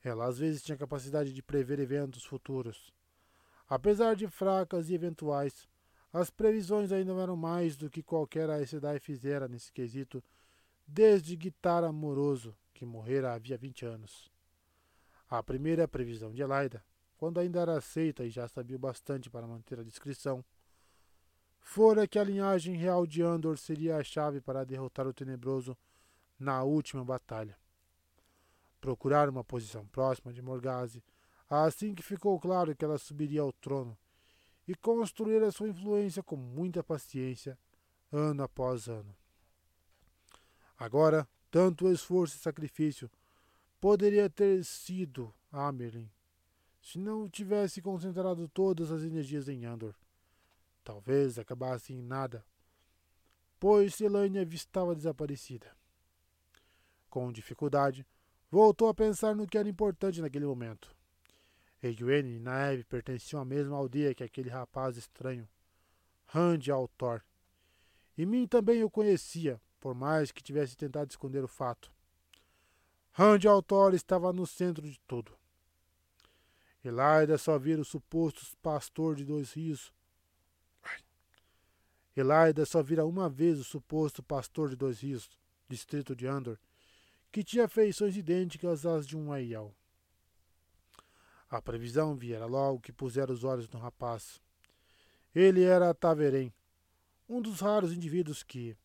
Ela 0.00 0.26
às 0.26 0.38
vezes 0.38 0.62
tinha 0.62 0.78
capacidade 0.78 1.32
de 1.32 1.42
prever 1.42 1.80
eventos 1.80 2.24
futuros. 2.24 2.94
Apesar 3.68 4.14
de 4.14 4.28
fracas 4.28 4.90
e 4.90 4.94
eventuais, 4.94 5.68
as 6.12 6.30
previsões 6.30 6.92
ainda 6.92 7.12
eram 7.14 7.34
mais 7.34 7.76
do 7.76 7.90
que 7.90 8.00
qualquer 8.00 8.48
Aes 8.48 8.70
fizera 9.00 9.48
nesse 9.48 9.72
quesito 9.72 10.22
desde 10.90 11.36
Guitar 11.36 11.84
Amoroso, 11.84 12.56
que 12.72 12.84
morrera 12.84 13.32
havia 13.32 13.56
vinte 13.56 13.84
anos. 13.84 14.30
A 15.28 15.42
primeira 15.42 15.86
previsão 15.86 16.32
de 16.32 16.42
Elaida, 16.42 16.84
quando 17.16 17.38
ainda 17.38 17.60
era 17.60 17.76
aceita 17.76 18.24
e 18.24 18.30
já 18.30 18.48
sabia 18.48 18.78
bastante 18.78 19.30
para 19.30 19.46
manter 19.46 19.78
a 19.78 19.84
discrição, 19.84 20.44
fora 21.60 22.08
que 22.08 22.18
a 22.18 22.24
linhagem 22.24 22.74
real 22.74 23.06
de 23.06 23.22
Andor 23.22 23.58
seria 23.58 23.96
a 23.96 24.04
chave 24.04 24.40
para 24.40 24.64
derrotar 24.64 25.06
o 25.06 25.12
Tenebroso 25.14 25.76
na 26.38 26.62
última 26.62 27.04
batalha 27.04 27.56
procurar 28.80 29.28
uma 29.28 29.44
posição 29.44 29.86
próxima 29.86 30.32
de 30.32 30.40
Morgase, 30.40 31.04
assim 31.48 31.94
que 31.94 32.02
ficou 32.02 32.40
claro 32.40 32.74
que 32.74 32.84
ela 32.84 32.98
subiria 32.98 33.42
ao 33.42 33.52
trono, 33.52 33.96
e 34.66 34.74
construir 34.74 35.42
a 35.42 35.52
sua 35.52 35.68
influência 35.68 36.22
com 36.22 36.36
muita 36.36 36.82
paciência, 36.82 37.58
ano 38.10 38.42
após 38.42 38.88
ano. 38.88 39.14
Agora, 40.80 41.28
tanto 41.48 41.88
esforço 41.92 42.36
e 42.36 42.40
sacrifício 42.40 43.08
poderia 43.80 44.28
ter 44.28 44.64
sido 44.64 45.32
Amerlin, 45.52 46.10
se 46.82 46.98
não 46.98 47.28
tivesse 47.28 47.80
concentrado 47.80 48.48
todas 48.48 48.90
as 48.90 49.02
energias 49.02 49.48
em 49.48 49.64
Andor. 49.64 49.94
Talvez 50.82 51.38
acabasse 51.38 51.92
em 51.92 52.02
nada, 52.02 52.44
pois 53.60 53.94
Selânia 53.94 54.42
estava 54.50 54.96
desaparecida. 54.96 55.70
Com 57.08 57.30
dificuldade, 57.30 58.04
Voltou 58.50 58.88
a 58.88 58.94
pensar 58.94 59.36
no 59.36 59.46
que 59.46 59.56
era 59.56 59.68
importante 59.68 60.20
naquele 60.20 60.44
momento. 60.44 60.92
Egwene 61.80 62.34
e 62.34 62.40
Naeve 62.40 62.82
pertenciam 62.82 63.40
à 63.40 63.44
mesma 63.44 63.76
aldeia 63.76 64.12
que 64.12 64.24
aquele 64.24 64.50
rapaz 64.50 64.96
estranho, 64.96 65.48
Rand 66.26 66.68
Altor. 66.68 67.22
E 68.18 68.26
mim 68.26 68.48
também 68.48 68.82
o 68.82 68.90
conhecia, 68.90 69.60
por 69.80 69.94
mais 69.94 70.30
que 70.30 70.42
tivesse 70.42 70.76
tentado 70.76 71.10
esconder 71.10 71.42
o 71.42 71.48
fato. 71.48 71.90
Rand 73.12 73.40
Altor 73.48 73.94
estava 73.94 74.32
no 74.32 74.46
centro 74.46 74.88
de 74.88 75.00
tudo. 75.00 75.36
Elaida 76.84 77.36
só 77.36 77.58
vira 77.58 77.80
o 77.80 77.84
suposto 77.84 78.40
pastor 78.62 79.16
de 79.16 79.24
dois 79.24 79.52
rios. 79.52 79.92
Elaida 82.16 82.64
só 82.64 82.82
vira 82.82 83.04
uma 83.04 83.28
vez 83.28 83.58
o 83.58 83.64
suposto 83.64 84.22
pastor 84.22 84.70
de 84.70 84.76
dois 84.76 85.00
rios, 85.00 85.28
distrito 85.68 86.14
de 86.14 86.26
Andor, 86.26 86.58
que 87.32 87.42
tinha 87.44 87.68
feições 87.68 88.16
idênticas 88.16 88.86
às 88.86 89.06
de 89.06 89.16
um 89.16 89.32
Aiel. 89.32 89.74
A 91.48 91.60
previsão 91.60 92.16
viera 92.16 92.46
logo 92.46 92.80
que 92.80 92.92
pusera 92.92 93.32
os 93.32 93.44
olhos 93.44 93.68
no 93.68 93.78
rapaz. 93.78 94.40
Ele 95.34 95.62
era 95.62 95.94
Taverém, 95.94 96.52
um 97.28 97.40
dos 97.40 97.60
raros 97.60 97.92
indivíduos 97.92 98.42
que, 98.42 98.76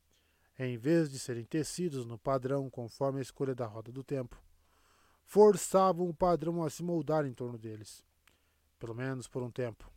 em 0.57 0.77
vez 0.77 1.10
de 1.10 1.19
serem 1.19 1.44
tecidos 1.44 2.06
no 2.06 2.18
padrão 2.18 2.69
conforme 2.69 3.19
a 3.19 3.22
escolha 3.22 3.53
da 3.53 3.65
roda 3.65 3.91
do 3.91 4.03
tempo, 4.03 4.41
forçavam 5.26 6.07
o 6.07 6.14
padrão 6.14 6.64
a 6.64 6.69
se 6.69 6.84
moldar 6.84 7.26
em 7.26 7.34
torno 7.34 7.57
deles, 7.57 8.03
pelo 8.80 8.95
menos 8.95 9.27
por 9.27 9.44
um 9.44 9.52
tempo. 9.52 9.91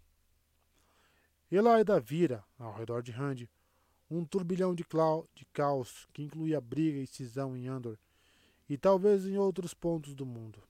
Elaida 1.51 1.98
vira, 2.01 2.44
ao 2.59 2.74
redor 2.74 3.02
de 3.02 3.12
Rand, 3.12 3.48
um 4.10 4.24
turbilhão 4.24 4.74
de, 4.74 4.85
de 5.35 5.44
caos 5.47 6.06
que 6.12 6.22
incluía 6.22 6.60
briga 6.60 6.98
e 6.98 7.06
cisão 7.06 7.56
em 7.56 7.68
Andor 7.68 7.98
e 8.68 8.76
talvez 8.76 9.26
em 9.26 9.39
outros 9.39 9.72
pontos 9.72 10.14
do 10.14 10.26
mundo. 10.26 10.62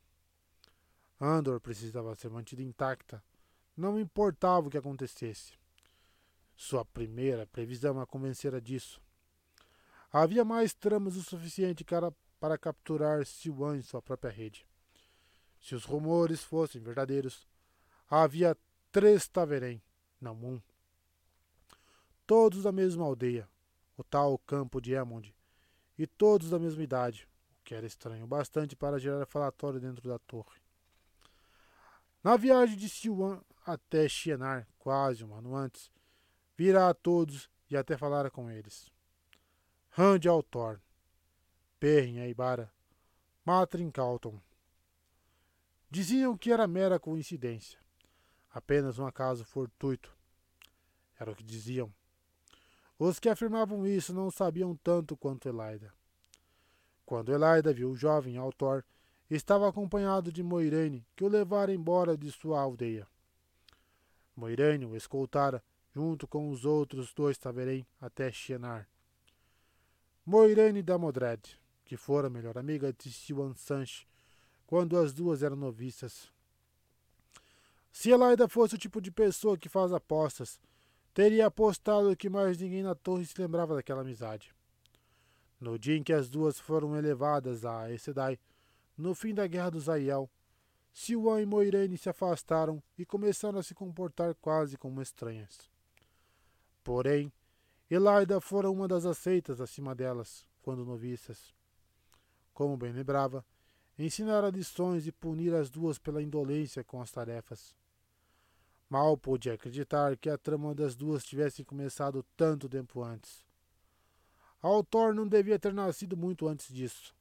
Andor 1.21 1.61
precisava 1.61 2.15
ser 2.15 2.31
mantida 2.31 2.63
intacta, 2.63 3.23
não 3.77 3.99
importava 3.99 4.69
o 4.69 4.71
que 4.71 4.79
acontecesse. 4.79 5.53
Sua 6.57 6.85
primeira 6.85 7.47
previsão 7.47 8.01
a 8.01 8.07
convencera 8.07 8.61
disso. 8.61 9.01
Havia 10.11 10.45
mais 10.45 10.73
tramas 10.73 11.17
o 11.17 11.23
suficiente 11.23 11.85
para, 11.85 12.11
para 12.41 12.57
capturar 12.57 13.27
Siwan 13.27 13.77
em 13.77 13.83
sua 13.83 14.01
própria 14.01 14.31
rede. 14.31 14.67
Se 15.61 15.75
os 15.75 15.85
rumores 15.85 16.43
fossem 16.43 16.81
verdadeiros, 16.81 17.47
havia 18.09 18.57
três 18.91 19.29
Taverém, 19.29 19.83
não 20.21 20.35
um. 20.35 20.63
Todos 22.27 22.63
da 22.63 22.73
mesma 22.73 23.05
aldeia, 23.05 23.49
o 23.97 24.05
tal 24.05 24.39
campo 24.39 24.81
de 24.81 24.93
Emond, 24.93 25.35
e 25.99 26.07
todos 26.07 26.51
da 26.51 26.59
mesma 26.59 26.83
idade, 26.83 27.29
o 27.61 27.65
que 27.65 27.75
era 27.75 27.87
estranho 27.87 28.27
bastante 28.27 28.77
para 28.77 28.99
gerar 28.99 29.27
falatório 29.27 29.81
dentro 29.81 30.09
da 30.09 30.19
torre. 30.21 30.61
Na 32.23 32.37
viagem 32.37 32.77
de 32.77 32.89
Siwan 32.89 33.41
até 33.67 34.09
Xienar, 34.09 34.67
quase 34.79 35.23
um 35.25 35.35
ano 35.35 35.55
antes, 35.55 35.91
vira 36.57 36.89
a 36.89 36.95
todos 36.95 37.51
e 37.71 37.77
até 37.77 37.97
falara 37.97 38.31
com 38.31 38.51
eles. 38.51 38.91
Rand 39.99 40.29
Altor, 40.29 40.81
Perrin 41.81 42.21
Aibara, 42.21 42.73
Matrin 43.45 43.91
Calton. 43.91 44.41
Diziam 45.91 46.39
que 46.39 46.53
era 46.53 46.69
mera 46.69 47.01
coincidência, 47.01 47.81
apenas 48.49 49.01
um 49.01 49.07
acaso 49.09 49.45
fortuito. 49.45 50.17
Era 51.19 51.33
o 51.33 51.35
que 51.35 51.43
diziam. 51.43 51.93
Os 52.97 53.19
que 53.19 53.29
afirmavam 53.29 53.85
isso 53.85 54.15
não 54.15 54.31
sabiam 54.31 54.77
tanto 54.77 55.17
quanto 55.17 55.49
Elaida. 55.49 55.93
Quando 57.05 57.33
Elaida 57.33 57.75
viu 57.75 57.91
o 57.91 57.97
jovem 57.97 58.37
Altor, 58.37 58.85
estava 59.29 59.69
acompanhado 59.69 60.31
de 60.31 60.45
Moirane, 60.45 61.05
que 61.17 61.25
o 61.25 61.29
levara 61.29 61.75
embora 61.75 62.17
de 62.17 62.31
sua 62.31 62.61
aldeia. 62.61 63.05
Moirane 64.37 64.87
o 64.87 64.95
escoltara 64.95 65.61
junto 65.93 66.29
com 66.29 66.51
os 66.51 66.65
outros 66.65 67.13
dois 67.13 67.37
Taverém 67.37 67.85
até 68.01 68.31
Xienar. 68.31 68.89
Moirane 70.31 70.83
da 70.83 70.99
Modred, 70.99 71.59
que 71.87 71.97
fora 71.97 72.29
melhor 72.29 72.59
amiga 72.59 72.93
de 72.93 73.11
Siwan 73.11 73.55
Sanche 73.55 74.07
quando 74.67 74.99
as 74.99 75.15
duas 75.15 75.43
eram 75.43 75.57
noviças. 75.57 76.31
Se 77.91 78.11
Elaida 78.11 78.47
fosse 78.47 78.75
o 78.75 78.79
tipo 78.79 79.01
de 79.01 79.11
pessoa 79.11 79.57
que 79.57 79.71
faz 79.71 79.91
apostas, 79.91 80.61
teria 81.15 81.47
apostado 81.47 82.15
que 82.15 82.29
mais 82.29 82.59
ninguém 82.59 82.83
na 82.83 82.95
torre 82.95 83.25
se 83.25 83.41
lembrava 83.41 83.75
daquela 83.75 84.03
amizade. 84.03 84.55
No 85.59 85.79
dia 85.79 85.97
em 85.97 86.03
que 86.03 86.13
as 86.13 86.29
duas 86.29 86.61
foram 86.61 86.95
elevadas 86.95 87.65
a 87.65 87.91
Esedai, 87.91 88.39
no 88.99 89.15
fim 89.15 89.33
da 89.33 89.47
Guerra 89.47 89.71
dos 89.71 89.89
Aiel, 89.89 90.29
Siwan 90.93 91.41
e 91.41 91.47
Moirane 91.47 91.97
se 91.97 92.11
afastaram 92.11 92.83
e 92.99 93.07
começaram 93.07 93.59
a 93.59 93.63
se 93.63 93.75
comportar 93.75 94.35
quase 94.35 94.77
como 94.77 95.01
estranhas. 95.01 95.71
Porém, 96.85 97.33
Elaida 97.91 98.39
fora 98.39 98.71
uma 98.71 98.87
das 98.87 99.07
aceitas 99.07 99.63
acima 99.63 99.95
delas, 99.95 100.47
quando 100.61 100.85
noviças. 100.85 101.55
Como 102.53 102.77
bem 102.77 102.93
lembrava, 102.93 103.43
ensinara 103.99 104.51
lições 104.51 105.07
e 105.07 105.13
punir 105.13 105.55
as 105.55 105.71
duas 105.71 105.99
pela 105.99 106.23
indolência 106.23 106.85
com 106.85 107.01
as 107.01 107.11
tarefas. 107.11 107.75
Mal 108.91 109.17
podia 109.17 109.55
acreditar 109.55 110.19
que 110.19 110.29
a 110.29 110.37
trama 110.37 110.75
das 110.75 110.95
duas 110.95 111.25
tivesse 111.25 111.65
começado 111.65 112.23
tanto 112.37 112.69
tempo 112.69 113.03
antes. 113.03 113.47
Autor 114.61 115.15
não 115.15 115.27
devia 115.27 115.59
ter 115.59 115.73
nascido 115.73 116.17
muito 116.17 116.47
antes 116.47 116.69
disso, 116.73 117.15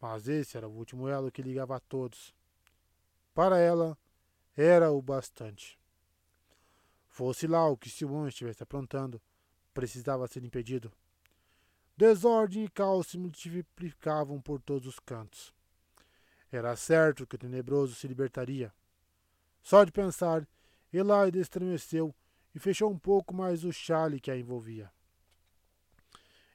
mas 0.00 0.26
esse 0.26 0.56
era 0.56 0.68
o 0.68 0.76
último 0.76 1.08
elo 1.08 1.30
que 1.30 1.42
ligava 1.42 1.76
a 1.76 1.80
todos. 1.80 2.34
Para 3.32 3.58
ela, 3.58 3.96
era 4.56 4.90
o 4.90 5.00
bastante. 5.00 5.78
Fosse 7.08 7.46
lá 7.46 7.68
o 7.68 7.76
que 7.76 7.88
Silvão 7.88 8.26
estivesse 8.26 8.62
aprontando, 8.62 9.20
precisava 9.72 10.26
ser 10.26 10.44
impedido. 10.44 10.92
Desordem 11.96 12.64
e 12.64 12.68
caos 12.68 13.08
se 13.08 13.18
multiplicavam 13.18 14.40
por 14.40 14.60
todos 14.60 14.88
os 14.88 14.98
cantos. 14.98 15.52
Era 16.50 16.74
certo 16.76 17.26
que 17.26 17.36
o 17.36 17.38
tenebroso 17.38 17.94
se 17.94 18.06
libertaria. 18.06 18.72
Só 19.62 19.84
de 19.84 19.92
pensar, 19.92 20.46
Elaida 20.92 21.38
estremeceu 21.38 22.14
e 22.54 22.58
fechou 22.58 22.90
um 22.90 22.98
pouco 22.98 23.34
mais 23.34 23.64
o 23.64 23.72
chale 23.72 24.20
que 24.20 24.30
a 24.30 24.36
envolvia. 24.36 24.90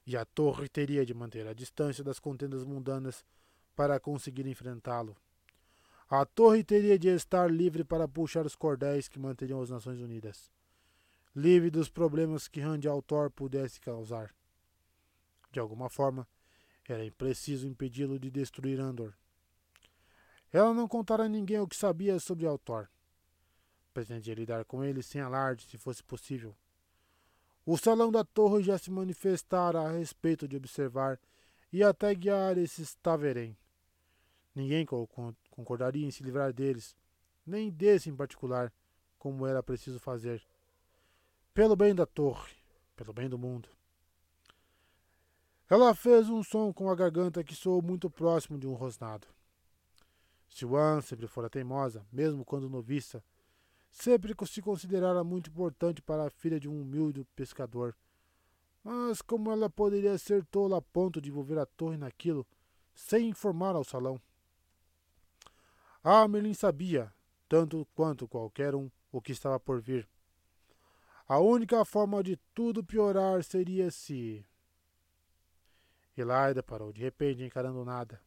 E 0.06 0.16
a 0.16 0.24
torre 0.24 0.70
teria 0.70 1.06
de 1.06 1.14
manter 1.14 1.48
a 1.48 1.54
distância 1.54 2.04
das 2.04 2.20
contendas 2.20 2.64
mundanas 2.64 3.26
para 3.76 4.00
conseguir 4.00 4.48
enfrentá-lo. 4.48 5.16
A 6.10 6.26
torre 6.26 6.64
teria 6.64 6.98
de 6.98 7.10
estar 7.10 7.52
livre 7.52 7.84
para 7.84 8.08
puxar 8.08 8.46
os 8.46 8.56
cordéis 8.56 9.08
que 9.08 9.20
manteriam 9.20 9.62
as 9.62 9.70
Nações 9.70 10.00
Unidas, 10.00 10.50
livre 11.38 11.70
dos 11.70 11.88
problemas 11.88 12.48
que 12.48 12.60
Rand 12.60 12.82
Altor 12.90 13.30
pudesse 13.30 13.80
causar. 13.80 14.34
De 15.52 15.60
alguma 15.60 15.88
forma, 15.88 16.28
era 16.84 17.06
impreciso 17.06 17.68
impedi-lo 17.68 18.18
de 18.18 18.32
destruir 18.32 18.80
Andor. 18.80 19.14
Ela 20.52 20.74
não 20.74 20.88
contara 20.88 21.26
a 21.26 21.30
ninguém 21.30 21.60
o 21.60 21.68
que 21.68 21.76
sabia 21.76 22.18
sobre 22.20 22.48
Altor. 22.48 22.90
Pretendia 23.94 24.34
lidar 24.34 24.66
com 24.66 24.84
ele 24.84 25.04
sem 25.04 25.22
alarde, 25.22 25.68
se 25.68 25.78
fosse 25.78 26.04
possível. 26.04 26.58
O 27.64 27.78
salão 27.78 28.12
da 28.12 28.24
torre 28.24 28.64
já 28.64 28.80
se 28.80 28.90
manifestara 28.90 29.80
a 29.80 29.92
respeito 29.92 30.48
de 30.48 30.58
observar 30.58 31.20
e 31.72 31.84
até 31.84 32.16
guiar 32.16 32.58
esses 32.58 32.96
Taverém. 32.96 33.56
Ninguém 34.56 34.88
concordaria 35.52 36.08
em 36.08 36.10
se 36.10 36.24
livrar 36.24 36.52
deles, 36.52 36.96
nem 37.46 37.70
desse 37.70 38.10
em 38.10 38.16
particular, 38.16 38.74
como 39.20 39.46
era 39.46 39.62
preciso 39.62 40.00
fazer. 40.00 40.44
Pelo 41.58 41.76
bem 41.76 41.96
da 41.96 42.06
torre, 42.06 42.54
pelo 42.96 43.12
bem 43.12 43.28
do 43.28 43.36
mundo. 43.36 43.68
Ela 45.68 45.96
fez 45.96 46.30
um 46.30 46.44
som 46.44 46.72
com 46.72 46.88
a 46.88 46.94
garganta 46.94 47.44
que 47.44 47.56
soou 47.56 47.82
muito 47.82 48.12
próximo 48.12 48.60
de 48.60 48.68
um 48.68 48.76
rosnado. 48.76 49.26
Siwan 50.48 51.02
sempre 51.02 51.26
fora 51.26 51.50
teimosa, 51.50 52.06
mesmo 52.12 52.46
quando 52.46 52.70
noviça, 52.70 53.24
sempre 53.90 54.36
se 54.46 54.62
considerara 54.62 55.24
muito 55.24 55.50
importante 55.50 56.00
para 56.00 56.28
a 56.28 56.30
filha 56.30 56.60
de 56.60 56.70
um 56.70 56.80
humilde 56.80 57.26
pescador. 57.36 57.98
Mas 58.84 59.20
como 59.24 59.52
ela 59.52 59.68
poderia 59.68 60.16
ser 60.20 60.46
tola 60.46 60.78
a 60.78 60.82
ponto 60.84 61.20
de 61.20 61.30
envolver 61.32 61.58
a 61.58 61.66
torre 61.66 61.98
naquilo, 61.98 62.46
sem 62.94 63.30
informar 63.30 63.76
ao 63.76 63.84
salão? 63.84 64.22
Amelin 66.04 66.54
sabia, 66.54 67.12
tanto 67.50 67.84
quanto 67.96 68.28
qualquer 68.28 68.76
um, 68.76 68.92
o 69.12 69.20
que 69.20 69.32
estava 69.32 69.60
por 69.60 69.82
vir. 69.82 70.08
A 71.28 71.40
única 71.40 71.84
forma 71.84 72.24
de 72.24 72.38
tudo 72.54 72.84
piorar 72.84 73.44
seria 73.44 73.92
se. 73.92 74.46
Elaida 76.16 76.64
parou 76.64 76.94
de 76.94 77.02
repente, 77.02 77.44
encarando 77.44 77.84
nada. 77.84 78.22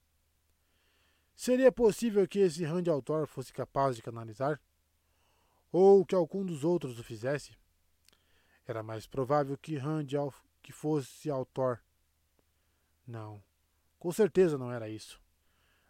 Seria 1.35 1.73
possível 1.73 2.29
que 2.29 2.41
esse 2.41 2.63
Rand 2.65 2.87
Altor 2.89 3.27
fosse 3.27 3.53
capaz 3.53 3.97
de 3.97 4.03
canalizar? 4.03 4.61
Ou 5.73 6.05
que 6.05 6.15
algum 6.15 6.45
dos 6.45 6.63
outros 6.63 6.99
o 6.99 7.03
fizesse? 7.03 7.57
Era 8.67 8.83
mais 8.83 9.07
provável 9.07 9.57
que 9.57 9.79
Rand 9.79 10.09
que 10.63 10.71
fosse 10.71 11.31
Altor. 11.31 11.81
Não, 13.07 13.43
com 13.99 14.13
certeza 14.13 14.59
não 14.59 14.71
era 14.71 14.91
isso. 14.91 15.19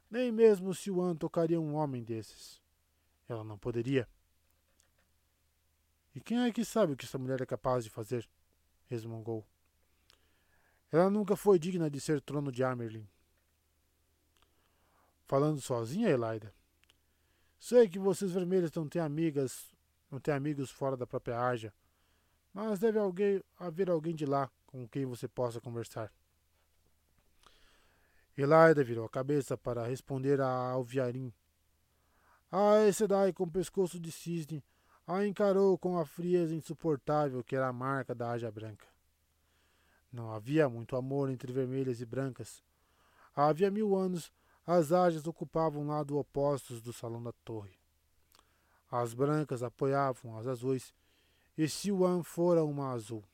Nem 0.08 0.30
mesmo 0.30 0.72
Siwan 0.72 1.16
tocaria 1.16 1.60
um 1.60 1.74
homem 1.74 2.04
desses. 2.04 2.62
Ela 3.28 3.42
não 3.42 3.58
poderia. 3.58 4.08
E 6.14 6.20
quem 6.20 6.40
é 6.40 6.52
que 6.52 6.64
sabe 6.64 6.92
o 6.92 6.96
que 6.96 7.04
essa 7.04 7.18
mulher 7.18 7.40
é 7.40 7.46
capaz 7.46 7.84
de 7.84 7.90
fazer? 7.90 8.28
resmungou. 8.86 9.46
Ela 10.90 11.08
nunca 11.08 11.36
foi 11.36 11.58
digna 11.58 11.88
de 11.88 12.00
ser 12.00 12.20
trono 12.20 12.50
de 12.50 12.64
Amerlin. 12.64 13.08
Falando 15.26 15.60
sozinha, 15.60 16.08
Elaida? 16.08 16.52
Sei 17.56 17.88
que 17.88 17.98
vocês 17.98 18.32
vermelhos 18.32 18.72
não 18.72 18.88
têm 18.88 19.00
amigas, 19.00 19.72
não 20.10 20.18
têm 20.18 20.34
amigos 20.34 20.72
fora 20.72 20.96
da 20.96 21.06
própria 21.06 21.38
Ágia, 21.38 21.72
mas 22.52 22.80
deve 22.80 22.98
alguém, 22.98 23.40
haver 23.56 23.88
alguém 23.88 24.14
de 24.14 24.26
lá 24.26 24.50
com 24.66 24.88
quem 24.88 25.06
você 25.06 25.28
possa 25.28 25.60
conversar. 25.60 26.12
Elaida 28.36 28.82
virou 28.82 29.04
a 29.04 29.10
cabeça 29.10 29.56
para 29.56 29.86
responder 29.86 30.40
a 30.40 30.48
Alviarim. 30.48 31.32
A 32.50 32.86
Esedai, 32.86 33.32
com 33.32 33.44
o 33.44 33.50
pescoço 33.50 34.00
de 34.00 34.10
cisne, 34.10 34.64
a 35.12 35.26
encarou 35.26 35.76
com 35.76 35.98
a 35.98 36.06
frieza 36.06 36.54
insuportável 36.54 37.42
que 37.42 37.56
era 37.56 37.66
a 37.66 37.72
marca 37.72 38.14
da 38.14 38.30
Ágia 38.30 38.48
Branca. 38.48 38.86
Não 40.12 40.30
havia 40.30 40.68
muito 40.68 40.94
amor 40.94 41.28
entre 41.28 41.52
vermelhas 41.52 42.00
e 42.00 42.06
brancas. 42.06 42.62
Havia 43.34 43.72
mil 43.72 43.96
anos, 43.96 44.32
as 44.64 44.92
ágias 44.92 45.26
ocupavam 45.26 45.84
lado 45.84 46.16
opostos 46.16 46.80
do 46.80 46.92
salão 46.92 47.20
da 47.20 47.32
torre. 47.44 47.76
As 48.88 49.12
brancas 49.12 49.64
apoiavam 49.64 50.38
as 50.38 50.46
azuis, 50.46 50.94
e 51.58 51.68
Siwan 51.68 52.22
fora 52.22 52.62
uma 52.62 52.92
azul. 52.92 53.24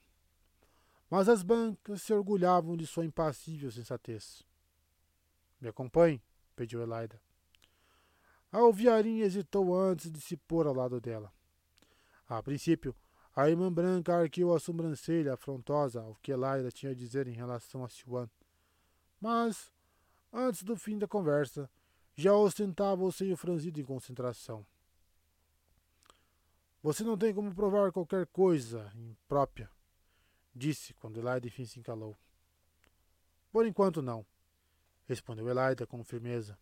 Mas 1.11 1.29
as 1.29 1.43
brancas 1.43 2.01
se 2.01 2.13
orgulhavam 2.13 2.75
de 2.75 2.87
sua 2.87 3.05
impassível 3.05 3.71
sensatez. 3.71 4.43
Me 5.61 5.69
acompanhe, 5.69 6.23
pediu 6.55 6.81
Elaida. 6.81 7.21
A 8.51 8.59
Alviarinha 8.59 9.27
hesitou 9.27 9.79
antes 9.79 10.11
de 10.11 10.23
se 10.23 10.39
pôr 10.39 10.67
ao 10.67 10.75
lado 10.75 10.99
dela. 11.03 11.36
A 12.29 12.43
princípio, 12.43 12.95
a 13.35 13.49
irmã 13.49 13.73
branca 13.73 14.17
arqueou 14.17 14.55
a 14.55 14.59
sobrancelha 14.59 15.35
afrontosa 15.35 16.01
ao 16.01 16.15
que 16.17 16.33
Elaida 16.33 16.71
tinha 16.71 16.93
a 16.93 16.95
dizer 16.95 17.29
em 17.29 17.35
relação 17.35 17.85
a 17.85 17.89
Siwan. 17.89 18.29
Mas, 19.21 19.71
antes 20.33 20.63
do 20.63 20.77
fim 20.77 20.99
da 20.99 21.07
conversa, 21.07 21.71
já 22.17 22.33
ostentava 22.33 23.05
o 23.05 23.13
seio 23.13 23.37
franzido 23.37 23.79
em 23.79 23.85
concentração. 23.85 24.67
Você 26.83 27.05
não 27.05 27.19
tem 27.19 27.35
como 27.35 27.55
provar 27.55 27.93
qualquer 27.93 28.27
coisa 28.27 28.91
imprópria, 28.95 29.71
disse 30.55 30.95
quando 30.95 31.19
Elaida 31.19 31.47
enfim 31.47 31.67
se 31.67 31.79
encalou. 31.79 32.17
Por 33.53 33.67
enquanto 33.67 34.01
não, 34.01 34.25
respondeu 35.07 35.49
Elaida 35.49 35.87
com 35.87 36.03
firmeza. 36.03 36.59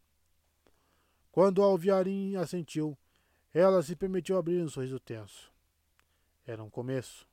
Quando 1.30 1.62
Alviarim 1.62 2.36
assentiu, 2.36 2.98
ela 3.52 3.82
se 3.82 3.94
permitiu 3.94 4.36
abrir 4.36 4.60
um 4.60 4.68
sorriso 4.68 4.98
tenso. 4.98 5.53
Era 6.46 6.62
um 6.62 6.70
começo. 6.70 7.26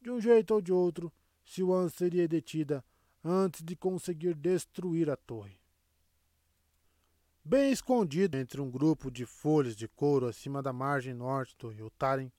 De 0.00 0.10
um 0.10 0.20
jeito 0.20 0.52
ou 0.54 0.60
de 0.60 0.72
outro, 0.72 1.12
Siwan 1.44 1.88
seria 1.88 2.28
detida 2.28 2.84
antes 3.24 3.62
de 3.62 3.76
conseguir 3.76 4.34
destruir 4.34 5.08
a 5.08 5.16
torre. 5.16 5.60
Bem 7.44 7.72
escondido 7.72 8.36
entre 8.36 8.60
um 8.60 8.70
grupo 8.70 9.10
de 9.10 9.26
folhas 9.26 9.74
de 9.74 9.88
couro 9.88 10.26
acima 10.26 10.62
da 10.62 10.72
margem 10.72 11.14
norte 11.14 11.56
do 11.58 11.68
rio 11.68 11.90
Taren, 11.90 12.30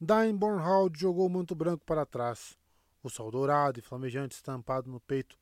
Dain 0.00 0.36
Bornhald 0.36 0.98
jogou 0.98 1.26
o 1.26 1.30
manto 1.30 1.56
branco 1.56 1.84
para 1.84 2.06
trás, 2.06 2.56
o 3.02 3.10
sol 3.10 3.32
dourado 3.32 3.80
e 3.80 3.82
flamejante 3.82 4.36
estampado 4.36 4.88
no 4.88 5.00
peito, 5.00 5.36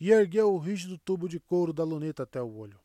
e 0.00 0.10
ergueu 0.10 0.52
o 0.52 0.58
rígido 0.58 0.98
tubo 0.98 1.28
de 1.28 1.38
couro 1.38 1.72
da 1.72 1.84
luneta 1.84 2.24
até 2.24 2.42
o 2.42 2.52
olho. 2.52 2.80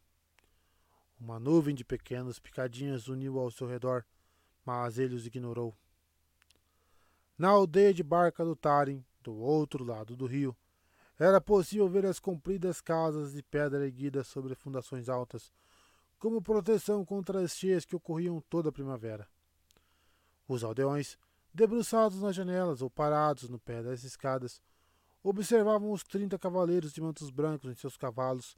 Uma 1.20 1.40
nuvem 1.40 1.74
de 1.74 1.84
pequenas 1.84 2.38
picadinhas 2.38 3.08
uniu 3.08 3.40
ao 3.40 3.50
seu 3.50 3.68
redor, 3.68 4.06
mas 4.66 4.98
ele 4.98 5.16
os 5.16 5.26
ignorou. 5.26 5.76
Na 7.38 7.50
aldeia 7.50 7.94
de 7.94 8.04
Barca 8.04 8.46
do 8.46 8.56
Tarim, 8.56 9.04
do 9.22 9.36
outro 9.36 9.84
lado 9.84 10.16
do 10.16 10.26
rio, 10.26 10.56
era 11.18 11.40
possível 11.40 11.88
ver 11.88 12.06
as 12.06 12.20
compridas 12.20 12.82
casas 12.82 13.34
de 13.34 13.44
pedra 13.44 13.86
erguidas 13.86 14.28
sobre 14.28 14.56
fundações 14.56 15.08
altas, 15.08 15.52
como 16.18 16.42
proteção 16.42 17.04
contra 17.06 17.42
as 17.42 17.56
cheias 17.56 17.86
que 17.86 17.96
ocorriam 17.96 18.42
toda 18.50 18.70
a 18.70 18.72
primavera. 18.72 19.28
Os 20.48 20.64
aldeões, 20.64 21.18
debruçados 21.54 22.22
nas 22.22 22.36
janelas 22.36 22.82
ou 22.82 22.90
parados 22.90 23.50
no 23.50 23.60
pé 23.60 23.82
das 23.82 24.04
escadas, 24.04 24.62
observavam 25.24 25.92
os 25.92 26.04
trinta 26.04 26.38
cavaleiros 26.38 26.94
de 26.94 27.02
mantos 27.02 27.30
brancos 27.30 27.72
em 27.72 27.76
seus 27.76 27.98
cavalos 27.98 28.58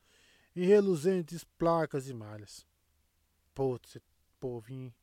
em 0.56 0.66
reluzentes 0.66 1.44
placas 1.44 2.08
e 2.08 2.14
malhas. 2.14 2.66
Putz, 3.54 3.98
povinho. 4.40 4.94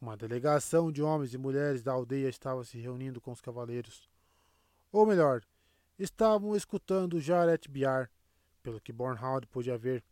Uma 0.00 0.16
delegação 0.16 0.90
de 0.90 1.02
homens 1.02 1.34
e 1.34 1.38
mulheres 1.38 1.82
da 1.82 1.92
aldeia 1.92 2.28
estava 2.28 2.64
se 2.64 2.78
reunindo 2.78 3.20
com 3.20 3.32
os 3.32 3.40
cavaleiros. 3.40 4.08
Ou 4.90 5.04
melhor, 5.04 5.42
estavam 5.98 6.56
escutando 6.56 7.20
Jaret 7.20 7.68
Biar, 7.68 8.10
pelo 8.62 8.80
que 8.80 8.92
Bornhald 8.92 9.46
podia 9.48 9.76
ver, 9.76 10.02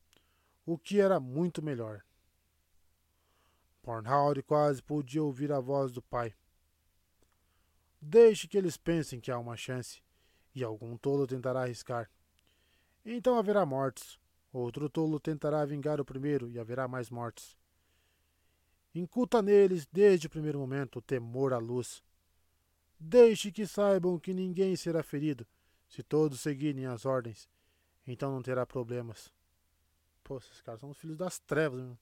o 0.66 0.76
que 0.76 1.00
era 1.00 1.18
muito 1.18 1.62
melhor. 1.62 2.02
Bornhald 3.82 4.42
quase 4.42 4.82
podia 4.82 5.22
ouvir 5.22 5.50
a 5.50 5.58
voz 5.58 5.90
do 5.90 6.02
pai. 6.02 6.34
Deixe 8.00 8.46
que 8.46 8.58
eles 8.58 8.76
pensem 8.76 9.18
que 9.18 9.30
há 9.30 9.38
uma 9.38 9.56
chance, 9.56 10.02
e 10.54 10.62
algum 10.62 10.98
tolo 10.98 11.26
tentará 11.26 11.62
arriscar. 11.62 12.10
Então 13.04 13.38
haverá 13.38 13.64
mortes. 13.64 14.18
Outro 14.52 14.90
tolo 14.90 15.18
tentará 15.18 15.64
vingar 15.64 15.98
o 15.98 16.04
primeiro 16.04 16.50
e 16.50 16.58
haverá 16.58 16.86
mais 16.86 17.08
mortes. 17.08 17.56
Incuta 18.98 19.40
neles, 19.40 19.86
desde 19.92 20.26
o 20.26 20.30
primeiro 20.30 20.58
momento, 20.58 20.98
o 20.98 21.02
temor 21.02 21.52
à 21.52 21.58
luz. 21.58 22.02
Deixe 22.98 23.52
que 23.52 23.64
saibam 23.64 24.18
que 24.18 24.34
ninguém 24.34 24.74
será 24.74 25.04
ferido 25.04 25.46
se 25.88 26.02
todos 26.02 26.40
seguirem 26.40 26.86
as 26.86 27.06
ordens. 27.06 27.48
Então 28.04 28.32
não 28.32 28.42
terá 28.42 28.66
problemas. 28.66 29.32
Pô, 30.24 30.38
esses 30.38 30.60
caras 30.60 30.80
são 30.80 30.90
os 30.90 30.98
filhos 30.98 31.16
das 31.16 31.38
trevas. 31.38 31.80
Meu. 31.80 31.96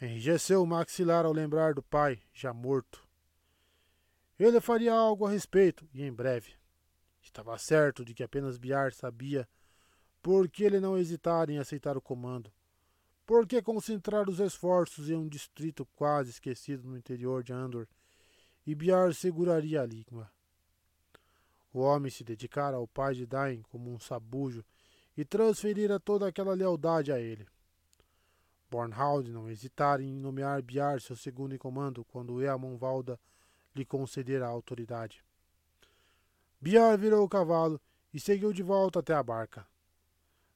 Enrijeceu 0.00 0.62
o 0.62 0.66
maxilar 0.66 1.26
ao 1.26 1.32
lembrar 1.32 1.74
do 1.74 1.82
pai, 1.82 2.22
já 2.32 2.54
morto. 2.54 3.06
Ele 4.38 4.60
faria 4.60 4.94
algo 4.94 5.26
a 5.26 5.30
respeito, 5.30 5.86
e 5.92 6.02
em 6.02 6.12
breve. 6.12 6.54
Estava 7.20 7.58
certo 7.58 8.04
de 8.04 8.14
que 8.14 8.22
apenas 8.22 8.56
Biar 8.56 8.92
sabia 8.92 9.46
por 10.22 10.48
que 10.48 10.64
ele 10.64 10.80
não 10.80 10.96
hesitara 10.96 11.52
em 11.52 11.58
aceitar 11.58 11.96
o 11.96 12.00
comando. 12.00 12.50
Por 13.26 13.44
que 13.44 13.60
concentrar 13.60 14.30
os 14.30 14.38
esforços 14.38 15.10
em 15.10 15.16
um 15.16 15.26
distrito 15.26 15.84
quase 15.96 16.30
esquecido 16.30 16.88
no 16.88 16.96
interior 16.96 17.42
de 17.42 17.52
Andor? 17.52 17.88
E 18.64 18.72
Biar 18.72 19.12
seguraria 19.12 19.82
a 19.82 19.86
língua. 19.86 20.30
O 21.72 21.80
homem 21.80 22.10
se 22.10 22.22
dedicara 22.22 22.76
ao 22.76 22.86
pai 22.86 23.14
de 23.14 23.26
Dain 23.26 23.62
como 23.62 23.92
um 23.92 23.98
sabujo 23.98 24.64
e 25.16 25.24
transferira 25.24 25.98
toda 25.98 26.28
aquela 26.28 26.54
lealdade 26.54 27.10
a 27.10 27.18
ele. 27.18 27.48
Bornhald 28.70 29.30
não 29.32 29.50
hesitara 29.50 30.02
em 30.02 30.14
nomear 30.14 30.62
Biar 30.62 31.00
seu 31.00 31.16
segundo 31.16 31.54
em 31.54 31.58
comando 31.58 32.04
quando 32.04 32.40
Eamon 32.40 32.76
Valda 32.76 33.18
lhe 33.74 33.84
concedera 33.84 34.46
a 34.46 34.50
autoridade. 34.50 35.24
Biar 36.60 36.96
virou 36.96 37.24
o 37.24 37.28
cavalo 37.28 37.80
e 38.14 38.20
seguiu 38.20 38.52
de 38.52 38.62
volta 38.62 39.00
até 39.00 39.14
a 39.14 39.22
barca. 39.22 39.66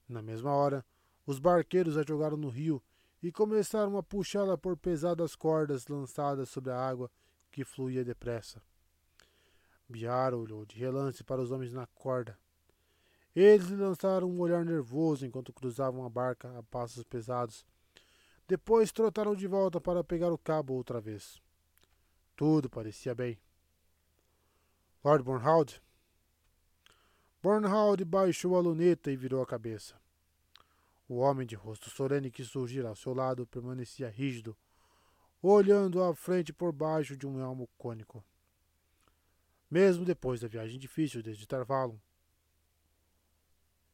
Na 0.08 0.22
mesma 0.22 0.52
hora, 0.52 0.84
os 1.26 1.38
barqueiros 1.38 1.96
a 1.96 2.02
jogaram 2.02 2.36
no 2.36 2.48
rio 2.48 2.82
e 3.22 3.30
começaram 3.30 3.96
a 3.96 4.02
puxá-la 4.02 4.56
por 4.56 4.76
pesadas 4.76 5.36
cordas 5.36 5.86
lançadas 5.86 6.48
sobre 6.48 6.70
a 6.70 6.78
água 6.78 7.10
que 7.50 7.64
fluía 7.64 8.04
depressa. 8.04 8.62
Biar 9.88 10.34
olhou 10.34 10.64
de 10.64 10.78
relance 10.78 11.22
para 11.22 11.42
os 11.42 11.50
homens 11.50 11.72
na 11.72 11.86
corda. 11.86 12.38
Eles 13.34 13.66
lhe 13.66 13.76
lançaram 13.76 14.28
um 14.28 14.40
olhar 14.40 14.64
nervoso 14.64 15.26
enquanto 15.26 15.52
cruzavam 15.52 16.04
a 16.04 16.08
barca 16.08 16.56
a 16.58 16.62
passos 16.62 17.04
pesados. 17.04 17.66
Depois 18.48 18.90
trotaram 18.90 19.34
de 19.34 19.46
volta 19.46 19.80
para 19.80 20.02
pegar 20.02 20.32
o 20.32 20.38
cabo 20.38 20.74
outra 20.74 21.00
vez. 21.00 21.40
Tudo 22.34 22.70
parecia 22.70 23.14
bem. 23.14 23.38
Lord 25.04 25.22
Bornhald 25.24 25.80
Bornhald 27.42 28.04
baixou 28.04 28.56
a 28.56 28.60
luneta 28.60 29.10
e 29.10 29.16
virou 29.16 29.42
a 29.42 29.46
cabeça. 29.46 29.99
O 31.10 31.16
homem 31.16 31.44
de 31.44 31.56
rosto 31.56 31.90
solene 31.90 32.30
que 32.30 32.44
surgira 32.44 32.88
ao 32.88 32.94
seu 32.94 33.12
lado 33.12 33.44
permanecia 33.44 34.08
rígido, 34.08 34.56
olhando 35.42 36.00
à 36.04 36.14
frente 36.14 36.52
por 36.52 36.70
baixo 36.70 37.16
de 37.16 37.26
um 37.26 37.40
elmo 37.40 37.68
cônico. 37.76 38.24
Mesmo 39.68 40.04
depois 40.04 40.40
da 40.40 40.46
viagem 40.46 40.78
difícil 40.78 41.20
desde 41.20 41.48
Tarvalon, 41.48 41.96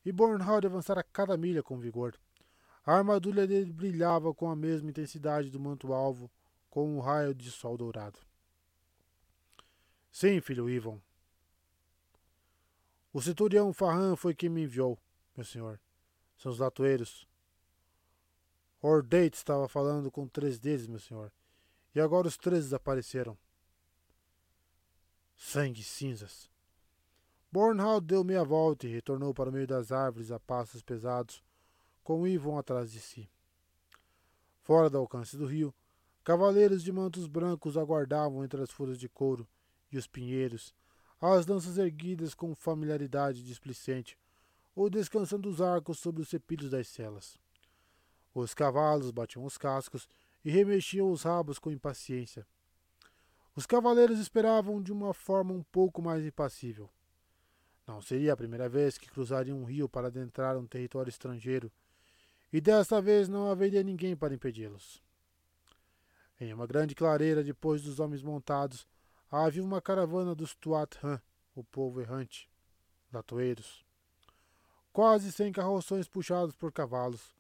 e 0.05 0.13
Bornhald 0.13 0.67
avançara 0.67 1.03
cada 1.03 1.39
milha 1.39 1.63
com 1.63 1.79
vigor. 1.79 2.21
A 2.85 2.93
armadura 2.93 3.47
dele 3.47 3.73
brilhava 3.73 4.35
com 4.35 4.51
a 4.51 4.55
mesma 4.55 4.91
intensidade 4.91 5.49
do 5.49 5.59
manto-alvo, 5.59 6.31
com 6.69 6.99
um 6.99 7.01
raio 7.01 7.35
de 7.35 7.51
sol 7.51 7.79
dourado. 7.79 8.21
Sim, 10.13 10.39
filho 10.43 10.69
Ivan, 10.69 11.01
o 13.11 13.23
centurião 13.23 13.73
Farran 13.73 14.17
foi 14.17 14.35
quem 14.35 14.51
me 14.51 14.65
enviou, 14.65 14.99
meu 15.35 15.47
senhor. 15.47 15.81
São 16.37 16.53
os 16.53 16.59
latoeiros. 16.59 17.27
Ordate 18.81 19.37
estava 19.37 19.69
falando 19.69 20.11
com 20.11 20.29
três 20.29 20.59
deles, 20.59 20.87
meu 20.87 21.01
senhor. 21.01 21.33
E 21.95 22.01
agora 22.01 22.29
os 22.29 22.37
três 22.37 22.65
desapareceram. 22.65 23.37
Sangue 25.35 25.83
cinzas. 25.83 26.51
Bornhald 27.51 28.07
deu 28.07 28.23
meia 28.23 28.45
volta 28.45 28.87
e 28.87 28.93
retornou 28.93 29.33
para 29.33 29.51
o 29.51 29.53
meio 29.53 29.67
das 29.67 29.93
árvores 29.93 30.31
a 30.31 30.39
passos 30.39 30.83
pesados, 30.83 31.43
com 32.03 32.27
Ivon 32.27 32.59
atrás 32.59 32.93
de 32.93 33.01
si. 33.01 33.29
Fora 34.61 34.91
do 34.91 34.99
alcance 34.99 35.37
do 35.37 35.47
rio, 35.47 35.75
cavaleiros 36.23 36.83
de 36.83 36.93
mantos 36.93 37.27
brancos 37.27 37.77
aguardavam 37.77 38.45
entre 38.45 38.61
as 38.61 38.71
folhas 38.71 38.99
de 38.99 39.09
couro 39.09 39.49
e 39.91 39.97
os 39.97 40.07
pinheiros, 40.07 40.75
as 41.21 41.47
lanças 41.47 41.79
erguidas 41.79 42.35
com 42.35 42.55
familiaridade 42.55 43.43
displicente, 43.43 44.19
ou 44.77 44.91
descansando 44.91 45.49
os 45.49 45.63
arcos 45.63 45.99
sobre 45.99 46.21
os 46.21 46.29
cepilhos 46.29 46.71
das 46.71 46.87
celas. 46.87 47.39
Os 48.35 48.53
cavalos 48.53 49.11
batiam 49.11 49.43
os 49.47 49.57
cascos 49.57 50.07
e 50.45 50.51
remexiam 50.51 51.11
os 51.11 51.23
rabos 51.23 51.59
com 51.59 51.71
impaciência. 51.71 52.47
Os 53.55 53.65
cavaleiros 53.65 54.19
esperavam 54.19 54.83
de 54.83 54.93
uma 54.93 55.15
forma 55.15 55.55
um 55.55 55.63
pouco 55.63 56.03
mais 56.03 56.23
impassível. 56.23 56.91
Não 57.87 58.03
seria 58.03 58.35
a 58.35 58.37
primeira 58.37 58.69
vez 58.69 58.99
que 58.99 59.09
cruzariam 59.09 59.59
um 59.59 59.65
rio 59.65 59.89
para 59.89 60.09
adentrar 60.09 60.59
um 60.59 60.67
território 60.67 61.09
estrangeiro, 61.09 61.73
e 62.53 62.61
desta 62.61 63.01
vez 63.01 63.29
não 63.29 63.51
haveria 63.51 63.83
ninguém 63.83 64.15
para 64.15 64.35
impedi-los. 64.35 65.03
Em 66.39 66.53
uma 66.53 66.67
grande 66.67 66.95
clareira, 66.95 67.43
depois 67.43 67.81
dos 67.81 67.99
homens 67.99 68.23
montados, 68.23 68.87
havia 69.31 69.65
uma 69.65 69.81
caravana 69.81 70.35
dos 70.35 70.55
Tuat 70.55 70.99
Han, 71.03 71.21
o 71.55 71.65
povo 71.65 72.03
errante, 72.03 72.51
latoeiros. 73.11 73.86
Quase 74.97 75.31
cem 75.31 75.53
carroções 75.53 76.09
puxados 76.09 76.57
por 76.57 76.73
cavalos. 76.73 77.37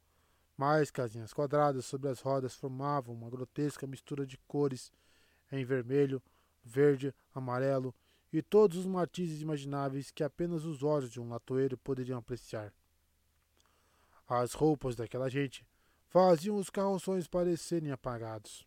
Mais 0.59 0.91
casinhas 0.91 1.33
quadradas 1.33 1.87
sobre 1.87 2.11
as 2.11 2.21
rodas 2.21 2.55
formavam 2.55 3.15
uma 3.15 3.31
grotesca 3.31 3.87
mistura 3.87 4.27
de 4.27 4.37
cores 4.47 4.93
em 5.51 5.65
vermelho, 5.65 6.23
verde, 6.63 7.15
amarelo 7.35 7.95
e 8.31 8.43
todos 8.43 8.77
os 8.77 8.85
matizes 8.85 9.41
imagináveis 9.41 10.11
que 10.11 10.23
apenas 10.23 10.67
os 10.67 10.83
olhos 10.83 11.11
de 11.11 11.19
um 11.19 11.31
latoeiro 11.31 11.79
poderiam 11.79 12.19
apreciar. 12.19 12.75
As 14.29 14.53
roupas 14.53 14.95
daquela 14.95 15.31
gente 15.31 15.67
faziam 16.09 16.59
os 16.59 16.69
carroções 16.69 17.27
parecerem 17.27 17.91
apagados. 17.91 18.67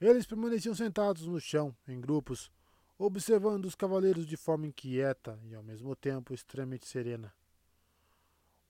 Eles 0.00 0.26
permaneciam 0.26 0.74
sentados 0.74 1.24
no 1.24 1.38
chão, 1.38 1.72
em 1.86 2.00
grupos, 2.00 2.50
observando 3.04 3.64
os 3.64 3.74
cavaleiros 3.74 4.24
de 4.24 4.36
forma 4.36 4.68
inquieta 4.68 5.36
e 5.42 5.56
ao 5.56 5.62
mesmo 5.62 5.96
tempo 5.96 6.32
extremamente 6.32 6.86
serena. 6.86 7.34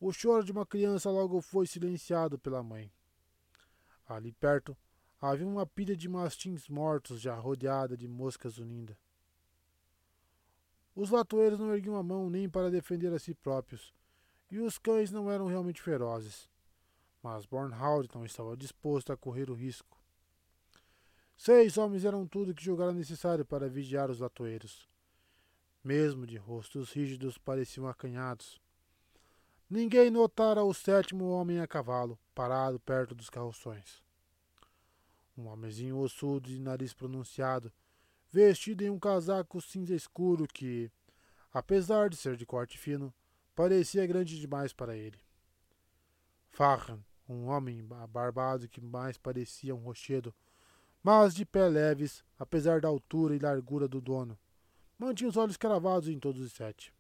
O 0.00 0.10
choro 0.10 0.42
de 0.42 0.50
uma 0.50 0.64
criança 0.64 1.10
logo 1.10 1.42
foi 1.42 1.66
silenciado 1.66 2.38
pela 2.38 2.62
mãe. 2.62 2.90
Ali 4.09 4.32
perto 4.32 4.74
havia 5.20 5.46
uma 5.46 5.66
pilha 5.66 5.94
de 5.94 6.09
mastins 6.09 6.66
mortos 6.66 7.20
já 7.20 7.34
rodeada 7.34 7.94
de 7.94 8.09
moscas 8.09 8.56
unindo. 8.56 8.96
Os 10.96 11.10
latoeiros 11.10 11.59
não 11.59 11.74
erguiam 11.74 11.96
a 11.96 12.02
mão 12.02 12.30
nem 12.30 12.48
para 12.48 12.70
defender 12.70 13.12
a 13.12 13.18
si 13.18 13.34
próprios, 13.34 13.92
e 14.50 14.59
os 14.59 14.78
cães 14.78 15.10
não 15.10 15.30
eram 15.30 15.46
realmente 15.46 15.82
ferozes. 15.82 16.48
Mas 17.22 17.44
Bornhold 17.44 18.09
não 18.14 18.24
estava 18.24 18.56
disposto 18.56 19.12
a 19.12 19.16
correr 19.16 19.50
o 19.50 19.54
risco. 19.54 20.01
Seis 21.36 21.76
homens 21.76 22.04
eram 22.04 22.26
tudo 22.26 22.54
que 22.54 22.64
julgara 22.64 22.92
necessário 22.92 23.44
para 23.44 23.68
vigiar 23.68 24.10
os 24.10 24.20
latoeiros. 24.20 24.88
Mesmo 25.82 26.26
de 26.26 26.36
rostos 26.36 26.92
rígidos, 26.92 27.36
pareciam 27.38 27.88
acanhados. 27.88 28.60
Ninguém 29.68 30.10
notara 30.10 30.62
o 30.62 30.74
sétimo 30.74 31.30
homem 31.30 31.59
a 31.59 31.66
cavalo, 31.66 32.18
parado 32.34 32.78
perto 32.78 33.14
dos 33.14 33.30
carroções. 33.30 34.02
Um 35.36 35.46
homenzinho 35.46 35.98
ossudo 35.98 36.48
de 36.48 36.60
nariz 36.60 36.92
pronunciado, 36.92 37.72
vestido 38.30 38.84
em 38.84 38.90
um 38.90 38.98
casaco 38.98 39.60
cinza 39.60 39.94
escuro 39.94 40.46
que, 40.46 40.92
apesar 41.52 42.10
de 42.10 42.16
ser 42.16 42.36
de 42.36 42.44
corte 42.46 42.78
fino, 42.78 43.12
parecia 43.54 44.06
grande 44.06 44.38
demais 44.38 44.72
para 44.72 44.96
ele. 44.96 45.18
Farhan, 46.50 47.02
um 47.26 47.46
homem 47.46 47.82
barbado 48.09 48.68
que 48.68 48.80
mais 48.80 49.16
parecia 49.16 49.74
um 49.74 49.78
rochedo, 49.84 50.34
mas 51.02 51.34
de 51.34 51.44
pé 51.44 51.68
leves, 51.68 52.24
apesar 52.38 52.80
da 52.80 52.88
altura 52.88 53.34
e 53.34 53.38
largura 53.38 53.88
do 53.88 54.00
dono. 54.00 54.38
Mantinha 54.98 55.28
os 55.28 55.36
olhos 55.36 55.56
cravados 55.56 56.08
em 56.08 56.18
todos 56.18 56.40
os 56.40 56.52
sete. 56.52 56.94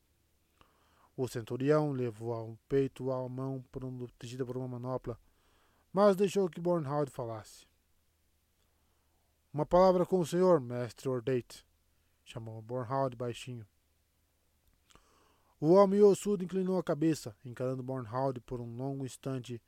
O 1.16 1.28
centurião 1.28 1.92
levou 1.92 2.32
ao 2.32 2.58
peito 2.68 3.12
a 3.12 3.28
mão 3.28 3.64
protegida 3.70 4.44
por 4.44 4.56
uma 4.56 4.66
manopla, 4.66 5.18
mas 5.92 6.16
deixou 6.16 6.48
que 6.48 6.60
Bornhold 6.60 7.10
falasse. 7.10 7.66
Uma 9.52 9.66
palavra 9.66 10.06
com 10.06 10.18
o 10.18 10.26
senhor, 10.26 10.60
mestre 10.60 11.08
Ordate, 11.08 11.66
chamou 12.24 12.62
Bornhold 12.62 13.14
baixinho. 13.14 13.66
O 15.60 15.74
homem 15.74 16.02
ossudo 16.02 16.42
inclinou 16.42 16.78
a 16.78 16.82
cabeça, 16.82 17.36
encarando 17.44 17.82
Bornhold 17.82 18.40
por 18.40 18.60
um 18.60 18.76
longo 18.76 19.04
instante 19.04 19.62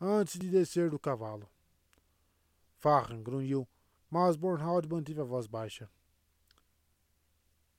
antes 0.00 0.40
de 0.40 0.50
descer 0.50 0.90
do 0.90 0.98
cavalo. 0.98 1.48
Farran 2.78 3.22
grunhiu 3.22 3.68
mas 4.10 4.36
Bornhold 4.36 4.88
manteve 4.88 5.20
a 5.20 5.24
voz 5.24 5.46
baixa. 5.46 5.88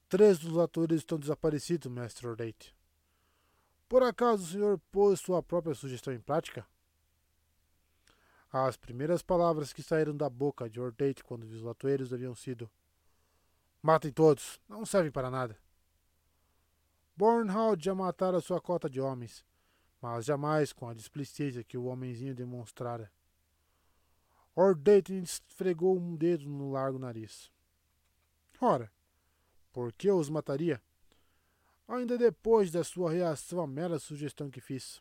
Três 0.10 0.40
dos 0.40 0.58
atores 0.58 1.00
estão 1.00 1.20
desaparecidos, 1.20 1.92
mestre 1.92 2.28
Ordate. 2.28 2.76
Por 3.90 4.04
acaso 4.04 4.44
o 4.44 4.48
senhor 4.48 4.80
pôs 4.92 5.20
sua 5.20 5.44
própria 5.44 5.76
sugestão 5.76 6.14
em 6.14 6.20
prática? 6.20 6.66
As 8.52 8.78
primeiras 8.78 9.22
palavras 9.22 9.74
que 9.74 9.84
saíram 9.84 10.16
da 10.16 10.30
boca 10.30 10.70
de 10.70 10.80
Ordate 10.80 11.24
quando 11.24 11.46
viu 11.46 11.58
os 11.58 11.64
latoeiros 11.64 12.14
haviam 12.14 12.34
sido: 12.34 12.70
Matem 13.82 14.12
todos, 14.12 14.60
não 14.68 14.86
servem 14.86 15.12
para 15.12 15.30
nada. 15.30 15.58
Bornhold 17.16 17.84
já 17.84 17.96
matara 17.96 18.40
sua 18.40 18.62
cota 18.62 18.90
de 18.90 19.02
homens, 19.02 19.44
mas 20.02 20.26
jamais 20.26 20.72
com 20.72 20.88
a 20.88 20.94
displicência 20.94 21.64
que 21.64 21.78
o 21.78 21.86
homenzinho 21.86 22.36
demonstrara. 22.36 23.12
Ordeitin 24.60 25.22
esfregou 25.22 25.96
um 26.00 26.16
dedo 26.16 26.50
no 26.50 26.72
largo 26.72 26.98
nariz. 26.98 27.52
Ora, 28.60 28.92
por 29.72 29.94
que 29.94 30.10
os 30.10 30.32
mataria? 30.32 30.82
Ainda 31.88 32.18
depois 32.18 32.72
da 32.72 32.84
sua 32.84 33.12
reação 33.12 33.62
à 33.62 33.68
mera 33.68 34.00
sugestão 34.00 34.50
que 34.50 34.60
fiz. 34.60 35.00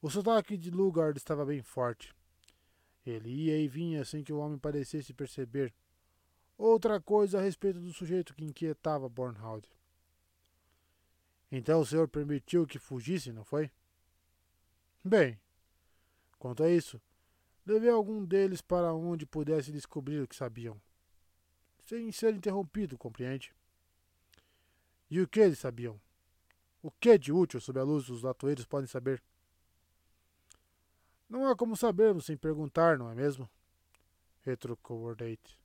O 0.00 0.08
sotaque 0.08 0.56
de 0.56 0.70
Lugard 0.70 1.18
estava 1.18 1.44
bem 1.44 1.60
forte. 1.60 2.14
Ele 3.04 3.28
ia 3.28 3.58
e 3.58 3.68
vinha 3.68 4.02
sem 4.02 4.24
que 4.24 4.32
o 4.32 4.38
homem 4.38 4.58
parecesse 4.58 5.12
perceber. 5.12 5.74
Outra 6.56 7.02
coisa 7.02 7.38
a 7.38 7.42
respeito 7.42 7.80
do 7.80 7.92
sujeito 7.92 8.34
que 8.34 8.46
inquietava 8.46 9.10
Bornhold. 9.10 9.68
Então 11.52 11.80
o 11.80 11.86
senhor 11.86 12.08
permitiu 12.08 12.66
que 12.66 12.78
fugisse, 12.78 13.30
não 13.30 13.44
foi? 13.44 13.70
Bem, 15.04 15.38
quanto 16.38 16.62
a 16.62 16.70
isso, 16.70 16.98
Levei 17.66 17.90
algum 17.90 18.24
deles 18.24 18.60
para 18.60 18.92
onde 18.92 19.26
pudesse 19.26 19.70
descobrir 19.70 20.20
o 20.20 20.28
que 20.28 20.34
sabiam. 20.36 20.80
Sem 21.84 22.10
ser 22.12 22.34
interrompido, 22.34 22.96
compreende? 22.96 23.54
E 25.10 25.20
o 25.20 25.28
que 25.28 25.40
eles 25.40 25.58
sabiam? 25.58 26.00
O 26.82 26.90
que 26.90 27.18
de 27.18 27.32
útil 27.32 27.60
sob 27.60 27.78
a 27.78 27.82
luz 27.82 28.08
os 28.08 28.22
latoeiros 28.22 28.64
podem 28.64 28.86
saber? 28.86 29.22
Não 31.28 31.46
há 31.46 31.54
como 31.54 31.76
sabermos 31.76 32.26
sem 32.26 32.36
perguntar, 32.36 32.98
não 32.98 33.10
é 33.10 33.14
mesmo? 33.14 33.48
Retrucou 34.40 35.02
Ordate. 35.02 35.58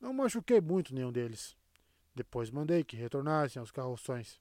Não 0.00 0.12
machuquei 0.12 0.60
muito 0.60 0.94
nenhum 0.94 1.12
deles. 1.12 1.56
Depois 2.14 2.50
mandei 2.50 2.84
que 2.84 2.96
retornassem 2.96 3.60
aos 3.60 3.70
carroções. 3.70 4.40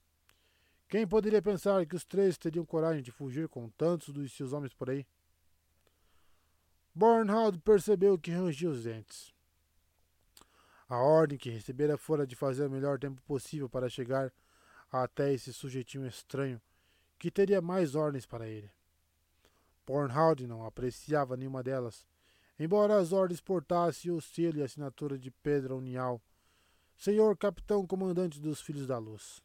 Quem 0.89 1.07
poderia 1.07 1.41
pensar 1.41 1.85
que 1.85 1.95
os 1.95 2.03
três 2.03 2.37
teriam 2.37 2.65
coragem 2.65 3.01
de 3.01 3.11
fugir 3.11 3.47
com 3.47 3.69
tantos 3.69 4.09
dos 4.09 4.31
seus 4.33 4.53
homens 4.53 4.73
por 4.73 4.89
aí? 4.89 5.07
Bornhold 6.95 7.59
percebeu 7.59 8.19
que 8.19 8.31
rangia 8.31 8.69
os 8.69 8.83
dentes. 8.83 9.33
A 10.87 10.97
ordem 10.97 11.39
que 11.39 11.49
recebera 11.49 11.97
fora 11.97 12.27
de 12.27 12.35
fazer 12.35 12.67
o 12.67 12.69
melhor 12.69 12.99
tempo 12.99 13.19
possível 13.23 13.67
para 13.67 13.89
chegar 13.89 14.31
até 14.91 15.33
esse 15.33 15.51
sujeitinho 15.51 16.05
estranho, 16.05 16.61
que 17.17 17.31
teria 17.31 17.61
mais 17.61 17.95
ordens 17.95 18.27
para 18.27 18.47
ele. 18.47 18.69
Bornhold 19.87 20.45
não 20.45 20.65
apreciava 20.65 21.35
nenhuma 21.35 21.63
delas, 21.63 22.05
embora 22.59 22.99
as 22.99 23.11
ordens 23.11 23.41
portassem 23.41 24.11
o 24.11 24.21
selo 24.21 24.59
e 24.59 24.61
assinatura 24.61 25.17
de 25.17 25.31
Pedro 25.31 25.77
Unial, 25.77 26.21
senhor 26.95 27.35
capitão 27.35 27.87
comandante 27.87 28.39
dos 28.39 28.61
Filhos 28.61 28.85
da 28.85 28.99
Luz. 28.99 29.41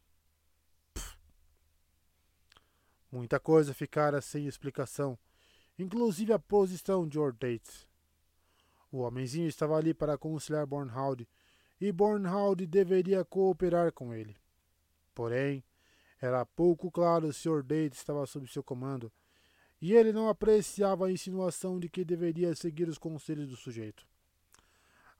Muita 3.11 3.39
coisa 3.39 3.73
ficara 3.73 4.21
sem 4.21 4.45
explicação 4.45 5.17
inclusive 5.79 6.33
a 6.33 6.37
posição 6.37 7.07
de 7.07 7.17
Ordate. 7.17 7.87
O 8.91 8.99
homenzinho 8.99 9.47
estava 9.47 9.77
ali 9.77 9.93
para 9.93 10.13
aconselhar 10.13 10.65
Bornhold, 10.65 11.27
e 11.79 11.91
Bornhold 11.91 12.67
deveria 12.67 13.23
cooperar 13.23 13.93
com 13.93 14.13
ele. 14.13 14.35
Porém, 15.15 15.63
era 16.21 16.45
pouco 16.45 16.91
claro 16.91 17.31
se 17.31 17.47
Ordate 17.47 17.95
estava 17.95 18.25
sob 18.25 18.45
seu 18.47 18.61
comando, 18.61 19.11
e 19.81 19.93
ele 19.93 20.11
não 20.11 20.27
apreciava 20.27 21.07
a 21.07 21.11
insinuação 21.11 21.79
de 21.79 21.87
que 21.87 22.03
deveria 22.03 22.53
seguir 22.53 22.89
os 22.89 22.97
conselhos 22.97 23.47
do 23.47 23.55
sujeito. 23.55 24.05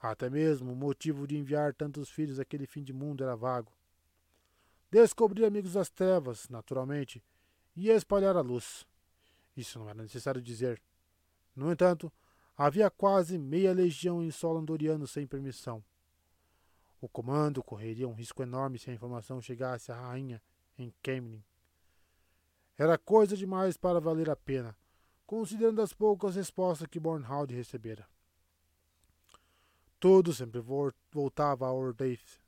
Até 0.01 0.29
mesmo 0.29 0.73
o 0.73 0.75
motivo 0.75 1.25
de 1.25 1.37
enviar 1.37 1.73
tantos 1.73 2.09
filhos 2.09 2.39
àquele 2.39 2.65
fim 2.65 2.83
de 2.83 2.91
mundo 2.91 3.23
era 3.23 3.35
vago. 3.35 3.71
Descobrir 4.91 5.45
amigos 5.45 5.73
das 5.73 5.89
trevas, 5.89 6.49
naturalmente, 6.49 7.23
e 7.75 7.89
espalhar 7.89 8.35
a 8.35 8.41
luz. 8.41 8.85
Isso 9.59 9.77
não 9.77 9.89
era 9.89 10.01
necessário 10.01 10.41
dizer. 10.41 10.81
No 11.53 11.69
entanto, 11.69 12.11
havia 12.55 12.89
quase 12.89 13.37
meia 13.37 13.73
legião 13.73 14.23
em 14.23 14.31
solo 14.31 14.59
andoriano 14.59 15.05
sem 15.05 15.27
permissão. 15.27 15.83
O 17.01 17.09
comando 17.09 17.61
correria 17.61 18.07
um 18.07 18.13
risco 18.13 18.41
enorme 18.41 18.79
se 18.79 18.89
a 18.89 18.93
informação 18.93 19.41
chegasse 19.41 19.91
à 19.91 19.95
rainha 19.95 20.41
em 20.77 20.93
Kemlin. 21.01 21.43
Era 22.77 22.97
coisa 22.97 23.35
demais 23.35 23.75
para 23.75 23.99
valer 23.99 24.29
a 24.29 24.35
pena, 24.35 24.77
considerando 25.25 25.81
as 25.81 25.91
poucas 25.91 26.35
respostas 26.35 26.87
que 26.87 26.99
Bornhald 26.99 27.53
recebera. 27.53 28.07
Tudo 29.99 30.33
sempre 30.33 30.61
voltava 31.11 31.67
a 31.67 31.73
Ordeith. 31.73 32.39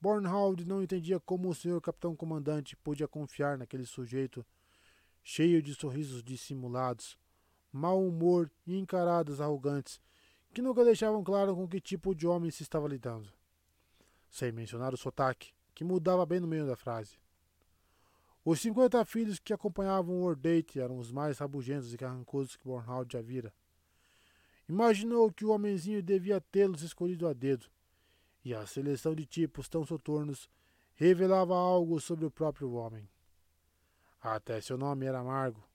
Bornhald 0.00 0.64
não 0.64 0.82
entendia 0.82 1.20
como 1.20 1.50
o 1.50 1.54
senhor 1.54 1.80
capitão 1.82 2.16
comandante 2.16 2.74
podia 2.76 3.06
confiar 3.06 3.58
naquele 3.58 3.84
sujeito 3.84 4.44
cheio 5.22 5.62
de 5.62 5.74
sorrisos 5.74 6.22
dissimulados, 6.22 7.16
mau 7.72 8.06
humor 8.06 8.50
e 8.66 8.76
encaradas 8.76 9.40
arrogantes, 9.40 10.00
que 10.52 10.60
nunca 10.60 10.84
deixavam 10.84 11.22
claro 11.22 11.54
com 11.54 11.66
que 11.66 11.80
tipo 11.80 12.14
de 12.14 12.26
homem 12.26 12.50
se 12.50 12.62
estava 12.62 12.88
lidando. 12.88 13.32
Sem 14.28 14.52
mencionar 14.52 14.92
o 14.92 14.96
sotaque, 14.96 15.52
que 15.74 15.84
mudava 15.84 16.26
bem 16.26 16.40
no 16.40 16.46
meio 16.46 16.66
da 16.66 16.76
frase. 16.76 17.16
Os 18.44 18.60
cinquenta 18.60 19.04
filhos 19.04 19.38
que 19.38 19.52
acompanhavam 19.52 20.16
o 20.16 20.24
Ordate 20.24 20.80
eram 20.80 20.98
os 20.98 21.12
mais 21.12 21.38
rabugentos 21.38 21.94
e 21.94 21.96
carrancudos 21.96 22.56
que 22.56 22.64
Bornhald 22.64 23.12
já 23.12 23.22
vira. 23.22 23.54
Imaginou 24.68 25.32
que 25.32 25.44
o 25.44 25.50
homenzinho 25.50 26.02
devia 26.02 26.40
tê-los 26.40 26.82
escolhido 26.82 27.28
a 27.28 27.32
dedo, 27.32 27.66
e 28.44 28.52
a 28.52 28.66
seleção 28.66 29.14
de 29.14 29.24
tipos 29.24 29.68
tão 29.68 29.84
soturnos 29.84 30.50
revelava 30.94 31.54
algo 31.54 32.00
sobre 32.00 32.24
o 32.24 32.30
próprio 32.30 32.72
homem. 32.72 33.08
Até 34.22 34.60
seu 34.60 34.78
nome 34.78 35.04
era 35.04 35.18
amargo. 35.18 35.68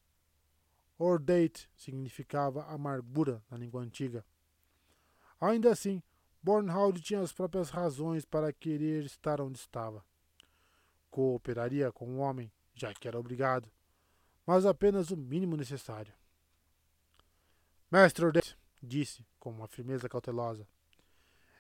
Ordate 0.98 1.70
significava 1.76 2.64
amargura 2.68 3.44
na 3.52 3.58
língua 3.58 3.82
antiga. 3.82 4.26
Ainda 5.40 5.72
assim, 5.72 6.02
Bornhald 6.42 7.02
tinha 7.02 7.20
as 7.20 7.34
próprias 7.34 7.70
razões 7.70 8.24
para 8.24 8.54
querer 8.54 9.04
estar 9.04 9.42
onde 9.42 9.60
estava. 9.60 10.04
Cooperaria 11.12 11.92
com 11.92 12.16
o 12.16 12.20
homem, 12.20 12.50
já 12.74 12.94
que 12.94 13.08
era 13.08 13.20
obrigado, 13.20 13.70
mas 14.46 14.66
apenas 14.66 15.12
o 15.12 15.18
mínimo 15.18 15.58
necessário. 15.58 16.14
Mestre 17.92 18.26
Ordate, 18.26 18.58
disse, 18.82 19.26
com 19.38 19.52
uma 19.52 19.68
firmeza 19.68 20.08
cautelosa, 20.08 20.66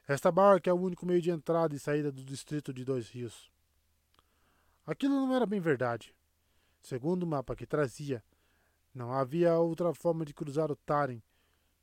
esta 0.07 0.31
barca 0.31 0.69
é 0.69 0.73
o 0.73 0.79
único 0.79 1.05
meio 1.05 1.21
de 1.21 1.31
entrada 1.31 1.75
e 1.75 1.79
saída 1.79 2.13
do 2.13 2.23
distrito 2.23 2.73
de 2.73 2.85
Dois 2.85 3.09
Rios. 3.09 3.51
Aquilo 4.85 5.15
não 5.15 5.35
era 5.35 5.45
bem 5.45 5.59
verdade. 5.59 6.15
Segundo 6.87 7.23
o 7.23 7.27
mapa 7.27 7.53
que 7.53 7.65
trazia, 7.65 8.23
não 8.95 9.11
havia 9.11 9.59
outra 9.59 9.93
forma 9.93 10.23
de 10.23 10.33
cruzar 10.33 10.71
o 10.71 10.75
Taren, 10.77 11.21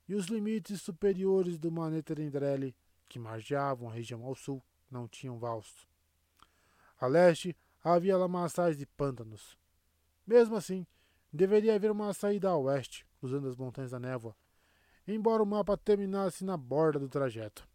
e 0.09 0.15
os 0.15 0.25
limites 0.25 0.81
superiores 0.81 1.59
do 1.59 1.71
Maneterendrele, 1.71 2.75
que 3.07 3.19
margeavam 3.19 3.87
a 3.87 3.93
região 3.93 4.25
ao 4.25 4.33
sul, 4.33 4.63
não 4.89 5.07
tinham 5.07 5.37
valso. 5.37 5.87
A 6.99 7.05
leste 7.05 7.55
havia 7.83 8.17
lamaçais 8.17 8.81
e 8.81 8.85
pântanos. 8.87 9.55
Mesmo 10.25 10.55
assim, 10.55 10.87
deveria 11.31 11.75
haver 11.75 11.91
uma 11.91 12.11
saída 12.11 12.49
a 12.49 12.57
oeste, 12.57 13.05
cruzando 13.19 13.47
as 13.47 13.55
montanhas 13.55 13.91
da 13.91 13.99
névoa, 13.99 14.35
embora 15.07 15.43
o 15.43 15.45
mapa 15.45 15.77
terminasse 15.77 16.43
na 16.43 16.57
borda 16.57 16.97
do 16.97 17.07
trajeto. 17.07 17.69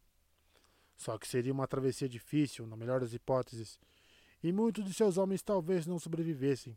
Só 0.96 1.16
que 1.16 1.28
seria 1.28 1.52
uma 1.52 1.68
travessia 1.68 2.08
difícil, 2.08 2.66
na 2.66 2.74
melhor 2.74 2.98
das 2.98 3.14
hipóteses, 3.14 3.78
e 4.42 4.50
muitos 4.50 4.84
de 4.84 4.92
seus 4.92 5.16
homens 5.16 5.42
talvez 5.44 5.86
não 5.86 6.00
sobrevivessem. 6.00 6.76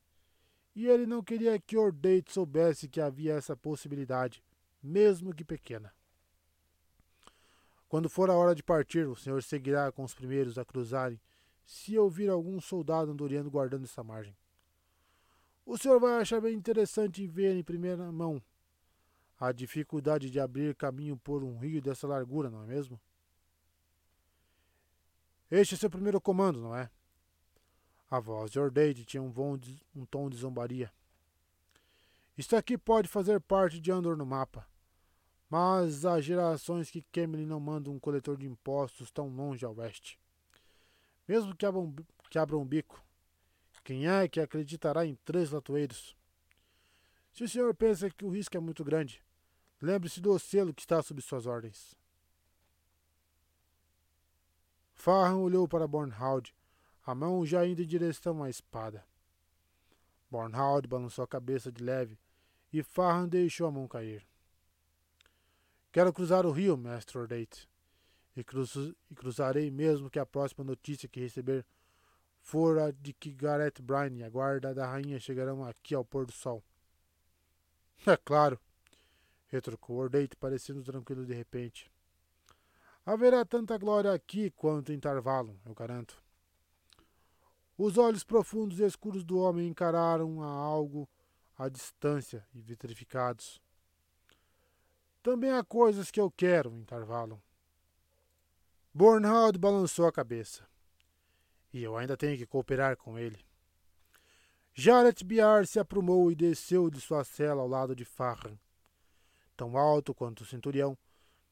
E 0.76 0.88
ele 0.88 1.06
não 1.06 1.24
queria 1.24 1.60
que 1.60 1.78
Ordate 1.78 2.32
soubesse 2.32 2.88
que 2.88 3.00
havia 3.00 3.34
essa 3.34 3.56
possibilidade, 3.56 4.44
mesmo 4.82 5.34
que 5.34 5.44
pequena. 5.44 5.94
Quando 7.88 8.10
for 8.10 8.30
a 8.30 8.36
hora 8.36 8.56
de 8.56 8.64
partir, 8.64 9.08
o 9.08 9.16
senhor 9.16 9.44
seguirá 9.44 9.92
com 9.92 10.04
os 10.04 10.16
primeiros 10.16 10.58
a 10.58 10.66
cruzarem, 10.66 11.22
se 11.64 11.98
ouvir 11.98 12.30
algum 12.30 12.60
soldado 12.60 13.12
andoriano 13.12 13.52
guardando 13.52 13.86
essa 13.86 14.04
margem. 14.04 14.36
O 15.66 15.78
senhor 15.78 16.00
vai 16.00 16.20
achar 16.20 16.42
bem 16.42 16.56
interessante 16.56 17.26
ver 17.28 17.56
em 17.56 17.64
primeira 17.64 18.12
mão 18.12 18.42
a 19.40 19.52
dificuldade 19.52 20.30
de 20.30 20.40
abrir 20.40 20.76
caminho 20.76 21.18
por 21.18 21.44
um 21.44 21.58
rio 21.58 21.82
dessa 21.82 22.08
largura, 22.08 22.50
não 22.50 22.64
é 22.64 22.66
mesmo? 22.66 23.00
Este 25.52 25.76
é 25.76 25.78
seu 25.78 25.90
primeiro 25.90 26.20
comando, 26.20 26.62
não 26.62 26.76
é? 26.76 26.90
A 28.14 28.20
voz 28.20 28.52
de 28.52 28.60
Ordade 28.60 29.04
tinha 29.06 29.24
um, 29.24 29.58
de, 29.58 29.82
um 29.96 30.06
tom 30.06 30.30
de 30.30 30.38
zombaria. 30.38 30.94
Isto 32.38 32.56
aqui 32.56 32.78
pode 32.78 33.08
fazer 33.08 33.42
parte 33.42 33.80
de 33.80 33.92
Andor 33.92 34.16
no 34.16 34.24
mapa, 34.24 34.68
mas 35.50 36.06
há 36.06 36.22
gerações 36.22 36.92
que 36.92 37.02
Kemlin 37.12 37.48
não 37.48 37.60
manda 37.60 37.90
um 37.90 37.98
coletor 37.98 38.38
de 38.38 38.46
impostos 38.46 39.10
tão 39.10 39.30
longe 39.30 39.66
a 39.66 39.70
oeste. 39.72 40.20
Mesmo 41.28 41.56
que 41.56 41.66
abram, 41.66 41.92
que 42.30 42.38
abram 42.38 42.62
um 42.62 42.66
bico, 42.68 43.04
quem 43.84 44.08
é 44.08 44.28
que 44.28 44.40
acreditará 44.40 45.08
em 45.08 45.16
três 45.26 45.50
latoeiros? 45.50 46.16
Se 47.32 47.44
o 47.44 47.50
senhor 47.50 47.74
pensa 47.74 48.12
que 48.12 48.26
o 48.26 48.30
risco 48.30 48.56
é 48.56 48.60
muito 48.60 48.84
grande, 48.84 49.24
lembre-se 49.82 50.22
do 50.22 50.38
selo 50.38 50.72
que 50.72 50.84
está 50.84 51.02
sob 51.02 51.20
suas 51.20 51.48
ordens. 51.48 51.96
Farhan 54.94 55.38
olhou 55.38 55.68
para 55.68 55.88
Bornhald, 55.88 56.54
a 57.06 57.14
mão 57.14 57.46
já 57.46 57.66
indo 57.66 57.82
em 57.82 57.88
direção 57.88 58.44
à 58.44 58.50
espada. 58.50 59.06
Bornhald 60.30 60.88
balançou 60.88 61.24
a 61.24 61.28
cabeça 61.28 61.72
de 61.72 61.84
leve 61.84 62.18
e 62.72 62.82
Farhan 62.82 63.28
deixou 63.28 63.68
a 63.68 63.72
mão 63.72 63.88
cair. 63.88 64.26
Quero 65.92 66.12
cruzar 66.12 66.46
o 66.46 66.52
rio, 66.52 66.76
mestre 66.76 67.20
Ordate, 67.20 67.70
e, 68.36 68.44
cruz 68.44 68.76
e 68.76 69.16
cruzarei 69.16 69.70
mesmo 69.70 70.10
que 70.10 70.18
a 70.18 70.26
próxima 70.26 70.64
notícia 70.64 71.08
que 71.08 71.20
receber 71.20 71.66
for 72.42 72.80
a 72.80 72.90
de 72.90 73.14
que 73.14 73.32
Gareth 73.32 73.82
Bryan 73.82 74.16
e 74.16 74.24
a 74.24 74.30
guarda 74.30 74.74
da 74.74 74.88
rainha 74.88 75.20
chegarão 75.20 75.64
aqui 75.64 75.94
ao 75.94 76.04
pôr 76.04 76.26
do 76.26 76.32
sol. 76.32 76.64
É 78.06 78.18
claro, 78.18 78.60
retrucou 79.48 79.98
Ordate, 79.98 80.36
parecendo 80.36 80.84
tranquilo 80.84 81.26
de 81.26 81.34
repente. 81.34 81.90
Haverá 83.06 83.46
tanta 83.46 83.78
glória 83.78 84.12
aqui 84.12 84.50
quanto 84.52 84.92
em 84.92 85.00
Tarvalon, 85.00 85.56
eu 85.66 85.74
garanto. 85.74 86.23
Os 87.78 87.98
olhos 87.98 88.24
profundos 88.24 88.80
e 88.80 88.84
escuros 88.84 89.24
do 89.24 89.40
homem 89.40 89.68
encararam 89.68 90.44
a 90.44 90.48
algo 90.48 91.10
à 91.58 91.68
distância 91.70 92.46
e 92.54 92.62
vitrificados. 92.62 93.62
Também 95.24 95.52
há 95.52 95.64
coisas 95.64 96.12
que 96.12 96.20
eu 96.20 96.30
quero 96.30 96.72
em 96.76 96.84
Tarvalon. 96.84 97.38
Bornhald 98.94 99.58
balançou 99.58 100.06
a 100.06 100.12
cabeça. 100.12 100.68
E 101.74 101.82
eu 101.82 101.98
ainda 101.98 102.16
tenho 102.16 102.38
que 102.38 102.46
cooperar 102.46 102.96
com 102.96 103.18
ele. 103.18 103.40
Jaret 104.76 105.24
Biar 105.24 105.66
se 105.66 105.80
aprumou 105.80 106.32
e 106.32 106.36
desceu 106.36 106.90
de 106.90 107.02
sua 107.02 107.24
cela 107.24 107.62
ao 107.62 107.68
lado 107.68 107.96
de 107.96 108.06
Farran. 108.06 108.58
Tão 109.56 109.78
alto 109.78 110.14
quanto 110.14 110.42
o 110.42 110.46
centurião, 110.46 110.98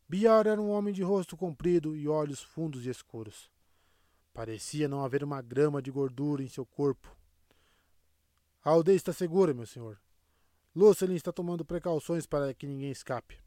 Biar 0.07 0.45
era 0.45 0.61
um 0.61 0.69
homem 0.69 0.93
de 0.93 1.01
rosto 1.01 1.37
comprido 1.37 1.95
e 1.95 2.07
olhos 2.07 2.43
fundos 2.43 2.85
e 2.85 2.89
escuros. 2.89 3.49
Parecia 4.33 4.87
não 4.87 5.03
haver 5.03 5.23
uma 5.23 5.41
grama 5.41 5.81
de 5.81 5.91
gordura 5.91 6.41
em 6.41 6.47
seu 6.47 6.65
corpo. 6.65 7.15
A 8.63 8.69
aldeia 8.69 8.95
está 8.95 9.11
segura, 9.11 9.53
meu 9.53 9.65
senhor. 9.65 9.99
Lucelyn 10.75 11.15
está 11.15 11.31
tomando 11.31 11.65
precauções 11.65 12.25
para 12.25 12.53
que 12.53 12.65
ninguém 12.65 12.91
escape. 12.91 13.39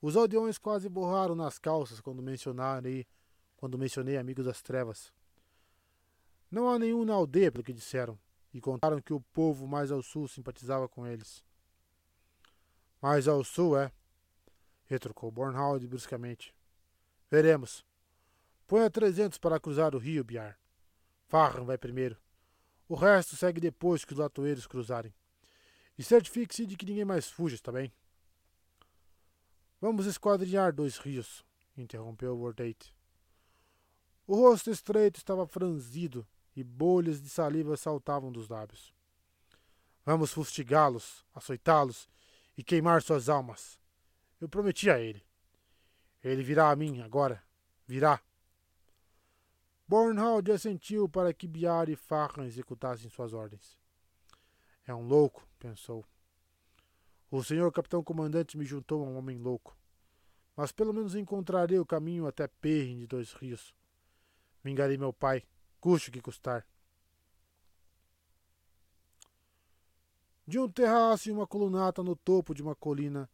Os 0.00 0.16
aldeões 0.16 0.56
quase 0.56 0.88
borraram 0.88 1.34
nas 1.34 1.58
calças 1.58 2.00
quando 2.00 2.22
mencionarei, 2.22 3.06
quando 3.56 3.76
mencionei 3.76 4.16
amigos 4.16 4.46
das 4.46 4.62
trevas. 4.62 5.12
Não 6.50 6.70
há 6.70 6.78
nenhum 6.78 7.04
na 7.04 7.12
aldeia, 7.14 7.52
pelo 7.52 7.64
que 7.64 7.72
disseram, 7.72 8.18
e 8.54 8.60
contaram 8.60 9.02
que 9.02 9.12
o 9.12 9.20
povo 9.20 9.66
mais 9.66 9.90
ao 9.90 10.02
sul 10.02 10.26
simpatizava 10.26 10.88
com 10.88 11.06
eles. 11.06 11.44
Mais 13.02 13.28
ao 13.28 13.44
sul, 13.44 13.76
é? 13.76 13.92
retrucou 14.86 15.30
Bornhald 15.30 15.86
bruscamente. 15.86 16.54
Veremos. 17.30 17.84
Ponha 18.68 18.90
trezentos 18.90 19.38
para 19.38 19.58
cruzar 19.58 19.94
o 19.94 19.98
rio, 19.98 20.22
Biar. 20.22 20.58
Farran 21.26 21.64
vai 21.64 21.78
primeiro. 21.78 22.18
O 22.86 22.94
resto 22.94 23.34
segue 23.34 23.62
depois 23.62 24.04
que 24.04 24.12
os 24.12 24.18
latoeiros 24.18 24.66
cruzarem. 24.66 25.14
E 25.96 26.04
certifique-se 26.04 26.66
de 26.66 26.76
que 26.76 26.84
ninguém 26.84 27.06
mais 27.06 27.30
fuja, 27.30 27.54
está 27.54 27.72
bem? 27.72 27.90
Vamos 29.80 30.04
esquadrinhar 30.04 30.70
dois 30.70 30.98
rios, 30.98 31.42
interrompeu 31.78 32.38
Wardate. 32.38 32.94
O 34.26 34.36
rosto 34.36 34.70
estreito 34.70 35.18
estava 35.18 35.46
franzido 35.46 36.28
e 36.54 36.62
bolhas 36.62 37.22
de 37.22 37.30
saliva 37.30 37.74
saltavam 37.74 38.30
dos 38.30 38.50
lábios. 38.50 38.92
Vamos 40.04 40.30
fustigá-los, 40.30 41.24
açoitá-los 41.34 42.06
e 42.54 42.62
queimar 42.62 43.00
suas 43.00 43.30
almas. 43.30 43.80
Eu 44.38 44.48
prometi 44.48 44.90
a 44.90 45.00
ele. 45.00 45.24
Ele 46.22 46.42
virá 46.42 46.70
a 46.70 46.76
mim 46.76 47.00
agora. 47.00 47.42
Virá. 47.86 48.20
Bornhald 49.88 50.52
assentiu 50.52 51.08
para 51.08 51.32
que 51.32 51.48
Biar 51.48 51.88
e 51.88 51.96
Farran 51.96 52.44
executassem 52.44 53.08
suas 53.08 53.32
ordens. 53.32 53.78
É 54.86 54.94
um 54.94 55.00
louco, 55.00 55.48
pensou. 55.58 56.04
O 57.30 57.42
senhor 57.42 57.72
capitão 57.72 58.04
comandante 58.04 58.58
me 58.58 58.66
juntou 58.66 59.02
a 59.02 59.08
um 59.08 59.16
homem 59.16 59.38
louco. 59.38 59.74
Mas 60.54 60.72
pelo 60.72 60.92
menos 60.92 61.14
encontrarei 61.14 61.78
o 61.78 61.86
caminho 61.86 62.26
até 62.26 62.46
Perrin 62.46 62.98
de 62.98 63.06
Dois 63.06 63.32
Rios. 63.32 63.74
Vingarei 64.62 64.98
meu 64.98 65.12
pai, 65.12 65.42
custe 65.80 66.10
o 66.10 66.12
que 66.12 66.20
custar. 66.20 66.66
De 70.46 70.58
um 70.58 70.68
terraço 70.70 71.30
e 71.30 71.32
uma 71.32 71.46
colunata 71.46 72.02
no 72.02 72.14
topo 72.14 72.54
de 72.54 72.62
uma 72.62 72.74
colina, 72.74 73.30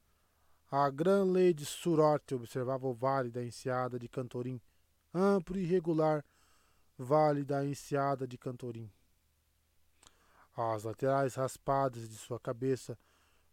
a 0.71 0.89
Gran 0.91 1.25
Lady 1.25 1.65
Surote 1.65 2.35
observava 2.35 2.87
o 2.87 2.95
vale 2.95 3.31
da 3.31 3.45
enseada 3.45 3.99
de 3.99 4.09
Cantorim, 4.09 4.61
amplo 5.13 5.57
e 5.57 5.63
irregular 5.63 6.25
vale 6.97 7.45
da 7.45 7.65
enseada 7.65 8.27
de 8.27 8.39
Cantorim. 8.39 8.91
As 10.57 10.85
laterais 10.85 11.35
raspadas 11.35 12.09
de 12.09 12.17
sua 12.17 12.39
cabeça 12.39 12.97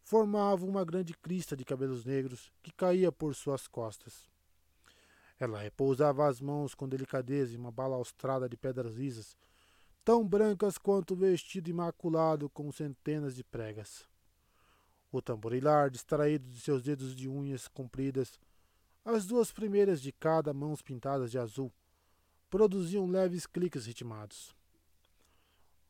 formavam 0.03 0.69
uma 0.69 0.85
grande 0.85 1.13
crista 1.15 1.55
de 1.55 1.65
cabelos 1.65 2.05
negros 2.05 2.51
que 2.61 2.71
caía 2.71 3.11
por 3.11 3.33
suas 3.33 3.67
costas. 3.67 4.29
Ela 5.39 5.59
repousava 5.59 6.27
as 6.27 6.39
mãos 6.39 6.75
com 6.75 6.87
delicadeza 6.87 7.55
em 7.55 7.57
uma 7.57 7.71
balaustrada 7.71 8.47
de 8.47 8.55
pedras 8.55 8.93
lisas, 8.93 9.35
tão 10.05 10.27
brancas 10.27 10.77
quanto 10.77 11.13
o 11.15 11.17
vestido 11.17 11.69
imaculado 11.69 12.49
com 12.49 12.71
centenas 12.71 13.35
de 13.35 13.43
pregas. 13.43 14.07
O 15.11 15.21
tamborilar 15.21 15.89
distraído 15.89 16.47
de 16.47 16.59
seus 16.59 16.83
dedos 16.83 17.15
de 17.15 17.27
unhas 17.27 17.67
compridas, 17.67 18.39
as 19.03 19.25
duas 19.25 19.51
primeiras 19.51 19.99
de 19.99 20.11
cada 20.11 20.53
mãos 20.53 20.83
pintadas 20.83 21.31
de 21.31 21.39
azul, 21.39 21.71
produziam 22.51 23.07
leves 23.07 23.47
cliques 23.47 23.85
ritmados. 23.85 24.53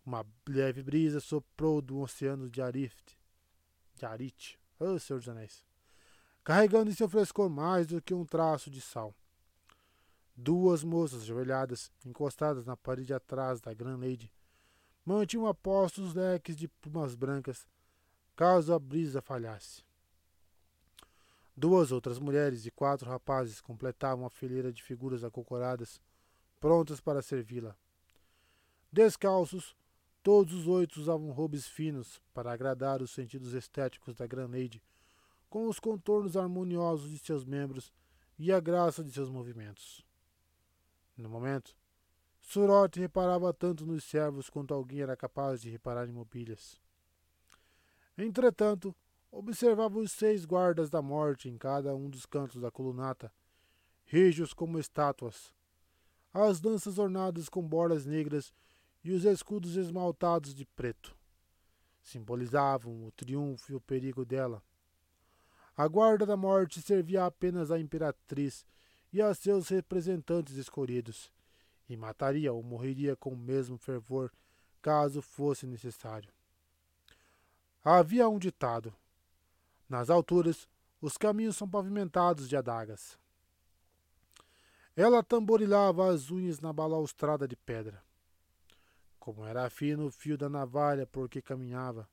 Uma 0.06 0.26
leve 0.48 0.84
brisa 0.84 1.20
soprou 1.20 1.82
do 1.82 2.00
oceano 2.00 2.48
de 2.48 2.62
Arift, 2.62 3.18
de 3.96 4.06
Arit, 4.06 4.60
oh 4.80 4.98
Senhor 5.00 5.20
dos 5.20 5.28
Anéis, 5.28 5.66
carregando 6.44 6.92
em 6.92 6.94
seu 6.94 7.10
frescor 7.10 7.50
mais 7.50 7.88
do 7.88 8.00
que 8.00 8.14
um 8.14 8.24
traço 8.24 8.70
de 8.70 8.80
sal. 8.80 9.14
Duas 10.36 10.84
moças 10.84 11.24
ajoelhadas, 11.24 11.92
encostadas 12.06 12.66
na 12.68 12.78
parede 12.78 13.14
atrás 13.14 13.60
da 13.60 13.74
Grand 13.74 13.98
Lady, 13.98 14.32
mantinham 15.04 15.48
apostos 15.48 16.10
os 16.10 16.14
leques 16.14 16.56
de 16.56 16.68
plumas 16.68 17.16
brancas, 17.16 17.68
caso 18.36 18.72
a 18.72 18.78
brisa 18.78 19.20
falhasse. 19.20 19.84
Duas 21.58 21.92
outras 21.92 22.20
mulheres 22.20 22.68
e 22.68 22.72
quatro 22.72 23.10
rapazes 23.10 23.60
completavam 23.62 24.26
a 24.26 24.30
fileira 24.30 24.72
de 24.72 24.82
figuras 24.82 25.24
acocoradas, 25.24 26.00
prontas 26.62 27.02
para 27.02 27.24
servi-la. 27.24 27.76
Descalços, 28.92 29.76
todos 30.22 30.54
os 30.54 30.68
oito 30.68 31.02
usavam 31.02 31.32
robes 31.32 31.68
finos 31.68 32.22
para 32.34 32.54
agradar 32.54 33.02
os 33.02 33.10
sentidos 33.10 33.54
estéticos 33.54 34.14
da 34.14 34.28
Grand 34.28 34.52
Lady, 34.52 34.82
com 35.50 35.68
os 35.68 35.80
contornos 35.80 36.38
harmoniosos 36.38 37.10
de 37.10 37.18
seus 37.18 37.44
membros 37.44 37.92
e 38.38 38.54
a 38.54 38.60
graça 38.60 39.04
de 39.04 39.12
seus 39.12 39.30
movimentos. 39.30 40.06
No 41.18 41.28
momento, 41.28 41.76
Surote 42.40 43.00
reparava 43.00 43.52
tanto 43.54 43.86
nos 43.86 44.04
servos 44.04 44.50
quanto 44.50 44.74
alguém 44.74 45.02
era 45.02 45.18
capaz 45.18 45.62
de 45.62 45.70
reparar 45.70 46.08
em 46.08 46.12
mobílias. 46.12 46.80
Entretanto, 48.16 48.96
observava 49.32 49.98
os 49.98 50.12
seis 50.12 50.46
guardas 50.46 50.92
da 50.92 51.02
morte 51.02 51.50
em 51.50 51.58
cada 51.58 51.96
um 51.96 52.08
dos 52.08 52.26
cantos 52.26 52.62
da 52.62 52.70
colunata, 52.70 53.34
rijos 54.06 54.54
como 54.54 54.78
estátuas, 54.78 55.54
as 56.34 56.60
danças 56.60 56.98
ornadas 56.98 57.49
com 57.49 57.62
bordas 57.62 58.06
negras 58.06 58.53
e 59.03 59.12
os 59.12 59.26
escudos 59.26 59.76
esmaltados 59.76 60.53
de 60.53 60.66
preto. 60.66 61.16
Simbolizavam 62.02 63.06
o 63.06 63.12
triunfo 63.12 63.72
e 63.72 63.76
o 63.76 63.82
perigo 63.82 64.26
dela. 64.26 64.64
A 65.76 65.88
guarda 65.88 66.26
da 66.26 66.38
morte 66.38 66.82
servia 66.82 67.26
apenas 67.26 67.72
à 67.72 67.80
imperatriz 67.80 68.66
e 69.12 69.22
a 69.22 69.34
seus 69.34 69.70
representantes 69.70 70.56
escolhidos, 70.56 71.32
e 71.90 71.98
mataria 71.98 72.53
ou 72.53 72.64
morreria 72.64 73.16
com 73.16 73.32
o 73.32 73.38
mesmo 73.38 73.78
fervor 73.78 74.32
caso 74.82 75.22
fosse 75.22 75.68
necessário. 75.68 76.32
Havia 77.84 78.30
um 78.30 78.40
ditado: 78.40 78.94
nas 79.90 80.10
alturas, 80.10 80.68
os 81.02 81.18
caminhos 81.18 81.58
são 81.58 81.68
pavimentados 81.68 82.48
de 82.48 82.56
adagas. 82.56 83.20
Ela 85.02 85.23
tamborilava 85.23 86.11
as 86.11 86.30
unhas 86.30 86.60
na 86.60 86.72
balaustrada 86.72 87.48
de 87.48 87.56
pedra. 87.56 88.03
Como 89.19 89.44
era 89.44 89.68
fino 89.68 90.06
o 90.06 90.11
fio 90.11 90.38
da 90.38 90.48
navalha 90.48 91.07
por 91.07 91.28
que 91.28 91.41
caminhava. 91.41 92.07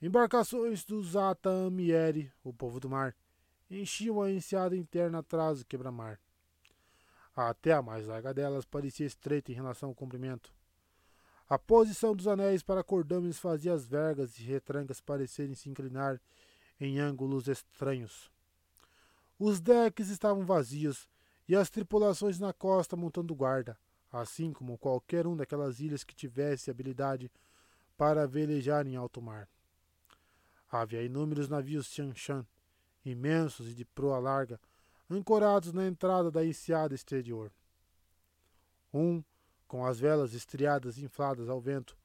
Embarcações 0.00 0.86
dos 0.86 1.16
Atamieri, 1.16 2.32
o 2.42 2.50
povo 2.50 2.80
do 2.80 2.88
mar, 2.88 3.14
enchiam 3.70 4.22
a 4.22 4.30
enseada 4.30 4.74
interna 4.74 5.18
atrás 5.18 5.58
do 5.58 5.66
quebra-mar. 5.66 6.18
Até 7.36 7.74
a 7.74 7.82
mais 7.82 8.06
larga 8.06 8.32
delas 8.32 8.64
parecia 8.64 9.04
estreita 9.04 9.52
em 9.52 9.54
relação 9.54 9.90
ao 9.90 9.94
comprimento. 9.94 10.50
A 11.46 11.58
posição 11.58 12.16
dos 12.16 12.26
anéis 12.26 12.62
para 12.62 12.82
cordames 12.82 13.38
fazia 13.38 13.74
as 13.74 13.84
vergas 13.84 14.38
e 14.38 14.42
retrancas 14.44 14.98
parecerem 14.98 15.54
se 15.54 15.68
inclinar 15.68 16.18
em 16.80 16.98
ângulos 16.98 17.48
estranhos. 17.48 18.32
Os 19.38 19.60
decks 19.60 20.08
estavam 20.08 20.46
vazios 20.46 21.06
e 21.48 21.56
as 21.56 21.70
tripulações 21.70 22.38
na 22.38 22.52
costa 22.52 22.94
montando 22.96 23.34
guarda, 23.34 23.78
assim 24.12 24.52
como 24.52 24.76
qualquer 24.76 25.26
um 25.26 25.34
daquelas 25.34 25.80
ilhas 25.80 26.04
que 26.04 26.14
tivesse 26.14 26.70
habilidade 26.70 27.30
para 27.96 28.26
velejar 28.26 28.86
em 28.86 28.96
alto 28.96 29.22
mar. 29.22 29.48
Havia 30.70 31.02
inúmeros 31.02 31.48
navios 31.48 31.86
Xiangshan, 31.86 32.46
imensos 33.04 33.70
e 33.70 33.74
de 33.74 33.84
proa 33.84 34.18
larga, 34.18 34.60
ancorados 35.08 35.72
na 35.72 35.86
entrada 35.86 36.30
da 36.30 36.44
enseada 36.44 36.94
exterior. 36.94 37.50
Um, 38.92 39.24
com 39.66 39.86
as 39.86 39.98
velas 39.98 40.34
estriadas 40.34 40.98
infladas 40.98 41.48
ao 41.48 41.60
vento, 41.60 41.96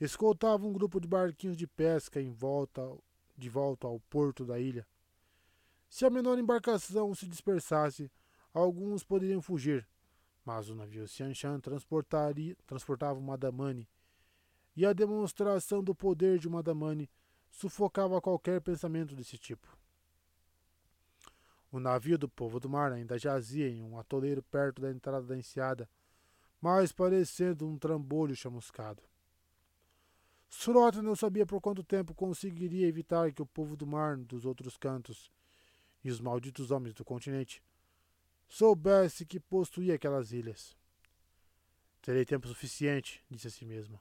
escoltava 0.00 0.64
um 0.64 0.72
grupo 0.72 1.00
de 1.00 1.08
barquinhos 1.08 1.56
de 1.56 1.66
pesca 1.66 2.20
em 2.20 2.32
volta 2.32 2.82
de 3.36 3.50
volta 3.50 3.86
ao 3.86 4.00
porto 4.08 4.44
da 4.44 4.58
ilha. 4.58 4.86
Se 5.90 6.04
a 6.04 6.10
menor 6.10 6.38
embarcação 6.38 7.14
se 7.14 7.26
dispersasse, 7.26 8.10
alguns 8.60 9.04
poderiam 9.04 9.42
fugir, 9.42 9.86
mas 10.44 10.70
o 10.70 10.74
navio 10.74 11.06
Xianshan 11.06 11.60
transportava 11.60 13.18
uma 13.18 13.36
damane, 13.36 13.86
e 14.74 14.86
a 14.86 14.92
demonstração 14.92 15.82
do 15.82 15.94
poder 15.94 16.38
de 16.38 16.48
uma 16.48 16.62
sufocava 17.50 18.20
qualquer 18.20 18.60
pensamento 18.62 19.14
desse 19.14 19.36
tipo. 19.36 19.76
O 21.70 21.78
navio 21.78 22.16
do 22.16 22.28
povo 22.28 22.58
do 22.58 22.68
mar 22.68 22.92
ainda 22.92 23.18
jazia 23.18 23.68
em 23.68 23.82
um 23.82 23.98
atoleiro 23.98 24.42
perto 24.42 24.80
da 24.80 24.90
entrada 24.90 25.26
da 25.26 25.36
enseada, 25.36 25.88
mais 26.60 26.92
parecendo 26.92 27.68
um 27.68 27.76
trambolho 27.76 28.34
chamuscado. 28.34 29.02
Surota 30.48 31.02
não 31.02 31.14
sabia 31.14 31.44
por 31.44 31.60
quanto 31.60 31.84
tempo 31.84 32.14
conseguiria 32.14 32.86
evitar 32.86 33.32
que 33.32 33.42
o 33.42 33.46
povo 33.46 33.76
do 33.76 33.86
mar 33.86 34.16
dos 34.16 34.46
outros 34.46 34.78
cantos 34.78 35.30
e 36.02 36.10
os 36.10 36.20
malditos 36.20 36.70
homens 36.70 36.94
do 36.94 37.04
continente 37.04 37.62
soubesse 38.48 39.26
que 39.26 39.40
possuía 39.40 39.94
aquelas 39.94 40.32
ilhas. 40.32 40.76
Terei 42.02 42.24
tempo 42.24 42.46
suficiente, 42.46 43.22
disse 43.30 43.48
a 43.48 43.50
si 43.50 43.64
mesma. 43.64 44.00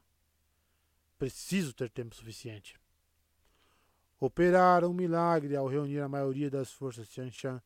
Preciso 1.17 1.73
ter 1.73 1.89
tempo 1.89 2.15
suficiente 2.15 2.79
operaram 4.19 4.89
um 4.89 4.93
milagre 4.93 5.55
ao 5.55 5.67
reunir 5.67 5.99
a 5.99 6.09
maioria 6.09 6.49
das 6.49 6.71
forças 6.71 7.07
Xianshan 7.07 7.61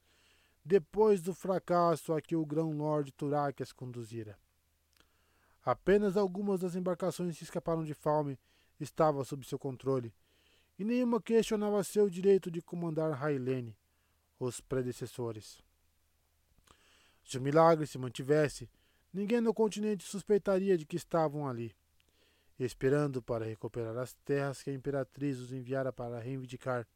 depois 0.64 1.22
do 1.22 1.34
fracasso 1.34 2.14
a 2.14 2.22
que 2.22 2.36
o 2.36 2.46
grão-lord 2.46 3.12
Turak 3.14 3.64
as 3.64 3.72
conduzira. 3.72 4.38
Apenas 5.64 6.18
algumas 6.18 6.60
das 6.60 6.76
embarcações 6.76 7.38
que 7.38 7.44
escaparam 7.44 7.84
de 7.84 7.94
Falme 7.94 8.38
estavam 8.80 9.24
sob 9.24 9.46
seu 9.46 9.58
controle, 9.58 10.14
e 10.78 10.84
nenhuma 10.84 11.22
questionava 11.22 11.84
seu 11.84 12.10
direito 12.10 12.50
de 12.52 12.62
comandar 12.62 13.12
Railene, 13.12 13.76
os 14.40 14.62
predecessores. 14.62 15.62
Se 17.30 17.38
o 17.38 17.42
milagre 17.42 17.86
se 17.86 18.00
mantivesse, 18.00 18.68
ninguém 19.14 19.40
no 19.40 19.54
continente 19.54 20.04
suspeitaria 20.04 20.76
de 20.76 20.84
que 20.84 20.96
estavam 20.96 21.48
ali 21.48 21.76
esperando 22.58 23.22
para 23.22 23.46
recuperar 23.46 23.96
as 24.00 24.16
terras 24.26 24.64
que 24.64 24.72
a 24.72 24.74
imperatriz 24.74 25.38
os 25.38 25.54
enviara 25.54 25.94
para 25.94 26.18
reivindicar, 26.18 26.88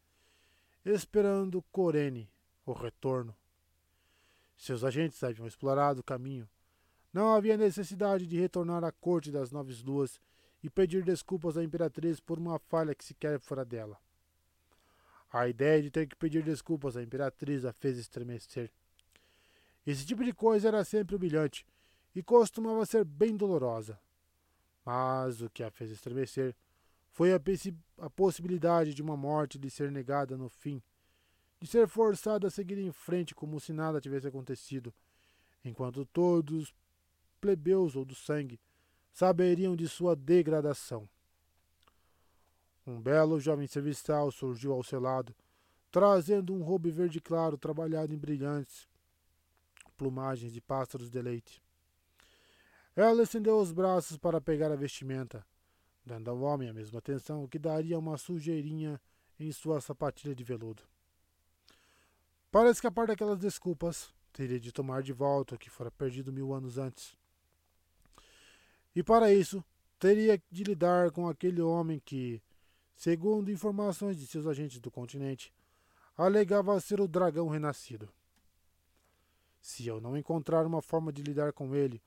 esperando 0.84 1.62
Corene, 1.72 2.28
o 2.66 2.74
retorno. 2.74 3.36
Seus 4.58 4.84
agentes 4.84 5.24
haviam 5.24 5.46
explorado 5.46 6.00
o 6.00 6.04
caminho. 6.04 6.50
Não 7.14 7.36
havia 7.36 7.56
necessidade 7.56 8.26
de 8.26 8.40
retornar 8.40 8.84
à 8.84 8.92
corte 8.92 9.32
das 9.32 9.52
nove 9.52 9.72
luas 9.84 10.20
e 10.64 10.70
pedir 10.70 11.04
desculpas 11.04 11.58
à 11.58 11.64
imperatriz 11.64 12.20
por 12.20 12.40
uma 12.40 12.58
falha 12.58 12.96
que 12.96 13.06
sequer 13.06 13.40
fora 13.40 13.64
dela. 13.64 14.00
A 15.32 15.48
ideia 15.48 15.80
de 15.80 15.92
ter 15.92 16.08
que 16.08 16.16
pedir 16.16 16.44
desculpas 16.44 16.98
à 16.98 17.04
imperatriz 17.04 17.66
a 17.66 17.72
fez 17.72 18.00
estremecer. 18.00 18.72
Esse 19.86 20.06
tipo 20.06 20.24
de 20.24 20.34
coisa 20.34 20.70
era 20.70 20.84
sempre 20.86 21.16
humilhante 21.16 21.66
e 22.16 22.24
costumava 22.24 22.86
ser 22.86 23.04
bem 23.04 23.36
dolorosa. 23.36 24.00
Mas 24.86 25.42
o 25.42 25.50
que 25.50 25.64
a 25.64 25.70
fez 25.70 25.92
estremecer 25.92 26.56
foi 27.12 27.34
a, 27.34 27.40
a 28.00 28.10
possibilidade 28.10 28.94
de 28.94 29.02
uma 29.02 29.18
morte 29.18 29.58
lhe 29.58 29.70
ser 29.70 29.92
negada 29.92 30.38
no 30.38 30.50
fim, 30.50 30.82
de 31.60 31.68
ser 31.68 31.88
forçada 31.88 32.48
a 32.48 32.52
seguir 32.52 32.78
em 32.78 32.92
frente 32.92 33.36
como 33.36 33.60
se 33.60 33.72
nada 33.74 34.02
tivesse 34.02 34.28
acontecido, 34.28 34.94
enquanto 35.64 36.06
todos, 36.06 36.74
plebeus 37.40 37.96
ou 37.96 38.04
do 38.04 38.16
sangue, 38.16 38.60
saberiam 39.12 39.76
de 39.76 39.88
sua 39.88 40.16
degradação. 40.16 41.08
Um 42.86 43.00
belo 43.00 43.40
jovem 43.40 43.68
serviçal 43.68 44.32
surgiu 44.32 44.74
ao 44.74 44.84
seu 44.84 45.00
lado, 45.00 45.36
trazendo 45.92 46.54
um 46.54 46.64
robe 46.64 46.90
verde 46.90 47.22
claro 47.22 47.58
trabalhado 47.58 48.14
em 48.14 48.18
brilhantes 48.18 48.88
plumagens 50.04 50.52
de 50.52 50.60
pássaros 50.60 51.10
de 51.10 51.22
leite. 51.22 51.64
Ela 52.94 53.24
estendeu 53.24 53.58
os 53.58 53.72
braços 53.72 54.18
para 54.18 54.42
pegar 54.42 54.70
a 54.70 54.76
vestimenta, 54.76 55.46
dando 56.06 56.30
ao 56.30 56.42
homem 56.42 56.68
a 56.68 56.74
mesma 56.74 57.00
atenção 57.00 57.48
que 57.48 57.58
daria 57.58 57.98
uma 57.98 58.18
sujeirinha 58.18 59.00
em 59.40 59.50
sua 59.54 59.80
sapatilha 59.80 60.36
de 60.36 60.44
veludo. 60.44 60.84
Para 62.52 62.70
escapar 62.70 63.08
daquelas 63.08 63.40
desculpas, 63.40 64.14
teria 64.34 64.60
de 64.60 64.74
tomar 64.74 65.02
de 65.02 65.14
volta 65.14 65.56
o 65.56 65.58
que 65.58 65.70
fora 65.70 65.90
perdido 65.90 66.34
mil 66.34 66.54
anos 66.54 66.78
antes. 66.78 67.18
E 68.94 69.02
para 69.02 69.34
isso, 69.34 69.64
teria 69.98 70.40
de 70.52 70.64
lidar 70.66 71.12
com 71.12 71.30
aquele 71.30 71.62
homem 71.62 72.02
que, 72.04 72.44
segundo 72.94 73.50
informações 73.50 74.18
de 74.18 74.28
seus 74.28 74.46
agentes 74.46 74.82
do 74.82 74.92
continente, 74.92 75.54
alegava 76.18 76.78
ser 76.82 77.00
o 77.00 77.08
dragão 77.08 77.48
renascido. 77.48 78.10
Se 79.64 79.88
eu 79.88 80.02
não 80.02 80.18
encontrar 80.18 80.66
uma 80.66 80.82
forma 80.82 81.12
de 81.14 81.24
lidar 81.24 81.54
com 81.54 81.74
ele, 81.74 82.04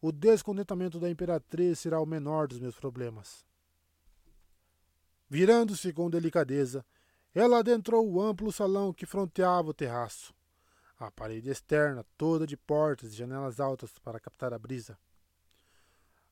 o 0.00 0.12
descontentamento 0.12 1.00
da 1.00 1.10
imperatriz 1.10 1.80
será 1.80 2.00
o 2.00 2.06
menor 2.06 2.46
dos 2.46 2.60
meus 2.60 2.76
problemas. 2.76 3.44
Virando-se 5.28 5.92
com 5.92 6.08
delicadeza, 6.08 6.86
ela 7.34 7.58
adentrou 7.58 8.08
o 8.08 8.22
amplo 8.22 8.52
salão 8.52 8.92
que 8.92 9.04
fronteava 9.04 9.70
o 9.70 9.74
terraço. 9.74 10.32
A 10.96 11.10
parede 11.10 11.50
externa, 11.50 12.06
toda 12.16 12.46
de 12.46 12.56
portas 12.56 13.12
e 13.12 13.16
janelas 13.16 13.58
altas 13.58 13.98
para 13.98 14.20
captar 14.20 14.54
a 14.54 14.58
brisa. 14.58 14.96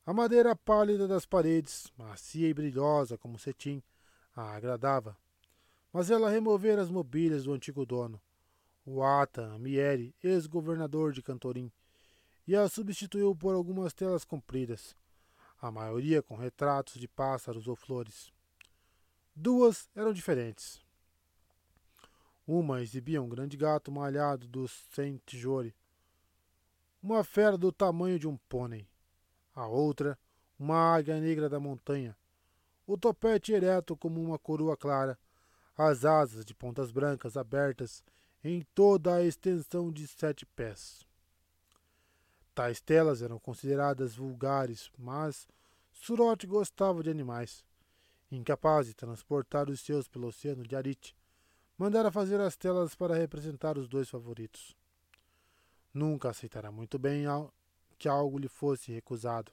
A 0.06 0.12
madeira 0.12 0.54
pálida 0.54 1.08
das 1.08 1.26
paredes, 1.26 1.92
macia 1.98 2.48
e 2.48 2.54
brilhosa 2.54 3.18
como 3.18 3.40
cetim, 3.40 3.82
a 4.36 4.54
agradava. 4.54 5.16
Mas 5.92 6.12
ela 6.12 6.30
removera 6.30 6.80
as 6.80 6.90
mobílias 6.90 7.42
do 7.42 7.52
antigo 7.52 7.84
dono, 7.84 8.22
o 8.84 9.02
Ata 9.02 9.58
Mieri, 9.58 10.14
ex-governador 10.22 11.12
de 11.12 11.22
Cantorim, 11.22 11.70
e 12.46 12.56
a 12.56 12.68
substituiu 12.68 13.34
por 13.34 13.54
algumas 13.54 13.92
telas 13.92 14.24
compridas, 14.24 14.96
a 15.60 15.70
maioria 15.70 16.22
com 16.22 16.34
retratos 16.36 16.94
de 16.94 17.06
pássaros 17.06 17.68
ou 17.68 17.76
flores. 17.76 18.32
Duas 19.36 19.88
eram 19.94 20.12
diferentes. 20.12 20.80
Uma 22.46 22.82
exibia 22.82 23.22
um 23.22 23.28
grande 23.28 23.56
gato 23.56 23.92
malhado 23.92 24.48
do 24.48 24.66
Saint-Jore, 24.66 25.74
uma 27.02 27.22
fera 27.22 27.56
do 27.56 27.70
tamanho 27.70 28.18
de 28.18 28.26
um 28.26 28.36
pônei. 28.48 28.88
A 29.54 29.66
outra, 29.66 30.18
uma 30.58 30.94
águia 30.94 31.20
negra 31.20 31.48
da 31.48 31.60
montanha, 31.60 32.16
o 32.86 32.98
topete 32.98 33.52
ereto 33.52 33.96
como 33.96 34.20
uma 34.20 34.38
coroa 34.38 34.76
clara, 34.76 35.18
as 35.76 36.04
asas 36.04 36.44
de 36.44 36.54
pontas 36.54 36.90
brancas 36.90 37.36
abertas 37.36 38.02
em 38.42 38.62
toda 38.74 39.16
a 39.16 39.24
extensão 39.24 39.90
de 39.92 40.06
sete 40.06 40.46
pés. 40.46 41.04
Tais 42.54 42.80
telas 42.80 43.22
eram 43.22 43.38
consideradas 43.38 44.16
vulgares, 44.16 44.90
mas 44.98 45.46
Surote 45.92 46.46
gostava 46.46 47.02
de 47.02 47.10
animais. 47.10 47.64
Incapaz 48.30 48.86
de 48.86 48.94
transportar 48.94 49.68
os 49.68 49.80
seus 49.80 50.08
pelo 50.08 50.28
oceano 50.28 50.62
de 50.62 50.76
Arite, 50.76 51.16
mandara 51.76 52.10
fazer 52.10 52.40
as 52.40 52.56
telas 52.56 52.94
para 52.94 53.14
representar 53.14 53.76
os 53.76 53.88
dois 53.88 54.08
favoritos. 54.08 54.76
Nunca 55.92 56.30
aceitará 56.30 56.70
muito 56.70 56.98
bem 56.98 57.24
que 57.98 58.08
algo 58.08 58.38
lhe 58.38 58.48
fosse 58.48 58.92
recusado. 58.92 59.52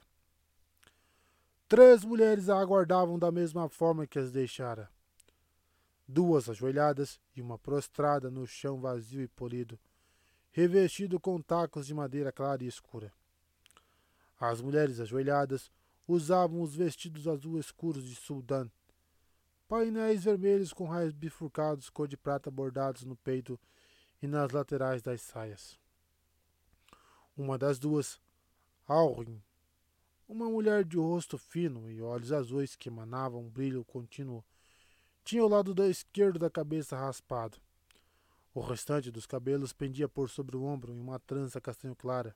Três 1.68 2.04
mulheres 2.04 2.48
a 2.48 2.58
aguardavam 2.58 3.18
da 3.18 3.30
mesma 3.30 3.68
forma 3.68 4.06
que 4.06 4.18
as 4.18 4.30
deixara. 4.30 4.88
Duas 6.10 6.48
ajoelhadas 6.48 7.20
e 7.36 7.42
uma 7.42 7.58
prostrada 7.58 8.30
no 8.30 8.46
chão 8.46 8.80
vazio 8.80 9.20
e 9.20 9.28
polido, 9.28 9.78
revestido 10.50 11.20
com 11.20 11.42
tacos 11.42 11.86
de 11.86 11.92
madeira 11.92 12.32
clara 12.32 12.64
e 12.64 12.66
escura. 12.66 13.12
As 14.40 14.62
mulheres 14.62 15.00
ajoelhadas 15.00 15.70
usavam 16.06 16.62
os 16.62 16.74
vestidos 16.74 17.28
azul 17.28 17.60
escuros 17.60 18.04
de 18.04 18.16
Suldan, 18.16 18.70
painéis 19.68 20.24
vermelhos 20.24 20.72
com 20.72 20.86
raios 20.86 21.12
bifurcados 21.12 21.90
cor 21.90 22.08
de 22.08 22.16
prata 22.16 22.50
bordados 22.50 23.04
no 23.04 23.14
peito 23.14 23.60
e 24.22 24.26
nas 24.26 24.50
laterais 24.50 25.02
das 25.02 25.20
saias. 25.20 25.78
Uma 27.36 27.58
das 27.58 27.78
duas, 27.78 28.18
Alrin, 28.86 29.42
uma 30.26 30.48
mulher 30.48 30.84
de 30.84 30.96
rosto 30.96 31.36
fino 31.36 31.90
e 31.90 32.00
olhos 32.00 32.32
azuis 32.32 32.74
que 32.74 32.88
emanavam 32.88 33.42
um 33.42 33.50
brilho 33.50 33.84
contínuo, 33.84 34.42
tinha 35.28 35.44
o 35.44 35.48
lado 35.48 35.74
da 35.74 35.86
esquerdo 35.86 36.38
da 36.38 36.48
cabeça 36.48 36.96
raspado. 36.96 37.58
O 38.54 38.60
restante 38.62 39.10
dos 39.10 39.26
cabelos 39.26 39.74
pendia 39.74 40.08
por 40.08 40.30
sobre 40.30 40.56
o 40.56 40.64
ombro 40.64 40.90
em 40.90 40.98
uma 40.98 41.18
trança 41.18 41.60
castanho 41.60 41.94
clara. 41.94 42.34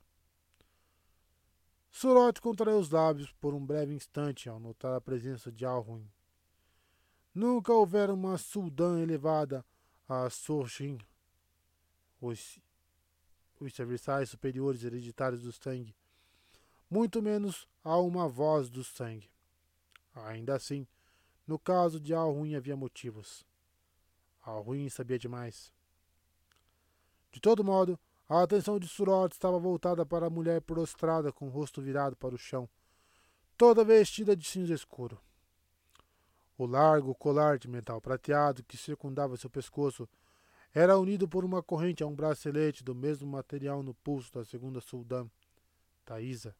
Surote 1.89 2.39
contraiu 2.39 2.77
os 2.77 2.91
lábios 2.91 3.31
por 3.41 3.55
um 3.55 3.65
breve 3.65 3.95
instante 3.95 4.47
ao 4.47 4.59
notar 4.59 4.93
a 4.93 5.01
presença 5.01 5.51
de 5.51 5.65
Alruin. 5.65 6.07
Nunca 7.33 7.73
houvera 7.73 8.13
uma 8.13 8.37
sultã 8.37 8.99
elevada 8.99 9.65
a 10.07 10.29
Sorjin, 10.29 10.99
os, 12.21 12.59
os 13.59 13.73
serviçais 13.73 14.29
superiores 14.29 14.83
hereditários 14.83 15.41
do 15.41 15.51
sangue, 15.51 15.95
muito 16.87 17.23
menos 17.23 17.67
a 17.83 17.97
uma 17.97 18.29
voz 18.29 18.69
do 18.69 18.83
sangue. 18.83 19.31
Ainda 20.13 20.55
assim, 20.55 20.85
no 21.45 21.59
caso 21.59 21.99
de 21.99 22.13
Alruin 22.13 22.55
havia 22.55 22.75
motivos. 22.75 23.45
Alruin 24.41 24.89
sabia 24.89 25.19
demais. 25.19 25.73
De 27.31 27.39
todo 27.39 27.63
modo, 27.63 27.99
a 28.27 28.41
atenção 28.41 28.79
de 28.79 28.87
Surot 28.87 29.33
estava 29.33 29.59
voltada 29.59 30.05
para 30.05 30.27
a 30.27 30.29
mulher 30.29 30.61
prostrada 30.61 31.31
com 31.31 31.47
o 31.47 31.49
rosto 31.49 31.81
virado 31.81 32.15
para 32.15 32.35
o 32.35 32.37
chão, 32.37 32.69
toda 33.57 33.83
vestida 33.83 34.35
de 34.35 34.47
cinza 34.47 34.73
escuro. 34.73 35.19
O 36.57 36.65
largo 36.65 37.15
colar 37.15 37.57
de 37.57 37.67
metal 37.67 37.99
prateado 37.99 38.63
que 38.63 38.77
circundava 38.77 39.35
seu 39.35 39.49
pescoço 39.49 40.07
era 40.73 40.97
unido 40.97 41.27
por 41.27 41.43
uma 41.43 41.61
corrente 41.61 42.03
a 42.03 42.07
um 42.07 42.15
bracelete 42.15 42.83
do 42.83 42.95
mesmo 42.95 43.27
material 43.27 43.83
no 43.83 43.93
pulso 43.93 44.31
da 44.31 44.45
segunda 44.45 44.81
soldã, 44.81 45.27
Thaisa. 46.05 46.55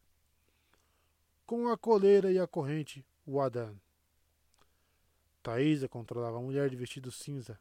Com 1.45 1.67
a 1.67 1.77
coleira 1.77 2.31
e 2.31 2.39
a 2.39 2.47
corrente, 2.47 3.05
o 3.25 3.39
Adan. 3.39 3.75
Thaisa 5.43 5.89
controlava 5.89 6.37
a 6.37 6.41
mulher 6.41 6.69
de 6.69 6.75
vestido 6.75 7.11
cinza. 7.11 7.59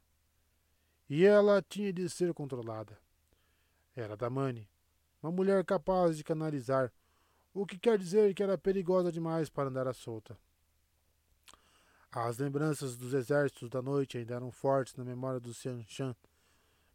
E 1.10 1.24
ela 1.24 1.60
tinha 1.60 1.92
de 1.92 2.08
ser 2.08 2.32
controlada. 2.32 2.96
Era 3.94 4.16
Damani, 4.16 4.70
uma 5.22 5.32
mulher 5.32 5.64
capaz 5.64 6.16
de 6.16 6.24
canalizar, 6.24 6.92
o 7.52 7.66
que 7.66 7.78
quer 7.78 7.98
dizer 7.98 8.32
que 8.34 8.42
era 8.42 8.56
perigosa 8.56 9.12
demais 9.12 9.50
para 9.50 9.68
andar 9.68 9.86
à 9.86 9.92
solta. 9.92 10.38
As 12.10 12.38
lembranças 12.38 12.96
dos 12.96 13.12
exércitos 13.12 13.68
da 13.68 13.82
noite 13.82 14.16
ainda 14.16 14.34
eram 14.34 14.50
fortes 14.50 14.94
na 14.94 15.04
memória 15.04 15.40
do 15.40 15.52
Xian 15.52 15.82
Shan, 15.86 16.16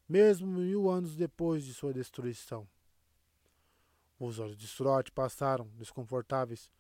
mesmo 0.08 0.48
mil 0.48 0.90
anos 0.90 1.16
depois 1.16 1.64
de 1.64 1.74
sua 1.74 1.94
destruição. 1.94 2.68
Os 4.20 4.40
olhos 4.40 4.58
de 4.58 4.68
Surot 4.68 5.12
passaram, 5.12 5.68
desconfortáveis, 5.76 6.72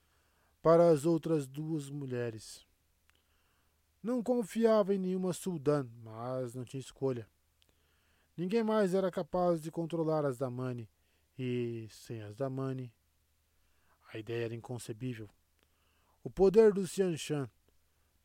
para 0.61 0.89
as 0.89 1.05
outras 1.05 1.45
duas 1.45 1.89
mulheres. 1.89 2.66
Não 4.07 4.23
confiava 4.23 4.95
em 4.95 4.97
nenhuma 4.97 5.33
Suldan, 5.33 5.85
mas 6.01 6.55
não 6.55 6.63
tinha 6.63 6.79
escolha. 6.79 7.27
Ninguém 8.37 8.63
mais 8.63 8.93
era 8.93 9.11
capaz 9.11 9.61
de 9.61 9.69
controlar 9.69 10.23
as 10.23 10.37
Damani, 10.37 10.89
e, 11.37 11.89
sem 11.91 12.21
as 12.21 12.33
Damani, 12.33 12.89
a 14.13 14.17
ideia 14.17 14.45
era 14.45 14.55
inconcebível. 14.55 15.29
O 16.23 16.29
poder 16.29 16.71
do 16.71 16.87
Xianshan 16.87 17.49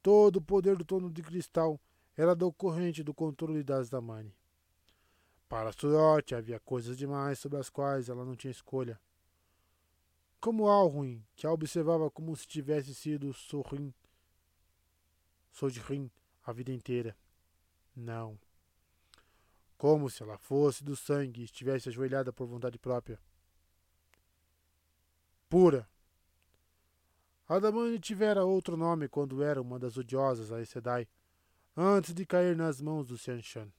Todo 0.01 0.37
o 0.37 0.41
poder 0.41 0.77
do 0.77 0.85
trono 0.85 1.11
de 1.11 1.21
cristal 1.21 1.81
era 2.17 2.37
decorrente 2.37 3.03
do 3.03 3.13
controle 3.13 3.65
das 3.65 3.91
Damani. 3.91 4.33
Para 5.49 5.73
Surote 5.73 6.33
havia 6.33 6.61
coisas 6.61 6.97
demais 6.97 7.41
sobre 7.41 7.59
as 7.59 7.69
quais 7.69 8.09
ela 8.09 8.25
não 8.25 8.37
tinha 8.37 8.53
escolha. 8.53 9.01
Como 10.41 10.69
Alruin, 10.69 11.25
que 11.35 11.45
a 11.45 11.51
observava 11.51 12.09
como 12.09 12.37
se 12.37 12.47
tivesse 12.47 12.95
sido 12.95 13.33
Sorrin, 13.33 13.93
Sojrin 15.53 16.11
a 16.45 16.53
vida 16.53 16.73
inteira. 16.73 17.17
Não. 17.95 18.39
Como 19.77 20.11
se 20.11 20.23
ela 20.23 20.39
fosse 20.39 20.83
do 20.83 20.97
sangue 20.97 21.43
e 21.43 21.45
estivesse 21.45 21.89
ajoelhada 21.89 22.33
por 22.33 22.47
vontade 22.47 22.79
própria. 22.79 23.21
Pura. 25.49 25.89
Adamani 27.49 27.99
tivera 27.99 28.45
outro 28.45 28.77
nome 28.77 29.09
quando 29.09 29.43
era 29.43 29.61
uma 29.61 29.79
das 29.79 29.97
odiosas 29.97 30.51
Aes 30.51 30.71
Sedai, 30.71 31.07
antes 31.77 32.15
de 32.15 32.25
cair 32.25 32.57
nas 32.57 32.81
mãos 32.81 33.09
do 33.09 33.19
Xianshan. 33.19 33.71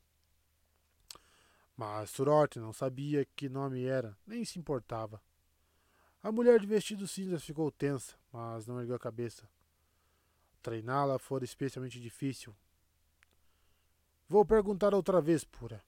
Mas 1.75 2.11
Surote 2.11 2.59
não 2.59 2.71
sabia 2.71 3.25
que 3.35 3.49
nome 3.49 3.83
era, 3.83 4.15
nem 4.27 4.45
se 4.45 4.59
importava. 4.59 5.19
A 6.21 6.31
mulher 6.31 6.59
de 6.59 6.67
vestido 6.67 7.07
cinza 7.07 7.39
ficou 7.39 7.71
tensa, 7.71 8.15
mas 8.31 8.67
não 8.67 8.79
ergueu 8.79 8.95
a 8.95 8.99
cabeça. 8.99 9.49
Treiná-la 10.63 11.19
fora 11.19 11.43
especialmente 11.43 11.99
difícil. 11.99 12.55
Vou 14.29 14.45
perguntar 14.45 14.95
outra 14.95 15.21
vez, 15.21 15.43
Pura. 15.43 15.83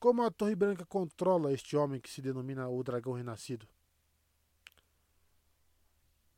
Como 0.00 0.22
a 0.22 0.30
Torre 0.30 0.56
Branca 0.56 0.84
controla 0.84 1.52
este 1.52 1.76
homem 1.76 2.00
que 2.00 2.10
se 2.10 2.20
denomina 2.20 2.68
o 2.68 2.82
Dragão 2.82 3.14
Renascido? 3.14 3.66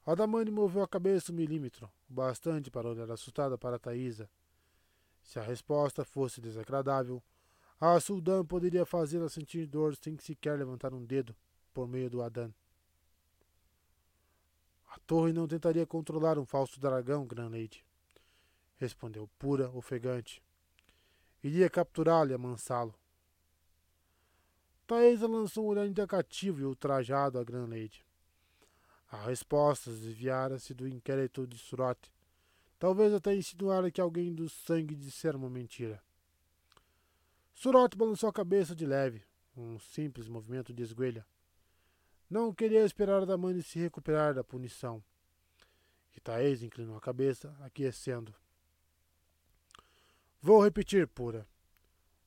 Adamani 0.05 0.51
moveu 0.51 0.83
a 0.83 0.89
cabeça 0.89 1.33
um 1.33 1.35
milímetro, 1.35 1.91
bastante 2.09 2.71
para 2.71 2.89
olhar 2.89 3.11
assustada 3.11 3.57
para 3.57 3.79
Thaisa. 3.79 4.31
Se 5.23 5.39
a 5.39 5.43
resposta 5.43 6.05
fosse 6.05 6.41
desagradável, 6.43 7.23
a 7.81 7.99
Suldan 7.99 8.45
poderia 8.45 8.85
fazê-la 8.85 9.31
sentir 9.31 9.67
dor 9.67 9.97
sem 9.97 10.19
sequer 10.19 10.59
levantar 10.59 10.93
um 10.93 11.05
dedo 11.05 11.35
por 11.73 11.89
meio 11.89 12.11
do 12.11 12.23
Adan. 12.23 12.53
A 14.89 14.99
torre 15.01 15.33
não 15.33 15.47
tentaria 15.47 15.87
controlar 15.87 16.39
um 16.39 16.47
falso 16.47 16.81
dragão, 16.81 17.27
Gran 17.27 17.49
Lady, 17.49 17.85
respondeu 18.79 19.29
pura, 19.39 19.71
ofegante. 19.71 20.43
Iria 21.43 21.69
capturá-lo 21.69 22.31
e 22.31 22.35
amansá-lo. 22.35 22.95
Thaisa 24.87 25.29
lançou 25.29 25.67
um 25.67 25.69
olhar 25.69 25.87
indicativo 25.87 26.61
e 26.61 26.65
ultrajado 26.65 27.39
à 27.39 27.45
Gran 27.45 27.67
Lady. 27.67 28.05
A 29.11 29.19
resposta 29.25 29.91
desviara-se 29.91 30.73
do 30.73 30.89
inquérito 30.89 31.47
de 31.47 31.59
Surat. 31.59 31.99
Talvez 32.79 33.13
até 33.13 33.35
insinuara 33.35 33.91
que 33.91 34.01
alguém 34.01 34.35
do 34.35 34.49
sangue 34.49 34.95
dissera 34.95 35.37
uma 35.37 35.51
mentira. 35.51 36.03
Surat 37.55 37.95
balançou 37.97 38.29
a 38.29 38.33
cabeça 38.33 38.75
de 38.75 38.87
leve, 38.87 39.23
um 39.57 39.79
simples 39.79 40.29
movimento 40.29 40.73
de 40.73 40.83
esguelha. 40.83 41.27
Não 42.31 42.53
queria 42.53 42.85
esperar 42.85 43.25
Damani 43.25 43.63
se 43.63 43.79
recuperar 43.79 44.35
da 44.35 44.45
punição. 44.45 45.03
E 46.15 46.65
inclinou 46.65 46.97
a 46.97 47.01
cabeça, 47.01 47.57
aquecendo. 47.61 48.35
Vou 50.43 50.63
repetir, 50.63 51.07
Pura. 51.07 51.47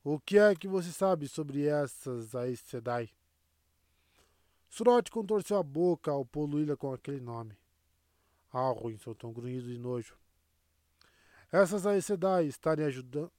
O 0.03 0.19
que 0.19 0.39
é 0.39 0.55
que 0.55 0.67
você 0.67 0.91
sabe 0.91 1.27
sobre 1.27 1.67
essas 1.67 2.33
Aes 2.33 2.59
Sedai? 2.61 3.11
Surote 4.67 5.11
contorceu 5.11 5.57
a 5.57 5.63
boca 5.63 6.09
ao 6.09 6.25
poluí-la 6.25 6.75
com 6.75 6.91
aquele 6.91 7.19
nome. 7.19 7.55
Alruin 8.51 8.97
soltou 8.97 9.29
um 9.29 9.33
grunhido 9.33 9.67
de 9.67 9.77
nojo. 9.77 10.17
Essas 11.51 11.85
Aes 11.85 12.05
Sedai 12.05 12.45
estarem 12.45 12.85
ajudando. 12.85 13.31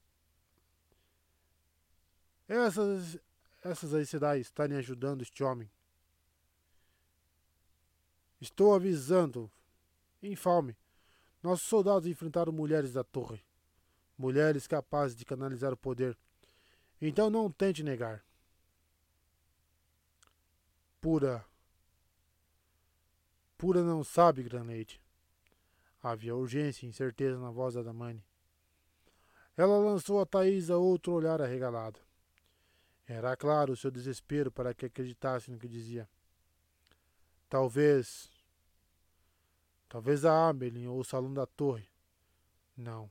Essas, 2.47 3.19
essas 3.63 3.95
Aes 3.95 4.09
Sedai 4.09 4.41
estarem 4.41 4.77
ajudando 4.77 5.23
este 5.23 5.43
homem. 5.43 5.69
Estou 8.43 8.75
avisando. 8.75 9.51
Infalme. 10.23 10.77
Nossos 11.43 11.67
soldados 11.67 12.07
enfrentaram 12.07 12.53
mulheres 12.53 12.93
da 12.93 13.03
torre 13.03 13.43
mulheres 14.23 14.69
capazes 14.69 15.17
de 15.17 15.25
canalizar 15.25 15.73
o 15.73 15.77
poder. 15.77 16.17
Então 17.01 17.29
não 17.29 17.51
tente 17.51 17.83
negar. 17.83 18.25
Pura. 21.01 21.45
Pura 23.59 23.83
não 23.83 24.05
sabe, 24.05 24.45
Granate. 24.45 25.01
Havia 26.01 26.37
urgência 26.37 26.87
e 26.87 26.89
incerteza 26.89 27.39
na 27.39 27.51
voz 27.51 27.75
da 27.75 27.83
Damani. 27.83 28.25
Ela 29.57 29.77
lançou 29.79 30.21
a 30.21 30.27
Thaisa 30.27 30.77
outro 30.77 31.13
olhar 31.13 31.41
arregalado. 31.43 31.99
Era 33.07 33.37
claro 33.37 33.73
o 33.73 33.77
seu 33.77 33.91
desespero 33.91 34.51
para 34.51 34.73
que 34.73 34.87
acreditasse 34.87 35.51
no 35.51 35.59
que 35.59 35.69
dizia. 35.69 36.09
Talvez. 37.49 38.31
Talvez 39.93 40.25
a 40.25 40.49
Amelin 40.49 40.87
ou 40.87 41.01
o 41.01 41.05
salão 41.05 41.35
da 41.35 41.45
torre. 41.45 41.87
Não. 42.75 43.11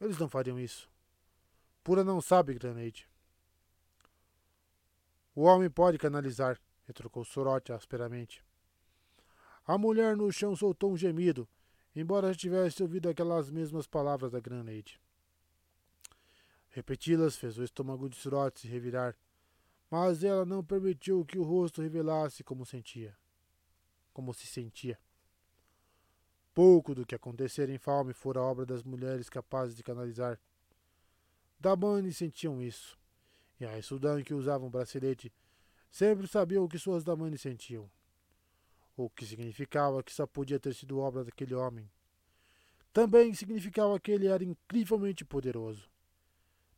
Eles 0.00 0.16
não 0.16 0.30
fariam 0.30 0.58
isso. 0.58 0.88
Pura 1.84 2.02
não 2.02 2.22
sabe, 2.22 2.54
Granade. 2.54 3.06
O 5.34 5.42
homem 5.42 5.68
pode 5.68 5.98
canalizar, 5.98 6.58
retrucou 6.86 7.22
Sorote 7.22 7.70
asperamente. 7.70 8.42
A 9.66 9.76
mulher 9.76 10.16
no 10.16 10.32
chão 10.32 10.56
soltou 10.56 10.90
um 10.90 10.96
gemido, 10.96 11.46
embora 11.94 12.32
já 12.32 12.38
tivesse 12.38 12.82
ouvido 12.82 13.10
aquelas 13.10 13.50
mesmas 13.50 13.86
palavras 13.86 14.32
da 14.32 14.40
Granade. 14.40 14.98
Repeti-las 16.70 17.36
fez 17.36 17.58
o 17.58 17.62
estômago 17.62 18.08
de 18.08 18.16
Sorote 18.16 18.60
se 18.60 18.68
revirar, 18.68 19.14
mas 19.90 20.24
ela 20.24 20.46
não 20.46 20.64
permitiu 20.64 21.26
que 21.26 21.38
o 21.38 21.42
rosto 21.42 21.82
revelasse 21.82 22.42
como 22.42 22.64
sentia. 22.64 23.14
Como 24.14 24.32
se 24.32 24.46
sentia. 24.46 24.98
Pouco 26.56 26.94
do 26.94 27.04
que 27.04 27.14
acontecera 27.14 27.70
em 27.70 27.76
Falme 27.76 28.14
fora 28.14 28.40
obra 28.40 28.64
das 28.64 28.82
mulheres 28.82 29.28
capazes 29.28 29.76
de 29.76 29.82
canalizar. 29.82 30.40
Damani 31.60 32.10
sentiam 32.14 32.62
isso, 32.62 32.98
e 33.60 33.66
a 33.66 33.82
Sudan 33.82 34.22
que 34.22 34.32
usavam 34.32 34.70
bracelete 34.70 35.30
sempre 35.90 36.26
sabiam 36.26 36.64
o 36.64 36.68
que 36.68 36.78
suas 36.78 37.04
Damani 37.04 37.36
sentiam. 37.36 37.90
O 38.96 39.10
que 39.10 39.26
significava 39.26 40.02
que 40.02 40.10
só 40.10 40.26
podia 40.26 40.58
ter 40.58 40.72
sido 40.72 40.98
obra 40.98 41.24
daquele 41.24 41.54
homem. 41.54 41.90
Também 42.90 43.34
significava 43.34 44.00
que 44.00 44.10
ele 44.10 44.26
era 44.26 44.42
incrivelmente 44.42 45.26
poderoso. 45.26 45.90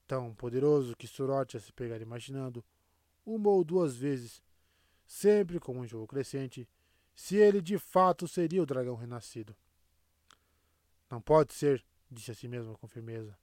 Tão 0.09 0.35
poderoso 0.35 0.97
que 0.97 1.07
Sorot 1.07 1.57
ia 1.57 1.61
se 1.61 1.73
pegar 1.73 2.01
imaginando, 2.01 2.65
uma 3.25 3.49
ou 3.49 3.63
duas 3.63 3.95
vezes, 3.95 4.43
sempre 5.07 5.61
com 5.61 5.79
um 5.79 5.87
jogo 5.87 6.09
crescente, 6.09 6.69
se 7.15 7.37
ele 7.37 7.63
de 7.63 7.79
fato 7.79 8.27
seria 8.27 8.61
o 8.61 8.67
dragão 8.67 8.97
renascido. 8.97 9.55
Não 11.11 11.21
pode 11.21 11.55
ser, 11.55 11.85
disse 12.11 12.31
a 12.31 12.35
si 12.35 12.49
mesmo 12.49 12.77
com 12.79 12.87
firmeza. 12.87 13.37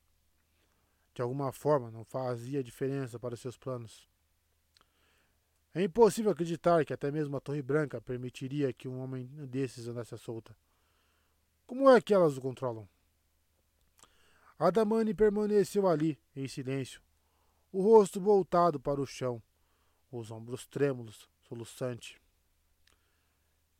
De 1.13 1.21
alguma 1.21 1.51
forma, 1.51 1.89
não 1.89 2.03
fazia 2.03 2.63
diferença 2.63 3.17
para 3.17 3.35
seus 3.35 3.57
planos. 3.57 4.07
É 5.73 5.83
impossível 5.83 6.31
acreditar 6.31 6.85
que 6.85 6.93
até 6.93 7.11
mesmo 7.11 7.35
a 7.35 7.41
Torre 7.41 7.61
Branca 7.61 7.99
permitiria 7.99 8.71
que 8.71 8.87
um 8.87 8.99
homem 8.99 9.25
desses 9.47 9.87
andasse 9.87 10.15
à 10.15 10.17
solta. 10.17 10.55
Como 11.65 11.89
é 11.89 11.99
que 11.99 12.13
elas 12.13 12.37
o 12.37 12.41
controlam? 12.41 12.87
Adamani 14.57 15.13
permaneceu 15.13 15.87
ali, 15.87 16.17
em 16.33 16.47
silêncio, 16.47 17.01
o 17.73 17.81
rosto 17.81 18.21
voltado 18.21 18.79
para 18.79 19.01
o 19.01 19.05
chão, 19.05 19.43
os 20.09 20.31
ombros 20.31 20.65
trêmulos, 20.65 21.29
soluçante. 21.41 22.21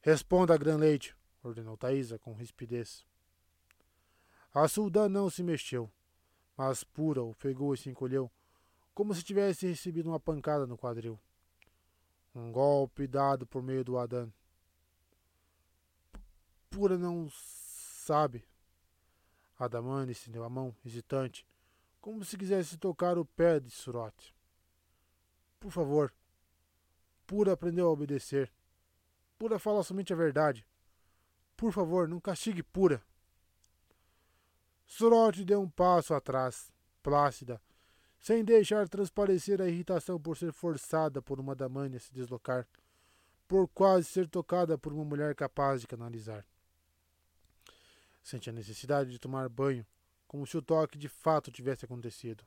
Responda, 0.02 0.58
Gran 0.58 0.78
Leite, 0.78 1.16
ordenou 1.42 1.78
Thaisa 1.78 2.20
com 2.20 2.34
rispidez. 2.34 3.06
A 4.56 4.70
Suldan 4.70 5.10
não 5.10 5.30
se 5.30 5.44
mexeu, 5.44 5.92
mas 6.56 6.82
Pura 6.82 7.22
ofegou 7.22 7.74
e 7.74 7.78
se 7.78 7.90
encolheu, 7.90 8.32
como 8.94 9.14
se 9.14 9.22
tivesse 9.22 9.68
recebido 9.68 10.08
uma 10.08 10.18
pancada 10.18 10.66
no 10.66 10.78
quadril. 10.78 11.20
Um 12.34 12.54
golpe 12.54 13.06
dado 13.06 13.46
por 13.46 13.62
meio 13.62 13.84
do 13.84 13.98
Adan. 13.98 14.32
Pura 16.70 16.98
não 16.98 17.28
sabe. 17.30 18.48
Adamani 19.60 20.14
estendeu 20.14 20.46
a 20.46 20.50
mão, 20.50 20.74
hesitante, 20.86 21.46
como 22.00 22.24
se 22.24 22.38
quisesse 22.38 22.78
tocar 22.78 23.18
o 23.18 23.26
pé 23.26 23.60
de 23.60 23.70
Surot. 23.70 24.34
Por 25.60 25.70
favor. 25.70 26.14
Pura 27.28 27.52
aprendeu 27.52 27.88
a 27.88 27.92
obedecer. 27.92 28.50
Pura 29.38 29.60
fala 29.60 29.84
somente 29.84 30.14
a 30.14 30.16
verdade. 30.16 30.66
Por 31.58 31.74
favor, 31.74 32.08
não 32.08 32.22
castigue 32.22 32.64
Pura. 32.64 33.04
Sorot 34.86 35.44
deu 35.44 35.62
um 35.62 35.70
passo 35.70 36.14
atrás, 36.14 36.72
plácida, 37.02 37.62
sem 38.20 38.44
deixar 38.44 38.88
transparecer 38.88 39.62
a 39.62 39.68
irritação 39.68 40.20
por 40.20 40.38
ser 40.38 40.52
forçada 40.52 41.22
por 41.22 41.40
uma 41.40 41.56
damane 41.56 41.98
a 41.98 42.00
se 42.00 42.14
deslocar, 42.14 42.68
por 43.48 43.68
quase 43.68 44.06
ser 44.08 44.28
tocada 44.28 44.78
por 44.78 44.94
uma 44.94 45.06
mulher 45.06 45.36
capaz 45.36 45.82
de 45.82 45.88
canalizar. 45.88 46.46
Sente 48.24 48.50
a 48.50 48.54
necessidade 48.54 49.12
de 49.12 49.20
tomar 49.20 49.48
banho, 49.50 49.86
como 50.28 50.48
se 50.48 50.58
o 50.58 50.62
toque 50.62 50.98
de 50.98 51.08
fato 51.08 51.52
tivesse 51.52 51.86
acontecido. 51.86 52.44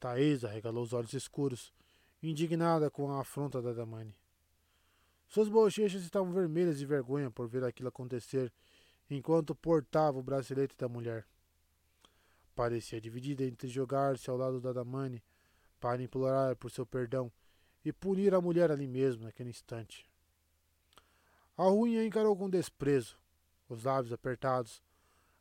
Thaisa 0.00 0.48
regalou 0.48 0.82
os 0.82 0.92
olhos 0.92 1.12
escuros, 1.12 1.72
indignada 2.22 2.90
com 2.90 3.12
a 3.12 3.20
afronta 3.20 3.60
da 3.60 3.72
Damani. 3.72 4.16
Suas 5.28 5.48
bochechas 5.48 6.02
estavam 6.02 6.32
vermelhas 6.32 6.78
de 6.78 6.86
vergonha 6.86 7.30
por 7.30 7.46
ver 7.46 7.64
aquilo 7.64 7.88
acontecer 7.88 8.52
enquanto 9.14 9.54
portava 9.54 10.18
o 10.18 10.22
bracelete 10.22 10.76
da 10.76 10.88
mulher. 10.88 11.26
Parecia 12.54 13.00
dividida 13.00 13.44
entre 13.44 13.68
jogar-se 13.68 14.28
ao 14.28 14.36
lado 14.36 14.60
da 14.60 14.72
Damani 14.72 15.22
para 15.80 16.02
implorar 16.02 16.54
por 16.56 16.70
seu 16.70 16.86
perdão 16.86 17.32
e 17.84 17.92
punir 17.92 18.34
a 18.34 18.40
mulher 18.40 18.70
ali 18.70 18.86
mesmo, 18.86 19.24
naquele 19.24 19.50
instante. 19.50 20.06
A 21.56 21.64
ruim 21.64 21.96
encarou 22.04 22.36
com 22.36 22.48
desprezo, 22.48 23.18
os 23.68 23.84
lábios 23.84 24.12
apertados, 24.12 24.82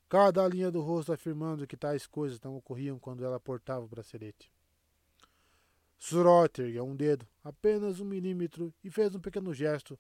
cada 0.10 0.48
linha 0.48 0.72
do 0.72 0.82
rosto 0.82 1.14
afirmando 1.14 1.68
que 1.68 1.78
tais 1.78 2.06
coisas 2.06 2.42
não 2.42 2.56
ocorriam 2.56 3.00
quando 3.00 3.24
ela 3.24 3.40
portava 3.40 3.86
o 3.86 3.88
bracelete. 3.88 4.52
Surot 5.98 6.60
ergueu 6.60 6.84
um 6.84 6.96
dedo, 6.96 7.28
apenas 7.44 8.00
um 8.00 8.06
milímetro, 8.06 8.74
e 8.84 8.90
fez 8.90 9.14
um 9.14 9.20
pequeno 9.20 9.54
gesto 9.54 9.98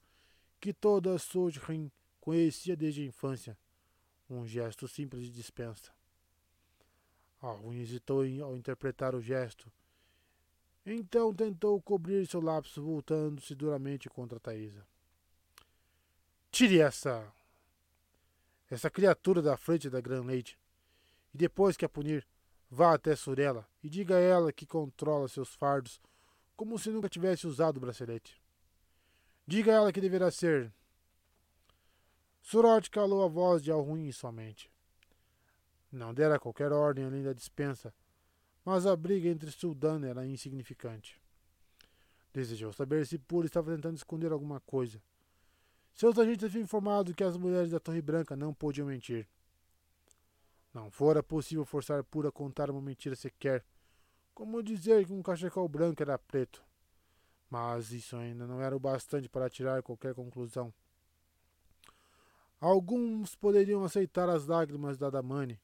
que 0.59 0.73
toda 0.73 1.17
Sojin 1.17 1.91
conhecia 2.21 2.77
desde 2.77 3.01
a 3.01 3.05
infância. 3.05 3.57
Um 4.29 4.47
gesto 4.47 4.87
simples 4.87 5.25
de 5.25 5.31
dispensa. 5.31 5.91
Alwyn 7.41 7.81
hesitou 7.81 8.21
ao 8.41 8.55
interpretar 8.55 9.13
o 9.13 9.21
gesto. 9.21 9.69
Então 10.85 11.33
tentou 11.33 11.81
cobrir 11.81 12.25
seu 12.25 12.39
lápis, 12.39 12.75
voltando-se 12.75 13.53
duramente 13.53 14.09
contra 14.09 14.39
Thaisa. 14.39 14.87
Tire 16.49 16.79
essa. 16.79 17.29
essa 18.69 18.89
criatura 18.89 19.41
da 19.41 19.57
frente 19.57 19.89
da 19.89 19.99
Grand 19.99 20.23
Lady. 20.23 20.57
E 21.33 21.37
depois 21.37 21.75
que 21.75 21.83
a 21.83 21.89
punir, 21.89 22.25
Vá 22.73 22.93
até 22.93 23.17
Surela 23.17 23.67
e 23.83 23.89
diga 23.89 24.15
a 24.15 24.19
ela 24.21 24.53
que 24.53 24.65
controla 24.65 25.27
seus 25.27 25.53
fardos 25.53 25.99
como 26.55 26.79
se 26.79 26.89
nunca 26.89 27.09
tivesse 27.09 27.45
usado 27.45 27.75
o 27.75 27.79
bracelete. 27.81 28.41
Diga 29.45 29.73
a 29.73 29.75
ela 29.75 29.91
que 29.91 29.99
deverá 29.99 30.31
ser. 30.31 30.71
Surot 32.41 32.89
calou 32.89 33.23
a 33.23 33.27
voz 33.27 33.63
de 33.63 33.71
Alruim 33.71 34.07
em 34.07 34.11
sua 34.11 34.31
mente. 34.31 34.71
Não 35.91 36.13
dera 36.13 36.39
qualquer 36.39 36.71
ordem 36.71 37.05
além 37.05 37.23
da 37.23 37.33
dispensa, 37.33 37.93
mas 38.65 38.85
a 38.85 38.95
briga 38.95 39.29
entre 39.29 39.51
Suldan 39.51 40.05
era 40.05 40.25
insignificante. 40.25 41.21
Desejou 42.33 42.71
saber 42.71 43.05
se 43.05 43.17
Pura 43.17 43.45
estava 43.45 43.75
tentando 43.75 43.97
esconder 43.97 44.31
alguma 44.31 44.59
coisa. 44.61 45.01
Seus 45.93 46.17
agentes 46.17 46.45
haviam 46.45 46.63
informado 46.63 47.13
que 47.13 47.23
as 47.23 47.35
mulheres 47.35 47.71
da 47.71 47.79
Torre 47.79 48.01
Branca 48.01 48.35
não 48.35 48.53
podiam 48.53 48.87
mentir. 48.87 49.27
Não 50.73 50.89
fora 50.89 51.21
possível 51.21 51.65
forçar 51.65 52.03
Pura 52.03 52.29
a 52.29 52.31
contar 52.31 52.71
uma 52.71 52.81
mentira 52.81 53.15
sequer, 53.15 53.65
como 54.33 54.63
dizer 54.63 55.05
que 55.05 55.11
um 55.11 55.21
cachecol 55.21 55.67
branco 55.67 56.01
era 56.01 56.17
preto. 56.17 56.63
Mas 57.49 57.91
isso 57.91 58.15
ainda 58.15 58.47
não 58.47 58.61
era 58.61 58.75
o 58.75 58.79
bastante 58.79 59.27
para 59.27 59.49
tirar 59.49 59.83
qualquer 59.83 60.15
conclusão. 60.15 60.73
Alguns 62.61 63.35
poderiam 63.35 63.83
aceitar 63.83 64.29
as 64.29 64.45
lágrimas 64.45 64.97
da 64.97 65.09
Damani, 65.09 65.59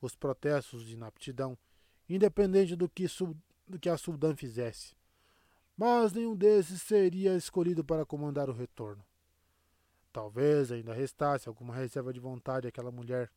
os 0.00 0.14
protestos 0.14 0.84
de 0.84 0.94
inaptidão, 0.94 1.58
independente 2.08 2.76
do 2.76 2.88
que, 2.88 3.06
do 3.66 3.80
que 3.80 3.88
a 3.88 3.96
Suldan 3.96 4.36
fizesse. 4.36 4.94
Mas 5.76 6.12
nenhum 6.12 6.36
desses 6.36 6.80
seria 6.82 7.34
escolhido 7.34 7.82
para 7.82 8.06
comandar 8.06 8.48
o 8.48 8.52
retorno. 8.52 9.04
Talvez 10.12 10.70
ainda 10.70 10.92
restasse 10.92 11.48
alguma 11.48 11.74
reserva 11.74 12.12
de 12.12 12.20
vontade 12.20 12.68
àquela 12.68 12.92
mulher 12.92 13.28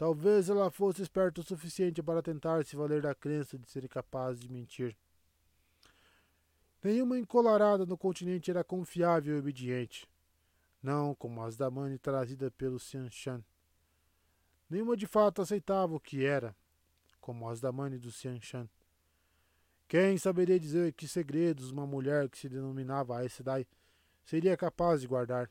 Talvez 0.00 0.48
ela 0.48 0.70
fosse 0.70 1.02
esperta 1.02 1.42
o 1.42 1.44
suficiente 1.44 2.02
para 2.02 2.22
tentar 2.22 2.64
se 2.64 2.74
valer 2.74 3.02
da 3.02 3.14
crença 3.14 3.58
de 3.58 3.68
ser 3.68 3.86
capaz 3.86 4.40
de 4.40 4.50
mentir. 4.50 4.96
Nenhuma 6.82 7.18
encolarada 7.18 7.84
no 7.84 7.98
continente 7.98 8.50
era 8.50 8.64
confiável 8.64 9.36
e 9.36 9.38
obediente, 9.38 10.08
não 10.82 11.14
como 11.14 11.42
as 11.42 11.56
da 11.56 11.70
Mani 11.70 11.98
trazida 11.98 12.50
pelo 12.50 12.78
Xianshan. 12.78 13.44
Nenhuma 14.68 14.96
de 14.96 15.06
fato 15.06 15.42
aceitava 15.42 15.94
o 15.94 16.00
que 16.00 16.24
era, 16.24 16.56
como 17.20 17.48
as 17.48 17.60
da 17.60 17.72
Mani 17.72 17.98
do 17.98 18.10
Xianshan. 18.10 18.68
Quem 19.88 20.16
saberia 20.16 20.58
dizer 20.58 20.92
que 20.92 21.08
segredos 21.08 21.70
uma 21.70 21.86
mulher 21.86 22.28
que 22.28 22.38
se 22.38 22.48
denominava 22.48 23.18
Aes 23.18 23.32
Sedai 23.32 23.66
seria 24.24 24.56
capaz 24.56 25.00
de 25.00 25.08
guardar? 25.08 25.50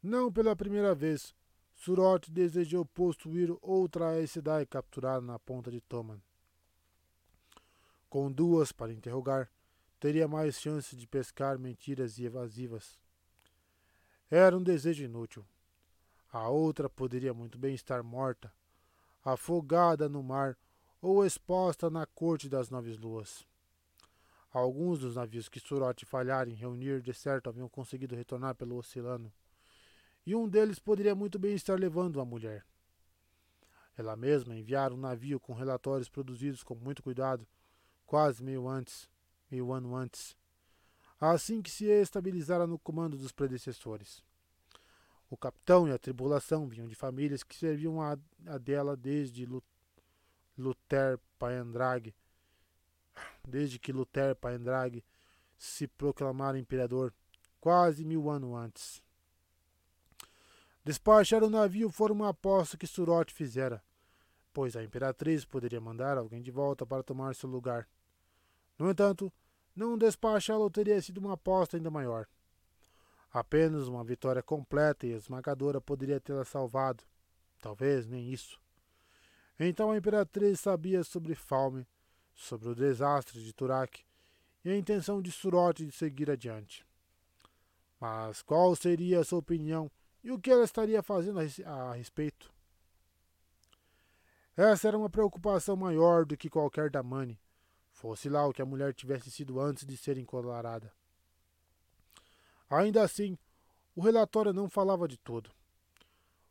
Não 0.00 0.32
pela 0.32 0.54
primeira 0.54 0.94
vez, 0.94 1.34
Surot 1.74 2.30
desejou 2.30 2.84
possuir 2.84 3.50
outra 3.60 4.10
Aes 4.10 4.30
Sedai 4.30 4.64
capturada 4.64 5.20
na 5.20 5.38
ponta 5.38 5.70
de 5.70 5.80
Toman. 5.80 6.22
Com 8.08 8.30
duas 8.30 8.70
para 8.70 8.92
interrogar, 8.92 9.50
teria 9.98 10.28
mais 10.28 10.60
chance 10.60 10.94
de 10.94 11.08
pescar 11.08 11.58
mentiras 11.58 12.18
e 12.18 12.24
evasivas. 12.24 12.96
Era 14.30 14.56
um 14.56 14.62
desejo 14.62 15.04
inútil. 15.04 15.44
A 16.32 16.48
outra 16.48 16.88
poderia 16.88 17.34
muito 17.34 17.58
bem 17.58 17.74
estar 17.74 18.02
morta, 18.02 18.52
afogada 19.24 20.08
no 20.08 20.22
mar 20.22 20.56
ou 21.00 21.24
exposta 21.24 21.90
na 21.90 22.06
corte 22.06 22.48
das 22.48 22.70
nove 22.70 22.94
luas. 22.94 23.46
Alguns 24.52 25.00
dos 25.00 25.16
navios 25.16 25.48
que 25.48 25.60
Surot 25.60 26.04
falhara 26.06 26.48
em 26.48 26.54
reunir 26.54 27.02
de 27.02 27.12
certo 27.12 27.48
haviam 27.48 27.68
conseguido 27.68 28.14
retornar 28.14 28.54
pelo 28.54 28.76
oceano 28.76 29.32
e 30.26 30.34
um 30.34 30.48
deles 30.48 30.78
poderia 30.78 31.14
muito 31.14 31.38
bem 31.38 31.54
estar 31.54 31.78
levando 31.78 32.20
a 32.20 32.24
mulher. 32.24 32.64
Ela 33.96 34.16
mesma 34.16 34.56
enviara 34.56 34.94
um 34.94 34.96
navio 34.96 35.38
com 35.38 35.52
relatórios 35.52 36.08
produzidos 36.08 36.62
com 36.62 36.74
muito 36.74 37.02
cuidado, 37.02 37.46
quase 38.06 38.42
meio 38.42 38.68
antes, 38.68 39.08
meio 39.50 39.72
ano 39.72 39.94
antes, 39.94 40.36
assim 41.30 41.62
que 41.62 41.70
se 41.70 41.86
estabilizara 41.86 42.66
no 42.66 42.78
comando 42.78 43.16
dos 43.16 43.32
predecessores. 43.32 44.22
O 45.30 45.36
capitão 45.36 45.88
e 45.88 45.92
a 45.92 45.98
tribulação 45.98 46.66
vinham 46.68 46.86
de 46.86 46.94
famílias 46.94 47.42
que 47.42 47.56
serviam 47.56 48.00
a, 48.00 48.16
a 48.46 48.58
dela 48.58 48.96
desde 48.96 49.48
Luther 50.56 51.18
Paendrag, 51.38 52.14
desde 53.46 53.78
que 53.78 53.92
Luther 53.92 54.36
Paendrag 54.36 55.02
se 55.56 55.86
proclamara 55.86 56.58
imperador, 56.58 57.12
quase 57.60 58.04
mil 58.04 58.28
anos 58.28 58.54
antes. 58.54 59.02
Despachar 60.84 61.42
o 61.42 61.50
navio 61.50 61.90
fora 61.90 62.12
uma 62.12 62.28
aposta 62.28 62.76
que 62.76 62.86
Surot 62.86 63.32
fizera, 63.32 63.82
pois 64.52 64.76
a 64.76 64.84
imperatriz 64.84 65.44
poderia 65.44 65.80
mandar 65.80 66.18
alguém 66.18 66.42
de 66.42 66.50
volta 66.50 66.84
para 66.84 67.02
tomar 67.02 67.34
seu 67.34 67.48
lugar. 67.48 67.88
No 68.78 68.90
entanto, 68.90 69.32
não 69.74 69.98
despachá-lo 69.98 70.70
teria 70.70 71.00
sido 71.02 71.18
uma 71.18 71.34
aposta 71.34 71.76
ainda 71.76 71.90
maior. 71.90 72.26
Apenas 73.32 73.88
uma 73.88 74.04
vitória 74.04 74.42
completa 74.42 75.06
e 75.06 75.12
esmagadora 75.12 75.80
poderia 75.80 76.20
tê-la 76.20 76.44
salvado. 76.44 77.02
Talvez 77.60 78.06
nem 78.06 78.32
isso. 78.32 78.60
Então 79.58 79.90
a 79.90 79.96
imperatriz 79.96 80.60
sabia 80.60 81.02
sobre 81.02 81.34
Falme, 81.34 81.86
sobre 82.34 82.68
o 82.68 82.74
desastre 82.74 83.42
de 83.42 83.52
Turak 83.52 84.04
e 84.64 84.70
a 84.70 84.76
intenção 84.76 85.20
de 85.20 85.32
Surot 85.32 85.84
de 85.84 85.92
seguir 85.92 86.30
adiante. 86.30 86.86
Mas 88.00 88.42
qual 88.42 88.74
seria 88.76 89.20
a 89.20 89.24
sua 89.24 89.38
opinião 89.38 89.90
e 90.22 90.30
o 90.30 90.38
que 90.38 90.50
ela 90.50 90.64
estaria 90.64 91.02
fazendo 91.02 91.40
a 91.40 91.92
respeito? 91.94 92.52
Essa 94.56 94.88
era 94.88 94.98
uma 94.98 95.10
preocupação 95.10 95.74
maior 95.74 96.24
do 96.24 96.36
que 96.36 96.48
qualquer 96.48 96.88
da 96.88 97.02
Mani, 97.02 97.40
fosse 98.04 98.28
lá 98.28 98.46
o 98.46 98.52
que 98.52 98.60
a 98.60 98.66
mulher 98.66 98.92
tivesse 98.92 99.30
sido 99.30 99.58
antes 99.58 99.86
de 99.86 99.96
ser 99.96 100.18
encolarada. 100.18 100.92
Ainda 102.68 103.02
assim, 103.02 103.38
o 103.96 104.02
relatório 104.02 104.52
não 104.52 104.68
falava 104.68 105.08
de 105.08 105.16
tudo. 105.16 105.50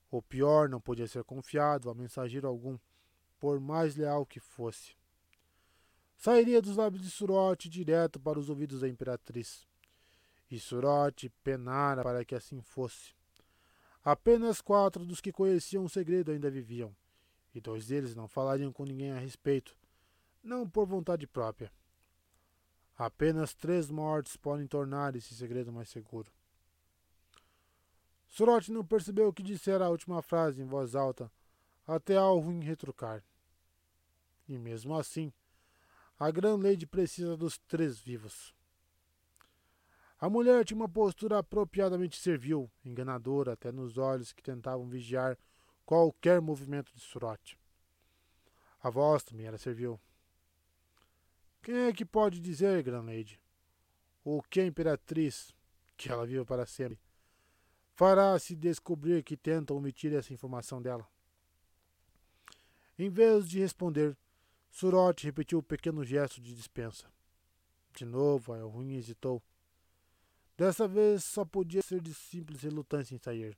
O 0.10 0.20
pior 0.20 0.68
não 0.68 0.82
podia 0.82 1.06
ser 1.06 1.24
confiado 1.24 1.92
a 1.92 1.94
mensageiro 1.94 2.48
algum, 2.48 2.76
por 3.40 3.60
mais 3.60 3.96
leal 3.96 4.26
que 4.26 4.40
fosse. 4.40 4.96
Sairia 6.18 6.60
dos 6.60 6.76
lábios 6.76 7.04
de 7.04 7.12
Surote 7.12 7.70
direto 7.70 8.20
para 8.20 8.40
os 8.40 8.50
ouvidos 8.50 8.80
da 8.80 8.90
imperatriz. 8.90 9.68
E 10.50 10.58
Surote 10.60 11.30
penara 11.44 12.02
para 12.02 12.26
que 12.26 12.34
assim 12.34 12.62
fosse. 12.62 13.14
Apenas 14.04 14.60
quatro 14.60 15.06
dos 15.06 15.22
que 15.22 15.32
conheciam 15.32 15.86
o 15.86 15.90
segredo 15.90 16.32
ainda 16.32 16.50
viviam, 16.50 16.96
e 17.54 17.62
dois 17.62 17.86
deles 17.86 18.16
não 18.16 18.28
falariam 18.28 18.74
com 18.74 18.86
ninguém 18.86 19.12
a 19.12 19.20
respeito, 19.20 19.78
não 20.44 20.70
por 20.70 20.86
vontade 20.86 21.26
própria. 21.26 21.72
Apenas 22.98 23.54
três 23.54 23.90
mortes 23.90 24.36
podem 24.36 24.68
tornar 24.68 25.16
esse 25.16 25.34
segredo 25.34 25.72
mais 25.72 25.90
seguro. 25.90 26.32
Sorot 28.28 28.72
não 28.72 28.86
percebeu 28.86 29.28
o 29.28 29.34
que 29.34 29.42
dissera 29.42 29.86
a 29.86 29.90
última 29.90 30.22
frase 30.22 30.62
em 30.62 30.66
voz 30.66 30.96
alta, 30.96 31.32
até 31.88 32.18
Alwyn 32.18 32.62
retrucar. 32.62 33.24
E 34.48 34.58
mesmo 34.58 34.96
assim, 34.96 35.32
a 36.20 36.30
Gran 36.30 36.58
Lady 36.58 36.86
precisa 36.86 37.38
dos 37.38 37.58
três 37.58 38.00
vivos. 38.00 38.54
A 40.20 40.30
mulher 40.30 40.64
tinha 40.64 40.78
uma 40.78 40.88
postura 40.88 41.40
apropriadamente 41.40 42.20
servil, 42.20 42.72
enganadora 42.86 43.54
até 43.54 43.72
nos 43.72 43.98
olhos 43.98 44.32
que 44.32 44.42
tentavam 44.42 44.88
vigiar 44.88 45.38
qualquer 45.86 46.40
movimento 46.40 46.94
de 46.94 47.02
Surot. 47.02 47.60
A 48.82 48.90
voz 48.90 49.24
também 49.24 49.48
era 49.48 49.58
servil. 49.58 50.00
Quem 51.64 51.76
é 51.76 51.94
que 51.94 52.06
pode 52.06 52.40
dizer, 52.40 52.84
Gran 52.84 53.02
Lady? 53.02 53.40
Ou 54.24 54.42
que 54.44 54.60
a 54.60 54.66
imperatriz, 54.66 55.56
que 55.98 56.12
ela 56.12 56.26
viva 56.26 56.46
para 56.46 56.66
sempre, 56.66 57.00
fará 57.94 58.38
se 58.38 58.56
descobrir 58.56 59.24
que 59.24 59.36
tentam 59.36 59.78
omitir 59.78 60.14
essa 60.14 60.34
informação 60.34 60.82
dela? 60.82 61.08
Em 63.00 63.10
vez 63.10 63.50
de 63.50 63.60
responder, 63.60 64.16
Surot 64.70 65.24
repetiu 65.24 65.60
o 65.60 65.64
pequeno 65.64 66.04
gesto 66.04 66.42
de 66.42 66.54
dispensa. 66.54 67.12
De 67.96 68.06
novo, 68.06 68.54
a 68.54 68.62
ruim 68.62 68.96
hesitou 68.96 69.42
Dessa 70.56 70.88
vez 70.88 71.24
só 71.24 71.44
podia 71.44 71.82
ser 71.82 72.00
de 72.00 72.14
simples 72.14 72.62
relutância 72.62 73.16
em 73.16 73.18
sair. 73.18 73.58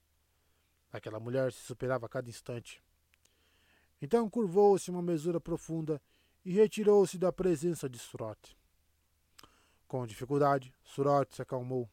Aquela 0.92 1.20
mulher 1.20 1.52
se 1.52 1.60
superava 1.60 2.06
a 2.06 2.10
cada 2.10 2.30
instante. 2.30 2.82
Então 4.02 4.30
curvou-se 4.30 4.90
uma 4.90 5.02
mesura 5.02 5.42
profunda 5.42 6.02
e 6.46 6.54
retirou-se 6.54 7.18
da 7.18 7.34
presença 7.34 7.90
de 7.90 7.98
Surote. 7.98 8.56
Com 9.88 10.06
dificuldade, 10.06 10.72
Surote 10.84 11.36
se 11.36 11.42
acalmou. 11.42 11.90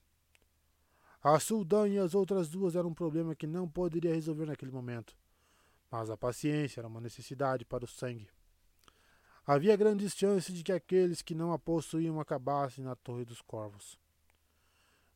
A 1.22 1.40
Suldan 1.40 1.88
e 1.88 1.98
as 1.98 2.14
outras 2.14 2.50
duas 2.50 2.76
eram 2.76 2.90
um 2.90 2.94
problema 2.94 3.34
que 3.34 3.46
não 3.46 3.66
poderia 3.66 4.14
resolver 4.14 4.44
naquele 4.44 4.70
momento, 4.70 5.16
mas 5.90 6.10
a 6.10 6.16
paciência 6.16 6.80
era 6.80 6.88
uma 6.88 7.00
necessidade 7.00 7.64
para 7.64 7.84
o 7.84 7.88
sangue. 7.88 8.28
Havia 9.46 9.76
grandes 9.76 10.12
chances 10.14 10.54
de 10.54 10.62
que 10.62 10.72
aqueles 10.72 11.22
que 11.22 11.34
não 11.34 11.52
a 11.52 11.58
possuíam 11.58 12.20
acabassem 12.20 12.84
na 12.84 12.94
Torre 12.94 13.24
dos 13.24 13.40
Corvos. 13.40 13.98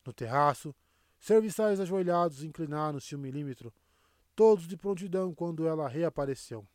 No 0.04 0.12
terraço, 0.12 0.74
serviçais 1.20 1.78
ajoelhados 1.78 2.42
inclinaram-se 2.42 3.14
um 3.14 3.18
milímetro, 3.18 3.72
todos 4.34 4.66
de 4.66 4.76
prontidão 4.76 5.34
quando 5.34 5.66
ela 5.66 5.88
reapareceu. 5.88 6.66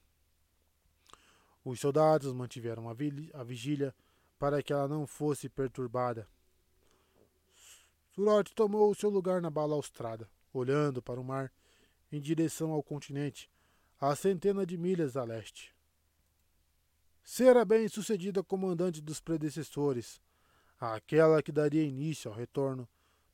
Os 1.64 1.80
soldados 1.80 2.34
mantiveram 2.34 2.90
a 2.90 3.44
vigília 3.44 3.94
para 4.40 4.64
que 4.64 4.74
ela 4.74 4.88
não 4.88 5.06
fosse 5.06 5.48
perturbada. 5.48 6.28
Surote 8.14 8.54
tomou 8.56 8.94
seu 8.96 9.10
lugar 9.10 9.42
na 9.42 9.50
balaustrada, 9.50 10.28
olhando 10.52 11.02
para 11.02 11.20
o 11.20 11.24
mar 11.24 11.52
em 12.12 12.20
direção 12.20 12.72
ao 12.72 12.84
continente, 12.84 13.50
a 14.00 14.16
centenas 14.16 14.68
de 14.68 14.78
milhas 14.78 15.16
a 15.16 15.24
leste. 15.24 15.74
Será 17.24 17.64
bem 17.64 17.88
sucedida 17.88 18.44
comandante 18.44 19.00
dos 19.00 19.22
predecessores, 19.22 20.20
aquela 20.80 21.42
que 21.42 21.52
daria 21.52 21.84
início 21.84 22.30
ao 22.30 22.36
retorno, 22.36 22.90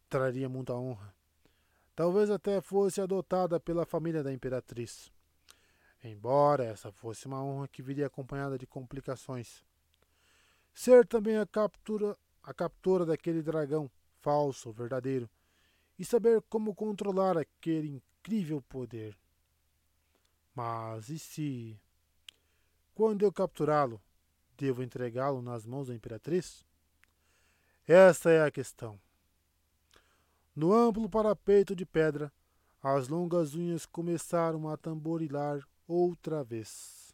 traria 0.09 0.49
muita 0.49 0.75
honra. 0.75 1.15
Talvez 1.95 2.29
até 2.29 2.61
fosse 2.61 3.01
adotada 3.01 3.59
pela 3.59 3.85
família 3.85 4.21
da 4.21 4.31
imperatriz. 4.31 5.11
Embora 6.03 6.63
essa 6.63 6.91
fosse 6.91 7.25
uma 7.25 7.43
honra 7.43 7.67
que 7.67 7.81
viria 7.81 8.07
acompanhada 8.07 8.57
de 8.57 8.67
complicações. 8.67 9.63
Ser 10.73 11.05
também 11.05 11.37
a 11.37 11.45
captura, 11.45 12.15
a 12.43 12.53
captura 12.53 13.05
daquele 13.05 13.41
dragão, 13.41 13.89
falso 14.21 14.69
ou 14.69 14.73
verdadeiro, 14.73 15.29
e 15.97 16.05
saber 16.05 16.41
como 16.43 16.75
controlar 16.75 17.37
aquele 17.37 17.89
incrível 17.89 18.61
poder. 18.61 19.17
Mas 20.53 21.09
e 21.09 21.17
se, 21.17 21.79
quando 22.93 23.23
eu 23.23 23.31
capturá-lo, 23.33 24.01
devo 24.55 24.83
entregá-lo 24.83 25.41
nas 25.41 25.65
mãos 25.65 25.87
da 25.87 25.95
imperatriz? 25.95 26.65
Essa 27.87 28.29
é 28.29 28.43
a 28.43 28.51
questão. 28.51 28.99
No 30.55 30.73
amplo 30.73 31.09
parapeito 31.09 31.75
de 31.75 31.85
pedra, 31.85 32.31
as 32.81 33.07
longas 33.07 33.55
unhas 33.55 33.85
começaram 33.85 34.69
a 34.69 34.77
tamborilar 34.77 35.67
outra 35.87 36.43
vez. 36.43 37.06